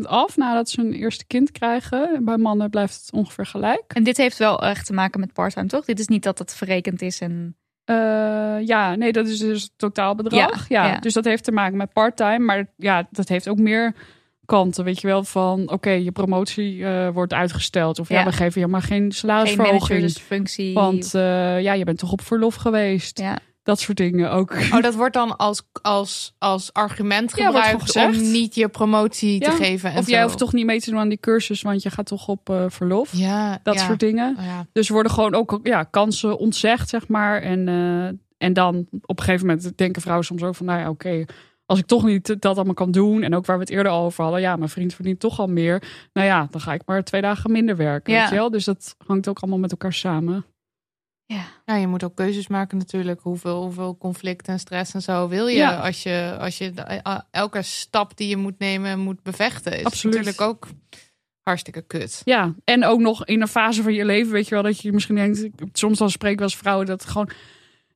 af 0.02 0.36
nadat 0.36 0.70
ze 0.70 0.80
een 0.80 0.92
eerste 0.92 1.26
kind 1.26 1.50
krijgen. 1.50 2.14
En 2.14 2.24
bij 2.24 2.36
mannen 2.36 2.70
blijft 2.70 3.00
het 3.00 3.12
ongeveer 3.12 3.46
gelijk. 3.46 3.84
En 3.86 4.02
dit 4.02 4.16
heeft 4.16 4.38
wel 4.38 4.62
echt 4.62 4.86
te 4.86 4.92
maken 4.92 5.20
met 5.20 5.32
parttime, 5.32 5.66
toch? 5.66 5.84
Dit 5.84 5.98
is 5.98 6.06
niet 6.08 6.22
dat 6.22 6.38
het 6.38 6.54
verrekend 6.54 7.02
is 7.02 7.20
en... 7.20 7.56
Eh, 7.84 7.96
ja, 8.66 8.94
nee, 8.94 9.12
dat 9.12 9.28
is 9.28 9.38
dus 9.38 9.62
het 9.62 9.72
totaalbedrag. 9.76 10.68
Ja, 10.68 10.82
Ja, 10.82 10.92
ja. 10.92 10.98
Dus 11.00 11.12
dat 11.12 11.24
heeft 11.24 11.44
te 11.44 11.52
maken 11.52 11.76
met 11.76 11.92
parttime. 11.92 12.38
Maar 12.38 12.72
ja, 12.76 13.08
dat 13.10 13.28
heeft 13.28 13.48
ook 13.48 13.58
meer 13.58 13.94
kanten, 14.56 14.84
weet 14.84 15.00
je 15.00 15.06
wel, 15.06 15.24
van 15.24 15.70
oké, 15.70 15.90
je 15.90 16.12
promotie 16.12 16.84
eh, 16.84 17.08
wordt 17.08 17.32
uitgesteld. 17.32 17.98
Of 17.98 18.08
ja. 18.08 18.18
Ja. 18.18 18.24
we 18.24 18.32
geven 18.32 18.60
je 18.60 18.66
maar 18.66 18.82
geen 18.82 19.00
Geen 19.00 19.12
salarisverhoging. 19.12 19.88
managersfunctie. 19.88 20.74
Want 20.74 21.14
eh, 21.14 21.62
ja, 21.62 21.72
je 21.72 21.84
bent 21.84 21.98
toch 21.98 22.12
op 22.12 22.20
verlof 22.20 22.54
geweest. 22.54 23.18
ja. 23.18 23.38
Dat 23.64 23.80
soort 23.80 23.96
dingen 23.96 24.30
ook. 24.32 24.52
Oh, 24.72 24.82
dat 24.82 24.94
wordt 24.94 25.14
dan 25.14 25.36
als, 25.36 25.62
als, 25.82 26.34
als 26.38 26.72
argument 26.72 27.34
gebruikt 27.34 27.96
om 27.96 28.10
niet 28.32 28.54
je 28.54 28.68
promotie 28.68 29.40
te 29.40 29.50
geven. 29.50 29.90
En 29.90 29.98
Of 29.98 30.06
jij 30.08 30.18
zo. 30.20 30.24
hoeft 30.24 30.38
toch 30.38 30.52
niet 30.52 30.66
mee 30.66 30.80
te 30.80 30.90
doen 30.90 30.98
aan 30.98 31.08
die 31.08 31.20
cursus, 31.20 31.62
want 31.62 31.82
je 31.82 31.90
gaat 31.90 32.06
toch 32.06 32.28
op 32.28 32.50
eh, 32.50 32.64
verlof. 32.68 33.10
Ja, 33.12 33.58
Dat 33.62 33.78
soort 33.78 34.00
dingen. 34.00 34.36
Oh. 34.38 34.58
Dus 34.72 34.88
worden 34.88 35.12
gewoon 35.12 35.34
ook 35.34 35.60
ja, 35.62 35.82
kansen 35.82 36.38
ontzegd, 36.38 36.88
zeg 36.88 37.08
maar. 37.08 37.42
En, 37.42 37.68
en 38.38 38.52
dan 38.52 38.86
op 39.02 39.18
een 39.18 39.24
gegeven 39.24 39.46
moment 39.46 39.78
denken 39.78 40.02
vrouwen 40.02 40.26
soms 40.26 40.42
ook 40.42 40.54
van, 40.54 40.66
nou 40.66 40.80
ja, 40.80 40.88
oké, 40.88 41.24
als 41.66 41.78
ik 41.78 41.86
toch 41.86 42.04
niet 42.04 42.40
dat 42.40 42.56
allemaal 42.56 42.74
kan 42.74 42.90
doen. 42.90 43.22
En 43.22 43.34
ook 43.34 43.46
waar 43.46 43.56
we 43.56 43.62
het 43.62 43.72
eerder 43.72 43.92
al 43.92 44.04
over 44.04 44.22
hadden, 44.22 44.40
ja, 44.40 44.56
mijn 44.56 44.68
vriend 44.70 44.94
verdient 44.94 45.20
toch 45.20 45.38
al 45.38 45.46
meer. 45.46 45.82
Nou 46.12 46.26
ja, 46.26 46.46
dan 46.50 46.60
ga 46.60 46.72
ik 46.74 46.82
maar 46.86 47.04
twee 47.04 47.20
dagen 47.20 47.52
minder 47.52 47.76
werken. 47.76 48.12
Ja. 48.12 48.20
Weet 48.20 48.28
je 48.28 48.34
wel? 48.34 48.50
Dus 48.50 48.64
dat 48.64 48.94
hangt 49.06 49.28
ook 49.28 49.38
allemaal 49.38 49.58
met 49.60 49.70
elkaar 49.70 49.92
samen. 49.92 50.44
Ja. 51.26 51.44
Ja, 51.64 51.74
je 51.76 51.86
moet 51.86 52.04
ook 52.04 52.14
keuzes 52.16 52.48
maken 52.48 52.78
natuurlijk. 52.78 53.20
Hoeveel, 53.20 53.62
hoeveel 53.62 53.96
conflict 53.98 54.48
en 54.48 54.58
stress 54.58 54.94
en 54.94 55.02
zo 55.02 55.28
wil 55.28 55.46
je 55.46 55.56
Ja. 55.56 55.76
als 55.80 56.02
je, 56.02 56.36
als 56.40 56.58
je 56.58 56.72
elke 57.30 57.62
stap 57.62 58.16
die 58.16 58.28
je 58.28 58.36
moet 58.36 58.58
nemen 58.58 58.98
moet 58.98 59.22
bevechten. 59.22 59.78
Is 59.78 59.84
Absoluut. 59.84 60.16
natuurlijk 60.16 60.42
ook 60.50 60.66
hartstikke 61.42 61.82
kut. 61.82 62.22
Ja, 62.24 62.54
en 62.64 62.84
ook 62.84 63.00
nog 63.00 63.24
in 63.26 63.40
een 63.40 63.48
fase 63.48 63.82
van 63.82 63.92
je 63.92 64.04
leven, 64.04 64.32
weet 64.32 64.48
je 64.48 64.54
wel, 64.54 64.62
dat 64.62 64.80
je 64.80 64.92
misschien 64.92 65.14
denkt, 65.14 65.42
ik- 65.44 65.52
soms 65.72 65.98
dan 65.98 66.10
spreek 66.10 66.32
ik 66.32 66.38
wel 66.38 66.46
als 66.46 66.56
vrouwen 66.56 66.86
dat 66.86 67.04
gewoon 67.04 67.30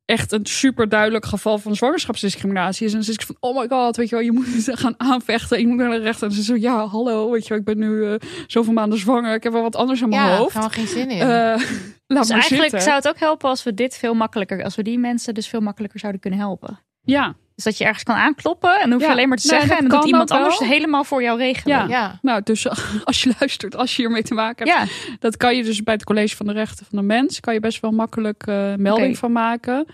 echt 0.07 0.33
een 0.33 0.47
super 0.47 0.89
duidelijk 0.89 1.25
geval 1.27 1.59
van 1.59 1.77
zwangerschapsdiscriminatie 1.77 2.87
is. 2.87 2.91
En 2.91 2.97
dan 2.97 3.07
zit 3.07 3.21
ik 3.21 3.27
van, 3.27 3.37
oh 3.41 3.59
my 3.61 3.69
god, 3.69 3.97
weet 3.97 4.09
je 4.09 4.15
wel, 4.15 4.25
je 4.25 4.33
moet 4.33 4.47
het 4.67 4.79
gaan 4.79 4.95
aanvechten, 4.97 5.61
je 5.61 5.67
moet 5.67 5.77
naar 5.77 5.91
de 5.91 5.99
rechter. 5.99 6.29
En 6.29 6.35
ze 6.35 6.43
zo, 6.43 6.55
ja, 6.57 6.87
hallo, 6.87 7.31
weet 7.31 7.43
je 7.43 7.49
wel, 7.49 7.59
ik 7.59 7.65
ben 7.65 7.79
nu 7.79 8.07
eh, 8.07 8.15
zoveel 8.47 8.73
maanden 8.73 8.99
zwanger, 8.99 9.35
ik 9.35 9.43
heb 9.43 9.53
wel 9.53 9.63
wat 9.63 9.77
anders 9.77 10.03
aan 10.03 10.09
mijn 10.09 10.23
Ja, 10.23 10.37
hoofd. 10.37 10.55
we 10.55 10.71
geen 10.71 10.87
zin 10.87 11.11
in. 11.11 11.21
Eh, 11.21 11.27
laat 11.27 11.61
Dus 12.07 12.29
maar 12.29 12.31
eigenlijk 12.31 12.61
zitten. 12.61 12.81
zou 12.81 12.95
het 12.97 13.09
ook 13.09 13.19
helpen 13.19 13.49
als 13.49 13.63
we 13.63 13.75
dit 13.75 13.97
veel 13.97 14.15
makkelijker, 14.15 14.65
als 14.65 14.77
we 14.77 14.83
die 14.83 14.99
mensen 14.99 15.35
dus 15.35 15.47
veel 15.49 15.61
makkelijker 15.61 15.99
zouden 16.01 16.21
kunnen 16.21 16.41
helpen. 16.41 16.81
Ja, 17.07 17.35
Dus 17.55 17.65
dat 17.65 17.79
je 17.79 17.85
ergens 17.85 18.03
kan 18.03 18.15
aankloppen 18.15 18.75
en 18.75 18.81
dan 18.81 18.91
hoef 18.91 19.01
je 19.01 19.07
Ja, 19.07 19.13
alleen 19.13 19.29
maar 19.29 19.39
te 19.39 19.47
nee, 19.51 19.61
zeggen 19.61 19.77
dat 19.77 19.85
en 19.85 19.91
dan 19.91 20.01
doet 20.01 20.11
kan 20.11 20.21
iemand 20.21 20.31
wel. 20.31 20.39
anders 20.39 20.59
helemaal 20.59 21.05
voor 21.05 21.23
jou 21.23 21.39
regelen. 21.39 21.77
Ja. 21.77 21.87
ja. 21.89 22.19
nou, 22.23 22.41
dus 22.45 22.69
als 23.05 23.23
je 23.23 23.35
luistert, 23.41 23.77
als 23.77 23.97
je 23.97 24.03
hiermee 24.03 24.23
te 24.23 24.35
maken 24.35 24.69
hebt, 24.69 24.91
Ja, 24.91 25.17
Dat 25.19 25.37
kan 25.37 25.57
je 25.57 25.65
dus 25.65 25.83
bij 25.83 25.95
het 25.95 26.05
College 26.05 26.37
van 26.37 26.47
de 26.47 26.53
Rechten 26.53 26.87
van 26.87 26.99
de 26.99 27.05
Mens. 27.05 27.41
Kan 27.41 27.55
je 27.55 27.61
best 27.61 27.81
wel 27.81 27.91
makkelijk 27.91 28.47
eh, 28.47 28.75
melding 28.75 29.19
van 29.19 29.33
maken. 29.33 29.87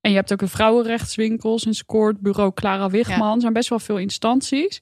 En 0.00 0.10
je 0.10 0.16
hebt 0.16 0.32
ook 0.32 0.38
de 0.38 0.48
vrouwenrechtswinkels 0.48 1.64
in 1.64 1.74
Scoort, 1.74 2.20
bureau 2.20 2.52
Clara 2.54 2.90
Wigman. 2.90 3.34
Er 3.34 3.40
zijn 3.40 3.52
best 3.52 3.68
wel 3.68 3.78
veel 3.78 3.98
instanties. 3.98 4.80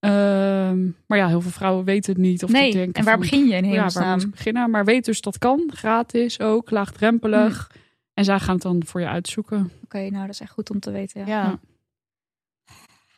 Ehm, 0.00 0.84
maar 1.06 1.18
ja, 1.18 1.28
heel 1.28 1.40
veel 1.40 1.50
vrouwen 1.50 1.84
weten 1.84 2.12
het 2.12 2.20
niet. 2.22 2.42
Of 2.42 2.50
die 2.50 2.58
nee. 2.60 2.72
denken 2.72 2.92
En 2.92 3.04
waar 3.04 3.12
van, 3.12 3.22
begin 3.22 3.38
je 3.38 3.44
in 3.44 3.50
Ja, 3.50 3.60
waar 3.60 3.70
hemelsnaam? 3.70 4.12
moet 4.12 4.22
ik 4.22 4.30
beginnen? 4.30 4.70
Maar 4.70 4.84
weet 4.84 5.04
dus 5.04 5.20
dat 5.20 5.38
kan. 5.38 5.70
Gratis 5.74 6.40
ook, 6.40 6.70
laagdrempelig. 6.70 7.68
Hm. 7.72 7.78
En 8.14 8.24
zij 8.24 8.38
gaan 8.40 8.54
het 8.54 8.62
dan 8.62 8.82
voor 8.86 9.00
je 9.00 9.06
uitzoeken. 9.08 9.72
Oké, 9.84 9.98
nou 9.98 10.26
dat 10.26 10.34
is 10.34 10.40
echt 10.40 10.50
goed 10.50 10.70
om 10.70 10.80
te 10.80 10.90
weten. 10.90 11.26
Ja. 11.26 11.42
Ja. 11.42 11.58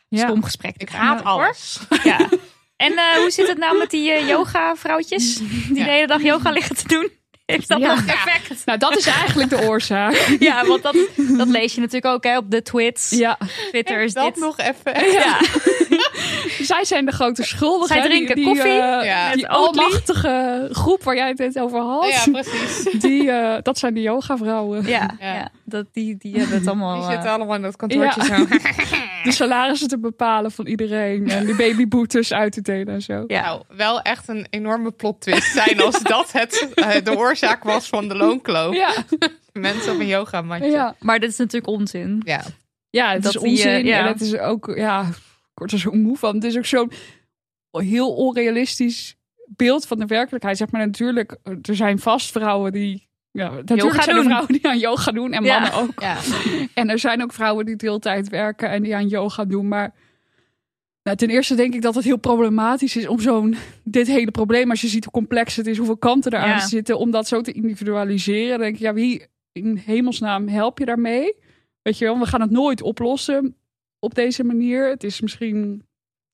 Ja. 0.09 0.27
Stom 0.27 0.43
gesprek. 0.43 0.77
Ik 0.77 0.89
haat 0.89 1.23
hoor. 1.23 1.27
alles. 1.27 1.81
Ja. 2.05 2.29
En 2.77 2.93
eh, 2.93 3.17
hoe 3.17 3.31
zit 3.31 3.49
het 3.49 3.59
nou 3.59 3.79
met 3.79 3.91
die 3.91 4.11
eh, 4.13 4.29
yoga-vrouwtjes? 4.29 5.37
Die 5.75 5.85
de 5.85 5.91
hele 5.91 6.07
dag 6.07 6.23
yoga 6.23 6.51
liggen 6.51 6.77
te 6.77 6.89
doen? 6.89 7.11
Heeft 7.47 7.69
dat 7.69 7.79
Ja. 7.81 7.95
nog 7.95 8.07
effect? 8.07 8.45
Nou, 8.67 8.79
dat 8.79 8.97
is 8.97 9.07
eigenlijk 9.07 9.51
de 9.51 9.63
oorzaak. 9.63 10.37
Ja, 10.39 10.65
want 10.67 10.83
dat, 10.83 10.97
dat 11.17 11.49
lees 11.49 11.75
je 11.75 11.81
natuurlijk 11.81 12.15
ook 12.15 12.25
hè, 12.25 12.37
op 12.37 12.51
de 12.51 12.63
twits. 12.63 13.11
Ja, 13.11 13.39
Twitter 13.69 14.03
is 14.03 14.13
dat 14.13 14.35
dit. 14.35 14.43
nog 14.43 14.59
even. 14.59 15.05
Ja. 15.13 15.39
zij 16.65 16.85
zijn 16.85 17.05
de 17.07 17.13
grote 17.13 17.43
schuldigen. 17.45 17.95
Zij 17.97 18.05
drinken 18.09 18.35
die, 18.35 18.45
die, 18.45 18.55
koffie 18.55 18.73
eh, 18.73 19.05
Ja. 19.05 19.33
die 19.35 19.49
almachtige 19.49 20.69
groep 20.73 21.03
waar 21.03 21.15
jij 21.17 21.29
het 21.29 21.39
net 21.39 21.59
over 21.59 21.81
had. 21.81 22.09
Ja, 22.09 22.31
precies. 22.31 23.01
Die, 23.01 23.31
eh, 23.31 23.63
dat 23.63 23.79
zijn 23.79 23.95
de 23.95 24.01
yoga-vrouwen. 24.03 24.87
Ja, 24.87 25.11
Ja. 25.21 25.35
ja. 25.35 25.49
dat, 25.65 25.87
die, 25.93 26.17
die 26.19 26.39
hebben 26.39 26.59
het 26.59 26.67
allemaal. 26.67 26.95
Die 26.95 27.05
eh, 27.05 27.11
zitten 27.11 27.31
allemaal 27.31 27.55
in 27.57 27.63
dat 27.63 27.77
kantoortje 27.77 28.23
Ja. 28.25 28.37
zo. 28.37 28.47
De 29.23 29.33
salarissen 29.33 29.89
te 29.89 29.99
bepalen 29.99 30.51
van 30.53 30.67
iedereen. 30.67 31.29
En 31.31 31.47
de 31.47 31.55
babyboetes 31.55 32.33
uit 32.33 32.53
te 32.53 32.63
delen 32.63 32.95
en 32.95 33.03
zo. 33.03 33.25
ja. 33.27 33.43
Nou, 33.43 33.63
wel 33.69 34.01
echt 34.03 34.29
een 34.29 34.47
enorme 34.51 34.91
plot 34.91 35.21
twist 35.21 35.53
zijn 35.53 35.81
als 35.81 36.03
dat 36.03 36.33
het, 36.33 36.69
eh, 36.75 36.89
de 37.05 37.17
oorzaak 37.17 37.35
was 37.63 37.89
van 37.89 38.09
de 38.09 38.15
loonkloof. 38.17 38.75
Ja, 38.77 38.95
Mensen 39.53 39.93
op 39.93 39.99
een 40.01 40.07
yogamatje. 40.07 40.71
ja. 40.71 40.95
Maar 41.01 41.21
dit 41.21 41.31
is 41.31 41.37
natuurlijk 41.37 41.73
onzin. 41.73 42.23
Ja. 42.25 42.43
ja 42.91 43.13
het 43.13 43.23
Dat 43.23 43.35
is 43.35 43.41
die, 43.41 43.51
onzin. 43.51 43.71
eh, 43.71 43.85
ja. 43.85 43.99
En 43.99 44.07
het 44.07 44.21
is 44.21 44.37
ook, 44.39 44.73
ja, 44.77 45.01
ik 45.09 45.15
word 45.55 45.73
er 45.73 45.79
zo 45.79 45.91
moe 45.91 46.17
van. 46.17 46.35
Het 46.35 46.45
is 46.45 46.57
ook 46.57 46.65
zo'n 46.67 46.93
heel 47.71 48.15
onrealistisch 48.15 49.17
beeld 49.57 49.87
van 49.87 49.99
de 49.99 50.07
werkelijkheid. 50.07 50.57
Zeg 50.57 50.71
maar 50.71 50.87
natuurlijk, 50.87 51.37
er 51.63 51.77
zijn 51.77 51.99
vast 51.99 52.31
vrouwen 52.31 52.73
die... 52.73 53.05
Ja, 53.31 53.51
natuurlijk 53.51 53.81
Yoga 53.81 54.03
zijn 54.03 54.09
er 54.17 54.23
doen. 54.23 54.25
vrouwen 54.31 54.53
die 54.53 54.67
aan 54.67 54.79
yoga 54.79 55.13
doen 55.13 55.33
en 55.33 55.45
Ja. 55.45 55.53
mannen 55.59 55.81
ook. 55.81 56.01
Ja. 56.01 56.17
En 56.75 56.91
er 56.91 56.99
zijn 56.99 57.23
ook 57.23 57.33
vrouwen 57.33 57.67
die 57.67 57.77
deeltijd 57.77 58.29
werken 58.29 58.69
en 58.71 58.83
die 58.83 58.95
aan 58.97 59.09
yoga 59.09 59.45
doen. 59.45 59.69
Maar 59.69 59.95
nou, 61.07 61.19
ten 61.19 61.29
eerste 61.29 61.55
denk 61.55 61.75
ik 61.75 61.83
dat 61.83 61.95
het 61.95 62.05
heel 62.05 62.17
problematisch 62.17 62.97
is 62.97 63.07
om 63.09 63.21
zo'n 63.21 63.57
dit 63.85 64.07
hele 64.07 64.31
probleem, 64.31 64.71
als 64.71 64.81
je 64.81 64.89
ziet 64.89 65.05
hoe 65.05 65.13
complex 65.13 65.57
het 65.57 65.67
is, 65.67 65.77
hoeveel 65.77 65.97
kanten 65.97 66.33
eraan 66.35 66.49
Ja. 66.49 66.67
zitten, 66.67 66.99
om 66.99 67.11
dat 67.11 67.29
zo 67.29 67.41
te 67.41 67.53
individualiseren. 67.53 68.49
Dan 68.51 68.59
denk 68.61 68.75
ik, 68.75 68.81
ja, 68.81 68.95
wie 68.95 69.27
in 69.53 69.77
hemelsnaam 69.77 70.49
help 70.49 70.79
je 70.79 70.85
daarmee? 70.85 71.35
Weet 71.83 71.99
je 71.99 72.05
wel, 72.05 72.19
we 72.19 72.27
gaan 72.27 72.41
het 72.41 72.51
nooit 72.51 72.83
oplossen 72.83 73.57
op 73.99 74.15
deze 74.15 74.45
manier. 74.45 74.89
Het 74.89 75.05
is 75.05 75.21
misschien. 75.21 75.86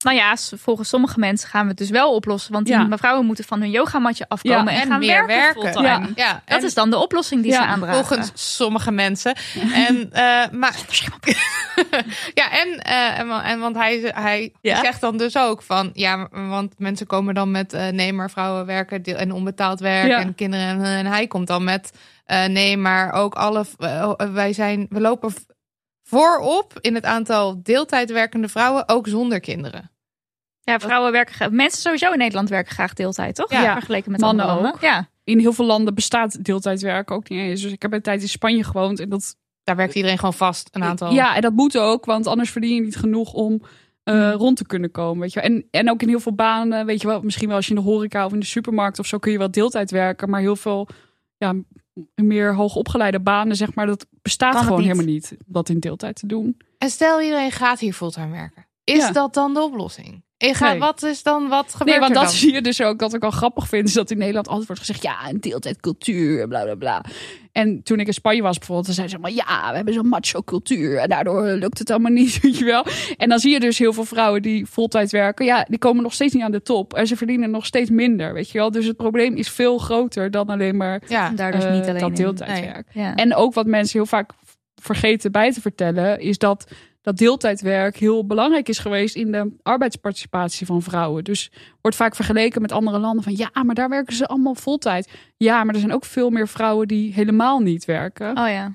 Nou 0.03 0.16
ja, 0.16 0.36
volgens 0.36 0.88
sommige 0.88 1.18
mensen 1.18 1.48
gaan 1.48 1.62
we 1.62 1.68
het 1.68 1.78
dus 1.78 1.90
wel 1.90 2.14
oplossen. 2.14 2.53
Want 2.53 2.66
die 2.66 2.74
Ja. 2.74 2.82
mevrouwen 2.82 3.26
moeten 3.26 3.44
van 3.44 3.61
hun 3.61 3.70
yogamatje 3.70 4.24
afkomen 4.28 4.64
Ja, 4.64 4.70
en, 4.70 4.80
En 4.80 4.88
gaan 4.88 4.98
meer 4.98 5.26
werken. 5.26 5.82
Ja. 5.82 6.09
Ja, 6.14 6.42
Dat 6.46 6.59
en 6.59 6.64
is 6.64 6.74
dan 6.74 6.90
de 6.90 6.98
oplossing 6.98 7.42
die 7.42 7.53
ze 7.53 7.59
aandragen. 7.61 8.05
volgens 8.07 8.32
sommige 8.57 8.90
mensen. 8.90 9.36
En, 9.74 10.12
eh, 10.12 10.48
maar, 10.50 10.76
ja, 12.34 12.50
en, 12.61 12.78
eh, 12.82 13.18
en, 13.18 13.26
wa- 13.28 13.44
en 13.44 13.59
want 13.61 13.76
hij, 13.76 14.11
hij 14.14 14.53
zegt 14.62 15.00
dan 15.00 15.16
dus 15.16 15.36
ook 15.38 15.62
van, 15.62 15.90
ja, 15.92 16.28
want 16.30 16.74
mensen 16.78 17.07
komen 17.07 17.34
dan 17.34 17.50
met 17.50 17.72
eh, 17.72 17.88
nee, 17.88 18.12
maar 18.12 18.30
vrouwen 18.30 18.66
werken 18.66 19.05
en 19.05 19.32
onbetaald 19.32 19.80
werk 19.80 20.11
en 20.22 20.34
kinderen. 20.34 20.66
En, 20.66 20.84
en 20.84 21.07
hij 21.07 21.26
komt 21.26 21.46
dan 21.46 21.64
met 21.64 21.90
eh, 22.24 22.44
nee, 22.44 22.76
maar 22.76 23.12
ook 23.12 23.34
alle, 23.34 23.64
eh, 23.78 24.12
wij 24.32 24.53
zijn, 24.53 24.86
we 24.90 25.00
lopen 25.00 25.32
voorop 26.03 26.78
in 26.80 26.94
het 26.94 27.05
aantal 27.05 27.62
deeltijd 27.62 28.11
werkende 28.12 28.48
vrouwen, 28.48 28.88
ook 28.88 29.09
zonder 29.09 29.40
kinderen. 29.40 29.90
Ja, 30.64 30.78
vrouwen 30.78 31.12
werken 31.12 31.34
graag. 31.34 31.50
Mensen 31.50 31.80
sowieso 31.80 32.12
in 32.12 32.18
Nederland 32.18 32.48
werken 32.48 32.72
graag 32.72 32.92
deeltijd, 32.94 33.34
toch? 33.34 33.50
Ja. 33.50 33.72
vergeleken 33.72 34.10
met 34.10 34.20
Mannen 34.20 34.46
ook. 34.48 34.80
Ja. 34.80 35.08
In 35.24 35.38
heel 35.38 35.52
veel 35.52 35.64
landen 35.64 35.94
bestaat 35.94 36.44
deeltijdwerk 36.44 37.10
ook 37.10 37.28
niet 37.28 37.38
eens. 37.38 37.62
Dus 37.62 37.72
ik 37.72 37.82
heb 37.82 37.92
een 37.92 38.02
tijd 38.02 38.22
in 38.22 38.28
Spanje 38.28 38.64
gewoond 38.64 39.00
en 39.00 39.08
dat 39.08 39.36
Daar 39.64 39.76
werkt 39.76 39.94
iedereen 39.94 40.18
gewoon 40.18 40.34
vast 40.34 40.68
een 40.72 40.82
aantal. 40.82 41.12
Ja, 41.12 41.34
en 41.36 41.40
dat 41.42 41.52
moet 41.52 41.78
ook, 41.78 42.04
want 42.04 42.26
anders 42.26 42.50
verdien 42.50 42.74
je 42.74 42.80
niet 42.80 42.96
genoeg 42.96 43.32
om 43.32 43.62
eh, 44.04 44.32
rond 44.32 44.56
te 44.56 44.66
kunnen 44.66 44.90
komen. 44.90 45.20
Weet 45.20 45.32
je 45.32 45.40
wel. 45.40 45.50
En, 45.50 45.66
en 45.70 45.90
ook 45.90 46.02
in 46.02 46.08
heel 46.08 46.20
veel 46.20 46.34
banen, 46.34 46.86
weet 46.86 47.00
je 47.00 47.06
wel, 47.06 47.20
misschien 47.22 47.46
wel 47.48 47.56
als 47.56 47.66
je 47.66 47.74
in 47.74 47.80
de 47.80 47.86
horeca 47.86 48.24
of 48.24 48.32
in 48.32 48.40
de 48.40 48.46
supermarkt 48.46 48.98
of 48.98 49.06
zo 49.06 49.18
kun 49.18 49.32
je 49.32 49.38
wel 49.38 49.50
deeltijd 49.50 49.90
werken, 49.90 50.30
maar 50.30 50.40
heel 50.40 50.56
veel 50.56 50.88
ja, 51.36 51.54
meer 52.14 52.54
hoogopgeleide 52.54 53.20
banen, 53.20 53.56
zeg 53.56 53.74
maar, 53.74 53.86
dat 53.86 54.06
bestaat 54.22 54.56
gewoon 54.56 54.78
niet. 54.78 54.86
helemaal 54.86 55.12
niet, 55.12 55.30
om 55.46 55.52
dat 55.52 55.68
in 55.68 55.78
deeltijd 55.80 56.16
te 56.16 56.26
doen. 56.26 56.56
En 56.78 56.90
stel 56.90 57.20
iedereen 57.20 57.50
gaat 57.52 57.78
hier 57.80 57.92
fulltime 57.92 58.30
werken. 58.30 58.66
Is 58.84 58.96
Ja. 58.96 59.12
dat 59.12 59.34
dan 59.34 59.54
de 59.54 59.60
oplossing? 59.62 60.22
Ik 60.49 60.55
ga, 60.55 60.70
Nee. 60.70 60.78
Wat 60.78 61.03
is 61.03 61.22
dan, 61.22 61.49
wat 61.49 61.74
gebeurt 61.74 61.90
Nee, 61.90 61.99
want 61.99 62.11
er 62.11 62.16
dat 62.16 62.24
dan? 62.24 62.34
zie 62.34 62.53
je 62.53 62.62
dus 62.62 62.82
ook, 62.82 62.99
dat 62.99 63.14
ik 63.14 63.20
wel 63.20 63.30
grappig 63.30 63.68
vind, 63.68 63.88
is 63.88 63.95
dat 63.95 64.11
in 64.11 64.18
Nederland 64.18 64.49
altijd 64.49 64.66
wordt 64.66 64.82
gezegd, 64.82 65.03
ja, 65.03 65.28
een 65.28 65.40
deeltijdcultuur, 65.40 66.49
bla 66.49 66.62
bla 66.62 66.74
bla. 66.74 67.05
En 67.53 67.82
toen 67.82 68.01
ik 68.01 68.07
in 68.07 68.12
Spanje 68.12 68.43
was 68.43 68.59
bijvoorbeeld, 68.59 68.86
dan 68.86 68.95
zeiden 68.95 69.16
ze 69.16 69.22
maar, 69.22 69.32
ja, 69.32 69.70
we 69.70 69.76
hebben 69.76 69.95
zo'n 69.95 70.07
macho 70.09 70.43
cultuur 70.43 70.99
en 70.99 71.09
daardoor 71.09 71.47
lukt 71.47 71.78
het 71.78 71.90
allemaal 71.90 72.12
niet, 72.22 72.40
weet 72.40 72.59
je 72.59 72.64
wel. 72.64 72.84
En 73.16 73.28
dan 73.28 73.38
zie 73.38 73.53
je 73.53 73.61
dus 73.61 73.78
heel 73.78 73.93
veel 73.93 74.05
vrouwen 74.05 74.43
die 74.43 74.66
voltijd 74.66 75.11
werken, 75.11 75.45
ja, 75.45 75.66
die 75.68 75.78
komen 75.78 76.03
nog 76.03 76.12
steeds 76.12 76.34
niet 76.34 76.43
aan 76.43 76.53
de 76.53 76.62
top 76.62 76.95
en 76.95 77.07
ze 77.07 77.16
verdienen 77.16 77.51
nog 77.51 77.66
steeds 77.66 77.90
minder, 77.90 78.32
weet 78.32 78.51
je 78.51 78.59
wel. 78.59 78.70
Dus 78.70 78.86
het 78.86 78.97
probleem 78.97 79.34
is 79.36 79.49
veel 79.51 79.78
groter 79.78 80.30
dan 80.30 80.47
alleen 80.47 80.76
maar 80.76 81.03
Ja, 81.09 81.30
Daar 81.30 81.53
dus 81.53 81.64
eh, 81.64 81.72
niet 81.72 81.88
alleen 81.88 82.01
dat 82.01 82.16
deeltijdwerk. 82.16 82.88
Ja. 82.93 83.14
En 83.14 83.34
ook 83.34 83.55
wat 83.55 83.66
mensen 83.66 83.99
heel 83.99 84.09
vaak 84.09 84.30
vergeten 84.74 85.32
bij 85.32 85.53
te 85.53 85.61
vertellen, 85.61 86.20
is 86.20 86.38
dat 86.38 86.66
dat 87.03 87.16
deeltijdwerk 87.18 87.96
heel 87.96 88.26
belangrijk 88.26 88.68
is 88.68 88.78
geweest 88.78 89.14
in 89.16 89.32
de 89.32 89.53
arbeidsparticipatie 89.62 90.66
van 90.66 90.82
vrouwen. 90.82 91.24
Dus 91.24 91.50
wordt 91.80 91.96
vaak 91.96 92.14
vergeleken 92.14 92.62
met 92.62 92.72
andere 92.72 92.98
landen 92.98 93.24
van 93.24 93.36
ja, 93.36 93.50
maar 93.64 93.74
daar 93.74 93.88
werken 93.88 94.16
ze 94.16 94.26
allemaal 94.26 94.55
voltijd. 94.55 95.09
Ja, 95.36 95.64
maar 95.64 95.74
er 95.74 95.80
zijn 95.80 95.92
ook 95.92 96.05
veel 96.05 96.30
meer 96.30 96.48
vrouwen 96.48 96.88
die 96.88 97.12
helemaal 97.12 97.59
niet 97.61 97.84
werken, 97.84 98.30
Oh 98.38 98.48
ja. 98.48 98.72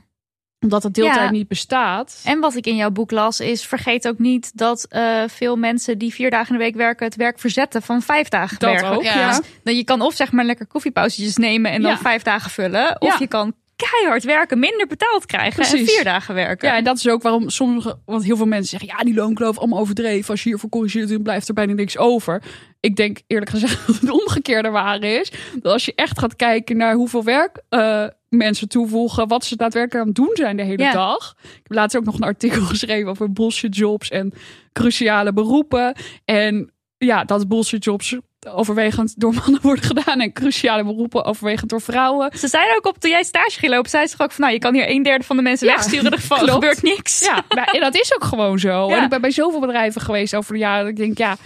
omdat 0.59 0.83
het 0.83 0.93
deeltijd 0.93 1.19
Ja. 1.25 1.31
niet 1.31 1.47
bestaat. 1.47 2.21
En 2.25 2.39
wat 2.39 2.55
ik 2.55 2.65
in 2.65 2.75
jouw 2.75 2.89
boek 2.91 3.11
las, 3.11 3.39
is 3.39 3.65
vergeet 3.65 4.07
ook 4.07 4.19
niet 4.19 4.57
dat 4.57 4.85
eh, 4.89 5.23
veel 5.27 5.55
mensen 5.55 5.97
die 5.97 6.13
vier 6.13 6.29
dagen 6.29 6.47
in 6.53 6.57
de 6.59 6.63
week 6.65 6.75
werken, 6.75 7.05
het 7.05 7.15
werk 7.15 7.39
verzetten 7.39 7.81
van 7.81 8.01
vijf 8.01 8.27
dagen 8.29 8.59
dat 8.59 8.71
werken. 8.71 8.91
ook, 8.91 9.03
Ja. 9.03 9.13
ja. 9.19 9.41
Dan 9.63 9.75
je 9.75 9.83
kan 9.83 10.01
of 10.01 10.13
zeg 10.15 10.31
maar 10.31 10.45
lekker 10.45 10.67
koffiepauzetjes 10.67 11.35
nemen 11.37 11.71
en 11.71 11.81
dan 11.81 11.91
Ja. 11.91 11.97
vijf 11.97 12.21
dagen 12.21 12.51
vullen. 12.51 13.01
Of 13.01 13.07
Ja. 13.11 13.15
je 13.19 13.27
kan 13.27 13.53
keihard 13.85 14.23
werken, 14.23 14.59
minder 14.59 14.87
betaald 14.87 15.25
krijgen 15.25 15.63
en 15.63 15.69
Precies. 15.69 15.93
vier 15.93 16.03
dagen 16.03 16.35
werken. 16.35 16.67
Ja, 16.67 16.75
en 16.77 16.83
dat 16.83 16.97
is 16.97 17.07
ook 17.07 17.21
waarom 17.21 17.49
sommige, 17.49 17.99
want 18.05 18.23
heel 18.23 18.35
veel 18.37 18.45
mensen 18.45 18.79
zeggen, 18.79 18.97
ja, 18.97 19.03
die 19.03 19.13
loonkloof 19.13 19.57
allemaal 19.57 19.79
overdreven. 19.79 20.29
Als 20.29 20.43
je 20.43 20.49
hiervoor 20.49 20.69
corrigeert, 20.69 21.09
dan 21.09 21.21
blijft 21.21 21.47
er 21.47 21.53
bijna 21.53 21.73
niks 21.73 21.97
over. 21.97 22.43
Ik 22.79 22.95
denk 22.95 23.19
eerlijk 23.27 23.51
gezegd 23.51 23.79
dat 23.87 23.95
het 23.99 24.09
omgekeerde 24.09 24.69
waar 24.69 25.03
is. 25.03 25.31
Dat 25.61 25.71
als 25.73 25.85
je 25.85 25.93
echt 25.95 26.19
gaat 26.19 26.35
kijken 26.35 26.77
naar 26.77 26.93
hoeveel 26.95 27.23
werk 27.23 27.61
eh, 27.69 28.05
mensen 28.29 28.67
toevoegen, 28.69 29.27
wat 29.27 29.45
ze 29.45 29.55
daadwerkelijk 29.55 30.01
aan 30.01 30.07
het 30.13 30.15
doen 30.15 30.35
zijn 30.35 30.57
de 30.57 30.63
hele 30.63 30.83
Ja. 30.83 30.91
dag. 30.91 31.35
Ik 31.41 31.59
heb 31.63 31.71
laatst 31.71 31.97
ook 31.97 32.05
nog 32.05 32.15
een 32.15 32.21
artikel 32.23 32.61
geschreven 32.73 33.09
over 33.09 33.31
bullshit 33.33 33.75
jobs 33.75 34.09
en 34.09 34.33
cruciale 34.73 35.33
beroepen. 35.33 35.95
En 36.25 36.71
ja, 36.97 37.23
dat 37.23 37.47
bullshit 37.47 37.83
jobs 37.83 38.17
overwegend 38.45 39.19
door 39.19 39.33
mannen 39.33 39.61
worden 39.61 39.83
gedaan 39.83 40.19
en 40.19 40.33
cruciale 40.33 40.83
beroepen 40.83 41.25
overwegend 41.25 41.69
door 41.69 41.81
vrouwen. 41.81 42.37
Ze 42.37 42.47
zeiden 42.47 42.75
ook 42.75 42.85
op, 42.85 42.97
toen 42.97 43.11
jij 43.11 43.23
stage 43.23 43.59
ging 43.59 43.71
lopen, 43.71 43.89
zei 43.89 44.07
ze 44.07 44.15
ook 44.17 44.31
van, 44.31 44.41
nou, 44.41 44.53
je 44.53 44.59
kan 44.59 44.73
hier 44.73 44.89
een 44.89 45.03
derde 45.03 45.23
van 45.23 45.35
de 45.35 45.41
mensen 45.41 45.67
Ja, 45.67 45.73
wegsturen, 45.73 46.11
er 46.11 46.19
gebeurt 46.51 46.81
niks. 46.81 47.19
Ja, 47.19 47.43
maar, 47.49 47.67
en 47.67 47.79
dat 47.79 47.95
is 47.95 48.15
ook 48.15 48.23
gewoon 48.23 48.59
zo. 48.59 48.89
Ja. 48.89 48.97
En 48.97 49.03
ik 49.03 49.09
ben 49.09 49.21
bij 49.21 49.31
zoveel 49.31 49.59
bedrijven 49.59 50.01
geweest 50.01 50.35
over 50.35 50.53
de 50.53 50.59
jaren. 50.59 50.81
Dat 50.81 50.91
ik 50.91 50.97
denk, 50.97 51.17
ja, 51.17 51.37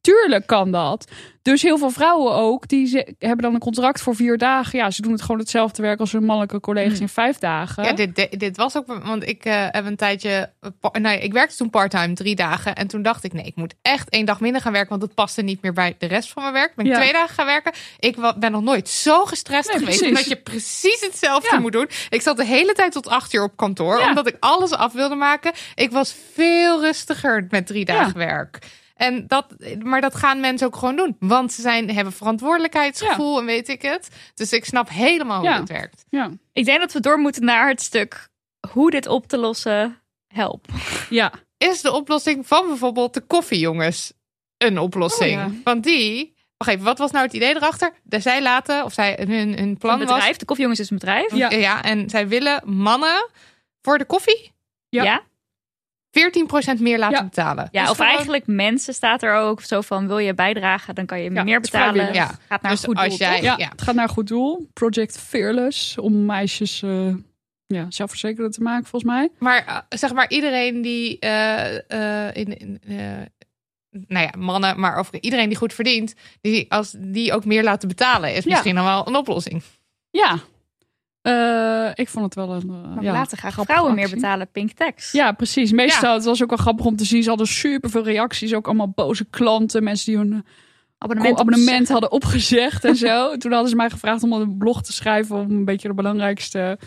tuurlijk 0.00 0.46
kan 0.46 0.70
dat. 0.70 1.10
Dus 1.52 1.62
heel 1.62 1.78
veel 1.78 1.90
vrouwen 1.90 2.34
ook, 2.34 2.68
die 2.68 2.86
ze, 2.86 3.14
hebben 3.18 3.42
dan 3.42 3.54
een 3.54 3.60
contract 3.60 4.00
voor 4.00 4.14
vier 4.14 4.38
dagen. 4.38 4.78
Ja, 4.78 4.90
ze 4.90 5.02
doen 5.02 5.12
het 5.12 5.22
gewoon 5.22 5.38
hetzelfde 5.38 5.82
werk 5.82 6.00
als 6.00 6.12
hun 6.12 6.24
mannelijke 6.24 6.60
collega's 6.60 7.00
in 7.00 7.08
vijf 7.08 7.38
dagen. 7.38 7.84
Ja, 7.84 7.92
dit, 7.92 8.16
dit, 8.16 8.40
dit 8.40 8.56
was 8.56 8.76
ook, 8.76 8.86
want 8.86 9.28
ik 9.28 9.44
eh, 9.44 9.66
heb 9.70 9.86
een 9.86 9.96
tijdje, 9.96 10.50
nou, 10.80 11.08
ja, 11.08 11.10
ik 11.10 11.32
werkte 11.32 11.56
toen 11.56 11.70
part-time 11.70 12.14
drie 12.14 12.34
dagen 12.34 12.74
en 12.74 12.86
toen 12.86 13.02
dacht 13.02 13.24
ik, 13.24 13.32
nee, 13.32 13.44
ik 13.44 13.56
moet 13.56 13.74
echt 13.82 14.08
één 14.08 14.26
dag 14.26 14.40
minder 14.40 14.60
gaan 14.60 14.72
werken, 14.72 14.90
want 14.90 15.02
het 15.02 15.14
paste 15.14 15.42
niet 15.42 15.62
meer 15.62 15.72
bij 15.72 15.94
de 15.98 16.06
rest 16.06 16.32
van 16.32 16.42
mijn 16.42 16.54
werk. 16.54 16.74
Ben 16.74 16.84
ik 16.86 16.92
Ja. 16.92 16.98
twee 16.98 17.12
dagen 17.12 17.34
gaan 17.34 17.46
werken. 17.46 17.72
Ik 17.98 18.16
ben 18.36 18.52
nog 18.52 18.62
nooit 18.62 18.88
zo 18.88 19.24
gestrest 19.24 19.68
Nee, 19.68 19.78
geweest, 19.78 20.02
omdat 20.02 20.28
je 20.28 20.36
precies 20.36 21.00
hetzelfde 21.00 21.48
Ja. 21.52 21.58
moet 21.58 21.72
doen. 21.72 21.88
Ik 22.10 22.22
zat 22.22 22.36
de 22.36 22.44
hele 22.44 22.72
tijd 22.72 22.92
tot 22.92 23.08
acht 23.08 23.32
uur 23.32 23.42
op 23.42 23.56
kantoor, 23.56 23.98
Ja. 23.98 24.08
omdat 24.08 24.26
ik 24.26 24.36
alles 24.40 24.70
af 24.70 24.92
wilde 24.92 25.14
maken. 25.14 25.52
Ik 25.74 25.90
was 25.90 26.14
veel 26.32 26.80
rustiger 26.80 27.46
met 27.50 27.66
drie 27.66 27.84
dagen 27.84 28.18
werk. 28.18 28.58
En 28.96 29.26
dat, 29.26 29.46
maar 29.82 30.00
dat 30.00 30.14
gaan 30.14 30.40
mensen 30.40 30.66
ook 30.66 30.76
gewoon 30.76 30.96
doen. 30.96 31.16
Want 31.18 31.52
ze 31.52 31.60
zijn, 31.62 31.90
hebben 31.90 32.12
verantwoordelijkheidsgevoel 32.12 33.38
en 33.38 33.44
weet 33.44 33.68
ik 33.68 33.82
het. 33.82 34.08
Dus 34.34 34.52
ik 34.52 34.64
snap 34.64 34.88
helemaal 34.88 35.40
hoe 35.40 35.48
Ja. 35.48 35.58
het 35.60 35.68
werkt. 35.68 36.04
ja. 36.08 36.30
Ik 36.52 36.64
denk 36.64 36.80
dat 36.80 36.92
we 36.92 37.00
door 37.00 37.18
moeten 37.18 37.44
naar 37.44 37.68
het 37.68 37.82
stuk 37.82 38.28
hoe 38.72 38.90
dit 38.90 39.06
op 39.06 39.26
te 39.26 39.36
lossen 39.38 40.00
helpt. 40.26 40.68
ja. 41.10 41.32
is 41.58 41.80
de 41.82 41.92
oplossing 41.92 42.46
van 42.46 42.66
bijvoorbeeld 42.66 43.14
de 43.14 43.20
koffiejongens 43.20 44.12
een 44.58 44.78
oplossing. 44.78 45.40
Oh, 45.44 45.52
ja. 45.52 45.60
Want 45.64 45.84
die, 45.84 46.34
wacht 46.56 46.70
even, 46.70 46.84
wat 46.84 46.98
was 46.98 47.10
nou 47.10 47.24
het 47.24 47.34
idee 47.34 47.54
erachter? 47.56 47.92
De, 48.02 48.20
zij 48.20 48.42
laten, 48.42 48.84
of 48.84 48.92
zij, 48.92 49.18
hun, 49.26 49.58
hun 49.58 49.76
plan 49.78 49.92
Een 50.00 50.06
bedrijf, 50.06 50.36
de 50.36 50.44
koffiejongens 50.44 50.82
is 50.82 50.90
een 50.90 50.98
bedrijf. 50.98 51.34
Ja. 51.34 51.50
Ja, 51.50 51.82
en 51.82 52.10
zij 52.10 52.28
willen 52.28 52.62
mannen 52.64 53.28
voor 53.82 53.98
de 53.98 54.04
koffie 54.04 54.52
Ja. 54.88 55.02
Ja. 55.02 55.22
14% 56.16 56.80
meer 56.80 56.98
laten 56.98 57.16
Ja. 57.16 57.24
betalen. 57.24 57.68
Ja, 57.70 57.80
Dus 57.80 57.90
of 57.90 57.96
gewoon- 57.96 58.12
eigenlijk 58.12 58.46
mensen 58.46 58.94
staat 58.94 59.22
er 59.22 59.34
ook 59.34 59.60
zo 59.62 59.80
van, 59.80 60.06
wil 60.06 60.18
je 60.18 60.34
bijdragen, 60.34 60.94
dan 60.94 61.06
kan 61.06 61.20
je 61.22 61.30
Ja, 61.32 61.42
meer 61.44 61.60
betalen. 61.60 62.12
Ja. 62.14 62.30
Gaat 62.48 62.62
naar 62.62 62.70
Dus 62.70 62.80
een 62.82 62.88
goed 62.88 62.96
als 62.98 63.08
doel, 63.08 63.16
jij-? 63.18 63.42
Ja, 63.42 63.54
Ja. 63.58 63.68
het 63.68 63.82
gaat 63.82 63.94
naar 63.94 64.04
een 64.04 64.10
goed 64.14 64.26
doel. 64.28 64.68
Project 64.72 65.18
Fearless, 65.18 65.98
om 65.98 66.24
meisjes 66.24 66.82
eh, 66.82 67.14
ja, 67.66 67.86
zelfverzekerder 67.88 68.50
te 68.52 68.60
maken, 68.62 68.86
volgens 68.86 69.12
mij. 69.12 69.28
Maar 69.38 69.64
eh, 69.66 69.78
zeg 69.98 70.12
maar, 70.12 70.30
iedereen 70.30 70.82
die 70.82 71.18
eh, 71.18 72.26
eh, 72.28 72.34
in, 72.36 72.58
in 72.58 72.80
eh, 72.88 72.96
nou 73.90 74.24
ja, 74.26 74.32
mannen, 74.38 74.80
maar 74.80 74.96
over 74.96 75.22
iedereen 75.22 75.48
die 75.48 75.58
goed 75.58 75.74
verdient, 75.74 76.14
die 76.40 76.72
als 76.72 76.94
die 76.98 77.32
ook 77.32 77.44
meer 77.44 77.62
laten 77.62 77.88
betalen, 77.88 78.34
is 78.34 78.44
Ja. 78.44 78.50
misschien 78.50 78.74
dan 78.74 78.84
wel 78.84 79.06
een 79.08 79.16
oplossing. 79.16 79.62
Ja. 80.10 80.38
Eh, 81.26 81.88
ik 81.94 82.08
vond 82.08 82.24
het 82.24 82.34
wel 82.34 82.50
een. 82.54 82.70
eh, 82.70 82.94
Maar 82.94 83.02
ja, 83.04 83.12
laten 83.12 83.38
graag 83.38 83.52
grappige 83.52 83.78
vrouwen 83.78 83.94
meer 83.94 84.10
betalen, 84.10 84.48
pink 84.52 84.70
tax. 84.72 85.12
Ja, 85.12 85.32
precies. 85.32 85.72
Meestal, 85.72 86.14
het 86.14 86.24
was 86.24 86.42
ook 86.42 86.48
wel 86.48 86.58
grappig 86.58 86.86
om 86.86 86.96
te 86.96 87.04
zien. 87.04 87.22
Ze 87.22 87.28
hadden 87.28 87.46
superveel 87.46 88.04
reacties. 88.04 88.54
Ook 88.54 88.66
allemaal 88.66 88.92
boze 88.94 89.24
klanten. 89.24 89.84
Mensen 89.84 90.06
die 90.06 90.16
hun 90.16 90.32
eh, 90.32 90.38
abonnement, 90.98 91.38
abonnement, 91.40 91.88
hadden 91.88 92.12
opgezegd 92.12 92.84
en 92.84 92.96
zo. 93.06 93.36
Toen 93.36 93.52
hadden 93.52 93.70
ze 93.70 93.76
mij 93.76 93.90
gevraagd 93.90 94.22
om 94.22 94.32
een 94.32 94.56
blog 94.58 94.82
te 94.82 94.92
schrijven. 94.92 95.36
Om 95.36 95.50
een 95.50 95.64
beetje 95.64 95.88
de 95.88 95.94
belangrijkste 95.94 96.78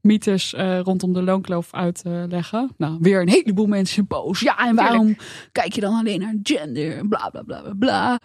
mythes 0.00 0.54
rondom 0.82 1.12
de 1.12 1.22
loonkloof 1.22 1.74
uit 1.74 2.02
te 2.02 2.26
leggen. 2.28 2.70
Nou, 2.76 2.96
weer 3.00 3.20
een 3.20 3.28
heleboel 3.28 3.66
mensen 3.66 4.06
boos. 4.06 4.40
Ja, 4.40 4.58
en 4.58 4.74
waarom 4.74 5.16
kijk 5.52 5.72
je 5.72 5.80
dan 5.80 5.94
alleen 5.94 6.20
naar 6.20 6.34
gender? 6.42 7.08
Bla, 7.08 7.28
bla, 7.30 7.42
bla, 7.42 7.60
bla, 7.60 7.72
bla. 7.78 8.18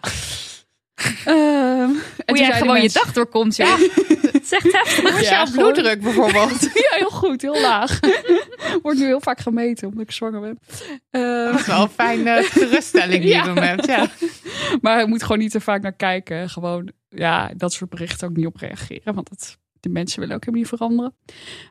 Toen 0.94 1.96
Hoe 2.26 2.38
jij 2.38 2.52
gewoon 2.52 2.82
je 2.82 2.90
dag 2.92 3.12
doorkomt, 3.12 3.56
ja. 3.56 3.76
Het 3.76 4.42
is 4.42 4.52
echt 4.52 4.72
heftig. 4.72 5.00
Hoe 5.10 5.20
is 5.20 5.28
Ja, 5.28 5.42
jouw 5.44 5.52
bloeddruk 5.52 6.00
bijvoorbeeld? 6.00 6.60
Ja, 6.84 6.96
heel 6.98 7.10
goed, 7.10 7.42
heel 7.42 7.60
laag. 7.60 8.00
Wordt 8.82 8.98
nu 8.98 9.04
heel 9.04 9.20
vaak 9.20 9.38
gemeten 9.40 9.88
omdat 9.88 10.02
ik 10.02 10.10
zwanger 10.10 10.40
ben. 10.40 10.58
Ehm, 11.10 11.50
Dat 11.52 11.60
is 11.60 11.66
wel 11.66 11.82
een 11.82 11.88
fijne 11.88 12.42
geruststelling 12.50 13.22
die 13.22 13.30
Ja. 13.32 13.38
je 13.44 13.54
dan 13.54 13.64
hebt. 13.64 13.86
Ja. 13.86 14.06
Maar 14.80 15.00
je 15.00 15.06
moet 15.06 15.22
gewoon 15.22 15.38
niet 15.38 15.50
te 15.50 15.60
vaak 15.60 15.82
naar 15.82 15.92
kijken. 15.96 16.50
Gewoon, 16.50 16.92
ja, 17.08 17.50
dat 17.56 17.72
soort 17.72 17.90
berichten 17.90 18.28
ook 18.28 18.36
niet 18.36 18.46
op 18.46 18.56
reageren. 18.56 19.14
Want 19.14 19.28
dat, 19.28 19.58
de 19.80 19.88
mensen 19.88 20.20
willen 20.20 20.34
ook 20.34 20.44
helemaal 20.44 20.60
niet 20.70 20.78
veranderen. 20.78 21.14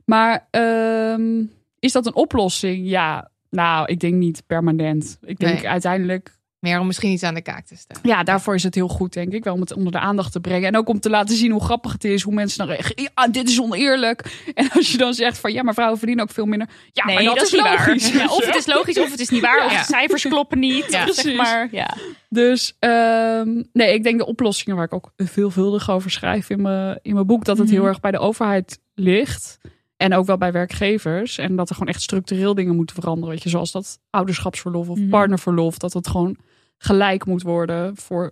Maar 0.05 0.47
ehm, 0.51 1.43
is 1.79 1.91
dat 1.91 2.05
een 2.05 2.15
oplossing? 2.15 2.89
Ja, 2.89 3.31
nou, 3.49 3.85
ik 3.87 3.99
denk 3.99 4.13
niet 4.13 4.43
permanent. 4.47 5.17
Ik 5.21 5.39
denk 5.39 5.53
Nee. 5.61 5.69
uiteindelijk, 5.69 6.37
Meer 6.63 6.79
om 6.79 6.87
misschien 6.87 7.11
iets 7.11 7.23
aan 7.23 7.33
de 7.33 7.41
kaak 7.41 7.65
te 7.65 7.75
stellen. 7.77 8.01
ja, 8.07 8.23
daarvoor 8.23 8.55
is 8.55 8.63
het 8.63 8.75
heel 8.75 8.87
goed, 8.87 9.13
denk 9.13 9.33
ik. 9.33 9.43
Wel 9.43 9.53
om 9.53 9.59
het 9.59 9.73
onder 9.73 9.91
de 9.91 9.99
aandacht 9.99 10.31
te 10.31 10.39
brengen. 10.39 10.67
En 10.67 10.77
ook 10.77 10.87
om 10.89 10.99
te 10.99 11.09
laten 11.09 11.35
zien 11.35 11.51
hoe 11.51 11.63
grappig 11.63 11.91
het 11.91 12.03
is. 12.03 12.21
Hoe 12.21 12.33
mensen 12.33 12.57
dan 12.57 12.67
reageren. 12.67 13.09
Ja, 13.15 13.27
dit 13.27 13.49
is 13.49 13.61
oneerlijk. 13.61 14.41
En 14.53 14.69
als 14.73 14.91
je 14.91 14.97
dan 14.97 15.13
zegt 15.13 15.37
van, 15.37 15.53
ja, 15.53 15.63
maar 15.63 15.73
vrouwen 15.73 15.97
verdienen 15.97 16.25
ook 16.25 16.31
veel 16.31 16.45
minder. 16.45 16.67
Ja, 16.91 17.05
Nee, 17.05 17.15
maar 17.15 17.23
dat, 17.23 17.35
dat, 17.35 17.45
is 17.45 17.51
niet 17.51 17.61
logisch. 17.61 18.11
Ja, 18.11 18.25
of 18.25 18.45
het 18.45 18.55
is 18.55 18.65
logisch, 18.65 18.99
of 18.99 19.11
het 19.11 19.19
is 19.19 19.29
niet 19.29 19.41
waar. 19.41 19.65
Of 19.65 19.77
de 19.77 19.83
cijfers 19.83 20.21
kloppen 20.23 20.59
niet. 20.59 20.85
Ja. 20.91 21.11
zeg 21.13 21.35
maar, 21.35 21.67
ja. 21.71 21.97
Dus 22.29 22.75
ehm, 22.79 23.61
nee, 23.73 23.93
ik 23.93 24.03
denk 24.03 24.17
de 24.19 24.25
oplossingen 24.25 24.75
waar 24.75 24.85
ik 24.85 24.93
ook 24.93 25.11
veelvuldig 25.17 25.89
over 25.91 26.11
schrijf 26.11 26.49
in 26.49 26.61
mijn, 26.61 26.99
in 27.01 27.13
mijn 27.13 27.25
boek, 27.25 27.45
dat 27.45 27.57
het 27.57 27.67
Mhm. 27.67 27.75
heel 27.75 27.85
erg 27.85 27.99
bij 27.99 28.11
de 28.11 28.19
overheid 28.19 28.79
ligt. 28.95 29.57
En 29.97 30.13
ook 30.13 30.25
wel 30.25 30.37
bij 30.37 30.51
werkgevers. 30.51 31.37
En 31.37 31.55
dat 31.55 31.69
er 31.69 31.75
gewoon 31.75 31.93
echt 31.93 32.01
structureel 32.01 32.53
dingen 32.55 32.75
moeten 32.75 32.95
veranderen. 32.95 33.29
Weet 33.33 33.43
je, 33.43 33.49
zoals 33.49 33.71
dat 33.71 33.99
ouderschapsverlof 34.09 34.89
of 34.89 34.97
Mhm. 34.97 35.09
partnerverlof. 35.09 35.77
Dat 35.77 35.93
het 35.93 36.07
gewoon 36.07 36.37
gelijk 36.83 37.25
moet 37.25 37.41
worden 37.41 37.97
voor 37.97 38.31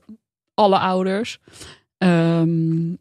alle 0.54 0.80
ouders. 0.80 1.40
Ehm, 1.98 2.94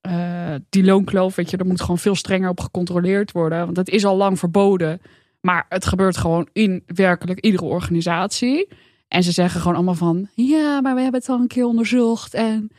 eh, 0.00 0.54
die 0.68 0.84
loonkloof, 0.84 1.34
weet 1.34 1.50
je, 1.50 1.56
er 1.56 1.66
moet 1.66 1.80
gewoon 1.80 1.98
veel 1.98 2.14
strenger 2.14 2.48
op 2.48 2.60
gecontroleerd 2.60 3.32
worden. 3.32 3.64
Want 3.64 3.76
het 3.76 3.88
is 3.88 4.04
al 4.04 4.16
lang 4.16 4.38
verboden. 4.38 5.00
Maar 5.40 5.66
het 5.68 5.86
gebeurt 5.86 6.16
gewoon 6.16 6.48
in 6.52 6.82
werkelijk 6.86 7.40
iedere 7.40 7.64
organisatie. 7.64 8.68
En 9.08 9.22
ze 9.22 9.32
zeggen 9.32 9.60
gewoon 9.60 9.76
allemaal 9.76 9.94
van... 9.94 10.28
Ja, 10.34 10.80
maar 10.80 10.94
we 10.94 11.00
hebben 11.00 11.20
het 11.20 11.28
al 11.28 11.40
een 11.40 11.46
keer 11.46 11.64
onderzocht 11.64 12.34
en 12.34 12.70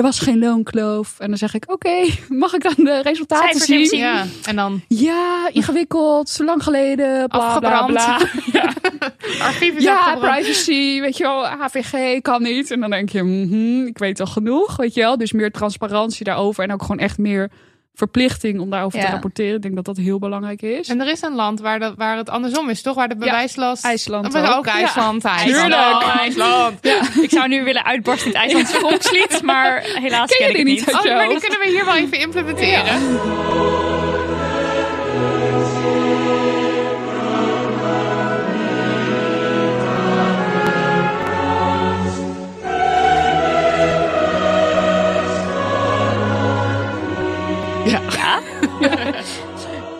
er 0.00 0.06
was 0.06 0.18
geen 0.18 0.38
loonkloof. 0.38 1.14
En 1.18 1.28
dan 1.28 1.36
zeg 1.38 1.54
ik, 1.54 1.64
oké, 1.72 1.90
mag 2.28 2.52
ik 2.54 2.62
dan 2.62 2.84
de 2.84 3.00
resultaten 3.02 3.60
Cijfers 3.60 3.88
zien? 3.90 3.98
Ja, 4.00 4.24
en 4.44 4.56
dan 4.56 4.80
Ja, 4.88 5.48
ingewikkeld, 5.52 6.28
zo 6.28 6.44
lang 6.44 6.62
geleden, 6.62 7.28
bla 7.28 7.38
Afgebrand. 7.38 7.86
bla. 7.86 8.18
Ja, 8.52 8.72
archief 9.42 9.74
is 9.76 9.82
ja 9.82 9.98
afgebrand. 9.98 10.34
privacy, 10.34 11.00
weet 11.00 11.16
je 11.16 11.22
wel, 11.24 11.46
HVG 11.46 12.20
kan 12.20 12.42
niet. 12.42 12.70
En 12.70 12.80
dan 12.80 12.90
denk 12.90 13.08
je, 13.08 13.22
mhm, 13.22 13.86
ik 13.86 13.98
weet 13.98 14.20
al 14.20 14.26
genoeg, 14.26 14.76
weet 14.76 14.94
je 14.94 15.00
wel. 15.00 15.18
Dus 15.18 15.32
meer 15.32 15.50
transparantie 15.50 16.24
daarover 16.24 16.64
en 16.64 16.72
ook 16.72 16.80
gewoon 16.82 16.98
echt 16.98 17.18
meer 17.18 17.50
verplichting 17.94 18.60
om 18.60 18.70
daarover 18.70 18.98
te 19.00 19.04
Ja. 19.06 19.12
rapporteren. 19.12 19.54
Ik 19.56 19.62
denk 19.62 19.74
dat 19.74 19.84
dat 19.84 19.96
heel 19.96 20.18
belangrijk 20.18 20.62
is. 20.62 20.88
En 20.88 21.00
er 21.00 21.08
is 21.10 21.22
een 21.22 21.34
land 21.34 21.60
waar, 21.60 21.78
dat, 21.78 21.94
waar 21.96 22.16
het 22.16 22.30
andersom 22.30 22.68
is, 22.70 22.82
toch? 22.82 22.94
Waar 22.94 23.08
de 23.08 23.16
bewijslast... 23.16 23.84
IJsland 23.84 24.32
Maar 24.32 24.50
ook. 24.50 24.56
ook. 24.56 24.66
IJsland. 24.66 25.22
Ja. 25.22 25.36
IJsland. 25.36 25.60
Tuurlijk. 25.60 26.02
Oh, 26.02 26.16
IJsland. 26.20 26.78
Ik 27.24 27.30
zou 27.30 27.48
nu 27.48 27.64
willen 27.64 27.84
uitbarsten 27.84 28.26
in 28.32 28.32
het 28.38 28.42
IJslandse 28.42 28.78
volkslied, 28.80 29.42
maar 29.42 29.82
helaas 29.94 30.36
Ken 30.36 30.48
ik 30.50 30.56
niet. 30.56 30.64
niet? 30.86 30.94
Oh, 30.94 31.04
maar 31.04 31.28
die 31.28 31.40
kunnen 31.40 31.58
we 31.58 31.66
hier 31.68 31.84
wel 31.84 31.94
even 31.96 32.18
implementeren. 32.18 33.00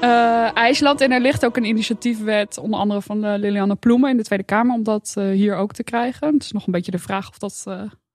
Eh, 0.01 0.57
IJsland. 0.57 1.01
En 1.01 1.12
er 1.12 1.20
ligt 1.20 1.44
ook 1.44 1.57
een 1.57 1.64
initiatiefwet, 1.64 2.59
onder 2.59 2.80
andere 2.80 3.03
van 3.03 3.24
eh, 3.24 3.38
Lilianne 3.38 3.74
Ploemen 3.74 4.11
in 4.11 4.16
de 4.16 4.22
Tweede 4.22 4.44
Kamer, 4.44 4.74
om 4.74 4.82
dat 4.82 5.14
eh, 5.16 5.30
hier 5.30 5.57
ook 5.57 5.72
te 5.72 5.84
krijgen. 5.84 6.32
Het 6.32 6.42
is 6.42 6.53
nog 6.53 6.66
een 6.66 6.72
beetje 6.72 6.90
de 6.90 6.98
vraag 6.98 7.28
of 7.28 7.38
dat 7.38 7.64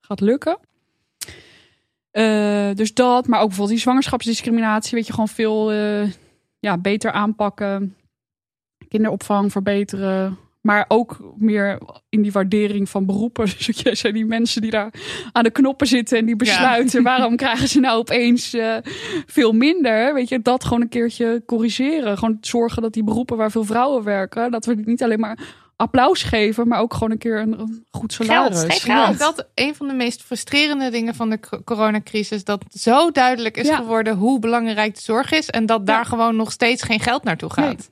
gaat 0.01 0.19
lukken. 0.19 0.57
Dus 2.75 2.93
dat, 2.93 3.27
maar 3.27 3.39
ook 3.39 3.47
bijvoorbeeld 3.47 3.69
die 3.69 3.79
zwangerschapsdiscriminatie, 3.79 4.95
weet 4.95 5.07
je, 5.07 5.11
gewoon 5.11 5.27
veel 5.27 5.71
ja, 6.59 6.77
beter 6.77 7.11
aanpakken. 7.11 7.95
Kinderopvang 8.87 9.51
verbeteren, 9.51 10.37
Maar 10.65 10.85
ook 10.87 11.33
meer 11.37 11.79
in 12.09 12.21
die 12.21 12.31
waardering 12.31 12.89
van 12.89 13.05
beroepen. 13.05 13.45
Dus 13.65 13.69
jij 13.81 13.95
zijn 13.95 14.13
die 14.13 14.25
mensen 14.25 14.61
die 14.61 14.71
daar 14.71 14.93
aan 15.31 15.43
de 15.43 15.49
knoppen 15.51 15.87
zitten 15.87 16.17
en 16.17 16.25
die 16.25 16.35
besluiten. 16.35 17.03
Waarom 17.03 17.35
krijgen 17.35 17.67
ze 17.67 17.79
nou 17.79 17.97
opeens 17.97 18.53
eh, 18.53 18.75
veel 19.25 19.51
minder? 19.51 20.13
Weet 20.13 20.29
je, 20.29 20.41
dat 20.41 20.63
gewoon 20.63 20.81
een 20.81 20.89
keertje 20.89 21.43
corrigeren. 21.45 22.17
Gewoon 22.17 22.37
zorgen 22.41 22.81
dat 22.81 22.93
die 22.93 23.03
beroepen 23.03 23.37
waar 23.37 23.51
veel 23.51 23.63
vrouwen 23.63 24.03
werken, 24.03 24.51
dat 24.51 24.65
we 24.65 24.73
niet 24.85 25.03
alleen 25.03 25.19
maar 25.19 25.39
applaus 25.75 26.23
geven, 26.23 26.67
maar 26.67 26.79
ook 26.79 26.93
gewoon 26.93 27.11
een 27.11 27.17
keer 27.17 27.39
een, 27.39 27.59
een 27.59 27.85
goed 27.91 28.13
salaris. 28.13 28.59
Geld, 28.59 28.71
Ik 28.75 28.81
geld. 28.81 29.07
denk 29.07 29.19
dat 29.19 29.47
een 29.55 29.75
van 29.75 29.87
de 29.87 29.93
meest 29.93 30.23
frustrerende 30.23 30.89
dingen 30.89 31.15
van 31.15 31.29
de 31.29 31.39
co- 31.39 31.61
coronacrisis 31.63 32.43
dat 32.43 32.63
zo 32.69 33.11
duidelijk 33.11 33.57
is 33.57 33.67
Ja. 33.67 33.75
geworden 33.75 34.15
hoe 34.15 34.39
belangrijk 34.39 34.95
de 34.95 35.01
zorg 35.01 35.31
is 35.31 35.49
en 35.49 35.65
dat 35.65 35.85
daar 35.85 35.97
Ja. 35.97 36.03
gewoon 36.03 36.35
nog 36.35 36.51
steeds 36.51 36.83
geen 36.83 36.99
geld 36.99 37.23
naartoe 37.23 37.49
gaat. 37.53 37.89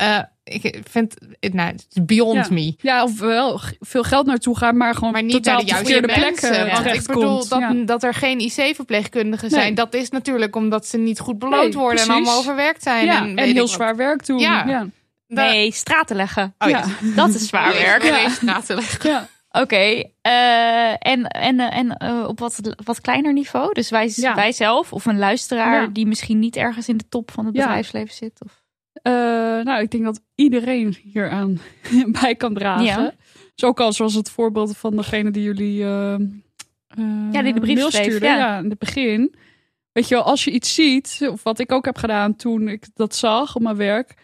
Eh, 0.00 0.18
ik 0.44 0.80
vind, 0.90 1.14
nou, 1.40 1.74
beyond 2.02 2.46
Ja. 2.46 2.54
me. 2.54 2.74
Ja, 2.78 3.02
of 3.02 3.18
wel 3.18 3.60
veel 3.80 4.02
geld 4.02 4.26
naartoe 4.26 4.56
gaan, 4.56 4.76
maar 4.76 4.94
gewoon 4.94 5.12
Maar 5.12 5.22
niet 5.22 5.32
totaal 5.32 5.54
naar 5.54 5.64
de 5.64 5.70
juiste 5.70 6.00
plekken 6.00 6.50
Want 6.50 6.68
ik 6.68 6.74
terechtkomt. 6.76 7.18
bedoel, 7.18 7.48
dat, 7.48 7.58
Ja. 7.60 7.72
dat 7.84 8.02
er 8.02 8.14
geen 8.14 8.40
IC-verpleegkundigen 8.40 9.50
zijn, 9.50 9.62
Nee. 9.62 9.72
dat 9.74 9.94
is 9.94 10.10
natuurlijk 10.10 10.56
omdat 10.56 10.86
ze 10.86 10.96
niet 10.98 11.18
goed 11.20 11.38
beloond 11.38 11.62
Nee, 11.62 11.72
worden 11.72 12.04
en 12.04 12.10
allemaal 12.10 12.38
overwerkt 12.38 12.82
zijn. 12.82 13.04
Ja, 13.04 13.22
en, 13.22 13.30
ik 13.38 13.44
heel 13.44 13.54
wat. 13.54 13.70
zwaar 13.70 13.96
werk 13.96 14.26
doen. 14.26 14.38
Ja. 14.38 14.86
Nee, 15.26 15.72
straten 15.72 16.16
leggen. 16.16 16.54
Oh, 16.58 16.68
ja. 16.68 16.78
Ja. 16.78 17.12
Dat 17.22 17.28
is 17.34 17.46
zwaar 17.48 17.72
werk. 17.72 18.02
Ja. 18.02 18.28
Na 18.40 18.60
te 18.60 18.74
leggen. 18.74 19.10
Ja. 19.10 19.28
Oké, 19.52 20.02
eh, 20.20 20.90
en, 20.90 21.26
en, 21.26 21.60
eh, 21.60 21.76
en 21.78 21.96
eh, 21.96 22.24
op 22.28 22.38
wat, 22.38 22.60
wat 22.84 23.00
kleiner 23.00 23.32
niveau? 23.32 23.72
Dus 23.72 23.90
wij, 23.90 24.12
Ja. 24.14 24.34
wij 24.34 24.52
zelf 24.52 24.92
of 24.92 25.06
een 25.06 25.18
luisteraar 25.18 25.80
Ja. 25.82 25.88
die 25.92 26.06
misschien 26.06 26.38
niet 26.38 26.56
ergens 26.56 26.88
in 26.88 26.96
de 26.96 27.08
top 27.08 27.30
van 27.30 27.46
het 27.46 27.54
Ja. 27.56 27.62
bedrijfsleven 27.62 28.14
zit? 28.14 28.32
Of... 28.44 28.59
Eh, 29.02 29.12
nou, 29.64 29.82
ik 29.82 29.90
denk 29.90 30.04
dat 30.04 30.20
iedereen 30.34 30.96
hieraan 31.02 31.60
bij 32.20 32.34
kan 32.34 32.54
dragen. 32.54 32.84
Ja. 32.84 33.14
Dus 33.54 33.68
ook 33.68 33.80
al 33.80 33.92
zoals 33.92 34.14
het 34.14 34.30
voorbeeld 34.30 34.76
van 34.76 34.96
degene 34.96 35.30
die 35.30 35.42
jullie 35.42 35.76
Ja, 37.32 37.42
die 37.42 37.52
de 37.52 37.60
brief 37.60 37.76
mail 37.76 37.90
schreef, 37.90 38.04
stuurde, 38.04 38.26
ja. 38.26 38.36
ja. 38.36 38.58
in 38.58 38.70
het 38.70 38.78
begin. 38.78 39.34
Weet 39.92 40.08
je 40.08 40.14
wel, 40.14 40.24
als 40.24 40.44
je 40.44 40.50
iets 40.50 40.74
ziet, 40.74 41.18
of 41.30 41.42
wat 41.42 41.58
ik 41.58 41.72
ook 41.72 41.84
heb 41.84 41.96
gedaan 41.96 42.36
toen 42.36 42.68
ik 42.68 42.86
dat 42.94 43.14
zag 43.14 43.56
op 43.56 43.62
mijn 43.62 43.76
werk. 43.76 44.14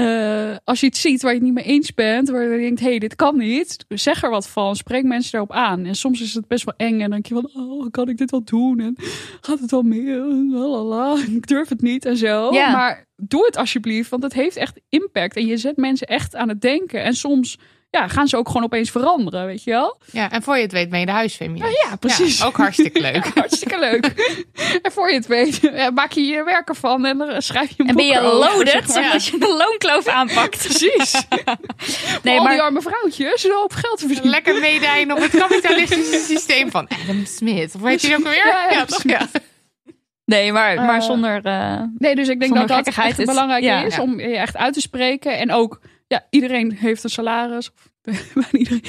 Eh, 0.00 0.56
als 0.64 0.80
je 0.80 0.86
iets 0.86 1.00
ziet 1.00 1.22
waar 1.22 1.32
je 1.32 1.36
het 1.36 1.46
niet 1.46 1.54
mee 1.54 1.64
eens 1.64 1.94
bent, 1.94 2.28
waar 2.28 2.42
je 2.42 2.58
denkt, 2.58 2.80
hé, 2.80 2.88
hey, 2.88 2.98
dit 2.98 3.16
kan 3.16 3.36
niet, 3.36 3.84
zeg 3.88 4.22
er 4.22 4.30
wat 4.30 4.48
van, 4.48 4.76
spreek 4.76 5.04
mensen 5.04 5.32
daarop 5.32 5.52
aan. 5.52 5.84
En 5.84 5.94
soms 5.94 6.20
is 6.20 6.34
het 6.34 6.48
best 6.48 6.64
wel 6.64 6.74
eng 6.76 6.92
en 6.92 6.98
dan 6.98 7.10
denk 7.10 7.26
je 7.26 7.34
van, 7.34 7.50
oh, 7.54 7.90
kan 7.90 8.08
ik 8.08 8.18
dit 8.18 8.30
wel 8.30 8.44
doen? 8.44 8.80
En 8.80 8.96
gaat 9.40 9.60
het 9.60 9.70
wel 9.70 9.82
meer? 9.82 10.18
Lalala, 10.50 11.16
ik 11.36 11.46
durf 11.46 11.68
het 11.68 11.82
niet 11.82 12.04
en 12.04 12.16
zo. 12.16 12.50
Maar 12.50 13.08
doe 13.16 13.46
het 13.46 13.56
alsjeblieft, 13.56 14.10
want 14.10 14.22
het 14.22 14.32
heeft 14.32 14.56
echt 14.56 14.80
impact. 14.88 15.36
En 15.36 15.46
je 15.46 15.56
zet 15.56 15.76
mensen 15.76 16.06
echt 16.06 16.36
aan 16.36 16.48
het 16.48 16.60
denken. 16.60 17.02
En 17.02 17.14
soms 17.14 17.58
ja, 17.90 18.08
gaan 18.08 18.28
ze 18.28 18.36
ook 18.36 18.46
gewoon 18.46 18.62
opeens 18.62 18.90
veranderen, 18.90 19.46
weet 19.46 19.64
je 19.64 19.70
wel? 19.70 19.98
Ja, 20.12 20.30
en 20.30 20.42
voor 20.42 20.56
je 20.56 20.62
het 20.62 20.72
weet 20.72 20.90
ben 20.90 21.00
je 21.00 21.06
de 21.06 21.12
huisfeminist. 21.12 21.82
Ja, 21.88 21.96
precies. 21.96 22.38
Ja, 22.38 22.44
ook 22.46 22.56
hartstikke 22.56 23.00
leuk. 23.10 23.24
Ja, 23.24 23.30
hartstikke 23.34 23.78
leuk. 23.78 24.04
en 24.82 24.92
voor 24.92 25.08
je 25.08 25.14
het 25.14 25.26
weet, 25.26 25.56
ja, 25.60 25.90
maak 25.90 26.12
je 26.12 26.20
je 26.24 26.44
werk 26.44 26.68
ervan 26.68 27.04
en 27.04 27.18
dan 27.18 27.42
schrijf 27.42 27.68
je 27.68 27.74
een 27.82 27.88
En 27.88 27.94
ben 27.96 28.06
je 28.06 28.20
over, 28.20 28.38
loaded 28.38 28.68
zeg 28.90 29.02
maar. 29.02 29.12
als 29.12 29.28
je 29.30 29.38
de 29.38 29.54
loonkloof 29.58 30.06
aanpakt? 30.06 30.58
Precies. 30.68 31.14
Nee, 32.22 32.38
Al 32.38 32.46
die 32.46 32.56
maar, 32.56 32.60
arme 32.60 32.80
vrouwtjes, 32.82 33.44
een 33.44 33.52
hoop 33.54 33.72
geld 33.72 33.98
te 33.98 34.04
verdienen. 34.06 34.30
Lekker 34.30 34.60
meedijnen 34.60 35.16
op 35.16 35.22
het 35.22 35.36
kapitalistische 35.36 36.18
systeem 36.18 36.70
van 36.70 36.88
Adam 37.02 37.24
Smith. 37.26 37.74
Of 37.74 37.80
weet 37.80 38.02
je 38.02 38.16
ook 38.16 38.24
alweer? 38.24 38.46
Ja, 38.70 38.84
toch? 38.84 39.04
Nee, 40.24 40.52
maar, 40.52 40.74
maar 40.74 40.98
Eh, 41.00 41.06
zonder... 41.06 41.44
eh, 41.44 41.80
Nee, 41.98 42.14
dus 42.14 42.28
ik 42.28 42.40
denk 42.40 42.54
dat 42.54 42.68
dat 42.68 42.86
echt 42.86 43.16
het- 43.16 43.26
belangrijk 43.26 43.62
ja. 43.62 43.82
is 43.82 43.96
Ja. 43.96 44.02
om 44.02 44.20
je 44.20 44.36
echt 44.36 44.56
uit 44.56 44.74
te 44.74 44.80
spreken. 44.80 45.38
En 45.38 45.52
ook, 45.52 45.80
ja, 46.10 46.26
iedereen 46.30 46.72
heeft 46.72 47.04
een 47.04 47.10
salaris. 47.10 47.70
Of 47.72 47.90
bijna 48.34 48.48
iedereen. 48.52 48.82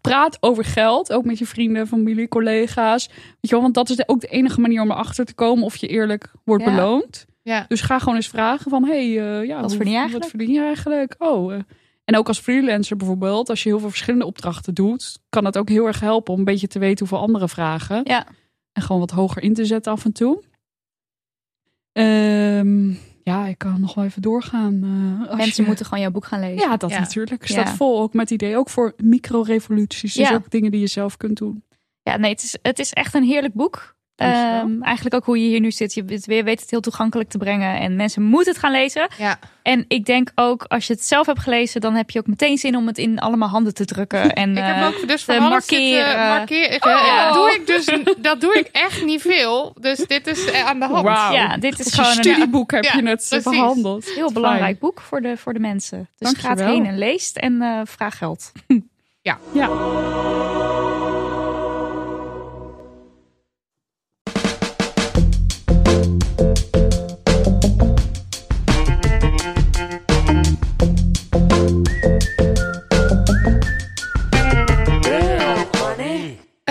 Praat 0.00 0.36
over 0.40 0.64
geld, 0.64 1.12
ook 1.12 1.24
met 1.24 1.38
je 1.38 1.46
vrienden, 1.46 1.86
familie, 1.86 2.28
collega's. 2.28 3.06
Weet 3.06 3.16
je 3.40 3.48
wel, 3.50 3.60
want 3.60 3.74
dat 3.74 3.90
is 3.90 3.96
de- 3.96 4.08
ook 4.08 4.20
de 4.20 4.26
enige 4.26 4.60
manier 4.60 4.80
om 4.82 4.90
erachter 4.90 5.24
te 5.24 5.34
komen 5.34 5.64
of 5.64 5.76
je 5.76 5.86
eerlijk 5.86 6.32
wordt 6.44 6.64
Ja. 6.64 6.70
beloond. 6.74 7.24
Ja. 7.42 7.64
Dus 7.68 7.80
ga 7.80 7.98
gewoon 7.98 8.14
eens 8.14 8.28
vragen 8.28 8.70
van, 8.70 8.84
hey, 8.84 9.00
eh, 9.40 9.46
ja, 9.46 9.60
Wat 9.60 9.70
verdien 9.74 9.92
je 9.92 9.98
eigenlijk? 9.98 10.30
Wat 10.32 10.40
verdien 10.40 10.54
je 10.54 10.60
eigenlijk? 10.62 11.14
Oh, 11.18 11.54
eh. 11.54 11.60
en 12.04 12.16
ook 12.16 12.28
als 12.28 12.38
freelancer 12.38 12.96
bijvoorbeeld, 12.96 13.48
als 13.48 13.62
je 13.62 13.68
heel 13.68 13.78
veel 13.78 13.88
verschillende 13.88 14.26
opdrachten 14.26 14.74
doet, 14.74 15.18
kan 15.28 15.44
dat 15.44 15.58
ook 15.58 15.68
heel 15.68 15.86
erg 15.86 16.00
helpen 16.00 16.32
om 16.32 16.38
een 16.38 16.44
beetje 16.44 16.66
te 16.66 16.78
weten 16.78 16.98
hoeveel 16.98 17.24
anderen 17.26 17.48
vragen. 17.48 18.00
Ja. 18.04 18.26
En 18.72 18.82
gewoon 18.82 19.00
wat 19.00 19.10
hoger 19.10 19.42
in 19.42 19.54
te 19.54 19.64
zetten 19.64 19.92
af 19.92 20.04
en 20.04 20.12
toe. 20.12 20.42
Ehm, 21.92 22.92
ja, 23.22 23.46
ik 23.46 23.58
kan 23.58 23.80
nog 23.80 23.94
wel 23.94 24.04
even 24.04 24.22
doorgaan. 24.22 24.74
eh, 25.28 25.36
mensen 25.36 25.62
je- 25.62 25.68
moeten 25.68 25.84
gewoon 25.86 26.00
jouw 26.00 26.10
boek 26.10 26.24
gaan 26.24 26.40
lezen. 26.40 26.68
Ja, 26.68 26.76
dat 26.76 26.90
Ja. 26.90 26.98
natuurlijk. 26.98 27.46
Staat 27.46 27.68
Ja. 27.68 27.74
vol 27.74 28.00
ook 28.00 28.14
met 28.14 28.30
idee. 28.30 28.56
Ook 28.56 28.68
voor 28.70 28.92
micro-revoluties. 28.96 30.14
Dus 30.14 30.28
Ja. 30.28 30.34
ook 30.34 30.50
dingen 30.50 30.70
die 30.70 30.80
je 30.80 30.86
zelf 30.86 31.16
kunt 31.16 31.36
doen. 31.38 31.64
Ja, 32.02 32.16
nee, 32.16 32.30
het 32.30 32.42
is, 32.42 32.56
het 32.62 32.78
is 32.78 32.92
echt 32.92 33.14
een 33.14 33.22
heerlijk 33.24 33.54
boek. 33.54 33.96
Ehm, 34.16 34.82
eigenlijk 34.82 35.14
ook 35.14 35.24
hoe 35.24 35.42
je 35.42 35.48
hier 35.48 35.60
nu 35.60 35.70
zit. 35.72 35.94
Je 35.94 36.04
weet- 36.04 36.26
weet 36.26 36.60
het 36.60 36.70
heel 36.70 36.80
toegankelijk 36.80 37.28
te 37.30 37.38
brengen. 37.38 37.78
En 37.80 37.96
mensen 37.96 38.22
moeten 38.22 38.52
het 38.52 38.60
gaan 38.62 38.72
lezen. 38.72 39.08
Ja. 39.18 39.38
En 39.62 39.84
ik 39.88 40.04
denk 40.04 40.30
ook, 40.34 40.64
als 40.68 40.86
je 40.86 40.92
het 40.92 41.04
zelf 41.04 41.26
hebt 41.26 41.38
gelezen, 41.38 41.80
dan 41.80 41.94
heb 41.94 42.10
je 42.10 42.18
ook 42.18 42.26
meteen 42.26 42.58
zin 42.58 42.76
om 42.76 42.86
het 42.86 42.98
in 42.98 43.18
allemaal 43.18 43.48
handen 43.48 43.74
te 43.74 43.84
drukken. 43.84 44.32
En, 44.42 44.50
Ik 44.56 44.62
heb 44.64 44.76
eh, 44.76 44.86
ook 44.86 45.08
dus 45.08 45.24
te 45.24 45.32
van 45.34 45.48
markeren. 45.48 46.04
Oh. 46.06 46.46
Ja, 46.80 47.24
dat, 47.24 47.34
doe 47.34 47.52
ik 47.54 47.66
dus, 47.66 47.84
dat 48.18 48.40
doe 48.40 48.54
ik 48.58 48.68
echt 48.72 49.04
niet 49.04 49.20
veel. 49.22 49.76
Dus 49.80 49.98
dit 49.98 50.26
is 50.26 50.44
eh, 50.50 50.64
aan 50.66 50.78
de 50.80 50.86
hand. 50.86 51.06
Ja, 51.34 51.56
dit 51.56 51.78
is 51.78 51.94
gewoon 51.94 52.10
een 52.10 52.16
een 52.16 52.22
studieboek 52.22 52.70
heb 52.70 52.84
Ja, 52.84 52.92
je 52.96 53.08
het 53.08 53.26
precies. 53.28 53.42
behandeld. 53.50 54.04
heel 54.14 54.32
belangrijk 54.32 54.78
boek 54.78 55.00
voor 55.00 55.20
de, 55.20 55.36
voor 55.36 55.52
de 55.52 55.60
mensen. 55.60 56.08
Dus 56.18 56.28
ga 56.28 56.34
het 56.34 56.42
Dankjewel. 56.42 56.74
heen 56.74 56.86
en 56.86 56.98
leest 56.98 57.36
en 57.36 57.62
eh, 57.62 57.80
vraag 57.84 58.18
geld. 58.18 58.52
Ja. 59.22 59.38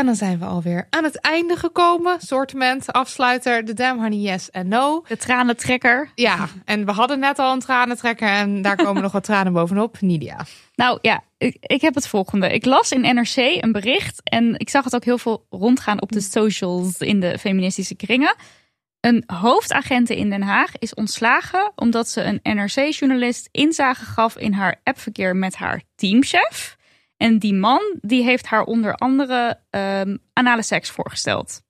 En 0.02 0.08
dan 0.08 0.16
zijn 0.16 0.40
we 0.40 0.46
alweer 0.46 0.88
aan 0.90 1.04
het 1.04 1.20
einde 1.20 1.56
gekomen. 1.56 2.20
Sortiment, 2.22 2.94
afsluiter, 2.94 3.66
de 3.66 3.74
Damn 3.74 4.02
Honey 4.02 4.18
Yes 4.18 4.50
en 4.50 4.68
No. 4.68 5.04
De 5.08 5.18
tranentrekker. 5.18 6.12
Ja, 6.16 6.48
en 6.66 6.86
we 6.86 6.92
hadden 6.92 7.20
net 7.20 7.40
al 7.40 7.54
een 7.54 7.60
tranentrekker 7.60 8.28
en 8.28 8.62
daar 8.62 8.76
komen 8.86 9.02
nog 9.02 9.12
wat 9.12 9.24
tranen 9.24 9.54
bovenop. 9.54 9.98
Nidia. 10.00 10.46
Nou 10.76 10.98
ja, 11.02 11.24
ik, 11.38 11.58
ik 11.62 11.82
heb 11.82 11.96
het 11.96 12.08
volgende. 12.08 12.54
Ik 12.54 12.66
las 12.66 12.92
in 12.92 13.16
NRC 13.16 13.36
een 13.36 13.72
bericht 13.72 14.22
en 14.24 14.60
ik 14.60 14.70
zag 14.70 14.84
het 14.84 14.96
ook 14.96 15.06
heel 15.06 15.18
veel 15.18 15.46
rondgaan 15.50 16.02
op 16.02 16.12
de 16.12 16.22
socials 16.22 16.98
in 16.98 17.20
de 17.20 17.40
feministische 17.40 17.96
kringen. 17.96 18.36
Een 19.00 19.24
hoofdagente 19.26 20.18
in 20.18 20.30
Den 20.30 20.44
Haag 20.44 20.78
is 20.78 20.94
ontslagen 20.94 21.72
omdat 21.76 22.10
ze 22.10 22.22
een 22.24 22.40
NRC-journalist 22.44 23.50
inzage 23.52 24.06
gaf 24.06 24.38
in 24.38 24.54
haar 24.54 24.80
appverkeer 24.84 25.36
met 25.36 25.56
haar 25.56 25.82
teamchef. 25.96 26.80
En 27.22 27.40
die 27.40 27.54
man 27.54 27.82
die 28.02 28.24
heeft 28.24 28.46
haar 28.46 28.64
onder 28.64 28.96
andere 28.96 29.60
ehm, 29.70 30.18
anale 30.34 30.64
seks 30.64 30.90
voorgesteld. 30.90 31.62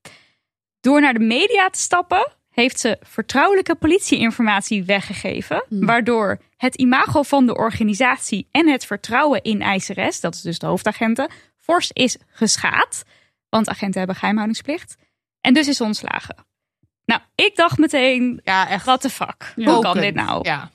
Door 0.80 1.02
naar 1.02 1.14
de 1.14 1.20
media 1.20 1.70
te 1.70 1.80
stappen 1.80 2.32
heeft 2.50 2.80
ze 2.80 2.98
vertrouwelijke 3.02 3.76
politieinformatie 3.76 4.84
weggegeven, 4.84 5.66
waardoor 5.70 6.42
het 6.58 6.76
imago 6.76 7.24
van 7.24 7.46
de 7.46 7.56
organisatie 7.56 8.48
en 8.52 8.68
het 8.68 8.86
vertrouwen 8.86 9.42
in 9.42 9.62
ICRS, 9.62 10.20
dat 10.20 10.36
is 10.36 10.42
dus 10.42 10.60
de 10.60 10.66
hoofdagenten, 10.66 11.32
fors 11.58 11.92
is 11.92 12.18
geschaad. 12.28 13.04
Want 13.50 13.70
agenten 13.70 13.98
hebben 13.98 14.16
geheimhoudingsplicht. 14.16 14.96
En 15.42 15.54
dus 15.54 15.68
is 15.68 15.82
ontslagen. 15.82 16.36
Nou, 17.06 17.22
ik 17.36 17.56
dacht 17.56 17.78
meteen, 17.78 18.42
Ja, 18.44 18.70
echt. 18.70 18.86
what 18.86 19.02
the 19.02 19.10
fuck? 19.10 19.54
Ja. 19.56 19.74
Hoe 19.74 19.82
kan 19.82 19.98
dit 19.98 20.16
nou? 20.16 20.40
Ja. 20.44 20.72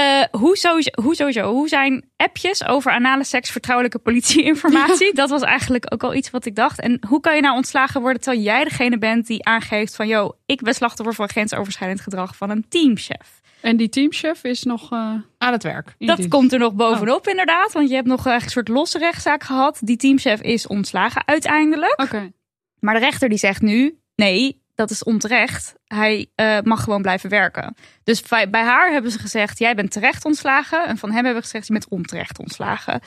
Eh, 0.00 0.40
hoe, 0.40 0.56
sowieso, 0.56 0.90
hoe 1.02 1.14
sowieso? 1.14 1.52
Hoe 1.52 1.68
zijn 1.68 2.10
appjes 2.16 2.66
over 2.66 2.92
anale 2.92 3.24
seks 3.24 3.50
vertrouwelijke 3.50 3.98
politieinformatie? 3.98 5.14
Dat 5.14 5.30
was 5.30 5.42
eigenlijk 5.42 5.92
ook 5.92 6.02
al 6.02 6.14
iets 6.14 6.30
wat 6.30 6.44
ik 6.44 6.54
dacht. 6.54 6.80
En 6.80 7.00
hoe 7.08 7.20
kan 7.20 7.34
je 7.34 7.40
nou 7.40 7.56
ontslagen 7.56 8.00
worden 8.00 8.22
terwijl 8.22 8.44
jij 8.44 8.64
degene 8.64 8.98
bent 8.98 9.26
die 9.26 9.44
aangeeft 9.44 9.96
van... 9.96 10.08
yo, 10.08 10.36
ik 10.46 10.62
ben 10.62 10.74
slachtoffer 10.74 11.14
van 11.14 11.28
grensoverschrijdend 11.28 12.00
gedrag 12.00 12.36
van 12.36 12.50
een 12.50 12.64
teamchef. 12.68 13.40
En 13.60 13.76
die 13.76 13.88
teamchef 13.88 14.44
is 14.44 14.62
nog 14.62 14.92
eh 14.92 15.14
Aan 15.38 15.52
het 15.52 15.62
werk. 15.62 15.94
Dat 15.98 16.28
komt 16.28 16.52
er 16.52 16.58
nog 16.58 16.72
bovenop 16.72 17.28
inderdaad. 17.28 17.72
Want 17.72 17.88
je 17.88 17.94
hebt 17.94 18.06
nog 18.06 18.24
een 18.24 18.40
soort 18.40 18.68
losse 18.68 18.98
rechtszaak 18.98 19.42
gehad. 19.42 19.78
Die 19.80 19.96
teamchef 19.96 20.40
is 20.40 20.66
ontslagen 20.66 21.22
uiteindelijk. 21.26 22.00
Oké. 22.00 22.32
Maar 22.78 22.94
de 22.94 23.00
rechter 23.00 23.28
die 23.28 23.38
zegt 23.38 23.62
nu, 23.62 23.98
nee, 24.14 24.59
dat 24.80 24.90
is 24.90 25.04
onterecht. 25.04 25.74
Hij 25.86 26.26
eh, 26.34 26.58
mag 26.62 26.82
gewoon 26.82 27.02
blijven 27.02 27.30
werken. 27.30 27.74
Dus 28.04 28.22
bij 28.22 28.50
bij 28.50 28.62
haar 28.62 28.92
hebben 28.92 29.10
ze 29.10 29.18
gezegd, 29.18 29.58
jij 29.58 29.74
bent 29.74 29.90
terecht 29.90 30.24
ontslagen. 30.24 30.86
En 30.86 30.98
van 30.98 31.08
hem 31.08 31.24
hebben 31.24 31.42
we 31.42 31.48
gezegd, 31.48 31.66
je 31.66 31.72
bent 31.72 31.88
onterecht 31.88 32.38
ontslagen. 32.38 33.00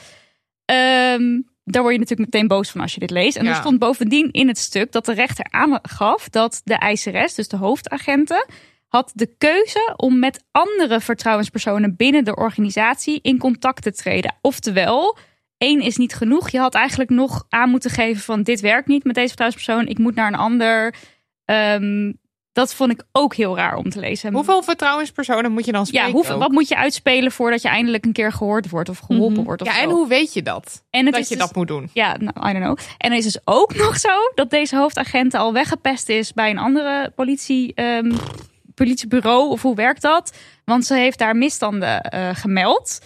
Ehm, 0.64 1.40
daar 1.64 1.82
word 1.82 1.94
je 1.94 1.98
natuurlijk 2.00 2.32
meteen 2.32 2.48
boos 2.48 2.70
van 2.70 2.80
als 2.80 2.94
je 2.94 3.00
dit 3.00 3.10
leest. 3.10 3.36
En 3.36 3.44
Ja. 3.44 3.50
er 3.50 3.56
stond 3.56 3.78
bovendien 3.78 4.30
in 4.30 4.48
het 4.48 4.58
stuk 4.58 4.92
dat 4.92 5.04
de 5.04 5.14
rechter 5.14 5.46
aangaf 5.50 6.28
dat 6.28 6.60
de 6.64 6.78
ICRS, 6.90 7.34
dus 7.34 7.48
de 7.48 7.56
hoofdagenten, 7.56 8.46
had 8.88 9.12
de 9.14 9.34
keuze 9.38 9.94
om 9.96 10.18
met 10.18 10.44
andere 10.50 11.00
vertrouwenspersonen 11.00 11.96
binnen 11.96 12.24
de 12.24 12.36
organisatie 12.36 13.18
in 13.22 13.38
contact 13.38 13.82
te 13.82 13.92
treden. 13.92 14.34
Oftewel, 14.40 15.16
één 15.58 15.80
is 15.80 15.96
niet 15.96 16.14
genoeg. 16.14 16.50
Je 16.50 16.58
had 16.58 16.74
eigenlijk 16.74 17.10
nog 17.10 17.46
aan 17.48 17.70
moeten 17.70 17.90
geven 17.90 18.22
van 18.22 18.42
dit 18.42 18.60
werkt 18.60 18.88
niet 18.88 19.04
met 19.04 19.14
deze 19.14 19.28
vertrouwenspersoon. 19.28 19.86
Ik 19.86 19.98
moet 19.98 20.14
naar 20.14 20.26
een 20.26 20.38
ander. 20.38 20.94
Ehm, 21.44 22.12
dat 22.52 22.74
vond 22.74 22.90
ik 22.92 23.02
ook 23.12 23.34
heel 23.34 23.56
raar 23.56 23.76
om 23.76 23.90
te 23.90 24.00
lezen. 24.00 24.32
Hoeveel 24.32 24.62
vertrouwenspersonen 24.62 25.52
moet 25.52 25.64
je 25.64 25.72
dan 25.72 25.86
spreken? 25.86 26.06
Ja, 26.08 26.12
hoeveel, 26.14 26.38
wat 26.38 26.50
moet 26.50 26.68
je 26.68 26.76
uitspelen 26.76 27.32
voordat 27.32 27.62
je 27.62 27.68
eindelijk 27.68 28.04
een 28.04 28.12
keer 28.12 28.32
gehoord 28.32 28.70
wordt 28.70 28.88
of 28.88 28.98
geholpen 28.98 29.32
Mhm. 29.36 29.44
wordt? 29.44 29.62
Of 29.62 29.68
Ja, 29.68 29.80
en 29.82 29.88
zo? 29.88 29.94
hoe 29.94 30.08
weet 30.08 30.32
je 30.32 30.42
dat? 30.42 30.84
En 30.90 31.04
dat 31.04 31.14
je 31.28 31.34
dus- 31.36 31.38
dat 31.46 31.54
moet 31.54 31.68
doen. 31.68 31.90
Ja, 31.92 32.16
nou, 32.18 32.48
I 32.48 32.52
don't 32.52 32.64
know. 32.64 32.78
En 32.98 33.10
er 33.10 33.16
is 33.16 33.24
dus 33.24 33.38
ook 33.44 33.74
nog 33.84 33.96
zo 33.98 34.10
dat 34.34 34.50
deze 34.50 34.76
hoofdagent 34.76 35.34
al 35.34 35.52
weggepest 35.52 36.08
is 36.08 36.32
bij 36.32 36.50
een 36.50 36.58
andere 36.58 37.12
politie, 37.14 37.74
ehm, 37.74 38.12
politiebureau. 38.74 39.48
Of 39.50 39.62
hoe 39.62 39.74
werkt 39.74 40.02
dat? 40.02 40.36
Want 40.64 40.84
ze 40.86 40.94
heeft 40.94 41.18
daar 41.18 41.36
misstanden 41.36 42.00
eh, 42.02 42.28
gemeld. 42.32 43.00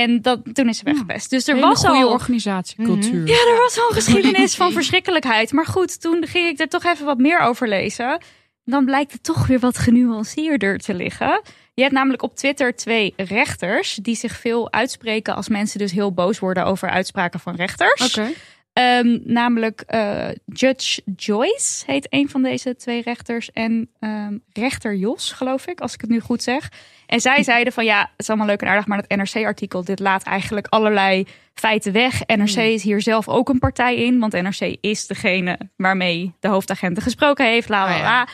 En 0.00 0.22
dat, 0.22 0.40
toen 0.52 0.68
is 0.68 0.78
ze 0.78 0.84
weggepest. 0.84 1.30
Dus 1.30 1.48
er 1.48 1.60
was 1.60 1.84
al... 1.84 2.08
organisatiecultuur. 2.08 3.26
Ja, 3.26 3.34
er 3.34 3.58
was 3.58 3.78
al 3.78 3.88
een 3.88 3.94
geschiedenis 3.94 4.54
van 4.54 4.72
verschrikkelijkheid. 4.72 5.52
Maar 5.52 5.66
goed, 5.66 6.00
toen 6.00 6.26
ging 6.26 6.48
ik 6.48 6.60
er 6.60 6.68
toch 6.68 6.84
even 6.84 7.06
wat 7.06 7.18
meer 7.18 7.38
over 7.38 7.68
lezen. 7.68 8.22
Dan 8.64 8.84
blijkt 8.84 9.12
het 9.12 9.22
toch 9.22 9.46
weer 9.46 9.58
wat 9.58 9.78
genuanceerder 9.78 10.78
te 10.78 10.94
liggen. 10.94 11.40
Je 11.74 11.82
hebt 11.82 11.94
namelijk 11.94 12.22
op 12.22 12.36
Twitter 12.36 12.76
twee 12.76 13.12
rechters 13.16 13.94
die 13.94 14.16
zich 14.16 14.36
veel 14.36 14.72
uitspreken 14.72 15.36
als 15.36 15.48
mensen 15.48 15.78
dus 15.78 15.92
heel 15.92 16.12
boos 16.12 16.38
worden 16.38 16.64
over 16.64 16.90
uitspraken 16.90 17.40
van 17.40 17.54
rechters. 17.54 18.16
Oké. 18.16 18.30
Ehm, 18.74 19.18
namelijk 19.24 19.80
eh, 19.86 20.28
Judge 20.44 21.02
Joyce 21.16 21.84
heet 21.86 22.06
een 22.10 22.28
van 22.28 22.42
deze 22.42 22.76
twee 22.76 23.02
rechters. 23.02 23.52
En 23.52 23.90
ehm, 24.00 24.38
rechter 24.52 24.94
Jos, 24.94 25.32
geloof 25.32 25.66
ik, 25.66 25.80
als 25.80 25.94
ik 25.94 26.00
het 26.00 26.10
nu 26.10 26.20
goed 26.20 26.42
zeg. 26.42 26.70
En 27.06 27.20
zij 27.20 27.42
zeiden 27.42 27.72
van 27.72 27.84
ja, 27.84 28.00
het 28.00 28.10
is 28.16 28.28
allemaal 28.28 28.46
leuk 28.46 28.62
en 28.62 28.68
aardig, 28.68 28.86
maar 28.86 29.04
dat 29.06 29.18
NRC-artikel, 29.18 29.84
dit 29.84 29.98
laat 30.00 30.22
eigenlijk 30.22 30.66
allerlei 30.66 31.26
feiten 31.54 31.92
weg. 31.92 32.26
NRC 32.26 32.56
is 32.56 32.82
hier 32.82 33.02
zelf 33.02 33.28
ook 33.28 33.48
een 33.48 33.58
partij 33.58 33.96
in, 33.96 34.18
want 34.18 34.32
NRC 34.32 34.76
is 34.80 35.06
degene 35.06 35.58
waarmee 35.76 36.34
de 36.40 36.48
hoofdagenten 36.48 37.02
gesproken 37.02 37.46
heeft. 37.46 37.68
La, 37.68 37.84
la, 37.84 37.96
Oh 37.96 38.02
la. 38.02 38.28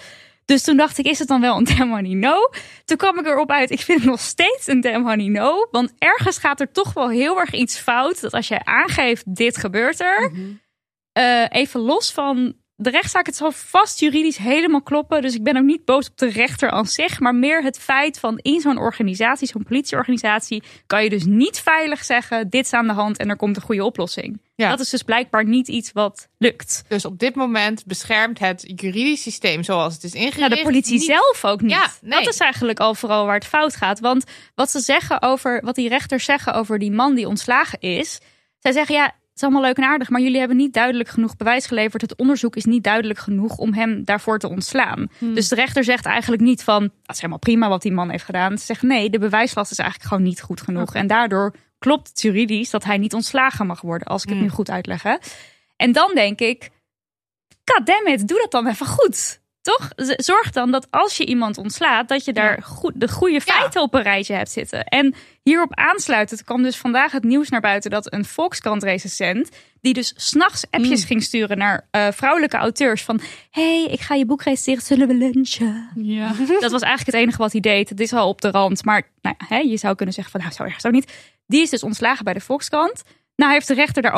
Dus 0.50 0.62
toen 0.62 0.76
dacht 0.76 0.98
ik, 0.98 1.06
is 1.06 1.18
het 1.18 1.28
dan 1.28 1.40
wel 1.40 1.56
een 1.56 1.64
damn 1.64 1.90
honey 1.90 2.14
no? 2.14 2.34
Toen 2.84 2.96
kwam 2.96 3.18
ik 3.18 3.26
erop 3.26 3.50
uit, 3.50 3.70
ik 3.70 3.80
vind 3.80 3.98
het 4.00 4.08
nog 4.08 4.20
steeds 4.20 4.66
een 4.66 4.80
damn 4.80 5.06
honey 5.08 5.28
no. 5.28 5.68
Want 5.70 5.92
ergens 5.98 6.38
gaat 6.38 6.60
er 6.60 6.72
toch 6.72 6.92
wel 6.92 7.08
heel 7.10 7.38
erg 7.38 7.52
iets 7.52 7.78
fout. 7.78 8.20
Dat 8.20 8.32
als 8.32 8.48
jij 8.48 8.60
aangeeft, 8.64 9.36
dit 9.36 9.56
gebeurt 9.56 10.00
er. 10.00 10.32
eh, 11.12 11.46
even 11.48 11.80
los 11.80 12.12
van 12.12 12.54
de 12.80 12.90
rechtszaak, 12.90 13.26
het 13.26 13.36
zal 13.36 13.52
vast 13.52 14.00
juridisch 14.00 14.36
helemaal 14.36 14.82
kloppen. 14.82 15.22
Dus 15.22 15.34
ik 15.34 15.42
ben 15.42 15.56
ook 15.56 15.64
niet 15.64 15.84
boos 15.84 16.08
op 16.08 16.18
de 16.18 16.28
rechter 16.28 16.70
aan 16.70 16.86
zich. 16.86 17.20
Maar 17.20 17.34
meer 17.34 17.62
het 17.62 17.78
feit 17.78 18.18
van 18.18 18.38
in 18.38 18.60
zo'n 18.60 18.78
organisatie, 18.78 19.48
zo'n 19.48 19.62
politieorganisatie... 19.62 20.62
kan 20.86 21.02
je 21.02 21.10
dus 21.10 21.24
niet 21.24 21.60
veilig 21.60 22.04
zeggen, 22.04 22.50
dit 22.50 22.64
is 22.64 22.72
aan 22.72 22.86
de 22.86 22.92
hand 22.92 23.18
en 23.18 23.28
er 23.28 23.36
komt 23.36 23.56
een 23.56 23.62
goede 23.62 23.84
oplossing. 23.84 24.40
Ja. 24.54 24.70
Dat 24.70 24.80
is 24.80 24.90
dus 24.90 25.02
blijkbaar 25.02 25.44
niet 25.44 25.68
iets 25.68 25.92
wat 25.92 26.28
lukt. 26.38 26.84
Dus 26.88 27.04
op 27.04 27.18
dit 27.18 27.34
moment 27.34 27.86
beschermt 27.86 28.38
het 28.38 28.72
juridisch 28.76 29.22
systeem 29.22 29.62
zoals 29.62 29.94
het 29.94 30.04
is 30.04 30.14
ingericht. 30.14 30.38
Nou, 30.38 30.54
de 30.54 30.62
politie 30.62 30.98
niet- 30.98 31.04
zelf 31.04 31.44
ook 31.44 31.60
niet. 31.60 31.70
Ja, 31.70 31.90
nee. 32.00 32.24
Dat 32.24 32.34
is 32.34 32.40
eigenlijk 32.40 32.80
al 32.80 32.94
vooral 32.94 33.26
waar 33.26 33.34
het 33.34 33.46
fout 33.46 33.76
gaat. 33.76 34.00
Want 34.00 34.24
wat 34.54 34.70
ze 34.70 34.80
zeggen 34.80 35.22
over, 35.22 35.60
wat 35.64 35.74
die 35.74 35.88
rechters 35.88 36.24
zeggen 36.24 36.54
over 36.54 36.78
die 36.78 36.92
man 36.92 37.14
die 37.14 37.28
ontslagen 37.28 37.80
is. 37.80 38.20
Zij 38.58 38.72
zeggen 38.72 38.94
ja, 38.94 39.14
is 39.40 39.46
allemaal 39.46 39.62
leuk 39.62 39.76
en 39.76 39.84
aardig, 39.84 40.08
maar 40.10 40.20
jullie 40.20 40.38
hebben 40.38 40.56
niet 40.56 40.72
duidelijk 40.72 41.08
genoeg 41.08 41.36
bewijs 41.36 41.66
geleverd. 41.66 42.02
Het 42.02 42.16
onderzoek 42.16 42.56
is 42.56 42.64
niet 42.64 42.84
duidelijk 42.84 43.18
genoeg 43.18 43.56
om 43.56 43.74
hem 43.74 44.04
daarvoor 44.04 44.38
te 44.38 44.48
ontslaan. 44.48 45.08
Dus 45.34 45.48
de 45.48 45.54
rechter 45.54 45.84
zegt 45.84 46.06
eigenlijk 46.06 46.42
niet 46.42 46.62
van, 46.64 46.82
dat 46.82 47.14
is 47.14 47.16
helemaal 47.16 47.38
prima 47.38 47.68
wat 47.68 47.82
die 47.82 47.92
man 47.92 48.10
heeft 48.10 48.24
gedaan. 48.24 48.58
Ze 48.58 48.64
zeggen 48.64 48.88
nee, 48.88 49.10
de 49.10 49.18
bewijslast 49.18 49.70
is 49.70 49.78
eigenlijk 49.78 50.08
gewoon 50.08 50.24
niet 50.28 50.40
goed 50.42 50.60
genoeg. 50.60 50.94
En 50.94 51.06
daardoor 51.06 51.54
klopt 51.78 52.08
het 52.08 52.20
juridisch 52.20 52.70
dat 52.70 52.84
hij 52.84 52.98
niet 52.98 53.14
ontslagen 53.14 53.66
mag 53.66 53.80
worden, 53.80 54.06
als 54.06 54.22
ik 54.22 54.28
het 54.28 54.38
nu 54.40 54.48
goed 54.48 54.70
uitleg. 54.70 55.02
hè. 55.02 55.16
En 55.76 55.92
dan 55.92 56.10
denk 56.14 56.40
ik, 56.40 56.70
God 57.64 57.86
damn 57.86 58.06
it, 58.06 58.28
doe 58.28 58.38
dat 58.38 58.50
dan 58.50 58.66
even 58.66 58.86
goed. 58.86 59.40
Toch? 59.62 59.90
Zorg 60.16 60.50
dan 60.50 60.70
dat 60.70 60.86
als 60.90 61.16
je 61.16 61.26
iemand 61.26 61.58
ontslaat, 61.58 62.08
dat 62.08 62.24
je 62.24 62.32
daar 62.32 62.62
goed, 62.62 62.92
de 62.94 63.08
goede 63.08 63.40
feiten 63.40 63.82
op 63.82 63.94
een 63.94 64.02
rijtje 64.02 64.34
hebt 64.34 64.50
zitten. 64.50 64.84
En 64.84 65.14
hierop 65.42 65.74
aansluitend 65.74 66.44
kwam 66.44 66.62
dus 66.62 66.76
vandaag 66.76 67.12
het 67.12 67.24
nieuws 67.24 67.48
naar 67.48 67.60
buiten 67.60 67.90
dat 67.90 68.12
een 68.12 68.24
Volkskrant-recensent, 68.24 69.48
die 69.80 69.94
dus 69.94 70.12
s'nachts 70.16 70.64
appjes 70.70 71.04
ging 71.04 71.22
sturen 71.22 71.58
naar 71.58 71.86
eh, 71.90 72.08
vrouwelijke 72.10 72.56
auteurs 72.56 73.02
van, 73.02 73.20
hey, 73.50 73.84
ik 73.90 74.00
ga 74.00 74.14
je 74.14 74.26
boek 74.26 74.42
recenseren, 74.42 74.82
zullen 74.82 75.08
we 75.08 75.14
lunchen? 75.14 75.90
Ja. 75.94 76.32
Dat 76.60 76.70
was 76.70 76.82
eigenlijk 76.82 77.16
het 77.16 77.24
enige 77.24 77.38
wat 77.38 77.52
hij 77.52 77.60
deed. 77.60 77.88
Het 77.88 78.00
is 78.00 78.12
al 78.12 78.28
op 78.28 78.40
de 78.40 78.50
rand, 78.50 78.84
maar 78.84 79.02
nou, 79.22 79.36
hè, 79.48 79.58
je 79.58 79.76
zou 79.76 79.94
kunnen 79.94 80.14
zeggen 80.14 80.32
van, 80.32 80.40
nou, 80.40 80.54
zo 80.54 80.62
erg 80.62 80.84
ook 80.84 80.92
niet. 80.92 81.12
Die 81.46 81.62
is 81.62 81.70
dus 81.70 81.82
ontslagen 81.82 82.24
bij 82.24 82.34
de 82.34 82.40
Volkskrant. 82.40 83.02
Nou 83.40 83.52
heeft 83.52 83.68
de 83.68 83.74
rechter 83.74 84.02
daar 84.02 84.12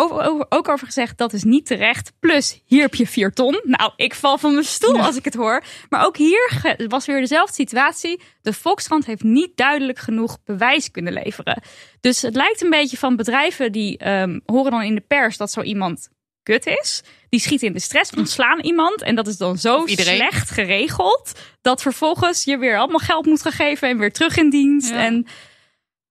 ook 0.49 0.69
over 0.69 0.87
gezegd 0.87 1.19
dat 1.19 1.33
is 1.33 1.45
niet 1.45 1.67
terecht. 1.67 2.13
Plus 2.21 2.63
hier 2.65 2.81
heb 2.81 2.95
je 2.95 3.07
vier 3.07 3.33
ton. 3.33 3.61
Nou, 3.63 3.93
ik 3.97 4.15
val 4.15 4.39
van 4.39 4.53
mijn 4.53 4.65
stoel 4.65 5.01
als 5.01 5.17
ik 5.17 5.25
het 5.25 5.35
hoor. 5.35 5.63
Maar 5.89 6.07
ook 6.07 6.17
hier 6.17 6.77
was 6.89 7.07
weer 7.07 7.21
dezelfde 7.21 7.55
situatie. 7.55 8.21
De 8.41 8.53
Volkskrant 8.53 9.07
heeft 9.07 9.23
niet 9.23 9.57
duidelijk 9.57 9.99
genoeg 9.99 10.39
bewijs 10.45 10.91
kunnen 10.91 11.13
leveren. 11.13 11.63
Dus 12.01 12.23
het 12.23 12.35
lijkt 12.35 12.63
een 12.63 12.71
beetje 12.71 12.97
van 12.97 13.17
bedrijven 13.17 13.73
die 13.73 13.99
ehm, 13.99 14.41
horen 14.47 14.71
dan 14.71 14.83
in 14.83 14.95
de 14.95 15.05
pers 15.07 15.37
dat 15.37 15.51
zo 15.51 15.61
iemand 15.61 16.09
kut 16.43 16.67
is. 16.67 17.03
Die 17.29 17.41
schieten 17.41 17.67
in 17.67 17.73
de 17.73 17.81
stress, 17.81 18.15
ontslaan 18.17 18.61
iemand. 18.61 19.03
En 19.03 19.15
dat 19.15 19.27
is 19.27 19.37
dan 19.37 19.59
zo 19.59 19.83
slecht 19.87 20.51
geregeld. 20.51 21.33
Dat 21.61 21.83
vervolgens 21.83 22.45
je 22.45 22.59
weer 22.59 22.79
allemaal 22.79 22.99
geld 22.99 23.27
moet 23.27 23.43
gaan 23.43 23.53
geven 23.53 23.89
en 23.89 23.99
weer 23.99 24.13
terug 24.13 24.37
in 24.37 24.51
dienst. 24.51 24.91
Ja. 24.91 24.97
En 24.97 25.27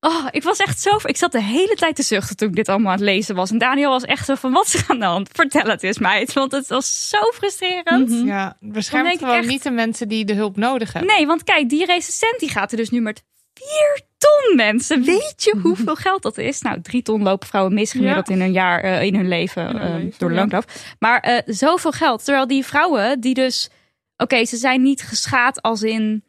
Oh, 0.03 0.27
ik 0.31 0.43
was 0.43 0.57
echt 0.57 0.81
zo. 0.81 0.89
Ik 1.03 1.17
zat 1.17 1.31
de 1.31 1.41
hele 1.43 1.75
tijd 1.75 1.95
te 1.95 2.03
zuchten 2.03 2.35
toen 2.35 2.47
ik 2.49 2.55
dit 2.55 2.69
allemaal 2.69 2.91
aan 2.91 2.97
het 2.97 3.05
lezen 3.07 3.35
was. 3.35 3.51
En 3.51 3.57
Daniel 3.57 3.89
was 3.89 4.03
echt 4.03 4.25
zo 4.25 4.35
van: 4.35 4.51
wat 4.51 4.65
is 4.65 4.73
er 4.73 4.83
aan 4.87 4.99
de 4.99 5.05
hand? 5.05 5.29
Vertel 5.33 5.63
het 5.65 5.83
eens, 5.83 5.99
meid. 5.99 6.33
Want 6.33 6.51
het 6.51 6.67
was 6.67 7.09
zo 7.09 7.17
frustrerend. 7.33 8.25
Ja, 8.25 8.57
beschermt 8.59 9.03
denk 9.05 9.15
ik 9.19 9.21
gewoon 9.25 9.39
echt- 9.39 9.47
niet 9.47 9.63
de 9.63 9.71
mensen 9.71 10.07
die 10.07 10.25
de 10.25 10.33
hulp 10.33 10.55
nodig 10.57 10.93
hebben. 10.93 11.15
Nee, 11.15 11.27
want 11.27 11.43
kijk, 11.43 11.69
die 11.69 11.85
recensent 11.85 12.39
die 12.39 12.49
gaat 12.49 12.71
er 12.71 12.77
dus 12.77 12.89
nu 12.89 13.01
met 13.01 13.23
4 13.53 14.01
ton 14.17 14.55
mensen. 14.55 15.03
Weet 15.03 15.43
je 15.43 15.55
hoeveel 15.61 15.95
geld 15.95 16.21
dat 16.21 16.37
is? 16.37 16.61
Nou, 16.61 16.81
3 16.81 17.01
ton 17.01 17.23
lopen 17.23 17.47
vrouwen 17.47 17.73
mis 17.73 17.91
gemiddeld 17.91 18.29
in 18.29 18.39
hun 18.41 18.51
jaar, 18.51 18.81
eh, 18.81 19.01
in 19.03 19.15
hun 19.15 19.27
leven, 19.27 19.67
In 19.69 19.75
hun 19.75 19.87
eh, 19.87 19.93
leven, 19.97 20.13
door 20.17 20.29
de 20.29 20.35
ja. 20.35 20.39
loonkloof. 20.39 20.65
Maar 20.99 21.19
eh, 21.19 21.41
zoveel 21.45 21.91
geld. 21.91 22.23
Terwijl 22.23 22.47
die 22.47 22.65
vrouwen 22.65 23.19
die 23.19 23.33
dus, 23.33 23.69
oké, 24.17 24.45
ze 24.45 24.57
zijn 24.57 24.81
niet 24.81 25.01
geschaad 25.01 25.61
als 25.61 25.81
in 25.83 26.23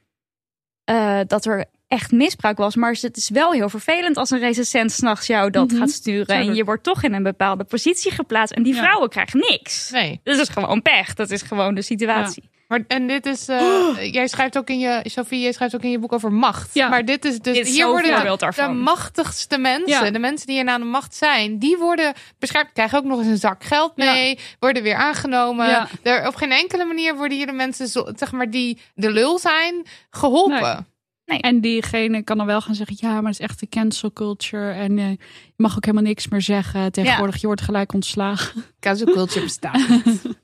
eh, 0.84 1.20
dat 1.26 1.44
er 1.44 1.64
echt 1.92 2.12
misbruik 2.12 2.58
was. 2.58 2.76
Maar 2.76 2.96
het 3.00 3.16
is 3.16 3.28
wel 3.28 3.52
heel 3.52 3.68
vervelend 3.68 4.16
als 4.16 4.30
een 4.30 4.38
recensent 4.38 4.92
s'nachts 4.92 5.26
jou 5.26 5.50
dat 5.50 5.72
gaat 5.72 5.90
sturen. 5.90 6.36
En 6.36 6.54
je 6.54 6.64
wordt 6.64 6.82
toch 6.82 7.02
in 7.02 7.12
een 7.12 7.22
bepaalde 7.22 7.64
positie 7.64 8.10
geplaatst. 8.10 8.54
En 8.54 8.62
die 8.62 8.74
Ja. 8.74 8.82
vrouwen 8.82 9.08
krijgen 9.08 9.38
niks. 9.50 9.90
Nee. 9.90 10.20
Dus 10.24 10.36
dat 10.36 10.46
is 10.48 10.52
gewoon 10.52 10.82
pech. 10.82 11.14
Dat 11.14 11.30
is 11.30 11.42
gewoon 11.42 11.74
de 11.74 11.82
situatie. 11.82 12.50
Maar, 12.68 12.84
en 12.88 13.06
dit 13.06 13.26
is, 13.26 13.48
eh, 13.48 14.12
jij 14.12 14.26
schrijft 14.28 14.58
ook 14.58 14.68
in 14.68 14.78
je, 14.78 15.00
Sophie, 15.04 15.40
jij 15.40 15.52
schrijft 15.52 15.74
ook 15.74 15.82
in 15.82 15.90
je 15.90 15.98
boek 15.98 16.12
over 16.12 16.32
macht. 16.32 16.74
Ja. 16.74 16.88
Maar 16.88 17.04
dit 17.04 17.24
is 17.24 17.38
dus, 17.40 17.54
Dit 17.56 17.66
is 17.66 17.74
hier 17.74 17.86
worden 17.86 18.24
de, 18.24 18.36
daarvan. 18.38 18.72
de 18.76 18.82
machtigste 18.82 19.58
mensen, 19.58 20.04
Ja. 20.04 20.10
de 20.10 20.18
mensen 20.18 20.46
die 20.46 20.60
hier 20.60 20.68
aan 20.68 20.80
de 20.80 20.86
macht 20.86 21.14
zijn, 21.14 21.58
die 21.58 21.76
worden 21.76 22.12
beschermd, 22.38 22.72
krijgen 22.72 22.98
ook 22.98 23.04
nog 23.04 23.18
eens 23.18 23.26
een 23.28 23.36
zak 23.38 23.64
geld 23.64 23.96
mee, 23.96 24.38
worden 24.58 24.82
weer 24.82 24.94
aangenomen. 24.94 25.68
Ja. 25.68 25.88
Er, 26.02 26.26
op 26.26 26.34
geen 26.34 26.52
enkele 26.52 26.84
manier 26.84 27.16
worden 27.16 27.36
hier 27.36 27.46
de 27.46 27.52
mensen, 27.52 27.88
zeg 28.16 28.32
maar, 28.32 28.50
die 28.50 28.78
de 28.94 29.10
lul 29.10 29.38
zijn, 29.38 29.86
geholpen. 30.10 30.86
En 31.24 31.60
diegene 31.60 32.22
kan 32.22 32.36
dan 32.36 32.46
wel 32.46 32.60
gaan 32.60 32.74
zeggen, 32.74 32.96
ja, 33.00 33.12
maar 33.20 33.30
het 33.30 33.40
is 33.40 33.46
echt 33.46 33.60
de 33.60 33.68
cancel 33.68 34.12
culture. 34.12 34.70
En 34.72 34.98
eh, 34.98 35.10
je 35.10 35.18
mag 35.56 35.76
ook 35.76 35.84
helemaal 35.84 36.06
niks 36.06 36.28
meer 36.28 36.42
zeggen. 36.42 36.92
Tegenwoordig, 36.92 37.40
je 37.40 37.46
wordt 37.46 37.60
gelijk 37.62 37.92
ontslagen. 37.94 38.64
Cancel 38.80 39.06
culture 39.06 39.44
bestaat 39.44 39.88
niet. 39.88 40.22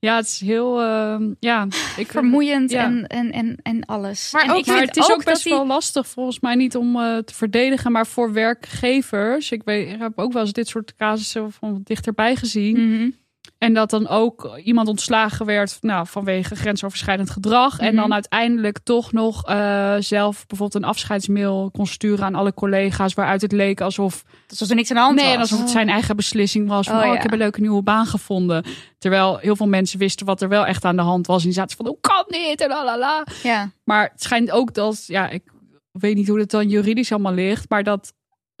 Ja, 0.00 0.16
het 0.16 0.26
is 0.26 0.40
heel, 0.40 0.80
eh, 0.82 1.16
ja. 1.40 1.66
Ik, 1.96 2.06
Vermoeiend 2.20 2.70
Ja. 2.70 2.84
en, 2.84 3.06
en, 3.06 3.32
en, 3.32 3.58
en 3.62 3.84
alles. 3.84 4.32
Maar 4.32 4.42
en 4.42 4.50
ook- 4.50 4.66
Maar 4.66 4.80
het 4.80 4.96
is 4.96 5.10
ook 5.10 5.24
best 5.24 5.42
die- 5.44 5.52
wel 5.52 5.66
lastig 5.66 6.08
volgens 6.08 6.40
mij 6.40 6.54
niet 6.54 6.76
om 6.76 6.96
eh, 6.96 7.16
te 7.16 7.34
verdedigen, 7.34 7.92
maar 7.92 8.06
voor 8.06 8.32
werkgevers. 8.32 9.50
Ik, 9.52 9.62
weet, 9.64 9.92
ik 9.92 9.98
heb 10.00 10.18
ook 10.18 10.32
wel 10.32 10.42
eens 10.42 10.52
dit 10.52 10.68
soort 10.68 10.94
casussen 10.94 11.52
van 11.52 11.80
dichterbij 11.84 12.36
gezien. 12.36 12.88
Mhm. 12.94 13.10
En 13.58 13.74
dat 13.74 13.90
dan 13.90 14.08
ook 14.08 14.58
iemand 14.64 14.88
ontslagen 14.88 15.46
werd 15.46 15.78
nou, 15.80 16.06
vanwege 16.06 16.56
grensoverschrijdend 16.56 17.30
gedrag. 17.30 17.78
En 17.78 17.86
Mhm. 17.86 17.96
dan 17.96 18.12
uiteindelijk 18.12 18.78
toch 18.82 19.12
nog 19.12 19.44
eh, 19.46 19.94
zelf 19.98 20.46
bijvoorbeeld 20.46 20.82
een 20.82 20.88
afscheidsmail 20.88 21.70
kon 21.72 21.86
sturen 21.86 22.24
aan 22.24 22.34
alle 22.34 22.54
collega's. 22.54 23.14
Waaruit 23.14 23.42
het 23.42 23.52
leek 23.52 23.80
alsof. 23.80 24.24
Dus 24.46 24.68
er 24.70 24.74
niks 24.76 24.90
aan 24.90 24.96
de 24.96 25.02
hand 25.02 25.14
Nee, 25.16 25.24
was. 25.24 25.34
en 25.34 25.40
alsof 25.40 25.60
het 25.60 25.70
zijn 25.70 25.88
eigen 25.88 26.16
beslissing 26.16 26.68
was. 26.68 26.86
Van, 26.86 26.96
Oh, 26.96 27.02
oh, 27.02 27.08
ja. 27.08 27.14
ik 27.14 27.22
heb 27.22 27.32
een 27.32 27.38
leuke 27.38 27.60
nieuwe 27.60 27.82
baan 27.82 28.06
gevonden. 28.06 28.64
Terwijl 28.98 29.36
heel 29.38 29.56
veel 29.56 29.68
mensen 29.68 29.98
wisten 29.98 30.26
wat 30.26 30.42
er 30.42 30.48
wel 30.48 30.66
echt 30.66 30.84
aan 30.84 30.96
de 30.96 31.02
hand 31.02 31.26
was. 31.26 31.38
En 31.40 31.44
die 31.46 31.54
zaten 31.54 31.76
van, 31.76 31.86
hoe 31.86 31.98
kan 32.00 32.24
dit? 32.28 32.60
En 32.60 32.68
lalala. 32.68 33.24
Ja. 33.42 33.70
Maar 33.84 34.08
het 34.12 34.22
schijnt 34.22 34.50
ook 34.50 34.74
dat, 34.74 35.04
ja, 35.06 35.28
ik 35.28 35.42
weet 35.90 36.14
niet 36.16 36.28
hoe 36.28 36.38
het 36.40 36.50
dan 36.50 36.68
juridisch 36.68 37.12
allemaal 37.12 37.32
ligt. 37.34 37.68
Maar 37.68 37.82
dat 37.82 38.12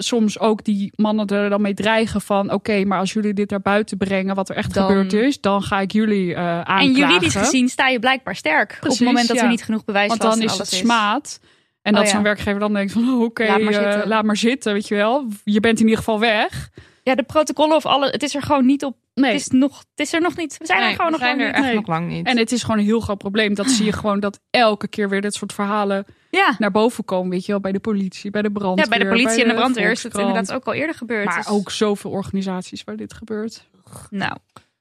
soms 0.02 0.38
ook 0.38 0.64
die 0.64 0.92
mannen 0.96 1.26
er 1.26 1.50
dan 1.50 1.60
mee 1.60 1.74
dreigen 1.74 2.20
van... 2.20 2.52
oké, 2.52 2.84
maar 2.84 2.98
als 2.98 3.12
jullie 3.12 3.32
dit 3.34 3.50
naar 3.50 3.60
buiten 3.60 3.96
brengen, 3.98 4.34
wat 4.34 4.48
er 4.48 4.56
echt 4.56 4.74
Dan- 4.74 4.86
gebeurd 4.86 5.12
is... 5.12 5.40
dan 5.40 5.62
ga 5.62 5.80
ik 5.80 5.92
jullie 5.92 6.34
En 6.34 6.44
aanklagen. 6.66 6.92
juridisch 6.92 7.34
gezien 7.34 7.68
sta 7.68 7.88
je 7.88 7.98
blijkbaar 7.98 8.36
sterk. 8.36 8.78
op 8.82 8.88
het 8.88 9.00
moment 9.00 9.28
dat 9.28 9.36
ja. 9.36 9.42
er 9.42 9.48
niet 9.48 9.64
genoeg 9.64 9.84
bewijs 9.84 10.08
Want 10.08 10.22
was 10.22 10.30
dan 10.34 10.40
en 10.40 10.46
is 10.46 10.58
het 10.58 10.68
smaad. 10.68 11.40
En 11.82 11.92
Oh, 11.92 11.98
dat 11.98 12.08
ja. 12.08 12.14
zo'n 12.14 12.22
werkgever 12.22 12.60
dan 12.60 12.72
denkt 12.72 12.92
van... 12.92 13.08
oh, 13.08 13.20
oké, 13.28 13.46
Laat 13.46 13.60
eh, 13.60 14.06
laat 14.06 14.24
maar 14.24 14.36
zitten, 14.36 14.72
weet 14.72 14.88
je 14.88 14.94
wel. 14.94 15.26
Je 15.44 15.60
bent 15.60 15.76
in 15.78 15.84
ieder 15.84 15.98
geval 15.98 16.20
weg. 16.20 16.70
Ja, 17.02 17.14
de 17.14 17.22
protocollen 17.22 17.76
of 17.76 17.86
alle, 17.86 18.08
het 18.10 18.22
is 18.22 18.34
er 18.34 18.42
gewoon 18.42 18.66
niet 18.66 18.84
op. 18.84 18.96
Nee. 19.20 19.32
Het, 19.32 19.40
is 19.40 19.48
nog, 19.48 19.78
het 19.78 20.06
is 20.06 20.12
er 20.12 20.20
nog 20.20 20.36
niet. 20.36 20.56
We 20.58 20.66
zijn 20.66 20.78
Nee, 20.80 20.88
er 20.88 20.94
gewoon 20.94 21.10
we 21.12 21.18
nog 21.18 21.26
zijn 21.26 21.36
lang 21.38 21.40
er 21.40 21.46
niet. 21.46 21.56
echt 21.64 21.66
Nee. 21.66 21.74
nog 21.74 21.86
lang 21.86 22.08
niet. 22.08 22.26
En 22.26 22.38
het 22.38 22.52
is 22.52 22.62
gewoon 22.62 22.78
een 22.78 22.84
heel 22.84 23.00
groot 23.00 23.18
probleem. 23.18 23.54
Dat 23.54 23.70
zie 23.70 23.84
je 23.84 23.92
gewoon 23.92 24.20
dat 24.20 24.40
elke 24.50 24.88
keer 24.88 25.08
weer 25.08 25.20
dit 25.20 25.34
soort 25.34 25.52
verhalen 25.52 26.04
Ja. 26.30 26.54
naar 26.58 26.70
boven 26.70 27.04
komen. 27.04 27.30
Weet 27.30 27.46
je 27.46 27.52
wel, 27.52 27.60
bij 27.60 27.72
de 27.72 27.80
politie, 27.80 28.30
bij 28.30 28.42
de 28.42 28.50
brandweer. 28.50 28.84
ja, 28.84 28.90
bij 28.90 28.98
de 28.98 29.08
politie 29.08 29.42
en 29.42 29.48
de 29.48 29.54
brandweer 29.54 29.90
is 29.90 30.02
het 30.02 30.16
inderdaad 30.18 30.52
ook 30.52 30.64
al 30.64 30.72
eerder 30.74 30.94
gebeurd. 30.94 31.24
Maar 31.24 31.36
Dus- 31.36 31.48
ook 31.48 31.70
zoveel 31.70 32.10
organisaties 32.10 32.84
waar 32.84 32.96
dit 32.96 33.12
gebeurt. 33.12 33.68
Nou, 34.10 34.36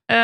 eh, 0.08 0.16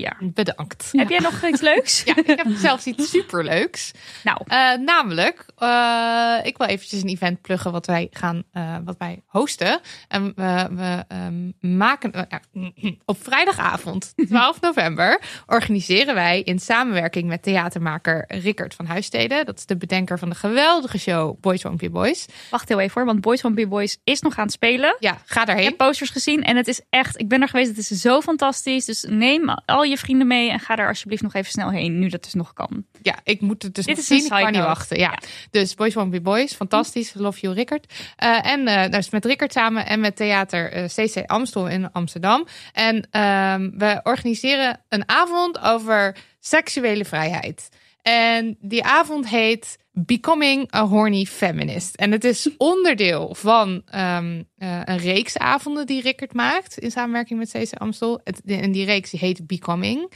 ja. 0.00 0.16
Bedankt. 0.20 0.88
Heb 0.92 1.08
jij 1.08 1.18
nog 1.18 1.44
iets 1.44 1.60
leuks? 1.60 2.02
Ja, 2.12 2.16
ik 2.16 2.26
heb 2.26 2.46
zelfs 2.54 2.86
iets 2.86 3.10
superleuks. 3.16 3.90
Nou, 4.24 4.38
Eh, 4.46 4.72
namelijk, 4.74 5.46
eh, 5.56 6.36
ik 6.42 6.56
wil 6.58 6.66
eventjes 6.66 7.02
een 7.02 7.08
event 7.08 7.40
pluggen 7.40 7.72
wat 7.72 7.86
wij 7.86 8.08
gaan, 8.10 8.42
eh, 8.52 8.76
wat 8.84 8.96
wij 8.98 9.22
hosten. 9.26 9.80
En 10.08 10.32
we, 10.36 10.66
we 10.70 11.04
ehm, 11.08 11.76
maken 11.76 12.28
op 13.04 13.24
vrijdagavond, 13.24 14.12
12 14.28 14.60
november, 14.60 15.20
organiseren 15.46 16.14
wij 16.14 16.40
in 16.42 16.58
samenwerking 16.58 17.28
met 17.28 17.42
theatermaker 17.42 18.24
Rickert 18.28 18.74
van 18.74 18.86
Huisteden. 18.86 19.44
Dat 19.46 19.58
is 19.58 19.66
de 19.66 19.76
bedenker 19.76 20.18
van 20.18 20.28
de 20.28 20.34
geweldige 20.34 20.98
show 20.98 21.40
Boys 21.40 21.62
Won't 21.62 21.78
Be 21.80 21.90
Boys. 21.90 22.26
wacht 22.50 22.68
heel 22.68 22.80
even 22.80 22.94
hoor, 22.94 23.04
want 23.04 23.20
Boys 23.20 23.40
Won't 23.42 23.54
Be 23.56 23.66
Boys 23.68 23.98
is 24.04 24.20
nog 24.20 24.36
aan 24.38 24.44
het 24.44 24.52
spelen. 24.52 24.96
Ja, 24.98 25.18
ga 25.24 25.40
Ik 25.40 25.46
daarheen. 25.46 25.64
heb 25.64 25.76
posters 25.76 26.10
gezien 26.10 26.42
en 26.42 26.56
het 26.56 26.68
is 26.68 26.80
echt, 26.90 27.20
ik 27.20 27.28
ben 27.28 27.42
er 27.42 27.48
geweest, 27.48 27.68
het 27.68 27.78
is 27.78 27.88
zo 28.00 28.20
fantastisch. 28.20 28.84
Dus 28.84 29.06
neem 29.22 29.54
al 29.66 29.82
je 29.82 29.98
vrienden 29.98 30.26
mee 30.26 30.50
en 30.50 30.60
ga 30.60 30.76
daar 30.76 30.88
alsjeblieft 30.88 31.22
nog 31.22 31.34
even 31.34 31.50
snel 31.50 31.70
heen, 31.70 31.98
nu 31.98 32.08
dat 32.08 32.22
dus 32.22 32.34
nog 32.34 32.52
kan. 32.52 32.84
Ja, 33.02 33.18
ik 33.24 33.40
moet 33.40 33.62
het 33.62 33.74
dus 33.74 33.84
Dit 33.86 33.96
nog 33.96 34.04
is 34.04 34.10
een 34.10 34.16
zien. 34.16 34.38
Ik 34.38 34.42
kan 34.44 34.52
niet 34.52 34.62
wachten. 34.62 34.98
Ja. 34.98 35.10
Ja. 35.10 35.18
Dus 35.50 35.74
Boys 35.74 35.94
Won't 35.94 36.10
Be 36.10 36.20
Boys, 36.20 36.54
fantastisch. 36.54 37.14
Love 37.14 37.40
you, 37.40 37.54
Rickert. 37.54 37.92
Eh, 38.16 38.46
en 38.46 38.66
eh 38.66 38.90
dus 38.90 39.10
met 39.10 39.24
Rickert 39.24 39.52
samen 39.52 39.86
en 39.86 40.00
met 40.00 40.16
theater 40.16 40.72
eh, 40.72 40.84
CC 40.84 41.26
Amstel 41.26 41.68
in 41.68 41.92
Amsterdam. 41.92 42.46
En 42.72 43.08
ehm, 43.10 43.70
we 43.76 44.00
organiseren 44.02 44.80
een 44.88 45.08
avond 45.08 45.60
over 45.60 46.16
seksuele 46.40 47.04
vrijheid. 47.04 47.68
En 48.02 48.56
die 48.60 48.84
avond 48.84 49.28
heet 49.28 49.78
Becoming 49.94 50.74
a 50.74 50.86
Horny 50.86 51.24
Feminist. 51.24 51.94
En 51.94 52.12
het 52.12 52.24
is 52.24 52.56
onderdeel 52.56 53.34
van 53.34 53.82
ehm, 53.86 54.42
eh, 54.56 54.80
een 54.84 54.98
reeks 54.98 55.38
avonden 55.38 55.86
die 55.86 56.02
Rickert 56.02 56.34
maakt 56.34 56.78
in 56.78 56.90
samenwerking 56.90 57.38
met 57.38 57.50
CC 57.50 57.78
Amstel. 57.78 58.20
En 58.46 58.72
die 58.72 58.84
reeks 58.84 59.10
heet 59.10 59.46
Becoming. 59.46 60.12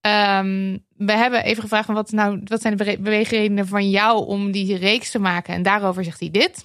Ehm, 0.00 0.78
we 0.96 1.12
hebben 1.12 1.44
even 1.44 1.62
gevraagd 1.62 1.88
wat, 1.88 2.10
nou, 2.10 2.40
wat 2.44 2.60
zijn 2.60 2.76
de 2.76 2.84
bewe- 2.84 3.02
beweegredenen 3.02 3.66
van 3.66 3.90
jou 3.90 4.26
om 4.26 4.50
die 4.50 4.76
reeks 4.76 5.10
te 5.10 5.18
maken. 5.18 5.54
En 5.54 5.62
daarover 5.62 6.04
zegt 6.04 6.20
hij 6.20 6.30
dit. 6.30 6.64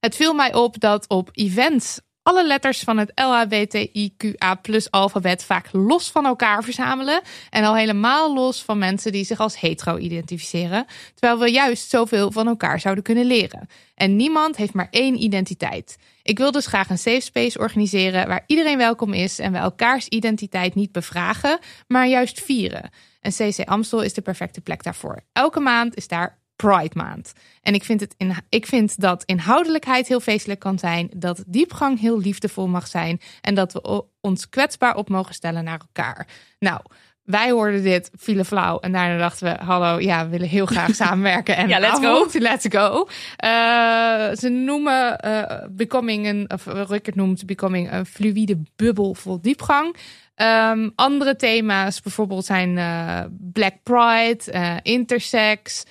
Het 0.00 0.16
viel 0.16 0.34
mij 0.34 0.54
op 0.54 0.80
dat 0.80 1.08
op 1.08 1.28
events 1.32 2.00
alle 2.28 2.46
letters 2.46 2.80
van 2.80 2.98
het 2.98 3.12
LHBTIQA 3.14 4.60
alfabet 4.90 5.44
vaak 5.44 5.68
los 5.72 6.10
van 6.10 6.26
elkaar 6.26 6.64
verzamelen. 6.64 7.20
En 7.50 7.64
al 7.64 7.76
helemaal 7.76 8.34
los 8.34 8.62
van 8.62 8.78
mensen 8.78 9.12
die 9.12 9.24
zich 9.24 9.38
als 9.38 9.60
hetero 9.60 9.96
identificeren. 9.96 10.86
Terwijl 11.14 11.38
we 11.40 11.50
juist 11.50 11.90
zoveel 11.90 12.32
van 12.32 12.46
elkaar 12.46 12.80
zouden 12.80 13.04
kunnen 13.04 13.24
leren. 13.24 13.66
En 13.94 14.16
niemand 14.16 14.56
heeft 14.56 14.72
maar 14.72 14.88
één 14.90 15.22
identiteit. 15.22 15.96
Ik 16.22 16.38
wil 16.38 16.50
dus 16.50 16.66
graag 16.66 16.90
een 16.90 16.98
safe 16.98 17.20
space 17.20 17.58
organiseren 17.58 18.28
waar 18.28 18.44
iedereen 18.46 18.78
welkom 18.78 19.12
is 19.12 19.38
en 19.38 19.52
we 19.52 19.58
elkaars 19.58 20.08
identiteit 20.08 20.74
niet 20.74 20.92
bevragen, 20.92 21.58
maar 21.86 22.06
juist 22.06 22.40
vieren. 22.40 22.90
En 23.20 23.32
CC 23.32 23.64
Amstel 23.64 24.02
is 24.02 24.14
de 24.14 24.22
perfecte 24.22 24.60
plek 24.60 24.82
daarvoor. 24.82 25.20
Elke 25.32 25.60
maand 25.60 25.96
is 25.96 26.08
daar 26.08 26.38
Pride 26.66 26.94
Maand. 26.94 27.32
En 27.62 27.74
ik 27.74 27.84
vind, 27.84 28.00
het 28.00 28.14
in, 28.16 28.34
ik 28.48 28.66
vind 28.66 29.00
dat 29.00 29.24
inhoudelijkheid 29.24 30.08
heel 30.08 30.20
feestelijk 30.20 30.60
kan 30.60 30.78
zijn, 30.78 31.10
dat 31.16 31.44
diepgang 31.46 32.00
heel 32.00 32.18
liefdevol 32.18 32.68
mag 32.68 32.86
zijn 32.86 33.20
en 33.40 33.54
dat 33.54 33.72
we 33.72 34.04
ons 34.20 34.48
kwetsbaar 34.48 34.96
op 34.96 35.08
mogen 35.08 35.34
stellen 35.34 35.64
naar 35.64 35.80
elkaar. 35.80 36.26
Nou, 36.58 36.80
wij 37.28 37.50
hoorden 37.50 37.82
dit, 37.82 38.10
vielen 38.16 38.44
flauw 38.44 38.78
en 38.78 38.92
daarna 38.92 39.18
dachten 39.18 39.52
we, 39.52 39.64
hallo, 39.64 40.00
ja, 40.00 40.24
we 40.24 40.30
willen 40.30 40.48
heel 40.48 40.66
graag 40.66 40.94
samenwerken. 41.04 41.56
En 41.56 41.68
Ja, 41.68 41.78
let's 41.78 41.98
go. 42.00 42.26
Let's 42.32 42.66
go. 42.68 43.08
Eh, 43.36 44.36
ze 44.36 44.48
noemen 44.48 45.18
eh, 45.18 45.66
Becoming 45.70 46.26
een, 46.26 46.50
of 46.50 46.66
Rickert 46.66 47.16
noemt 47.16 47.46
Becoming 47.46 47.92
een 47.92 48.06
fluïde 48.06 48.62
bubbel 48.76 49.14
vol 49.14 49.40
diepgang. 49.40 49.96
Ehm, 50.34 50.88
andere 50.94 51.36
thema's 51.36 52.00
bijvoorbeeld 52.00 52.44
zijn 52.44 52.78
eh, 52.78 53.20
Black 53.52 53.74
Pride, 53.82 54.80
intersex, 54.82 55.84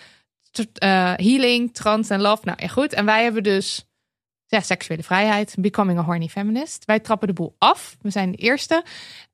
eh, 0.60 1.14
healing, 1.16 1.74
trans 1.74 2.10
en 2.10 2.22
love. 2.22 2.42
Nou 2.44 2.58
ja, 2.62 2.68
goed. 2.68 2.94
En 2.94 3.06
wij 3.06 3.24
hebben 3.24 3.44
dus 3.44 3.88
ja, 4.48 4.60
seksuele 4.60 5.04
vrijheid, 5.04 5.56
becoming 5.60 6.00
a 6.00 6.04
horny 6.04 6.28
feminist. 6.28 6.86
Wij 6.86 7.00
trappen 7.00 7.28
de 7.28 7.34
boel 7.34 7.56
af. 7.58 7.98
We 8.02 8.10
zijn 8.10 8.32
de 8.32 8.38
eerste. 8.38 8.84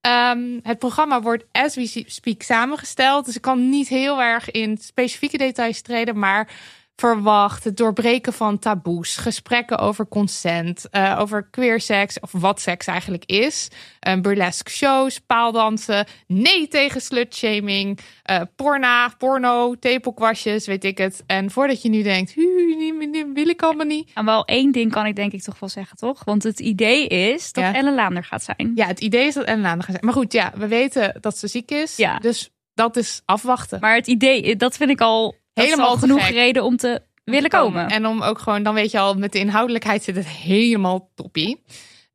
Ehm, 0.02 0.60
het 0.64 0.80
programma 0.80 1.22
wordt 1.22 1.46
as 1.52 1.76
we 1.76 2.04
speak 2.08 2.42
samengesteld. 2.42 3.26
Dus 3.26 3.36
ik 3.36 3.42
kan 3.42 3.70
niet 3.70 3.88
heel 3.88 4.22
erg 4.22 4.52
in 4.52 4.78
specifieke 4.78 5.38
details 5.38 5.82
treden, 5.82 6.20
maar 6.20 6.50
verwacht 7.08 7.64
het 7.64 7.78
doorbreken 7.78 8.34
van 8.34 8.60
taboes, 8.60 9.16
gesprekken 9.16 9.78
over 9.78 10.08
consent, 10.08 10.90
eh, 10.90 11.18
over 11.20 11.48
queer 11.52 11.80
seks 11.80 12.20
of 12.20 12.32
wat 12.32 12.62
seks 12.62 12.88
eigenlijk 12.88 13.24
is, 13.26 13.68
eh, 14.00 14.20
burlesque 14.20 14.72
shows, 14.72 15.20
paaldansen, 15.20 16.06
nee 16.28 16.68
tegen 16.68 17.02
slutshaming, 17.02 18.00
eh 18.24 18.42
porna, 18.56 19.08
porno, 19.18 19.76
tepelkwastjes, 19.80 20.66
weet 20.66 20.84
ik 20.84 20.98
het. 20.98 21.24
En 21.28 21.52
voordat 21.52 21.82
je 21.82 21.90
nu 21.90 22.02
denkt, 22.04 22.34
"Hu, 22.34 22.42
die- 22.78 23.12
die 23.12 23.26
wil 23.34 23.48
ik 23.48 23.62
allemaal 23.62 23.86
niet. 23.86 24.12
En 24.14 24.26
wel 24.26 24.46
één 24.46 24.72
ding 24.72 24.92
kan 24.92 25.06
ik 25.06 25.16
denk 25.16 25.32
ik 25.32 25.42
toch 25.42 25.60
wel 25.60 25.70
zeggen, 25.70 25.98
toch? 25.98 26.24
Want 26.24 26.44
het 26.44 26.60
idee 26.60 27.08
is 27.08 27.52
dat 27.52 27.64
Ja. 27.64 27.74
Ellen 27.74 27.96
Laander 27.96 28.24
gaat 28.24 28.44
zijn. 28.44 28.72
Ja, 28.76 28.88
het 28.88 29.00
idee 29.00 29.28
is 29.28 29.34
dat 29.34 29.44
Ellen 29.46 29.66
aan 29.66 29.84
gaat 29.84 29.92
zijn. 29.92 30.06
Maar 30.06 30.14
goed, 30.14 30.34
ja, 30.34 30.52
we 30.56 30.68
weten 30.68 31.18
dat 31.22 31.38
ze 31.38 31.48
ziek 31.48 31.72
is. 31.72 31.96
Ja. 31.96 32.18
Dus 32.20 32.50
dat 32.74 32.96
is 32.98 33.22
afwachten. 33.26 33.80
Maar 33.80 33.96
het 33.96 34.08
idee, 34.08 34.56
dat 34.56 34.76
vind 34.78 34.90
ik 34.90 35.02
al 35.02 35.36
helemaal 35.54 35.98
genoeg 35.98 36.26
gek. 36.26 36.34
reden 36.34 36.64
om 36.64 36.78
te 36.78 37.02
willen 37.24 37.50
komen. 37.50 37.88
En 37.88 38.06
om 38.08 38.22
ook 38.22 38.40
gewoon, 38.40 38.64
dan 38.64 38.74
weet 38.74 38.92
je 38.92 39.00
al, 39.00 39.14
met 39.14 39.32
de 39.32 39.40
inhoudelijkheid 39.40 40.04
zit 40.04 40.16
het 40.16 40.28
helemaal 40.28 41.12
toppie. 41.16 41.64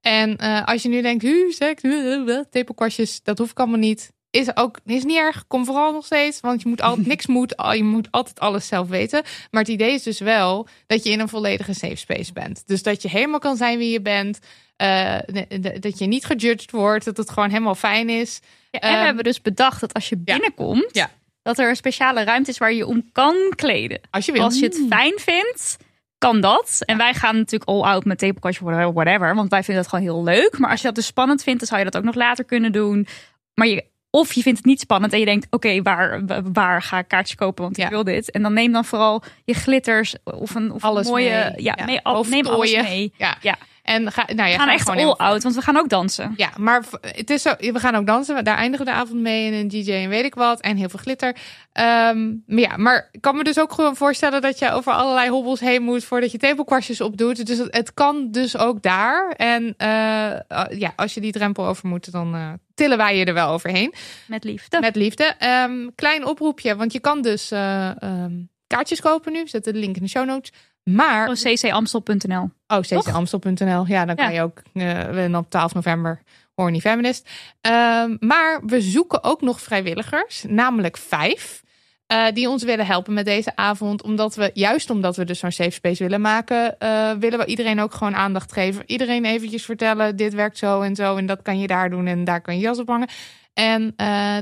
En 0.00 0.36
eh, 0.36 0.64
als 0.64 0.82
je 0.82 0.88
nu 0.88 1.02
denkt, 1.02 1.22
hu, 1.22 1.50
seks, 1.52 1.82
uh, 1.82 2.40
tepelkwastjes, 2.50 3.22
dat 3.22 3.38
hoef 3.38 3.50
ik 3.50 3.58
allemaal 3.58 3.78
niet. 3.78 4.12
Is 4.30 4.56
ook 4.56 4.78
is 4.86 5.04
niet 5.04 5.16
erg. 5.16 5.44
Kom 5.46 5.64
vooral 5.64 5.92
nog 5.92 6.04
steeds, 6.04 6.40
want 6.40 6.62
je 6.62 6.68
moet 6.68 6.80
altijd 6.82 7.06
niks 7.14 7.26
moet. 7.26 7.56
al- 7.56 7.72
Je 7.72 7.84
moet 7.84 8.08
altijd 8.10 8.40
alles 8.40 8.66
zelf 8.66 8.88
weten. 8.88 9.22
Maar 9.50 9.62
het 9.62 9.70
idee 9.70 9.92
is 9.92 10.02
dus 10.02 10.18
wel 10.20 10.66
dat 10.86 11.04
je 11.04 11.10
in 11.10 11.20
een 11.20 11.28
volledige 11.28 11.74
safe 11.74 11.96
space 11.96 12.32
bent. 12.32 12.62
Dus 12.66 12.82
dat 12.82 13.02
je 13.02 13.08
helemaal 13.08 13.38
kan 13.38 13.56
zijn 13.56 13.78
wie 13.78 13.90
je 13.90 14.00
bent. 14.02 14.38
eh, 14.76 15.16
de- 15.26 15.58
de- 15.60 15.78
dat 15.78 15.98
je 15.98 16.06
niet 16.06 16.24
gejudged 16.24 16.70
wordt. 16.70 17.04
Dat 17.04 17.16
het 17.16 17.30
gewoon 17.30 17.48
helemaal 17.48 17.74
fijn 17.74 18.08
is. 18.08 18.40
Ja, 18.70 18.80
en 18.80 18.90
we 18.90 18.96
Ehm, 18.96 19.04
hebben 19.04 19.24
dus 19.24 19.40
bedacht 19.42 19.80
dat 19.80 19.94
als 19.94 20.08
je 20.08 20.16
binnenkomt, 20.16 20.88
Ja. 20.92 21.10
Dat 21.48 21.58
er 21.58 21.68
een 21.68 21.76
speciale 21.76 22.24
ruimte 22.24 22.50
is 22.50 22.58
waar 22.58 22.72
je 22.72 22.86
om 22.86 23.08
kan 23.12 23.34
kleden. 23.56 24.00
Als 24.10 24.26
je 24.26 24.32
wil. 24.32 24.42
Als 24.42 24.58
je 24.58 24.64
het 24.64 24.80
fijn 24.88 25.12
vindt, 25.18 25.76
kan 26.18 26.40
dat. 26.40 26.78
En 26.84 26.96
wij 26.96 27.14
gaan 27.14 27.36
natuurlijk 27.36 27.70
all 27.70 27.80
out 27.82 28.04
met 28.04 28.18
tepelkastje, 28.18 28.64
whatever, 28.64 28.92
whatever. 28.92 29.34
Want 29.34 29.50
wij 29.50 29.62
vinden 29.62 29.82
dat 29.82 29.92
gewoon 29.92 30.04
heel 30.14 30.22
leuk. 30.24 30.58
Maar 30.58 30.70
als 30.70 30.80
je 30.80 30.86
dat 30.86 30.94
dus 30.94 31.06
spannend 31.06 31.42
vindt, 31.42 31.58
dan 31.58 31.68
zou 31.68 31.78
je 31.80 31.84
dat 31.90 31.96
ook 31.96 32.04
nog 32.06 32.14
later 32.14 32.44
kunnen 32.44 32.72
doen. 32.72 33.06
Maar 33.54 33.66
je, 33.66 33.84
of 34.10 34.32
je 34.32 34.42
vindt 34.42 34.58
het 34.58 34.66
niet 34.66 34.80
spannend 34.80 35.12
en 35.12 35.18
je 35.18 35.24
denkt, 35.24 35.46
oké, 35.50 35.82
waar, 35.82 36.20
waar 36.52 36.82
ga 36.82 36.98
ik 36.98 37.08
kaartjes 37.08 37.36
kopen? 37.36 37.64
Want 37.64 37.76
Ja. 37.76 37.84
ik 37.84 37.90
wil 37.90 38.04
dit. 38.04 38.30
En 38.30 38.42
dan 38.42 38.52
neem 38.52 38.72
dan 38.72 38.84
vooral 38.84 39.22
je 39.44 39.54
glitters 39.54 40.14
of 40.24 40.54
een, 40.54 40.72
of 40.72 40.84
Alles 40.84 41.06
een 41.06 41.12
mooie... 41.12 41.30
mee. 41.54 41.62
Ja, 41.64 41.74
Ja. 41.78 41.84
mee, 41.84 42.00
al- 42.02 42.24
neem 42.24 42.46
alles 42.46 42.76
mee. 42.82 43.12
Ja. 43.16 43.36
Ja. 43.40 43.56
En 43.88 44.12
ga, 44.12 44.24
nou, 44.34 44.48
ja, 44.48 44.54
We 44.54 44.58
gaan 44.58 44.66
ga 44.66 44.72
echt 44.72 44.88
all 44.88 45.10
out, 45.10 45.42
want 45.42 45.54
we 45.54 45.62
gaan 45.62 45.76
ook 45.76 45.88
dansen. 45.88 46.34
Ja, 46.36 46.50
maar 46.56 46.84
het 47.00 47.30
is 47.30 47.42
zo, 47.42 47.54
we 47.58 47.78
gaan 47.78 47.94
ook 47.94 48.06
dansen. 48.06 48.44
Daar 48.44 48.56
eindigen 48.56 48.86
we 48.86 48.92
de 48.92 48.96
avond 48.96 49.20
mee 49.20 49.46
en 49.46 49.52
een 49.52 49.68
DJ 49.68 49.92
en 49.92 50.08
weet 50.08 50.24
ik 50.24 50.34
wat. 50.34 50.60
En 50.60 50.76
heel 50.76 50.88
veel 50.88 50.98
glitter. 50.98 51.36
Ehm, 51.72 52.28
maar 52.46 52.58
ja, 52.58 52.76
maar 52.76 53.08
ik 53.12 53.20
kan 53.20 53.36
me 53.36 53.44
dus 53.44 53.58
ook 53.58 53.72
gewoon 53.72 53.96
voorstellen 53.96 54.40
dat 54.40 54.58
je 54.58 54.72
over 54.72 54.92
allerlei 54.92 55.30
hobbels 55.30 55.60
heen 55.60 55.82
moet 55.82 56.04
voordat 56.04 56.32
je 56.32 56.38
tepelkwastjes 56.38 57.00
opdoet. 57.00 57.46
Dus 57.46 57.58
het, 57.58 57.74
het 57.76 57.94
kan 57.94 58.30
dus 58.30 58.56
ook 58.56 58.82
daar. 58.82 59.30
En 59.30 59.74
eh, 59.76 59.88
uh, 59.88 60.64
ja, 60.78 60.92
als 60.96 61.14
je 61.14 61.20
die 61.20 61.32
drempel 61.32 61.66
over 61.66 61.88
moet, 61.88 62.12
dan 62.12 62.34
uh, 62.34 62.52
tillen 62.74 62.96
wij 62.96 63.16
je 63.16 63.24
er 63.24 63.34
wel 63.34 63.48
overheen. 63.50 63.94
Met 64.26 64.44
liefde. 64.44 64.80
Met 64.80 64.96
liefde. 64.96 65.34
Um, 65.68 65.94
klein 65.94 66.26
oproepje, 66.26 66.76
want 66.76 66.92
je 66.92 67.00
kan 67.00 67.22
dus 67.22 67.52
uh, 67.52 67.90
um, 68.02 68.48
kaartjes 68.66 69.00
kopen 69.00 69.32
nu. 69.32 69.48
Zet 69.48 69.64
de 69.64 69.74
link 69.74 69.96
in 69.96 70.02
de 70.02 70.08
show 70.08 70.26
notes. 70.26 70.52
Maar... 70.94 71.28
Oh, 71.28 71.34
ccamstel.nl. 71.34 72.50
Oh, 72.66 72.80
ccamstel.nl. 72.80 73.84
Ja, 73.86 74.04
dan 74.04 74.16
kan 74.16 74.24
ja. 74.24 74.30
je 74.30 74.42
ook 74.42 74.62
uh, 74.74 75.38
op 75.38 75.50
12 75.50 75.74
november 75.74 76.22
Horny 76.54 76.80
Feminist. 76.80 77.28
Um, 77.60 78.16
maar 78.20 78.60
we 78.66 78.80
zoeken 78.80 79.24
ook 79.24 79.40
nog 79.40 79.60
vrijwilligers, 79.60 80.44
namelijk 80.48 80.96
vijf. 80.96 81.62
eh, 82.06 82.26
die 82.32 82.48
ons 82.48 82.62
willen 82.62 82.86
helpen 82.86 83.14
met 83.14 83.24
deze 83.24 83.56
avond. 83.56 84.02
Omdat 84.02 84.34
we, 84.34 84.50
juist 84.54 84.90
omdat 84.90 85.16
we 85.16 85.24
dus 85.24 85.38
zo'n 85.38 85.52
safe 85.52 85.70
space 85.70 86.02
willen 86.02 86.20
maken, 86.20 86.78
eh, 86.78 87.12
willen 87.12 87.38
we 87.38 87.46
iedereen 87.46 87.80
ook 87.80 87.94
gewoon 87.94 88.16
aandacht 88.16 88.52
geven. 88.52 88.82
Iedereen 88.86 89.24
eventjes 89.24 89.64
vertellen, 89.64 90.16
dit 90.16 90.34
werkt 90.34 90.58
zo 90.58 90.80
en 90.80 90.96
zo 90.96 91.16
en 91.16 91.26
dat 91.26 91.42
kan 91.42 91.58
je 91.58 91.66
daar 91.66 91.90
doen 91.90 92.06
en 92.06 92.24
daar 92.24 92.40
kan 92.40 92.54
je 92.54 92.60
jas 92.60 92.78
op 92.78 92.88
hangen. 92.88 93.08
En 93.54 93.94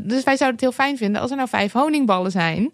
dus 0.02 0.24
wij 0.24 0.36
zouden 0.36 0.50
het 0.50 0.60
heel 0.60 0.72
fijn 0.72 0.96
vinden 0.96 1.20
als 1.20 1.30
er 1.30 1.36
nou 1.36 1.48
vijf 1.48 1.72
honingballen 1.72 2.30
zijn. 2.30 2.70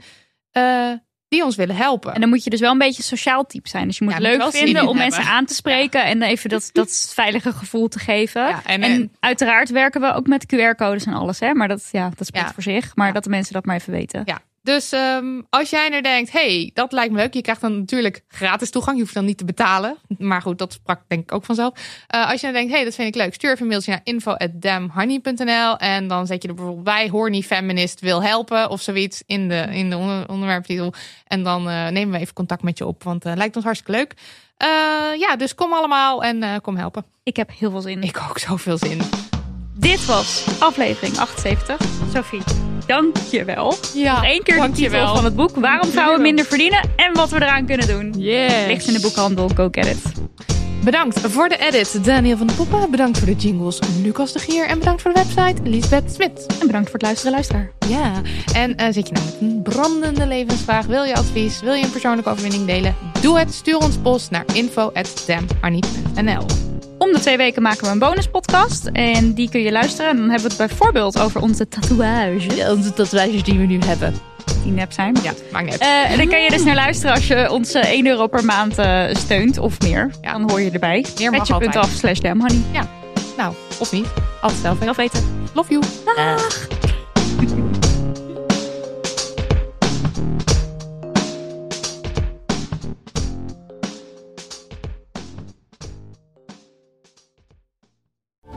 Die 1.33 1.45
ons 1.45 1.57
willen 1.57 1.77
helpen. 1.77 2.15
En 2.15 2.21
dan 2.21 2.29
moet 2.29 2.45
je 2.45 2.51
dus 2.51 2.61
wel 2.61 2.71
een 2.73 2.79
beetje 2.79 3.03
sociaal 3.03 3.47
type 3.47 3.69
zijn. 3.69 3.87
Dus 3.87 3.99
je 3.99 4.05
moet 4.05 4.13
Ja, 4.13 4.19
moet 4.19 4.29
leuk 4.29 4.51
vinden 4.51 4.69
in 4.69 4.89
om 4.89 4.97
hebben. 4.97 4.97
mensen 4.97 5.25
aan 5.25 5.45
te 5.45 5.55
spreken. 5.55 6.05
En 6.05 6.23
even 6.23 6.51
dat, 6.51 6.71
dat 6.73 7.13
veilige 7.15 7.53
gevoel 7.53 7.89
te 7.89 7.99
geven. 7.99 8.43
Ja, 8.43 8.63
en, 8.65 8.83
en, 8.83 9.13
uiteraard 9.21 9.71
werken 9.71 10.01
we 10.01 10.13
ook 10.13 10.27
met 10.27 10.47
QR-codes 10.55 11.05
en 11.05 11.13
alles. 11.15 11.41
Hè? 11.41 11.55
Maar 11.55 11.69
dat, 11.69 11.89
ja, 11.93 12.11
dat 12.17 12.27
spreekt 12.27 12.53
voor 12.53 12.63
zich. 12.63 12.97
Maar 12.97 13.13
dat 13.13 13.25
de 13.25 13.31
mensen 13.31 13.53
dat 13.53 13.65
maar 13.65 13.77
even 13.77 13.93
weten. 13.93 14.23
Ja, 14.25 14.41
dus 14.63 14.93
ehm, 14.93 15.41
als 15.51 15.71
jij 15.71 15.91
er 15.91 16.03
denkt, 16.03 16.33
hey, 16.33 16.71
dat 16.75 16.93
lijkt 16.93 17.13
me 17.13 17.19
leuk. 17.19 17.35
Je 17.35 17.41
krijgt 17.43 17.61
dan 17.61 17.79
natuurlijk 17.79 18.25
gratis 18.29 18.71
toegang. 18.71 18.97
Je 18.97 19.03
hoeft 19.03 19.15
dan 19.15 19.25
niet 19.25 19.39
te 19.39 19.45
betalen. 19.45 19.97
Maar 20.19 20.43
goed, 20.43 20.59
dat 20.59 20.73
sprak 20.73 21.01
denk 21.09 21.23
ik 21.23 21.33
ook 21.33 21.45
vanzelf. 21.45 21.73
Eh, 22.07 22.31
als 22.31 22.41
je 22.41 22.47
dan 22.47 22.55
denkt, 22.55 22.73
hey, 22.73 22.85
dat 22.85 22.95
vind 22.95 23.09
ik 23.09 23.15
leuk. 23.15 23.35
Stuur 23.35 23.51
even 23.51 23.63
een 23.63 23.69
mailtje 23.69 23.91
naar 23.91 24.01
info.damhoney.nl 24.05 25.77
En 25.77 26.09
dan 26.09 26.27
zet 26.27 26.43
je 26.43 26.49
er 26.49 26.55
bijvoorbeeld 26.55 26.85
bij, 26.85 27.09
horny 27.09 27.43
feminist 27.43 28.01
wil 28.01 28.23
helpen. 28.23 28.71
Of 28.71 28.81
zoiets 28.81 29.23
in 29.27 29.49
de, 29.49 29.67
in 29.71 29.91
de 29.91 29.97
onder- 29.97 30.29
onderwerptitel. 30.29 30.93
En 31.27 31.43
dan 31.43 31.69
eh, 31.69 31.89
nemen 31.89 32.15
we 32.15 32.19
even 32.19 32.35
contact 32.35 32.63
met 32.63 32.79
je 32.79 32.87
op. 32.87 33.03
Want 33.03 33.25
het 33.25 33.37
lijkt 33.39 33.57
ons 33.57 33.65
hartstikke 33.65 33.99
leuk. 33.99 34.15
Eh, 34.57 34.69
ja, 35.21 35.37
dus 35.37 35.55
kom 35.55 35.73
allemaal 35.73 36.25
en 36.25 36.43
eh, 36.43 36.57
kom 36.63 36.77
helpen. 36.77 37.05
Ik 37.23 37.37
heb 37.37 37.51
heel 37.59 37.71
veel 37.71 37.81
zin. 37.81 38.03
Ik 38.03 38.21
ook 38.29 38.39
zoveel 38.39 38.79
zin. 38.79 39.01
Dit 39.75 40.05
was 40.07 40.45
aflevering 40.59 41.19
78. 41.19 41.77
Sophie, 42.15 42.41
dank 42.87 43.17
je 43.31 43.45
wel. 43.45 43.75
Ja, 43.95 44.15
Nog 44.15 44.25
één 44.25 44.43
keer 44.43 44.55
de 44.55 44.61
dankjewel. 44.61 45.01
titel 45.01 45.15
van 45.15 45.25
het 45.25 45.37
boek. 45.37 45.57
Waarom 45.57 45.91
vrouwen 45.91 46.21
minder 46.23 46.45
verdienen 46.45 46.81
en 46.97 47.13
wat 47.13 47.31
we 47.31 47.37
eraan 47.37 47.67
kunnen 47.67 47.87
doen. 47.89 48.15
Yes. 48.19 48.67
Ligt 48.67 48.87
in 48.87 48.93
de 48.93 49.01
boekhandel. 49.01 49.49
Go 49.55 49.69
get 49.71 49.87
it. 49.87 49.99
Bedankt 50.85 51.21
voor 51.21 51.49
de 51.49 51.57
edit, 51.57 52.05
Daniel 52.05 52.37
van 52.37 52.47
de 52.47 52.53
Poppen. 52.53 52.91
Bedankt 52.91 53.19
voor 53.19 53.27
de 53.27 53.35
jingles, 53.35 53.79
Lucas 54.03 54.33
de 54.33 54.39
Gier. 54.39 54.67
En 54.67 54.79
bedankt 54.79 55.03
voor 55.03 55.13
de 55.13 55.25
website, 55.25 55.63
Lisbeth 55.71 56.13
Smit. 56.13 56.47
En 56.61 56.67
bedankt 56.67 56.91
voor 56.91 56.99
het 56.99 57.03
luisteren, 57.03 57.33
luisteraar. 57.33 57.71
Ja, 57.89 58.13
en 58.55 58.77
eh, 58.77 58.87
zit 58.93 59.07
je 59.09 59.13
nou 59.15 59.25
met 59.27 59.37
een 59.41 59.63
brandende 59.63 60.27
levensvraag? 60.27 60.87
Wil 60.87 61.03
je 61.05 61.15
advies? 61.17 61.61
Wil 61.61 61.75
je 61.75 61.85
een 61.85 61.91
persoonlijke 61.91 62.31
overwinning 62.31 62.67
delen? 62.67 62.95
Doe 63.21 63.39
het. 63.39 63.55
Stuur 63.55 63.77
ons 63.79 63.97
post 63.97 64.31
naar 64.31 64.45
info.damharniet.nl 64.53 66.45
Om 67.03 67.13
de 67.13 67.21
twee 67.21 67.37
weken 67.37 67.63
maken 67.63 67.85
we 67.85 67.91
een 67.91 67.99
bonuspodcast. 67.99 68.87
En 68.93 69.33
die 69.33 69.51
kun 69.51 69.61
je 69.61 69.73
luisteren. 69.73 70.11
En 70.11 70.17
dan 70.17 70.31
hebben 70.31 70.51
we 70.51 70.57
het 70.57 70.69
bijvoorbeeld 70.69 71.21
over 71.21 71.41
onze 71.41 71.69
tatoeage. 71.69 72.71
Onze 72.71 72.93
tatoeages 72.93 73.43
die 73.43 73.59
we 73.59 73.65
nu 73.65 73.79
hebben. 73.79 74.15
Die 74.63 74.73
nep 74.73 74.93
zijn. 74.93 75.17
Ja, 75.23 75.33
maakt 75.53 75.65
niet 75.65 75.73
uit. 75.73 75.81
Eh, 75.81 76.11
en 76.11 76.19
dan 76.19 76.29
kan 76.29 76.43
je 76.43 76.51
dus 76.51 76.65
naar 76.65 76.75
luisteren 76.75 77.15
als 77.15 77.27
je 77.27 77.51
ons 77.51 77.73
eh, 77.73 77.91
1 77.91 78.07
euro 78.07 78.27
per 78.27 78.45
maand 78.45 78.79
eh, 78.79 79.05
steunt 79.13 79.59
of 79.59 79.81
meer. 79.81 80.11
Ja. 80.21 80.33
Dan 80.33 80.51
hoor 80.51 80.61
je 80.61 80.71
erbij. 80.71 81.07
Meer 81.19 81.31
mag 81.31 81.91
slash 81.97 82.19
damhoney. 82.19 82.63
Nou, 83.37 83.55
of 83.79 83.93
niet. 83.93 84.07
Altijd 84.41 84.61
zelf. 84.61 84.79
Zelf 84.83 84.97
weten. 84.97 85.49
Love 85.55 85.71
you. 85.71 86.82